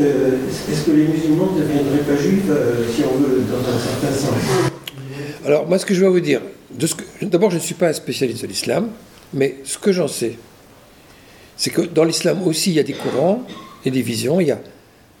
euh, 0.00 0.30
est-ce 0.70 0.86
que 0.86 0.92
les 0.92 1.08
musulmans 1.08 1.52
ne 1.54 1.60
deviendraient 1.60 1.98
pas 1.98 2.16
juifs, 2.16 2.44
euh, 2.48 2.84
si 2.94 3.02
on 3.04 3.18
veut, 3.18 3.42
dans 3.50 3.58
un 3.58 3.78
certain 3.78 4.14
sens? 4.16 4.70
Alors, 5.44 5.68
moi, 5.68 5.78
ce 5.78 5.86
que 5.86 5.94
je 5.94 6.00
vais 6.00 6.08
vous 6.08 6.20
dire, 6.20 6.40
d'abord, 7.22 7.50
je 7.50 7.56
ne 7.56 7.60
suis 7.60 7.74
pas 7.74 7.88
un 7.88 7.92
spécialiste 7.92 8.42
de 8.42 8.46
l'islam, 8.46 8.88
mais 9.34 9.56
ce 9.64 9.78
que 9.78 9.92
j'en 9.92 10.08
sais, 10.08 10.36
c'est 11.56 11.70
que 11.70 11.82
dans 11.82 12.04
l'islam 12.04 12.46
aussi, 12.46 12.70
il 12.70 12.76
y 12.76 12.80
a 12.80 12.84
des 12.84 12.92
courants 12.92 13.44
et 13.84 13.90
des 13.90 14.02
visions. 14.02 14.40
Il 14.40 14.46
y 14.46 14.52
a 14.52 14.60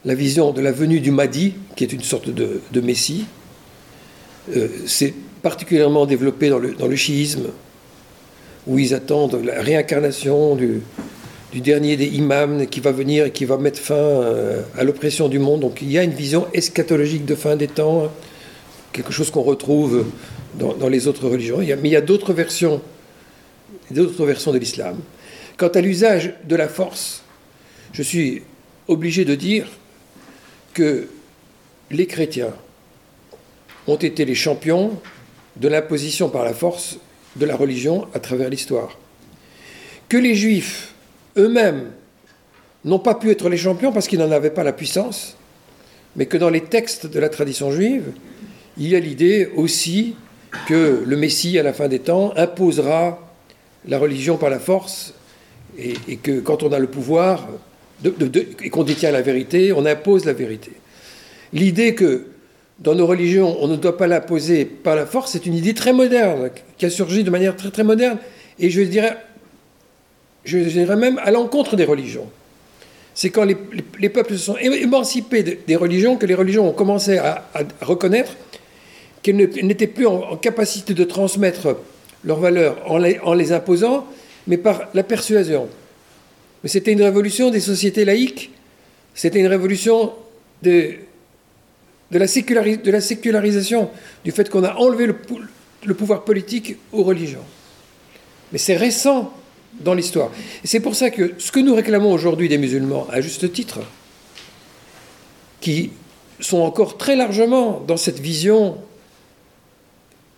la 0.04 0.14
vision 0.14 0.52
de 0.52 0.60
la 0.60 0.72
venue 0.72 1.00
du 1.00 1.10
Mahdi, 1.10 1.54
qui 1.76 1.84
est 1.84 1.92
une 1.92 2.02
sorte 2.02 2.30
de, 2.30 2.80
messie. 2.80 3.26
Euh, 4.56 4.68
c'est 4.86 5.12
particulièrement 5.42 6.06
développé 6.06 6.48
dans 6.48 6.58
le, 6.58 6.96
chiisme, 6.96 7.48
où 8.66 8.78
ils 8.78 8.94
attendent 8.94 9.40
la 9.44 9.60
réincarnation 9.60 10.56
du, 10.56 10.82
dernier 11.54 11.96
des 11.96 12.06
imams 12.06 12.66
qui 12.66 12.80
va 12.80 12.92
venir 12.92 13.26
et 13.26 13.30
qui 13.32 13.44
va 13.44 13.56
mettre 13.56 13.80
fin 13.80 13.94
euh, 13.94 14.62
à 14.78 14.84
l'oppression 14.84 15.28
du 15.28 15.38
monde. 15.38 15.60
Donc 15.60 15.82
il 15.82 15.90
y 15.90 15.98
a 15.98 16.04
une 16.04 16.12
vision 16.12 16.46
eschatologique 16.54 17.24
de 17.24 17.34
fin 17.34 17.56
des 17.56 17.68
temps, 17.68 18.04
hein, 18.04 18.10
quelque 18.92 19.12
chose 19.12 19.30
qu'on 19.30 19.42
retrouve 19.42 20.04
dans, 20.54 20.88
les 20.88 21.08
autres 21.08 21.28
religions. 21.28 21.58
Mais 21.58 21.88
il 21.88 21.92
y 21.92 21.96
a 21.96 22.00
d'autres 22.00 22.32
versions, 22.32 22.80
d'autres 23.90 24.24
versions 24.26 24.52
de 24.52 24.58
l'islam. 24.58 24.98
Quant 25.56 25.68
à 25.68 25.80
l'usage 25.80 26.34
de 26.44 26.56
la 26.56 26.68
force, 26.68 27.22
je 27.92 28.02
suis 28.02 28.42
obligé 28.86 29.24
de 29.24 29.34
dire 29.34 29.66
que 30.74 31.08
les 31.90 32.06
chrétiens 32.06 32.54
ont 33.86 33.96
été 33.96 34.24
les 34.24 34.34
champions 34.34 35.00
de 35.56 35.68
l'imposition 35.68 36.28
par 36.28 36.44
la 36.44 36.54
force 36.54 36.98
de 37.36 37.46
la 37.46 37.56
religion 37.56 38.06
à 38.14 38.20
travers 38.20 38.48
l'histoire. 38.50 38.98
Que 40.08 40.16
les 40.16 40.34
juifs 40.34 40.94
eux-mêmes 41.36 41.90
n'ont 42.84 42.98
pas 42.98 43.14
pu 43.14 43.30
être 43.30 43.48
les 43.48 43.56
champions 43.56 43.92
parce 43.92 44.06
qu'ils 44.06 44.18
n'en 44.18 44.30
avaient 44.30 44.50
pas 44.50 44.64
la 44.64 44.72
puissance, 44.72 45.36
mais 46.16 46.26
que 46.26 46.36
dans 46.36 46.50
les 46.50 46.62
textes 46.62 47.06
de 47.06 47.20
la 47.20 47.28
tradition 47.28 47.70
juive, 47.70 48.12
il 48.76 48.88
y 48.88 48.96
a 48.96 49.00
l'idée 49.00 49.50
aussi 49.56 50.14
que 50.66 51.02
le 51.04 51.16
Messie, 51.16 51.58
à 51.58 51.62
la 51.62 51.72
fin 51.72 51.88
des 51.88 51.98
temps, 51.98 52.32
imposera 52.36 53.27
la 53.86 53.98
religion 53.98 54.36
par 54.36 54.50
la 54.50 54.58
force, 54.58 55.14
et, 55.78 56.16
que 56.16 56.40
quand 56.40 56.62
on 56.62 56.72
a 56.72 56.78
le 56.78 56.88
pouvoir 56.88 57.46
et 58.62 58.70
qu'on 58.70 58.84
détient 58.84 59.10
la 59.10 59.22
vérité, 59.22 59.72
on 59.72 59.84
impose 59.86 60.24
la 60.24 60.32
vérité. 60.32 60.72
L'idée 61.52 61.94
que 61.94 62.26
dans 62.78 62.94
nos 62.94 63.06
religions, 63.06 63.56
on 63.60 63.66
ne 63.68 63.76
doit 63.76 63.96
pas 63.96 64.06
l'imposer 64.06 64.64
par 64.64 64.94
la 64.94 65.06
force, 65.06 65.32
c'est 65.32 65.46
une 65.46 65.54
idée 65.54 65.74
très 65.74 65.92
moderne, 65.92 66.50
qui 66.76 66.86
a 66.86 66.90
surgi 66.90 67.24
de 67.24 67.30
manière 67.30 67.56
très 67.56 67.70
très 67.70 67.84
moderne, 67.84 68.18
et 68.58 68.70
je 68.70 68.82
dirais, 68.82 69.16
je 70.44 70.58
dirais 70.58 70.96
même 70.96 71.18
à 71.18 71.30
l'encontre 71.30 71.76
des 71.76 71.84
religions. 71.84 72.28
C'est 73.14 73.30
quand 73.30 73.44
les, 73.44 73.56
peuples 74.08 74.34
se 74.34 74.44
sont 74.44 74.56
émancipés 74.58 75.42
des 75.42 75.74
religions 75.74 76.16
que 76.16 76.26
les 76.26 76.34
religions 76.34 76.68
ont 76.68 76.72
commencé 76.72 77.18
à, 77.18 77.48
reconnaître 77.80 78.36
qu'elles 79.22 79.36
n'étaient 79.36 79.88
plus 79.88 80.06
en, 80.06 80.36
capacité 80.36 80.94
de 80.94 81.02
transmettre 81.02 81.76
leurs 82.24 82.40
valeurs 82.40 82.78
en 82.86 83.34
les, 83.34 83.52
imposant, 83.52 84.06
mais 84.46 84.56
par 84.56 84.88
la 84.94 85.02
persuasion. 85.02 85.68
Mais 86.62 86.68
c'était 86.68 86.92
une 86.92 87.02
révolution 87.02 87.50
des 87.50 87.60
sociétés 87.60 88.04
laïques, 88.04 88.50
c'était 89.14 89.40
une 89.40 89.46
révolution 89.46 90.12
de, 90.62 90.94
de 92.10 92.18
la, 92.18 92.26
de 92.26 92.90
la 92.90 93.00
sécularisation, 93.00 93.90
du 94.24 94.32
fait 94.32 94.48
qu'on 94.50 94.64
a 94.64 94.74
enlevé 94.74 95.06
le, 95.06 95.16
le, 95.84 95.94
pouvoir 95.94 96.24
politique 96.24 96.76
aux 96.92 97.04
religions. 97.04 97.44
Mais 98.52 98.58
c'est 98.58 98.76
récent 98.76 99.32
dans 99.80 99.94
l'histoire. 99.94 100.30
Et 100.64 100.66
c'est 100.66 100.80
pour 100.80 100.94
ça 100.94 101.10
que 101.10 101.34
ce 101.38 101.52
que 101.52 101.60
nous 101.60 101.74
réclamons 101.74 102.12
aujourd'hui 102.12 102.48
des 102.48 102.58
musulmans, 102.58 103.06
à 103.10 103.20
juste 103.20 103.52
titre, 103.52 103.80
qui 105.60 105.90
sont 106.40 106.60
encore 106.60 106.96
très 106.96 107.16
largement 107.16 107.82
dans 107.86 107.96
cette 107.96 108.18
vision 108.18 108.78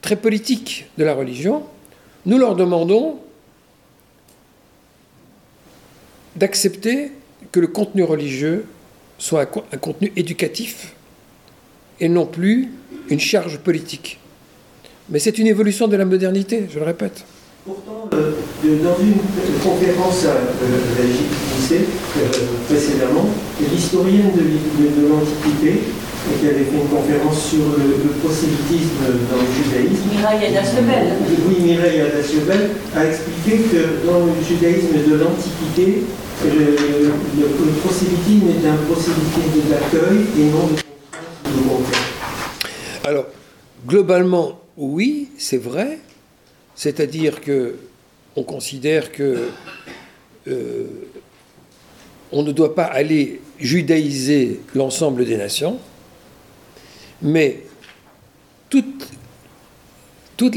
très 0.00 0.16
politique 0.16 0.86
de 0.98 1.04
la 1.04 1.14
religion, 1.14 1.64
nous 2.26 2.38
leur 2.38 2.56
demandons 2.56 3.18
d'accepter 6.36 7.12
que 7.52 7.60
le 7.60 7.66
contenu 7.66 8.02
religieux 8.02 8.64
soit 9.18 9.48
un 9.72 9.76
contenu 9.76 10.12
éducatif 10.16 10.94
et 12.00 12.08
non 12.08 12.26
plus 12.26 12.70
une 13.08 13.20
charge 13.20 13.58
politique. 13.58 14.18
Mais 15.10 15.18
c'est 15.18 15.38
une 15.38 15.46
évolution 15.46 15.88
de 15.88 15.96
la 15.96 16.04
modernité, 16.04 16.66
je 16.72 16.78
le 16.78 16.84
répète. 16.84 17.24
Pourtant, 17.64 18.08
euh, 18.14 18.32
dans 18.82 18.96
une 19.00 19.14
conférence 19.62 20.24
à 20.24 20.30
euh, 20.30 21.04
lycée 21.56 21.84
euh, 22.16 22.26
précédemment, 22.68 23.28
l'historienne 23.60 24.30
de, 24.34 25.08
l'Antiquité, 25.08 25.80
qui 26.40 26.46
avait 26.46 26.64
fait 26.64 26.76
une 26.76 26.88
conférence 26.88 27.50
sur 27.50 27.64
le, 27.78 28.10
prosélytisme 28.22 29.00
dans 29.30 29.40
le 29.40 29.48
judaïsme. 29.56 30.04
Mireille. 30.10 30.52
Oui, 31.48 31.56
Mireille 31.62 32.00
Adasebel 32.00 32.70
a 32.94 33.06
expliqué 33.06 33.62
que 33.64 34.06
dans 34.06 34.26
le 34.26 34.32
judaïsme 34.46 35.10
de 35.10 35.14
l'Antiquité, 35.16 36.04
le, 36.44 36.76
le, 37.40 37.72
prosélytisme 37.82 38.48
est 38.48 38.68
un 38.68 38.76
prosélytisme 38.88 39.68
d'accueil 39.68 40.26
et 40.38 40.44
non 40.50 40.66
de 40.68 41.68
contrainte 41.68 41.96
Alors, 43.04 43.26
globalement, 43.86 44.60
oui, 44.76 45.28
c'est 45.38 45.62
vrai. 45.62 45.98
C'est-à-dire 46.74 47.40
que 47.40 47.76
on 48.36 48.42
considère 48.42 49.12
que 49.12 49.48
euh, 50.48 50.84
on 52.32 52.42
ne 52.42 52.52
doit 52.52 52.74
pas 52.74 52.84
aller 52.84 53.40
judaïser 53.58 54.60
l'ensemble 54.74 55.24
des 55.24 55.36
nations, 55.36 55.78
mais 57.22 57.62
tous 60.36 60.50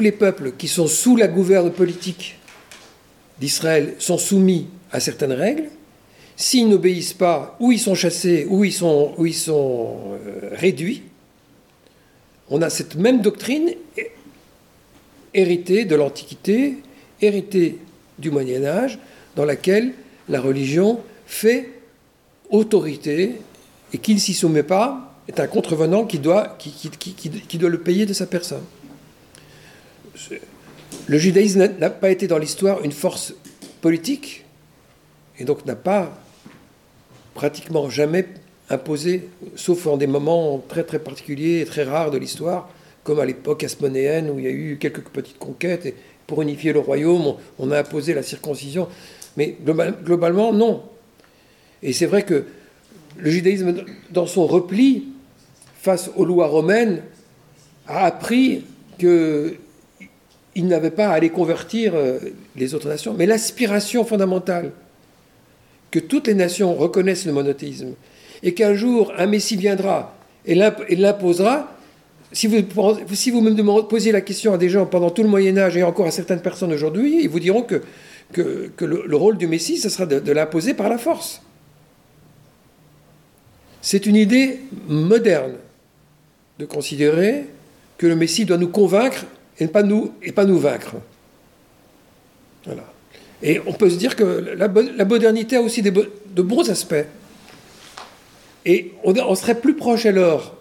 les 0.00 0.12
peuples 0.12 0.52
qui 0.58 0.68
sont 0.68 0.86
sous 0.86 1.16
la 1.16 1.28
gouverne 1.28 1.70
politique 1.70 2.36
d'Israël 3.40 3.94
sont 3.98 4.18
soumis 4.18 4.68
à 4.92 5.00
certaines 5.00 5.32
règles. 5.32 5.70
S'ils 6.36 6.68
n'obéissent 6.68 7.14
pas, 7.14 7.56
ou 7.60 7.72
ils 7.72 7.78
sont 7.78 7.94
chassés, 7.94 8.46
ou 8.48 8.64
ils 8.64 8.72
sont, 8.72 9.14
ils 9.24 9.34
sont 9.34 9.98
euh, 10.12 10.50
réduits. 10.52 11.02
On 12.48 12.62
a 12.62 12.70
cette 12.70 12.96
même 12.96 13.20
doctrine 13.20 13.70
héritée 15.34 15.84
de 15.84 15.94
l'Antiquité, 15.94 16.78
héritée 17.20 17.78
du 18.18 18.30
Moyen 18.30 18.64
Âge, 18.64 18.98
dans 19.36 19.44
laquelle 19.44 19.92
la 20.28 20.40
religion 20.40 21.00
fait 21.26 21.70
autorité 22.50 23.34
et 23.92 23.98
qui 23.98 24.14
ne 24.14 24.18
s'y 24.18 24.34
soumet 24.34 24.62
pas 24.62 25.09
est 25.30 25.38
un 25.38 25.46
contrevenant 25.46 26.06
qui 26.06 26.18
doit, 26.18 26.56
qui, 26.58 27.58
doit 27.58 27.70
le 27.70 27.80
payer 27.80 28.04
de 28.04 28.12
sa 28.12 28.26
personne. 28.26 28.64
Le 31.06 31.18
judaïsme 31.18 31.70
n'a 31.78 31.88
pas 31.88 32.10
été 32.10 32.26
dans 32.26 32.36
l'histoire 32.36 32.82
une 32.82 32.90
force 32.90 33.34
politique, 33.80 34.44
et 35.38 35.44
donc 35.44 35.64
n'a 35.66 35.76
pas 35.76 36.18
pratiquement 37.34 37.88
jamais 37.88 38.26
imposé, 38.70 39.28
sauf 39.54 39.86
en 39.86 39.96
des 39.96 40.08
moments 40.08 40.62
très 40.68 40.82
très 40.82 40.98
particuliers 40.98 41.60
et 41.60 41.64
très 41.64 41.84
rares 41.84 42.10
de 42.10 42.18
l'histoire, 42.18 42.68
comme 43.04 43.20
à 43.20 43.24
l'époque 43.24 43.62
asmonéenne 43.62 44.30
où 44.30 44.40
il 44.40 44.44
y 44.44 44.48
a 44.48 44.50
eu 44.50 44.78
quelques 44.80 45.02
petites 45.02 45.38
conquêtes, 45.38 45.86
et 45.86 45.94
pour 46.26 46.42
unifier 46.42 46.72
le 46.72 46.80
royaume, 46.80 47.36
on, 47.60 47.70
a 47.70 47.78
imposé 47.78 48.14
la 48.14 48.24
circoncision. 48.24 48.88
Mais 49.36 49.56
globalement, 50.04 50.52
non. 50.52 50.82
Et 51.84 51.92
c'est 51.92 52.06
vrai 52.06 52.24
que 52.24 52.46
le 53.16 53.30
judaïsme, 53.30 53.84
dans 54.10 54.26
son 54.26 54.46
repli 54.46 55.04
face 55.82 56.10
aux 56.16 56.24
lois 56.24 56.46
romaines, 56.46 57.02
a 57.86 58.04
appris 58.04 58.64
qu'il 58.98 59.56
n'avait 60.56 60.90
pas 60.90 61.08
à 61.08 61.12
aller 61.12 61.30
convertir 61.30 61.94
euh, 61.94 62.18
les 62.56 62.74
autres 62.74 62.88
nations. 62.88 63.14
Mais 63.16 63.26
l'aspiration 63.26 64.04
fondamentale 64.04 64.72
que 65.90 65.98
toutes 65.98 66.26
les 66.26 66.34
nations 66.34 66.74
reconnaissent 66.74 67.26
le 67.26 67.32
monothéisme 67.32 67.94
et 68.42 68.54
qu'un 68.54 68.74
jour 68.74 69.12
un 69.16 69.26
Messie 69.26 69.56
viendra 69.56 70.14
et 70.46 70.54
l'imposera, 70.54 71.76
si 72.32 72.46
vous, 72.46 72.56
me 72.56 73.82
posez 73.82 74.12
la 74.12 74.20
question 74.20 74.54
à 74.54 74.58
des 74.58 74.68
gens 74.68 74.86
pendant 74.86 75.10
tout 75.10 75.22
le 75.22 75.28
Moyen 75.28 75.58
Âge 75.58 75.76
et 75.76 75.82
encore 75.82 76.06
à 76.06 76.10
certaines 76.10 76.40
personnes 76.40 76.72
aujourd'hui, 76.72 77.22
ils 77.22 77.28
vous 77.28 77.40
diront 77.40 77.62
que, 77.62 77.82
que, 78.32 78.84
le, 78.84 79.16
rôle 79.16 79.36
du 79.36 79.46
Messie, 79.46 79.78
ce 79.78 79.88
sera 79.88 80.06
de, 80.06 80.32
l'imposer 80.32 80.74
par 80.74 80.88
la 80.88 80.96
force. 80.96 81.42
C'est 83.82 84.06
une 84.06 84.16
idée 84.16 84.60
moderne 84.88 85.54
de 86.60 86.66
considérer 86.66 87.46
que 87.96 88.06
le 88.06 88.14
Messie 88.14 88.44
doit 88.44 88.58
nous 88.58 88.68
convaincre 88.68 89.24
et 89.58 89.66
pas 89.66 89.82
nous, 89.82 90.12
vaincre. 90.58 90.96
Et 93.42 93.60
on 93.66 93.72
peut 93.72 93.88
se 93.88 93.96
dire 93.96 94.14
que 94.14 94.54
la, 94.56 95.04
modernité 95.04 95.56
a 95.56 95.62
aussi 95.62 95.82
de 95.82 96.42
bons 96.42 96.68
aspects. 96.68 97.06
Et 98.66 98.92
on, 99.04 99.34
serait 99.34 99.58
plus 99.58 99.74
proche 99.74 100.04
alors 100.04 100.56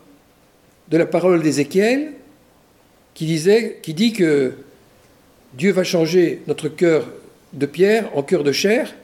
de 0.87 0.97
la 0.97 1.05
parole 1.05 1.41
d'Ézéchiel 1.43 2.13
qui, 3.13 3.25
disait, 3.25 3.79
qui 3.81 3.93
dit 3.93 4.13
que 4.13 4.53
Dieu 5.53 5.73
va 5.73 5.83
changer 5.83 6.41
notre 6.47 6.69
cœur 6.69 7.05
de 7.51 7.65
pierre 7.65 8.09
en 8.15 8.23
cœur 8.23 8.43
de 8.43 8.53
chair 8.53 8.95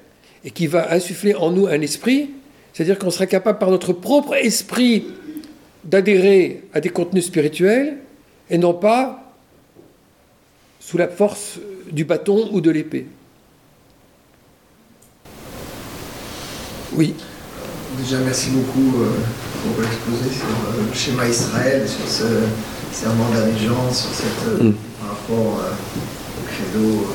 et 0.45 0.51
qui 0.51 0.67
va 0.67 0.93
insuffler 0.93 1.35
en 1.35 1.51
nous 1.51 1.67
un 1.67 1.81
esprit, 1.81 2.29
c'est-à-dire 2.73 2.97
qu'on 2.97 3.11
serait 3.11 3.27
capable 3.27 3.59
par 3.59 3.71
notre 3.71 3.91
propre 3.91 4.35
esprit 4.35 5.05
d'adhérer 5.85 6.63
à 6.73 6.81
des 6.81 6.89
contenus 6.89 7.25
spirituels 7.25 7.97
et 8.49 8.57
non 8.57 8.73
pas 8.73 9.33
sous 10.79 10.97
la 10.97 11.07
force 11.07 11.59
du 11.91 12.05
bâton 12.05 12.49
ou 12.51 12.61
de 12.61 12.71
l'épée. 12.71 13.07
Oui. 16.93 17.13
Déjà, 17.97 18.19
merci 18.19 18.49
beaucoup 18.49 19.01
euh, 19.01 19.09
pour 19.63 19.81
l'exposé 19.81 20.29
sur 20.35 20.45
euh, 20.45 20.87
le 20.87 20.93
schéma 20.93 21.27
Israël, 21.27 21.87
sur 21.87 22.07
ce 22.07 22.25
serment 22.91 23.29
d'allégeance, 23.31 24.01
sur 24.01 24.13
cette, 24.13 24.47
euh, 24.47 24.63
mm. 24.63 24.73
par 24.99 25.09
rapport 25.09 25.59
au 25.59 26.47
credo. 26.47 27.07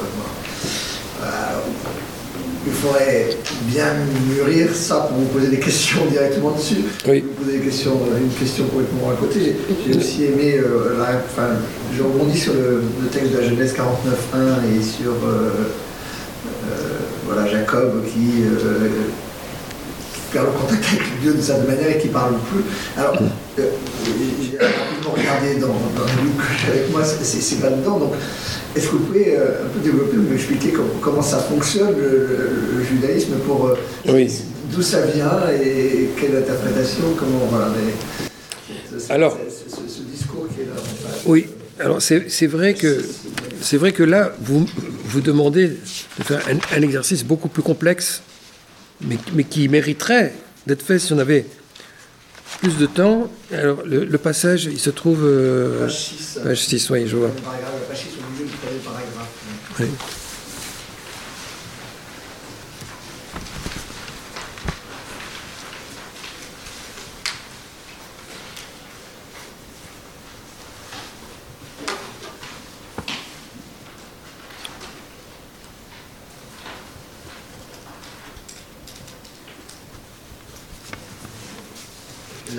Il 2.71 2.77
faudrait 2.77 3.37
bien 3.67 3.95
mûrir 4.29 4.75
ça 4.75 5.09
pour 5.09 5.19
vous 5.19 5.27
poser 5.27 5.49
des 5.49 5.59
questions 5.59 6.07
directement 6.07 6.53
dessus. 6.53 6.85
Oui. 7.09 7.25
Vous 7.27 7.45
poser 7.45 7.59
des 7.59 7.65
questions, 7.65 7.99
une 8.17 8.31
question 8.31 8.65
complètement 8.65 9.11
à 9.11 9.15
côté. 9.15 9.57
J'ai 9.87 9.99
aussi 9.99 10.25
aimé, 10.25 10.61
enfin, 10.99 11.49
je 11.97 12.03
rebondis 12.03 12.39
sur 12.39 12.55
le, 12.55 12.83
texte 13.13 13.33
de 13.33 13.39
la 13.39 13.49
Genèse 13.49 13.75
49.1 13.75 14.79
et 14.79 14.83
sur 14.83 15.13
voilà, 17.27 17.47
Jacob 17.51 18.05
qui 18.07 18.45
perd 20.33 20.47
le 20.47 20.53
contact 20.53 20.85
avec 20.93 21.21
Dieu 21.21 21.35
de 21.35 21.41
cette 21.41 21.67
manière 21.67 21.91
et 21.91 21.99
qui 21.99 22.09
parle 22.09 22.35
plus. 22.51 22.63
Alors, 22.97 23.17
euh, 23.59 23.71
j'ai 24.07 24.59
rapidement 24.59 25.13
regardé 25.17 25.61
dans, 25.61 25.69
dans 25.69 26.05
le 26.05 26.31
j'ai 26.65 26.73
avec 26.73 26.91
moi, 26.91 27.03
c'est 27.05 27.61
pas 27.61 27.71
dedans. 27.71 27.99
Donc, 27.99 28.15
est-ce 28.77 28.87
que 28.87 28.93
vous 28.93 29.05
pouvez 29.05 29.37
euh, 29.37 29.65
un 29.65 29.69
peu 29.69 29.81
développer, 29.81 30.17
m'expliquer 30.17 30.71
comment, 30.71 30.89
comment, 31.01 31.23
ça 31.23 31.39
fonctionne 31.39 31.95
le, 31.97 32.83
judaïsme 32.85 33.35
pour 33.47 33.67
euh, 33.67 33.79
oui. 34.09 34.31
d'où 34.73 34.83
ça 34.83 35.03
vient 35.03 35.31
et 35.63 36.11
quelle 36.19 36.37
interprétation, 36.37 37.03
comment 37.19 37.47
voilà. 37.51 37.73
alors, 39.09 39.39
ce, 39.49 40.03
discours 40.03 40.47
qui 40.55 40.63
est 40.63 40.65
là. 40.65 40.81
oui. 41.27 41.47
Alors 41.79 42.03
c'est 42.03 42.47
vrai 42.47 42.75
que 42.75 43.03
c'est 43.63 43.79
vrai 43.79 43.93
que 43.93 44.03
là 44.03 44.35
vous 44.43 44.67
vous 45.07 45.21
demandez 45.23 45.69
de 46.19 46.23
faire 46.23 46.43
un, 46.47 46.77
un 46.77 46.83
exercice 46.83 47.25
beaucoup 47.25 47.49
plus 47.49 47.63
complexe 47.63 48.21
mais, 49.03 49.45
qui 49.45 49.69
mériterait 49.69 50.33
d'être 50.67 50.83
fait 50.83 50.99
si 50.99 51.13
on 51.13 51.19
avait 51.19 51.47
plus 52.59 52.77
de 52.77 52.87
temps. 52.87 53.31
Alors, 53.53 53.83
le, 53.85 54.19
passage, 54.19 54.65
il 54.65 54.79
se 54.79 54.91
trouve. 54.91 55.25
Euh, 55.25 55.89
page 56.45 56.63
6. 56.65 56.91
oui, 56.91 57.07
je 57.07 57.17
vois. 57.17 57.31
Oui. 59.79 59.87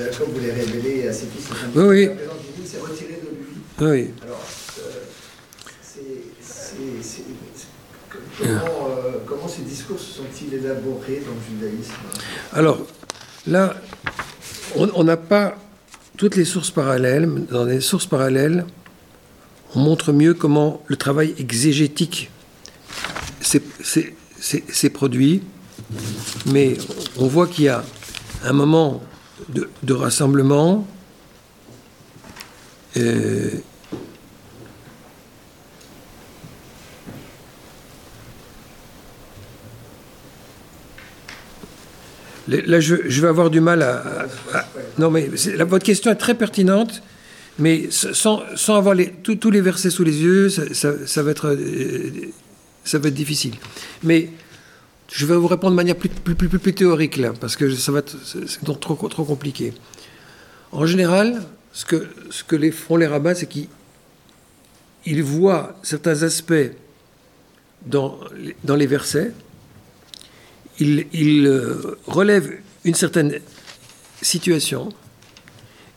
Jacob 0.04 0.30
voulait 0.34 0.54
révéler 0.54 1.08
à 1.08 1.14
ses 1.14 1.28
fils 1.28 1.50
oui, 1.76 1.84
oui. 1.84 2.10
c'est 2.66 2.80
retiré 2.80 3.20
de 3.22 3.30
lui. 3.30 3.48
Oui. 3.80 4.10
Alors, 4.22 4.42
euh, 8.42 8.58
comment, 8.60 8.90
euh, 8.90 9.12
comment, 9.26 9.48
ces 9.48 9.62
discours 9.62 10.00
se 10.00 10.14
sont-ils 10.14 10.54
élaborés 10.54 11.22
dans 11.26 11.34
le 11.34 11.42
judaïsme? 11.50 11.94
Alors, 12.54 12.80
là, 13.48 13.76
on 14.76 15.04
n'a 15.04 15.18
pas 15.18 15.58
toutes 16.18 16.36
les 16.36 16.46
sources 16.46 16.72
parallèles. 16.72 17.30
Dans 17.50 17.66
les 17.66 17.82
sources 17.82 18.06
parallèles, 18.06 18.66
on 19.76 19.80
montre 19.80 20.12
mieux 20.14 20.34
comment 20.34 20.84
le 20.88 20.96
travail 20.96 21.36
exégétique 21.38 22.30
s'est 23.42 24.90
produit. 24.90 25.42
Mais 26.48 26.78
on 27.18 27.28
voit 27.28 27.48
qu'il 27.48 27.66
y 27.66 27.70
a 27.70 27.84
un 28.44 28.54
moment 28.54 29.02
de, 29.50 29.94
rassemblement. 29.94 30.88
Là, 42.48 42.80
je, 42.80 42.96
vais 42.96 43.28
avoir 43.28 43.50
du 43.50 43.62
mal 43.62 43.82
à. 43.82 44.28
non, 44.98 45.10
mais 45.10 45.30
votre 45.60 45.86
question 45.86 46.12
est 46.12 46.16
très 46.16 46.36
pertinente, 46.36 47.02
mais 47.60 47.90
sans, 47.92 48.44
avoir 48.68 48.94
les, 48.94 49.12
tous 49.12 49.52
les 49.52 49.62
versets 49.62 49.90
sous 49.90 50.04
les 50.04 50.22
yeux, 50.22 50.50
ça, 50.50 51.24
va 51.24 51.32
être, 51.32 51.48
euh, 51.48 52.10
ça 52.84 53.00
va 53.00 53.08
être 53.08 53.14
difficile. 53.14 53.54
Mais 54.04 54.30
je 55.12 55.26
vais 55.26 55.36
vous 55.36 55.48
répondre 55.48 55.72
de 55.72 55.76
manière 55.76 55.96
plus, 55.96 56.10
plus, 56.10 56.36
plus, 56.36 56.74
théorique, 56.74 57.18
là, 57.18 57.34
parce 57.40 57.56
que 57.56 57.70
ça 57.76 57.92
va 57.92 58.00
être 58.00 58.16
trop, 58.80 58.96
trop 59.10 59.26
compliqué. 59.26 59.74
En 60.72 60.86
général, 60.86 61.44
ce 61.74 61.86
que, 61.86 62.08
ce 62.30 62.44
que 62.44 62.72
font 62.72 62.96
les 62.96 63.08
rabbins, 63.08 63.34
c'est 63.34 63.48
qu'ils 63.48 65.24
voient 65.24 65.76
certains 65.84 66.24
aspects 66.24 66.72
dans, 67.86 68.20
dans 68.64 68.76
les 68.76 68.88
versets 68.88 69.32
il, 70.80 71.46
euh, 71.46 71.98
relève 72.08 72.58
une 72.84 72.96
certaine 72.96 73.40
situation 74.22 74.90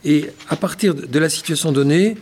et 0.04 0.30
à 0.48 0.56
partir 0.56 0.94
de 0.94 1.18
la 1.18 1.28
situation 1.28 1.72
donnée, 1.72 2.16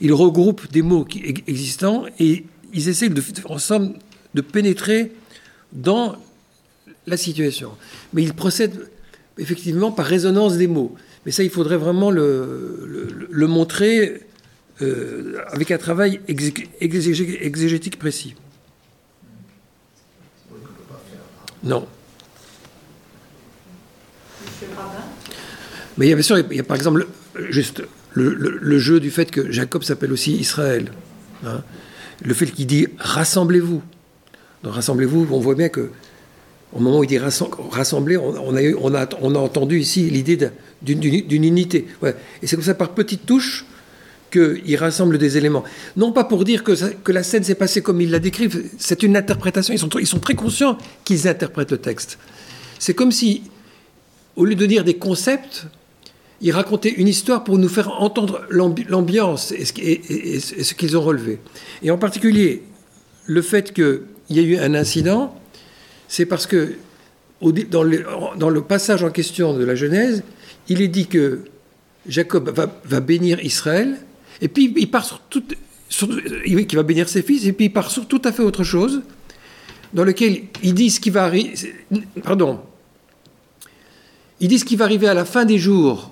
il 0.00 0.12
regroupe 0.12 0.70
des 0.72 0.82
mots 0.82 1.06
existants 1.46 2.04
et 2.18 2.44
ils 2.72 2.88
essaient 2.88 3.08
de, 3.08 3.22
ensemble 3.44 3.98
de 4.34 4.40
pénétrer 4.40 5.12
dans 5.72 6.16
la 7.06 7.16
situation. 7.16 7.72
Mais 8.12 8.22
il 8.22 8.34
procède 8.34 8.88
effectivement 9.38 9.92
par 9.92 10.06
résonance 10.06 10.56
des 10.56 10.66
mots. 10.66 10.94
Mais 11.24 11.32
ça, 11.32 11.42
il 11.42 11.50
faudrait 11.50 11.76
vraiment 11.76 12.10
le, 12.10 13.46
montrer 13.46 14.22
euh, 14.80 15.38
avec 15.48 15.70
un 15.70 15.78
travail 15.78 16.20
exégétique 16.28 17.98
précis. 17.98 18.34
Non. 21.62 21.86
Mais 25.96 26.06
il 26.06 26.08
y 26.08 26.12
a 26.12 26.16
bien 26.16 26.22
sûr, 26.22 26.38
il 26.38 26.56
y 26.56 26.60
a 26.60 26.64
par 26.64 26.76
exemple 26.76 27.06
juste 27.50 27.82
le, 28.14 28.78
jeu 28.78 28.98
du 28.98 29.10
fait 29.10 29.30
que 29.30 29.50
Jacob 29.52 29.84
s'appelle 29.84 30.12
aussi 30.12 30.34
Israël. 30.36 30.90
Hein. 31.44 31.62
Le 32.24 32.34
fait 32.34 32.46
qu'il 32.46 32.66
dit 32.66 32.88
rassemblez-vous. 32.98 33.82
Rassemblez-vous, 34.64 35.26
on 35.30 35.40
voit 35.40 35.54
bien 35.54 35.68
que 35.68 35.90
au 36.72 36.80
moment 36.80 37.00
où 37.00 37.04
il 37.04 37.06
dit 37.06 37.18
rassembler, 37.18 38.16
on, 38.16 38.94
a, 38.94 39.38
entendu 39.38 39.78
ici 39.78 40.08
l'idée 40.08 40.38
d'une 40.80 41.44
unité. 41.44 41.86
Et 42.42 42.46
c'est 42.46 42.56
comme 42.56 42.64
ça, 42.64 42.74
par 42.74 42.90
petites 42.90 43.26
touches, 43.26 43.66
qu'il 44.32 44.76
rassemble 44.76 45.18
des 45.18 45.36
éléments. 45.36 45.62
Non 45.96 46.10
pas 46.10 46.24
pour 46.24 46.44
dire 46.44 46.64
que, 46.64 46.72
que 46.72 47.12
la 47.12 47.22
scène 47.22 47.44
s'est 47.44 47.54
passée 47.54 47.82
comme 47.82 48.00
il 48.00 48.10
la 48.10 48.18
décrivent, 48.18 48.64
c'est 48.78 49.02
une 49.02 49.16
interprétation, 49.16 49.74
ils 49.74 49.78
sont, 49.78 49.90
ils 49.90 50.20
très 50.20 50.34
conscients 50.34 50.78
qu'ils 51.04 51.28
interprètent 51.28 51.70
le 51.70 51.78
texte. 51.78 52.18
C'est 52.78 52.94
comme 52.94 53.12
si, 53.12 53.42
au 54.36 54.46
lieu 54.46 54.54
de 54.54 54.64
dire 54.64 54.84
des 54.84 54.94
concepts, 54.94 55.66
ils 56.40 56.50
racontaient 56.50 56.90
une 56.90 57.08
histoire 57.08 57.44
pour 57.44 57.58
nous 57.58 57.68
faire 57.68 58.00
entendre 58.02 58.40
l'ambiance 58.50 59.52
et 59.52 59.64
ce 59.64 60.74
qu'ils 60.74 60.96
ont 60.96 61.02
relevé. 61.02 61.38
Et 61.82 61.90
en 61.90 61.98
particulier, 61.98 62.62
le 63.26 63.42
fait 63.42 63.72
qu'il 63.72 64.02
y 64.32 64.40
ait 64.40 64.44
eu 64.44 64.58
un 64.58 64.74
incident, 64.74 65.34
c'est 66.08 66.26
parce 66.26 66.46
que 66.46 66.74
dans 67.70 67.82
le, 67.82 68.60
passage 68.60 69.02
en 69.02 69.10
question 69.10 69.54
de 69.54 69.64
la 69.64 69.74
Genèse, 69.74 70.22
il 70.68 70.80
est 70.80 70.88
dit 70.88 71.06
que 71.06 71.40
Jacob 72.06 72.50
va, 72.84 73.00
bénir 73.00 73.42
Israël, 73.44 73.96
et 74.40 74.48
puis 74.48 74.72
il 74.76 74.90
part 74.90 75.04
sur 75.04 75.20
tout, 75.20 75.42
qui 75.88 76.76
va 76.76 76.82
bénir 76.82 77.08
ses 77.08 77.22
fils, 77.22 77.46
et 77.46 77.52
puis 77.52 77.66
il 77.66 77.72
part 77.72 77.90
sur 77.90 78.06
tout 78.06 78.22
à 78.24 78.32
fait 78.32 78.42
autre 78.42 78.64
chose, 78.64 79.02
dans 79.92 80.04
lequel 80.04 80.42
il 80.62 80.74
dit 80.74 80.90
ce 80.90 81.00
qui 81.00 81.10
va. 81.10 81.32
Il 84.40 84.76
va 84.76 84.84
arriver 84.84 85.08
à 85.08 85.14
la 85.14 85.24
fin 85.24 85.44
des 85.44 85.58
jours. 85.58 86.10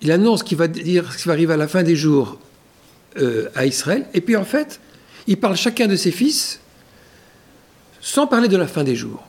Il 0.00 0.10
annonce 0.10 0.42
qu'il 0.42 0.58
va 0.58 0.68
dire 0.68 1.12
ce 1.12 1.18
qui 1.18 1.28
va 1.28 1.34
arriver 1.34 1.52
à 1.52 1.56
la 1.56 1.68
fin 1.68 1.82
des 1.82 1.94
jours 1.96 2.38
euh, 3.18 3.48
à 3.54 3.66
Israël. 3.66 4.06
Et 4.14 4.20
puis 4.20 4.36
en 4.36 4.44
fait, 4.44 4.80
il 5.26 5.36
parle 5.36 5.56
chacun 5.56 5.86
de 5.86 5.96
ses 5.96 6.10
fils 6.10 6.61
sans 8.02 8.26
parler 8.26 8.48
de 8.48 8.58
la 8.58 8.66
fin 8.66 8.84
des 8.84 8.94
jours. 8.94 9.26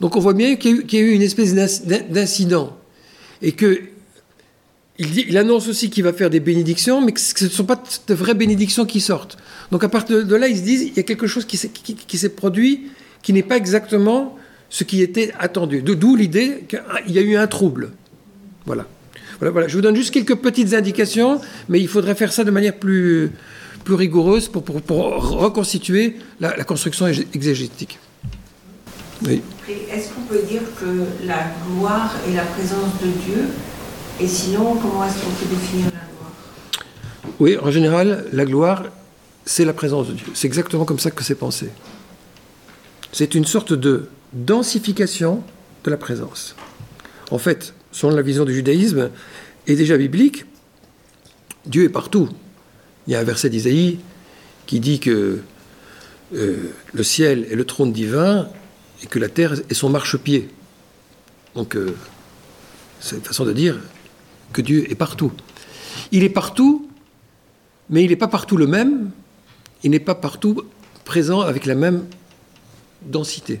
Donc 0.00 0.16
on 0.16 0.20
voit 0.20 0.32
bien 0.32 0.56
qu'il 0.56 0.90
y, 0.90 0.96
a 0.96 1.00
eu 1.00 1.10
une 1.10 1.22
espèce 1.22 1.54
d'incident. 1.54 2.74
Et 3.42 3.52
que 3.52 3.80
il, 4.98 5.36
annonce 5.36 5.68
aussi 5.68 5.90
qu'il 5.90 6.04
va 6.04 6.12
faire 6.12 6.30
des 6.30 6.40
bénédictions, 6.40 7.00
mais 7.00 7.12
que 7.12 7.20
ce 7.20 7.44
ne 7.44 7.50
sont 7.50 7.64
pas 7.64 7.82
de 8.06 8.14
vraies 8.14 8.34
bénédictions 8.34 8.86
qui 8.86 9.00
sortent. 9.00 9.36
Donc 9.70 9.84
à 9.84 9.88
partir 9.88 10.24
de 10.24 10.36
là, 10.36 10.48
ils 10.48 10.56
se 10.56 10.62
disent, 10.62 10.82
il 10.82 10.96
y 10.96 11.00
a 11.00 11.02
quelque 11.02 11.26
chose 11.26 11.44
qui 11.44 11.56
s'est 11.56 12.28
produit 12.28 12.88
qui 13.22 13.32
n'est 13.32 13.42
pas 13.42 13.56
exactement 13.56 14.36
ce 14.68 14.84
qui 14.84 15.02
était 15.02 15.32
attendu. 15.38 15.82
D'où 15.82 16.16
l'idée 16.16 16.64
qu'il 16.68 17.14
y 17.14 17.18
a 17.18 17.22
eu 17.22 17.36
un 17.36 17.46
trouble. 17.46 17.92
Voilà. 18.66 18.86
voilà. 19.40 19.68
Je 19.68 19.76
vous 19.76 19.82
donne 19.82 19.96
juste 19.96 20.12
quelques 20.12 20.36
petites 20.36 20.74
indications, 20.74 21.40
mais 21.68 21.80
il 21.80 21.88
faudrait 21.88 22.14
faire 22.14 22.32
ça 22.32 22.44
de 22.44 22.50
manière 22.50 22.76
plus, 22.76 23.30
rigoureuse 23.86 24.48
pour, 24.48 24.64
reconstituer 24.66 26.16
la, 26.40 26.64
construction 26.64 27.06
exégétique. 27.06 27.98
Oui. 29.24 29.42
Est-ce 29.90 30.12
qu'on 30.12 30.22
peut 30.22 30.42
dire 30.42 30.62
que 30.80 31.26
la 31.26 31.46
gloire 31.68 32.14
et 32.28 32.34
la 32.34 32.44
présence 32.44 32.92
de 33.02 33.08
Dieu 33.24 33.48
et 34.20 34.28
sinon, 34.28 34.76
comment 34.76 35.04
est-ce 35.04 35.14
qu'on 35.14 35.30
peut 35.30 35.46
définir 35.50 35.86
la 35.86 35.90
gloire? 35.90 37.34
Oui, 37.40 37.58
en 37.60 37.70
général, 37.70 38.26
la 38.32 38.44
gloire, 38.44 38.84
c'est 39.44 39.64
la 39.64 39.72
présence 39.72 40.08
de 40.08 40.12
Dieu. 40.12 40.26
C'est 40.34 40.46
exactement 40.46 40.84
comme 40.84 40.98
ça 40.98 41.10
que 41.10 41.24
c'est 41.24 41.34
pensé. 41.34 41.70
C'est 43.12 43.34
une 43.34 43.44
sorte 43.44 43.72
de 43.72 44.08
densification 44.32 45.42
de 45.84 45.90
la 45.90 45.96
présence. 45.96 46.54
En 47.30 47.38
fait, 47.38 47.74
selon 47.90 48.14
la 48.14 48.22
vision 48.22 48.44
du 48.44 48.54
judaïsme, 48.54 49.10
et 49.66 49.76
déjà 49.76 49.96
biblique, 49.96 50.44
Dieu 51.66 51.84
est 51.84 51.88
partout. 51.88 52.28
Il 53.06 53.12
y 53.12 53.16
a 53.16 53.20
un 53.20 53.24
verset 53.24 53.48
d'Isaïe 53.50 53.98
qui 54.66 54.80
dit 54.80 55.00
que 55.00 55.40
euh, 56.34 56.56
le 56.92 57.02
ciel 57.02 57.46
est 57.50 57.56
le 57.56 57.64
trône 57.64 57.92
divin 57.92 58.48
et 59.02 59.06
que 59.06 59.18
la 59.18 59.28
terre 59.28 59.54
est 59.68 59.74
son 59.74 59.88
marchepied. 59.90 60.48
Donc, 61.54 61.76
euh, 61.76 61.96
c'est 63.00 63.16
une 63.16 63.22
façon 63.22 63.44
de 63.44 63.52
dire 63.52 63.78
que 64.52 64.62
Dieu 64.62 64.90
est 64.90 64.94
partout. 64.94 65.32
Il 66.12 66.22
est 66.22 66.28
partout, 66.28 66.88
mais 67.90 68.04
il 68.04 68.10
n'est 68.10 68.16
pas 68.16 68.28
partout 68.28 68.56
le 68.56 68.66
même, 68.66 69.10
il 69.82 69.90
n'est 69.90 70.00
pas 70.00 70.14
partout 70.14 70.62
présent 71.04 71.40
avec 71.40 71.66
la 71.66 71.74
même 71.74 72.06
densité. 73.02 73.60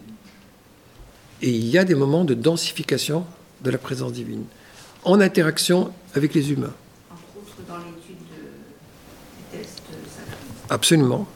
Et 1.42 1.50
il 1.50 1.66
y 1.66 1.76
a 1.76 1.84
des 1.84 1.96
moments 1.96 2.24
de 2.24 2.34
densification 2.34 3.26
de 3.62 3.70
la 3.70 3.78
présence 3.78 4.12
divine, 4.12 4.44
en 5.04 5.20
interaction 5.20 5.92
avec 6.14 6.34
les 6.34 6.52
humains. 6.52 6.74
Entre 7.10 7.22
autres 7.36 7.56
dans 7.68 7.78
l'étude 7.78 8.16
des 9.52 9.58
tests 9.58 9.82
Absolument, 10.70 11.26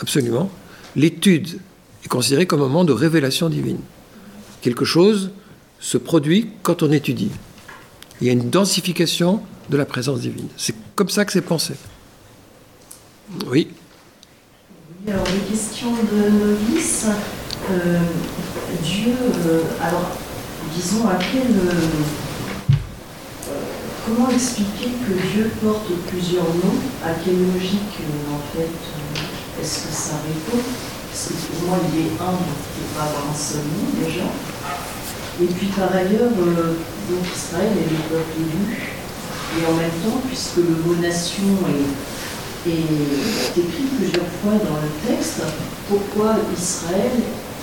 absolument. 0.00 0.50
L'étude 0.96 1.58
est 2.04 2.08
considérée 2.08 2.46
comme 2.46 2.60
un 2.60 2.68
moment 2.68 2.84
de 2.84 2.92
révélation 2.92 3.48
divine. 3.48 3.80
Quelque 4.62 4.84
chose 4.84 5.30
se 5.80 5.98
produit 5.98 6.50
quand 6.62 6.82
on 6.82 6.92
étudie 6.92 7.30
il 8.20 8.26
y 8.26 8.30
a 8.30 8.32
une 8.32 8.50
densification 8.50 9.42
de 9.70 9.76
la 9.76 9.84
présence 9.84 10.20
divine. 10.20 10.48
C'est 10.56 10.74
comme 10.94 11.08
ça 11.08 11.24
que 11.24 11.32
c'est 11.32 11.42
pensé. 11.42 11.74
Oui. 13.46 13.68
Alors, 15.08 15.24
les 15.26 15.50
questions 15.50 15.92
de 15.92 16.30
novice, 16.30 17.06
euh, 17.70 17.98
Dieu, 18.82 19.14
euh, 19.46 19.62
alors, 19.82 20.10
disons, 20.74 21.08
à 21.08 21.16
quel. 21.16 21.42
Euh, 21.42 21.72
comment 24.06 24.30
expliquer 24.30 24.90
que 25.06 25.12
Dieu 25.34 25.50
porte 25.62 25.90
plusieurs 26.08 26.44
noms? 26.44 26.78
À 27.04 27.10
quelle 27.22 27.40
logique, 27.52 27.98
en 28.30 28.56
fait, 28.56 28.70
est-ce 29.60 29.86
que 29.86 29.92
ça 29.92 30.14
répond? 30.26 30.62
Moi, 31.66 31.78
il 31.92 32.00
est 32.00 32.20
un, 32.20 32.32
donc 32.32 32.58
il 32.58 32.82
ne 32.82 32.86
peut 32.86 32.94
pas 32.96 33.04
avoir 33.04 33.30
un 33.30 33.38
seul 33.38 33.62
nom 33.62 34.04
déjà. 34.04 34.26
Et 35.42 35.46
puis 35.46 35.66
par 35.68 35.94
ailleurs, 35.94 36.30
euh, 36.38 36.74
Israël 37.34 37.72
est 37.72 37.90
le 37.90 38.02
peuple 38.08 38.38
élu. 38.38 38.76
Et 39.56 39.66
en 39.66 39.74
même 39.74 39.90
temps, 40.02 40.20
puisque 40.26 40.56
le 40.56 40.76
mot 40.84 40.94
nation 41.00 41.44
est, 41.68 42.70
écrit 42.70 43.84
plusieurs 43.98 44.26
fois 44.42 44.52
dans 44.52 44.80
le 44.80 44.90
texte, 45.06 45.42
pourquoi 45.88 46.36
Israël 46.56 47.12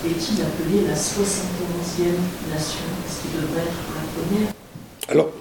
est-il 0.06 0.42
appelé 0.42 0.88
la 0.88 0.96
71e 0.96 2.54
nation? 2.54 2.86
Ce 3.10 3.22
qui 3.22 3.36
devrait 3.36 3.64
être 3.64 3.82
la 3.96 4.04
première? 4.16 4.54
Alors, 5.10 5.32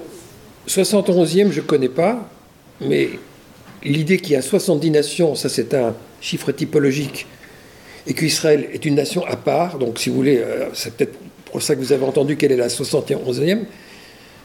71e, 0.66 1.52
je 1.52 1.60
ne 1.60 1.66
connais 1.66 1.88
pas, 1.88 2.28
mais 2.80 3.10
l'idée 3.84 4.18
qu'il 4.18 4.32
y 4.32 4.36
a 4.36 4.42
70 4.42 4.90
nations, 4.90 5.34
ça 5.34 5.48
c'est 5.48 5.74
un 5.74 5.94
chiffre 6.20 6.52
typologique, 6.52 7.26
et 8.10 8.12
qu'Israël 8.12 8.68
est 8.72 8.84
une 8.84 8.96
nation 8.96 9.24
à 9.24 9.36
part, 9.36 9.78
donc 9.78 10.00
si 10.00 10.08
vous 10.10 10.16
voulez, 10.16 10.38
euh, 10.38 10.66
c'est 10.74 10.94
peut-être 10.94 11.16
pour 11.44 11.62
ça 11.62 11.76
que 11.76 11.80
vous 11.80 11.92
avez 11.92 12.04
entendu 12.04 12.36
qu'elle 12.36 12.50
est 12.50 12.56
la 12.56 12.66
71e, 12.66 13.60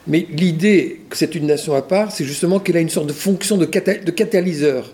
mais 0.05 0.27
l'idée 0.29 1.01
que 1.09 1.17
c'est 1.17 1.33
une 1.33 1.47
nation 1.47 1.73
à 1.73 1.81
part, 1.81 2.11
c'est 2.11 2.25
justement 2.25 2.59
qu'elle 2.59 2.77
a 2.77 2.79
une 2.79 2.89
sorte 2.89 3.07
de 3.07 3.13
fonction 3.13 3.57
de, 3.57 3.65
catalyseur, 3.65 4.93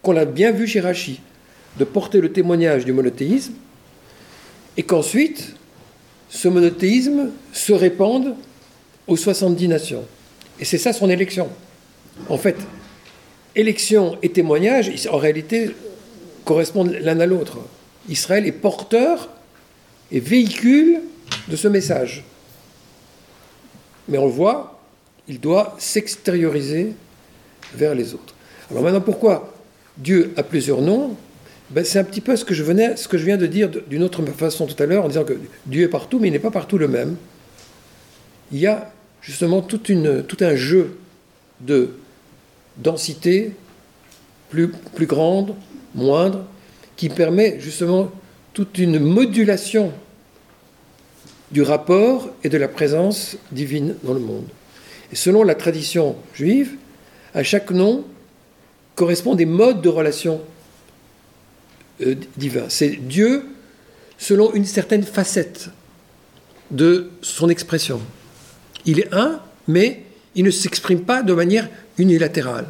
qu'on 0.00 0.16
a 0.16 0.24
bien 0.24 0.52
vu 0.52 0.66
chez 0.66 0.80
Rachi, 0.80 1.20
de 1.78 1.84
porter 1.84 2.22
le 2.22 2.32
témoignage 2.32 2.86
du 2.86 2.94
monothéisme, 2.94 3.52
et 4.78 4.84
qu'ensuite, 4.84 5.54
ce 6.30 6.48
monothéisme 6.48 7.28
se 7.52 7.74
répande 7.74 8.36
aux 9.06 9.16
70 9.16 9.68
nations. 9.68 10.04
Et 10.58 10.64
c'est 10.64 10.78
ça 10.78 10.94
son 10.94 11.10
élection. 11.10 11.50
En 12.30 12.38
fait, 12.38 12.56
élection 13.54 14.16
et 14.22 14.30
témoignage, 14.30 14.90
en 15.10 15.18
réalité, 15.18 15.72
correspondent 16.46 16.96
l'un 17.02 17.20
à 17.20 17.26
l'autre. 17.26 17.58
Israël 18.08 18.46
est 18.46 18.52
porteur 18.52 19.28
et 20.10 20.20
véhicule 20.20 21.00
de 21.48 21.56
ce 21.56 21.68
message. 21.68 22.24
Mais 24.08 24.18
on 24.18 24.26
le 24.26 24.32
voit, 24.32 24.80
il 25.28 25.40
doit 25.40 25.76
s'extérioriser 25.78 26.92
vers 27.74 27.94
les 27.94 28.14
autres. 28.14 28.34
Alors 28.70 28.82
maintenant, 28.82 29.00
pourquoi 29.00 29.54
Dieu 29.96 30.32
a 30.36 30.42
plusieurs 30.42 30.80
noms? 30.80 31.16
Ben, 31.70 31.84
C'est 31.84 31.98
un 31.98 32.04
petit 32.04 32.20
peu 32.20 32.36
ce 32.36 32.44
que, 32.44 32.54
je 32.54 32.62
venais, 32.62 32.96
ce 32.96 33.08
que 33.08 33.16
je 33.16 33.24
viens 33.24 33.36
de 33.36 33.46
dire 33.46 33.70
d'une 33.70 34.02
autre 34.02 34.24
façon 34.32 34.66
tout 34.66 34.80
à 34.82 34.86
l'heure, 34.86 35.04
en 35.04 35.08
disant 35.08 35.24
que 35.24 35.38
Dieu 35.66 35.84
est 35.84 35.88
partout, 35.88 36.18
mais 36.18 36.28
il 36.28 36.32
n'est 36.32 36.38
pas 36.38 36.50
partout 36.50 36.78
le 36.78 36.88
même. 36.88 37.16
Il 38.50 38.58
y 38.58 38.66
a 38.66 38.92
justement 39.22 39.62
toute 39.62 39.88
une, 39.88 40.24
tout 40.24 40.38
un 40.40 40.56
jeu 40.56 40.98
de 41.60 41.94
densité 42.76 43.52
plus, 44.50 44.68
plus 44.68 45.06
grande, 45.06 45.54
moindre, 45.94 46.44
qui 47.02 47.08
permet 47.08 47.58
justement 47.58 48.12
toute 48.54 48.78
une 48.78 49.00
modulation 49.00 49.92
du 51.50 51.60
rapport 51.60 52.30
et 52.44 52.48
de 52.48 52.56
la 52.56 52.68
présence 52.68 53.36
divine 53.50 53.96
dans 54.04 54.14
le 54.14 54.20
monde. 54.20 54.46
Et 55.12 55.16
selon 55.16 55.42
la 55.42 55.56
tradition 55.56 56.14
juive, 56.32 56.76
à 57.34 57.42
chaque 57.42 57.72
nom 57.72 58.04
correspond 58.94 59.34
des 59.34 59.46
modes 59.46 59.82
de 59.82 59.88
relation 59.88 60.42
euh. 62.02 62.14
C'est 62.68 62.90
Dieu 62.90 63.46
selon 64.16 64.54
une 64.54 64.64
certaine 64.64 65.02
facette 65.02 65.70
de 66.70 67.10
son 67.20 67.48
expression. 67.48 68.00
Il 68.86 69.00
est 69.00 69.12
un, 69.12 69.40
mais 69.66 70.04
il 70.36 70.44
ne 70.44 70.52
s'exprime 70.52 71.00
pas 71.00 71.24
de 71.24 71.32
manière 71.32 71.68
unilatérale. 71.98 72.66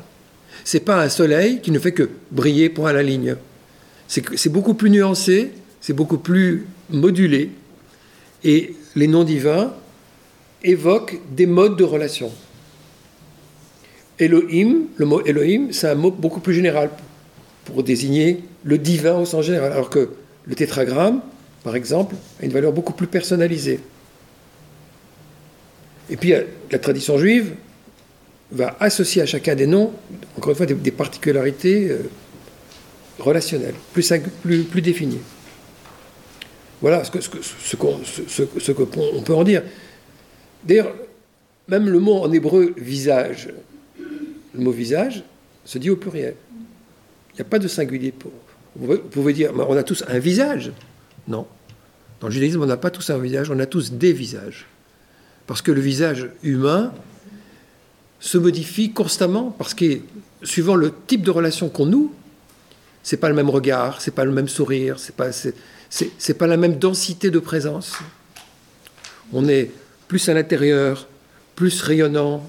C'est 0.64 0.80
pas 0.80 1.02
un 1.02 1.10
soleil 1.10 1.60
qui 1.60 1.70
ne 1.70 1.78
fait 1.78 1.92
que 1.92 2.08
briller 2.30 2.70
point 2.70 2.88
à 2.88 2.94
la 2.94 3.02
ligne. 3.02 3.36
C'est 4.08 4.50
beaucoup 4.50 4.74
plus 4.74 4.90
nuancé, 4.90 5.52
c'est 5.80 5.92
beaucoup 5.92 6.18
plus 6.18 6.66
modulé, 6.90 7.50
et 8.44 8.74
les 8.94 9.06
noms 9.06 9.24
divins 9.24 9.72
évoquent 10.62 11.18
des 11.34 11.46
modes 11.46 11.76
de 11.76 11.84
relation. 11.84 12.30
Elohim, 14.18 14.86
le 14.96 15.06
mot 15.06 15.24
Elohim, 15.24 15.72
c'est 15.72 15.88
un 15.88 15.94
mot 15.94 16.10
beaucoup 16.10 16.40
plus 16.40 16.54
général 16.54 16.90
pour 17.64 17.82
désigner 17.82 18.44
le 18.64 18.78
divin 18.78 19.16
au 19.16 19.24
sens 19.24 19.44
général, 19.44 19.72
alors 19.72 19.90
que 19.90 20.10
le 20.46 20.54
tétragramme, 20.54 21.20
par 21.64 21.76
exemple, 21.76 22.14
a 22.40 22.44
une 22.44 22.52
valeur 22.52 22.72
beaucoup 22.72 22.92
plus 22.92 23.06
personnalisée. 23.06 23.80
Et 26.10 26.16
puis 26.16 26.34
la 26.70 26.78
tradition 26.78 27.16
juive 27.16 27.54
va 28.50 28.76
associer 28.80 29.22
à 29.22 29.26
chacun 29.26 29.54
des 29.54 29.66
noms, 29.66 29.92
encore 30.36 30.50
une 30.50 30.56
fois, 30.56 30.66
des, 30.66 30.90
particularités 30.90 31.88
euh, 31.90 32.10
relationnelles, 33.22 33.74
plus, 33.92 34.12
plus, 34.42 34.64
plus. 34.64 35.08
Voilà 36.80 37.04
ce 37.04 37.10
qu'on 37.76 38.00
ce, 38.02 38.44
ce, 38.58 38.72
peut 38.72 39.34
en 39.34 39.44
dire. 39.44 39.62
D'ailleurs, 40.64 40.92
même 41.68 41.88
le 41.88 42.00
mot 42.00 42.18
en 42.18 42.32
hébreu 42.32 42.74
visage, 42.76 43.50
le 44.54 44.60
mot 44.60 44.72
visage 44.72 45.22
se 45.64 45.78
dit 45.78 45.90
au 45.90 45.96
pluriel. 45.96 46.34
Il 47.30 47.36
n'y 47.36 47.42
a 47.42 47.44
pas 47.44 47.60
de 47.60 47.68
singulier 47.68 48.12
pour. 48.12 48.32
Vous 48.74 48.98
pouvez 48.98 49.32
dire, 49.32 49.52
on 49.56 49.76
a 49.76 49.82
tous 49.82 50.02
un 50.08 50.18
visage. 50.18 50.72
Non. 51.28 51.46
Dans 52.20 52.28
le 52.28 52.32
judaïsme, 52.32 52.62
on 52.62 52.66
n'a 52.66 52.76
pas 52.76 52.90
tous 52.90 53.10
un 53.10 53.18
visage, 53.18 53.50
on 53.50 53.58
a 53.60 53.66
tous 53.66 53.92
des 53.92 54.12
visages. 54.12 54.66
Parce 55.46 55.62
que 55.62 55.72
le 55.72 55.80
visage 55.80 56.30
humain 56.42 56.92
se 58.18 58.38
modifie 58.38 58.92
constamment, 58.92 59.50
parce 59.50 59.74
que 59.74 59.98
suivant 60.42 60.74
le 60.74 60.92
type 61.06 61.22
de 61.22 61.30
relation 61.30 61.68
qu'on 61.68 61.86
noue, 61.86 62.12
c'est 63.02 63.16
pas 63.16 63.28
le 63.28 63.34
même 63.34 63.50
regard, 63.50 64.00
c'est 64.00 64.14
pas 64.14 64.24
le 64.24 64.32
même 64.32 64.48
sourire, 64.48 64.98
c'est 64.98 65.14
pas 65.14 65.30
c'est 65.32 66.34
pas 66.34 66.46
la 66.46 66.56
même 66.56 66.78
densité 66.78 67.30
de 67.30 67.38
présence. 67.38 67.98
On 69.32 69.48
est 69.48 69.70
plus 70.08 70.28
à 70.28 70.34
l'intérieur, 70.34 71.08
plus 71.56 71.82
rayonnant. 71.82 72.44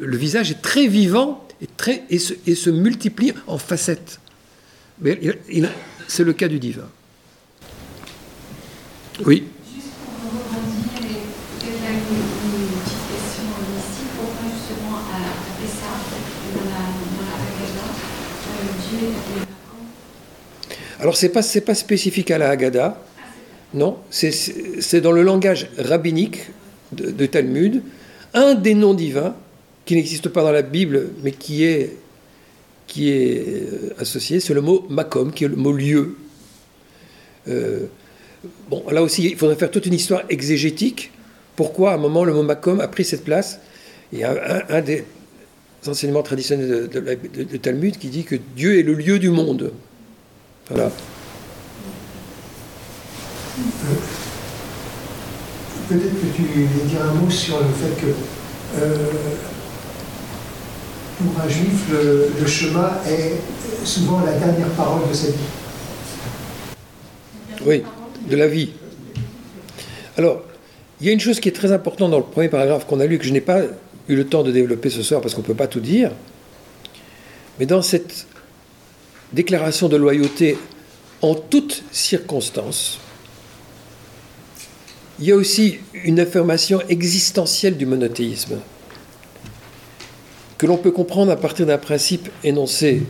Le 0.00 0.16
visage 0.16 0.50
est 0.50 0.60
très 0.60 0.86
vivant 0.86 1.46
et, 1.60 1.66
très, 1.66 2.04
et, 2.10 2.18
se, 2.18 2.34
et 2.46 2.54
se 2.54 2.70
multiplie 2.70 3.32
en 3.46 3.56
facettes. 3.58 4.20
Mais 5.00 5.18
c'est 6.06 6.24
le 6.24 6.32
cas 6.32 6.48
du 6.48 6.58
divin. 6.58 6.88
Oui. 9.24 9.44
Juste 9.74 9.88
pour 10.04 10.30
rebondir, 10.30 10.92
peut-être 11.58 12.06
une, 12.10 12.22
une 12.52 12.68
petite 12.68 13.04
question 13.08 13.48
ici, 13.78 14.04
pourquoi 14.14 14.46
justement 14.52 14.98
à, 14.98 15.18
à 15.18 15.52
Pessah, 15.58 15.98
dans 16.54 16.66
la, 16.68 16.82
dans 17.16 17.26
la 17.26 17.34
Haggadah, 17.40 17.90
euh, 18.46 18.76
Dieu 18.90 19.08
est 19.08 19.48
alors, 21.00 21.16
ce 21.16 21.26
n'est 21.26 21.32
pas, 21.32 21.42
pas 21.64 21.74
spécifique 21.74 22.30
à 22.30 22.38
la 22.38 22.50
Haggadah, 22.50 23.00
non, 23.74 23.98
c'est 24.10 25.00
dans 25.00 25.12
le 25.12 25.22
langage 25.22 25.68
rabbinique 25.78 26.50
de, 26.92 27.26
Talmud, 27.26 27.82
un 28.32 28.54
des 28.54 28.74
noms 28.74 28.94
divins 28.94 29.34
qui 29.84 29.94
n'existe 29.94 30.28
pas 30.28 30.42
dans 30.42 30.52
la 30.52 30.62
Bible, 30.62 31.10
mais 31.22 31.32
qui 31.32 31.64
est, 31.64 31.96
euh, 32.98 33.94
associé, 33.98 34.40
c'est 34.40 34.54
le 34.54 34.62
mot 34.62 34.86
makom, 34.88 35.32
qui 35.32 35.44
est 35.44 35.48
le 35.48 35.56
mot 35.56 35.72
lieu. 35.72 36.16
Euh, 37.48 37.86
bon, 38.70 38.84
là 38.90 39.02
aussi, 39.02 39.24
il 39.24 39.36
faudrait 39.36 39.56
faire 39.56 39.70
toute 39.70 39.86
une 39.86 39.94
histoire 39.94 40.22
exégétique. 40.30 41.12
Pourquoi, 41.56 41.92
à 41.92 41.94
un 41.94 41.98
moment, 41.98 42.24
le 42.24 42.32
mot 42.32 42.42
makom 42.42 42.80
a 42.80 42.88
pris 42.88 43.04
cette 43.04 43.24
place? 43.24 43.60
Il 44.12 44.18
y 44.18 44.24
a 44.24 44.64
un, 44.70 44.80
des 44.80 45.04
enseignements 45.86 46.22
traditionnels 46.22 46.88
de, 46.88 47.56
Talmud 47.58 47.98
qui 47.98 48.08
dit 48.08 48.24
que 48.24 48.36
Dieu 48.56 48.78
est 48.78 48.82
le 48.82 48.94
lieu 48.94 49.18
du 49.18 49.28
monde. 49.28 49.72
Voilà. 50.70 50.90
Peut-être 55.88 56.20
que 56.20 56.36
tu 56.36 56.42
veux 56.42 56.88
dire 56.88 57.02
un 57.02 57.14
mot 57.14 57.30
sur 57.30 57.58
le 57.58 57.64
fait 57.64 58.00
que 58.00 58.12
euh, 58.76 58.96
pour 61.18 61.42
un 61.42 61.48
juif, 61.48 61.88
le, 61.90 62.46
chemin 62.46 62.90
est 63.08 63.34
souvent 63.84 64.20
la 64.24 64.32
dernière 64.32 64.68
parole 64.70 65.08
de 65.08 65.14
sa 65.14 65.28
vie. 65.28 65.34
Oui, 67.66 67.82
de 68.28 68.36
la 68.36 68.46
vie. 68.46 68.70
Alors, 70.16 70.42
il 71.00 71.06
y 71.06 71.10
a 71.10 71.12
une 71.12 71.20
chose 71.20 71.40
qui 71.40 71.48
est 71.48 71.52
très 71.52 71.72
importante 71.72 72.10
dans 72.10 72.18
le 72.18 72.24
premier 72.24 72.48
paragraphe 72.48 72.86
qu'on 72.86 73.00
a 73.00 73.06
lu, 73.06 73.18
que 73.18 73.24
je 73.24 73.32
n'ai 73.32 73.40
pas 73.40 73.62
eu 74.08 74.14
le 74.14 74.26
temps 74.26 74.44
de 74.44 74.52
développer 74.52 74.90
ce 74.90 75.02
soir 75.02 75.20
parce 75.20 75.34
qu'on 75.34 75.42
ne 75.42 75.46
peut 75.46 75.54
pas 75.54 75.66
tout 75.66 75.80
dire. 75.80 76.12
Mais 77.58 77.66
dans 77.66 77.82
cette 77.82 78.27
déclaration 79.32 79.88
de 79.88 79.96
loyauté 79.96 80.58
en 81.22 81.34
toutes 81.34 81.82
circonstances. 81.90 82.98
Il 85.20 85.26
y 85.26 85.32
a 85.32 85.36
aussi 85.36 85.78
une 86.04 86.20
affirmation 86.20 86.80
existentielle 86.88 87.76
du 87.76 87.86
monothéisme 87.86 88.58
que 90.58 90.66
l'on 90.66 90.76
peut 90.76 90.90
comprendre 90.90 91.30
à 91.30 91.36
partir 91.36 91.66
d'un 91.66 91.78
principe 91.78 92.28
énoncé 92.42 93.02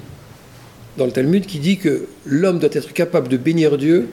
dans 0.96 1.06
le 1.06 1.12
Talmud 1.12 1.46
qui 1.46 1.58
dit 1.58 1.78
que 1.78 2.08
l'homme 2.26 2.58
doit 2.58 2.68
être 2.72 2.92
capable 2.92 3.28
de 3.28 3.36
bénir 3.36 3.78
Dieu 3.78 4.08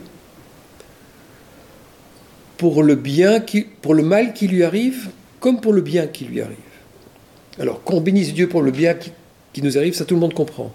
pour 2.58 2.84
le 2.84 2.96
bien 2.96 3.42
qui, 3.42 3.62
pour 3.82 3.94
le 3.94 4.04
mal 4.04 4.34
qui 4.34 4.48
lui 4.48 4.64
arrive 4.64 5.10
comme 5.40 5.60
pour 5.60 5.74
le 5.74 5.82
bien 5.82 6.08
qui 6.08 6.26
lui 6.26 6.42
arrive. 6.42 6.58
Alors 7.60 7.84
qu'on 7.84 8.02
bénisse 8.02 8.34
Dieu 8.34 8.48
pour 8.48 8.62
le 8.62 8.72
bien 8.72 8.96
qui 9.54 9.62
nous 9.62 9.78
arrive, 9.78 9.94
ça 9.94 10.06
tout 10.06 10.16
le 10.16 10.22
monde 10.22 10.34
comprend. 10.34 10.74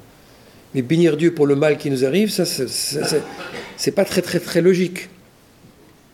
Mais 0.75 0.83
bénir 0.83 1.17
Dieu 1.17 1.35
pour 1.35 1.47
le 1.47 1.57
mal 1.57 1.79
qui 1.79 1.91
nous 1.91 2.05
arrive, 2.05 2.31
ça, 2.31 2.45
c'est 2.45 3.91
pas 3.91 4.05
très 4.05 4.23
très 4.23 4.39
très 4.39 4.61
logique. 4.61 5.09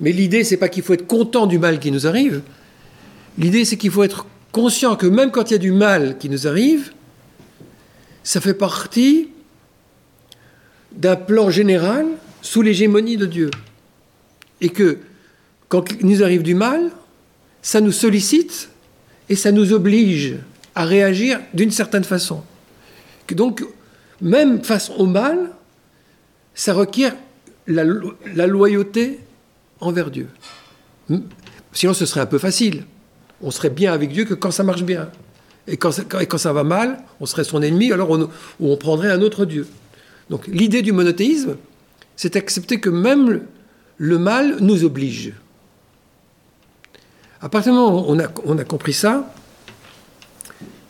Mais 0.00 0.12
l'idée, 0.12 0.44
c'est 0.44 0.56
pas 0.56 0.68
qu'il 0.68 0.82
faut 0.82 0.94
être 0.94 1.06
content 1.06 1.46
du 1.46 1.58
mal 1.58 1.78
qui 1.78 1.90
nous 1.90 2.06
arrive. 2.06 2.42
L'idée, 3.38 3.64
c'est 3.64 3.76
qu'il 3.76 3.90
faut 3.90 4.02
être 4.02 4.26
conscient 4.52 4.96
que 4.96 5.06
même 5.06 5.30
quand 5.30 5.50
il 5.50 5.54
y 5.54 5.56
a 5.56 5.58
du 5.58 5.72
mal 5.72 6.16
qui 6.18 6.28
nous 6.30 6.46
arrive, 6.46 6.92
ça 8.22 8.40
fait 8.40 8.54
partie 8.54 9.28
d'un 10.92 11.16
plan 11.16 11.50
général 11.50 12.06
sous 12.40 12.62
l'hégémonie 12.62 13.16
de 13.16 13.26
Dieu. 13.26 13.50
Et 14.60 14.70
que 14.70 14.98
quand 15.68 15.90
il 16.00 16.06
nous 16.06 16.22
arrive 16.22 16.42
du 16.42 16.54
mal, 16.54 16.90
ça 17.60 17.80
nous 17.80 17.92
sollicite 17.92 18.70
et 19.28 19.36
ça 19.36 19.52
nous 19.52 19.72
oblige 19.72 20.36
à 20.74 20.84
réagir 20.84 21.40
d'une 21.52 21.70
certaine 21.70 22.04
façon. 22.04 22.42
Donc, 23.30 23.64
même 24.20 24.62
face 24.62 24.90
au 24.90 25.06
mal, 25.06 25.50
ça 26.54 26.72
requiert 26.72 27.14
la, 27.66 27.84
loyauté 28.46 29.20
envers 29.80 30.10
Dieu. 30.10 30.28
Sinon, 31.72 31.94
ce 31.94 32.06
serait 32.06 32.20
un 32.20 32.26
peu 32.26 32.38
facile. 32.38 32.84
On 33.42 33.50
serait 33.50 33.70
bien 33.70 33.92
avec 33.92 34.12
Dieu 34.12 34.24
que 34.24 34.34
quand 34.34 34.50
ça 34.50 34.62
marche 34.62 34.82
bien. 34.82 35.10
Et 35.68 35.76
quand 35.76 35.90
ça, 36.38 36.52
va 36.52 36.64
mal, 36.64 37.02
on 37.20 37.26
serait 37.26 37.44
son 37.44 37.60
ennemi, 37.60 37.92
alors 37.92 38.16
on, 38.60 38.76
prendrait 38.76 39.10
un 39.10 39.20
autre 39.20 39.44
Dieu. 39.44 39.66
Donc 40.30 40.46
l'idée 40.46 40.82
du 40.82 40.92
monothéisme, 40.92 41.56
c'est 42.14 42.36
accepter 42.36 42.80
que 42.80 42.88
même 42.88 43.42
le 43.98 44.18
mal 44.18 44.58
nous 44.60 44.84
oblige. 44.84 45.32
À 47.40 47.48
partir 47.48 47.72
du 47.72 47.78
moment 47.78 48.08
où 48.08 48.16
on 48.44 48.58
a 48.58 48.64
compris 48.64 48.92
ça, 48.92 49.32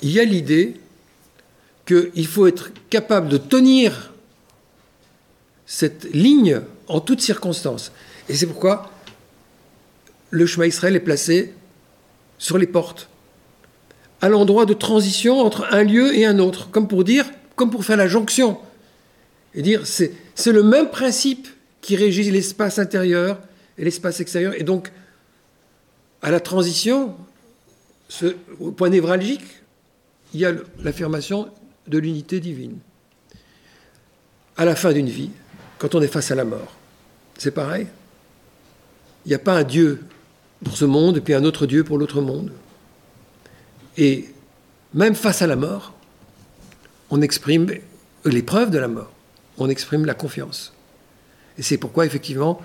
il 0.03 0.11
y 0.11 0.20
a 0.20 0.24
l'idée 0.24 0.78
qu'il 1.87 2.27
faut 2.27 2.47
être 2.47 2.71
capable 2.91 3.29
de 3.29 3.39
tenir 3.39 4.13
cette 5.67 6.13
ligne 6.13 6.61
en 6.89 7.01
toutes 7.01 7.21
circonstances. 7.21 7.93
Et 8.29 8.35
c'est 8.35 8.47
pourquoi 8.47 8.91
le 10.31 10.47
chemin 10.47 10.67
Israël 10.67 10.97
est 10.97 11.01
placé 11.01 11.55
sur 12.39 12.59
les 12.59 12.67
portes, 12.67 13.09
à 14.21 14.29
l'endroit 14.29 14.67
de 14.67 14.75
transition 14.75 15.41
entre 15.41 15.67
un 15.73 15.83
lieu 15.83 16.15
et 16.15 16.27
un 16.27 16.39
autre, 16.39 16.71
comme 16.71 16.89
pour 16.89 17.05
dire, 17.05 17.27
comme 17.55 17.71
pour 17.71 17.85
faire 17.85 17.97
la 17.97 18.09
jonction. 18.09 18.59
Et 19.55 19.63
dire, 19.63 19.87
c'est, 19.87 20.13
le 20.47 20.63
même 20.63 20.91
principe 20.91 21.49
qui 21.81 21.97
régit 21.97 22.31
l'espace 22.31 22.79
intérieur 22.79 23.41
et 23.79 23.85
l'espace 23.85 24.21
extérieur. 24.21 24.53
Et 24.59 24.65
donc, 24.65 24.93
à 26.21 26.31
la 26.31 26.41
transition, 26.41 27.15
au 28.61 28.73
point 28.73 28.91
névralgique, 28.91 29.45
il 30.35 30.41
y 30.41 30.45
a 30.45 30.53
l'affirmation 30.83 31.49
de 31.87 31.99
l'unité 31.99 32.41
divine. 32.41 32.79
À 34.57 34.65
la 34.65 34.75
fin 34.75 34.93
d'une 34.93 35.09
vie, 35.09 35.31
quand 35.79 35.95
on 35.95 36.03
est 36.03 36.09
face 36.09 36.31
à 36.31 36.35
la 36.35 36.45
mort, 36.45 36.75
c'est 37.39 37.51
pareil. 37.51 37.87
Il 39.25 39.29
n'y 39.29 39.35
a 39.35 39.39
pas 39.39 39.59
un 39.59 39.65
Dieu 39.65 40.01
pour 40.65 40.77
ce 40.77 40.85
monde 40.85 41.21
puis 41.21 41.35
un 41.35 41.45
autre 41.45 41.67
Dieu 41.67 41.85
pour 41.85 41.99
l'autre 41.99 42.21
monde. 42.21 42.53
Et 43.99 44.27
même 44.95 45.15
face 45.15 45.43
à 45.43 45.47
la 45.47 45.57
mort, 45.57 45.95
on 47.11 47.21
exprime 47.23 47.71
l'épreuve 48.25 48.71
de 48.71 48.79
la 48.79 48.89
mort, 48.89 49.13
on 49.59 49.69
exprime 49.69 50.05
la 50.05 50.15
confiance. 50.15 50.73
Et 51.59 51.63
c'est 51.63 51.79
pourquoi, 51.79 52.07
effectivement, 52.07 52.61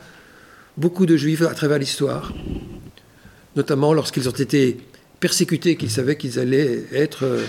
beaucoup 0.78 1.06
de 1.06 1.16
juifs 1.16 1.42
à 1.42 1.54
travers 1.54 1.78
l'histoire, 1.78 2.34
notamment 3.56 3.94
lorsqu'ils 3.94 4.28
ont 4.28 4.34
été 4.34 4.78
persécutés, 5.20 5.76
qu'ils 5.76 5.92
savaient 5.92 6.18
qu'ils 6.18 6.40
allaient 6.40 6.84
être 6.92 7.26
euh, 7.26 7.46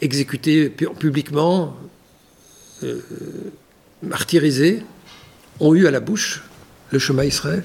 exécutés 0.00 0.68
publiquement, 0.70 1.76
euh, 2.82 3.00
martyrisés, 4.02 4.82
ont 5.60 5.74
eu 5.74 5.86
à 5.86 5.90
la 5.90 6.00
bouche 6.00 6.42
le 6.90 6.98
chemin 6.98 7.24
Israël. 7.24 7.62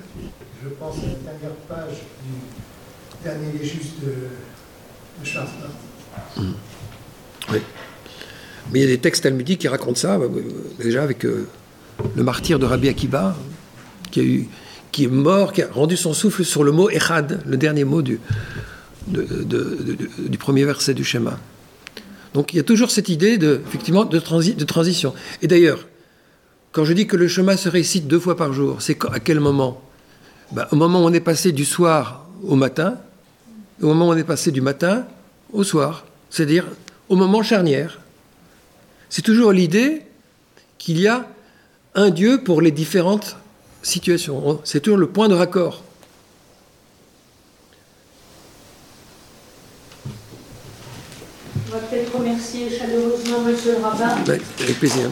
Je 0.64 0.70
pense 0.70 0.96
à 0.98 1.02
la 1.02 1.32
dernière 1.32 1.56
page 1.68 1.98
du 2.24 3.24
dernier 3.24 3.64
justes 3.64 4.02
de, 4.02 4.12
de 5.22 5.26
Charles 5.26 5.48
Mmh. 6.38 6.42
Oui. 7.52 7.60
Mais 8.72 8.80
il 8.80 8.82
y 8.84 8.86
a 8.86 8.88
des 8.88 8.98
textes 9.00 9.24
talmudiques 9.24 9.60
qui 9.62 9.68
racontent 9.68 9.96
ça, 9.96 10.18
euh, 10.18 10.30
déjà 10.80 11.04
avec 11.04 11.26
euh, 11.26 11.48
le 12.16 12.24
martyr 12.24 12.60
de 12.60 12.66
Rabbi 12.66 12.90
Akiba, 12.90 13.36
qui, 14.12 14.20
a 14.20 14.24
eu, 14.24 14.48
qui 14.92 15.06
est 15.06 15.08
mort, 15.08 15.54
qui 15.54 15.62
a 15.62 15.68
rendu 15.72 15.98
son 15.98 16.14
souffle 16.14 16.44
sur 16.46 16.64
le 16.64 16.72
mot 16.72 16.90
Echad, 16.90 17.42
le 17.46 17.58
dernier 17.58 17.86
mot 17.86 18.02
du, 18.02 18.20
de, 19.08 19.22
de, 19.22 19.44
de, 19.44 20.28
du 20.28 20.38
premier 20.38 20.66
verset 20.66 20.94
du 20.94 21.04
schéma. 21.04 21.40
Donc 22.34 22.54
il 22.54 22.58
y 22.58 22.60
a 22.60 22.64
toujours 22.64 22.92
cette 22.92 23.10
idée 23.10 23.38
de, 23.38 23.62
effectivement, 23.68 24.06
de, 24.06 24.20
transi, 24.20 24.54
de 24.54 24.66
transition. 24.66 25.14
Et 25.42 25.48
d'ailleurs, 25.48 25.88
quand 26.72 26.86
je 26.86 26.94
dis 26.94 27.08
que 27.08 27.18
le 27.18 27.28
chemin 27.28 27.58
se 27.58 27.68
récite 27.68 28.08
deux 28.08 28.20
fois 28.20 28.38
par 28.38 28.54
jour, 28.54 28.82
c'est 28.82 28.98
à 29.12 29.20
quel 29.20 29.40
moment? 29.40 29.82
Ben, 30.52 30.68
Au 30.72 30.76
moment 30.76 31.04
où 31.04 31.06
on 31.06 31.14
est 31.14 31.20
passé 31.20 31.52
du 31.52 31.66
soir 31.66 32.26
au 32.44 32.56
matin, 32.56 32.98
au 33.82 33.88
moment 33.88 34.08
où 34.08 34.12
on 34.12 34.18
est 34.18 34.24
passé 34.24 34.52
du 34.52 34.62
matin 34.62 35.06
au 35.52 35.64
soir, 35.64 36.06
c'est-à-dire 36.30 36.66
au 37.10 37.16
moment 37.16 37.44
charnière. 37.44 38.00
C'est 39.10 39.22
toujours 39.22 39.52
l'idée 39.52 40.04
qu'il 40.78 41.00
y 41.00 41.08
a 41.08 41.28
un 41.96 42.10
Dieu 42.10 42.42
pour 42.42 42.62
les 42.62 42.72
différentes 42.72 43.36
situations. 43.84 44.62
C'est 44.64 44.80
toujours 44.80 44.98
le 44.98 45.08
point 45.08 45.28
de 45.28 45.36
raccord. 45.36 45.84
On 51.68 51.74
va 51.74 51.80
peut-être 51.80 52.12
remercier 52.32 52.70
chaleureusement 52.78 53.42
Monsieur 53.46 53.74
le 53.78 53.84
rabbin. 53.84 54.16
Avec 54.60 54.80
plaisir. 54.80 55.10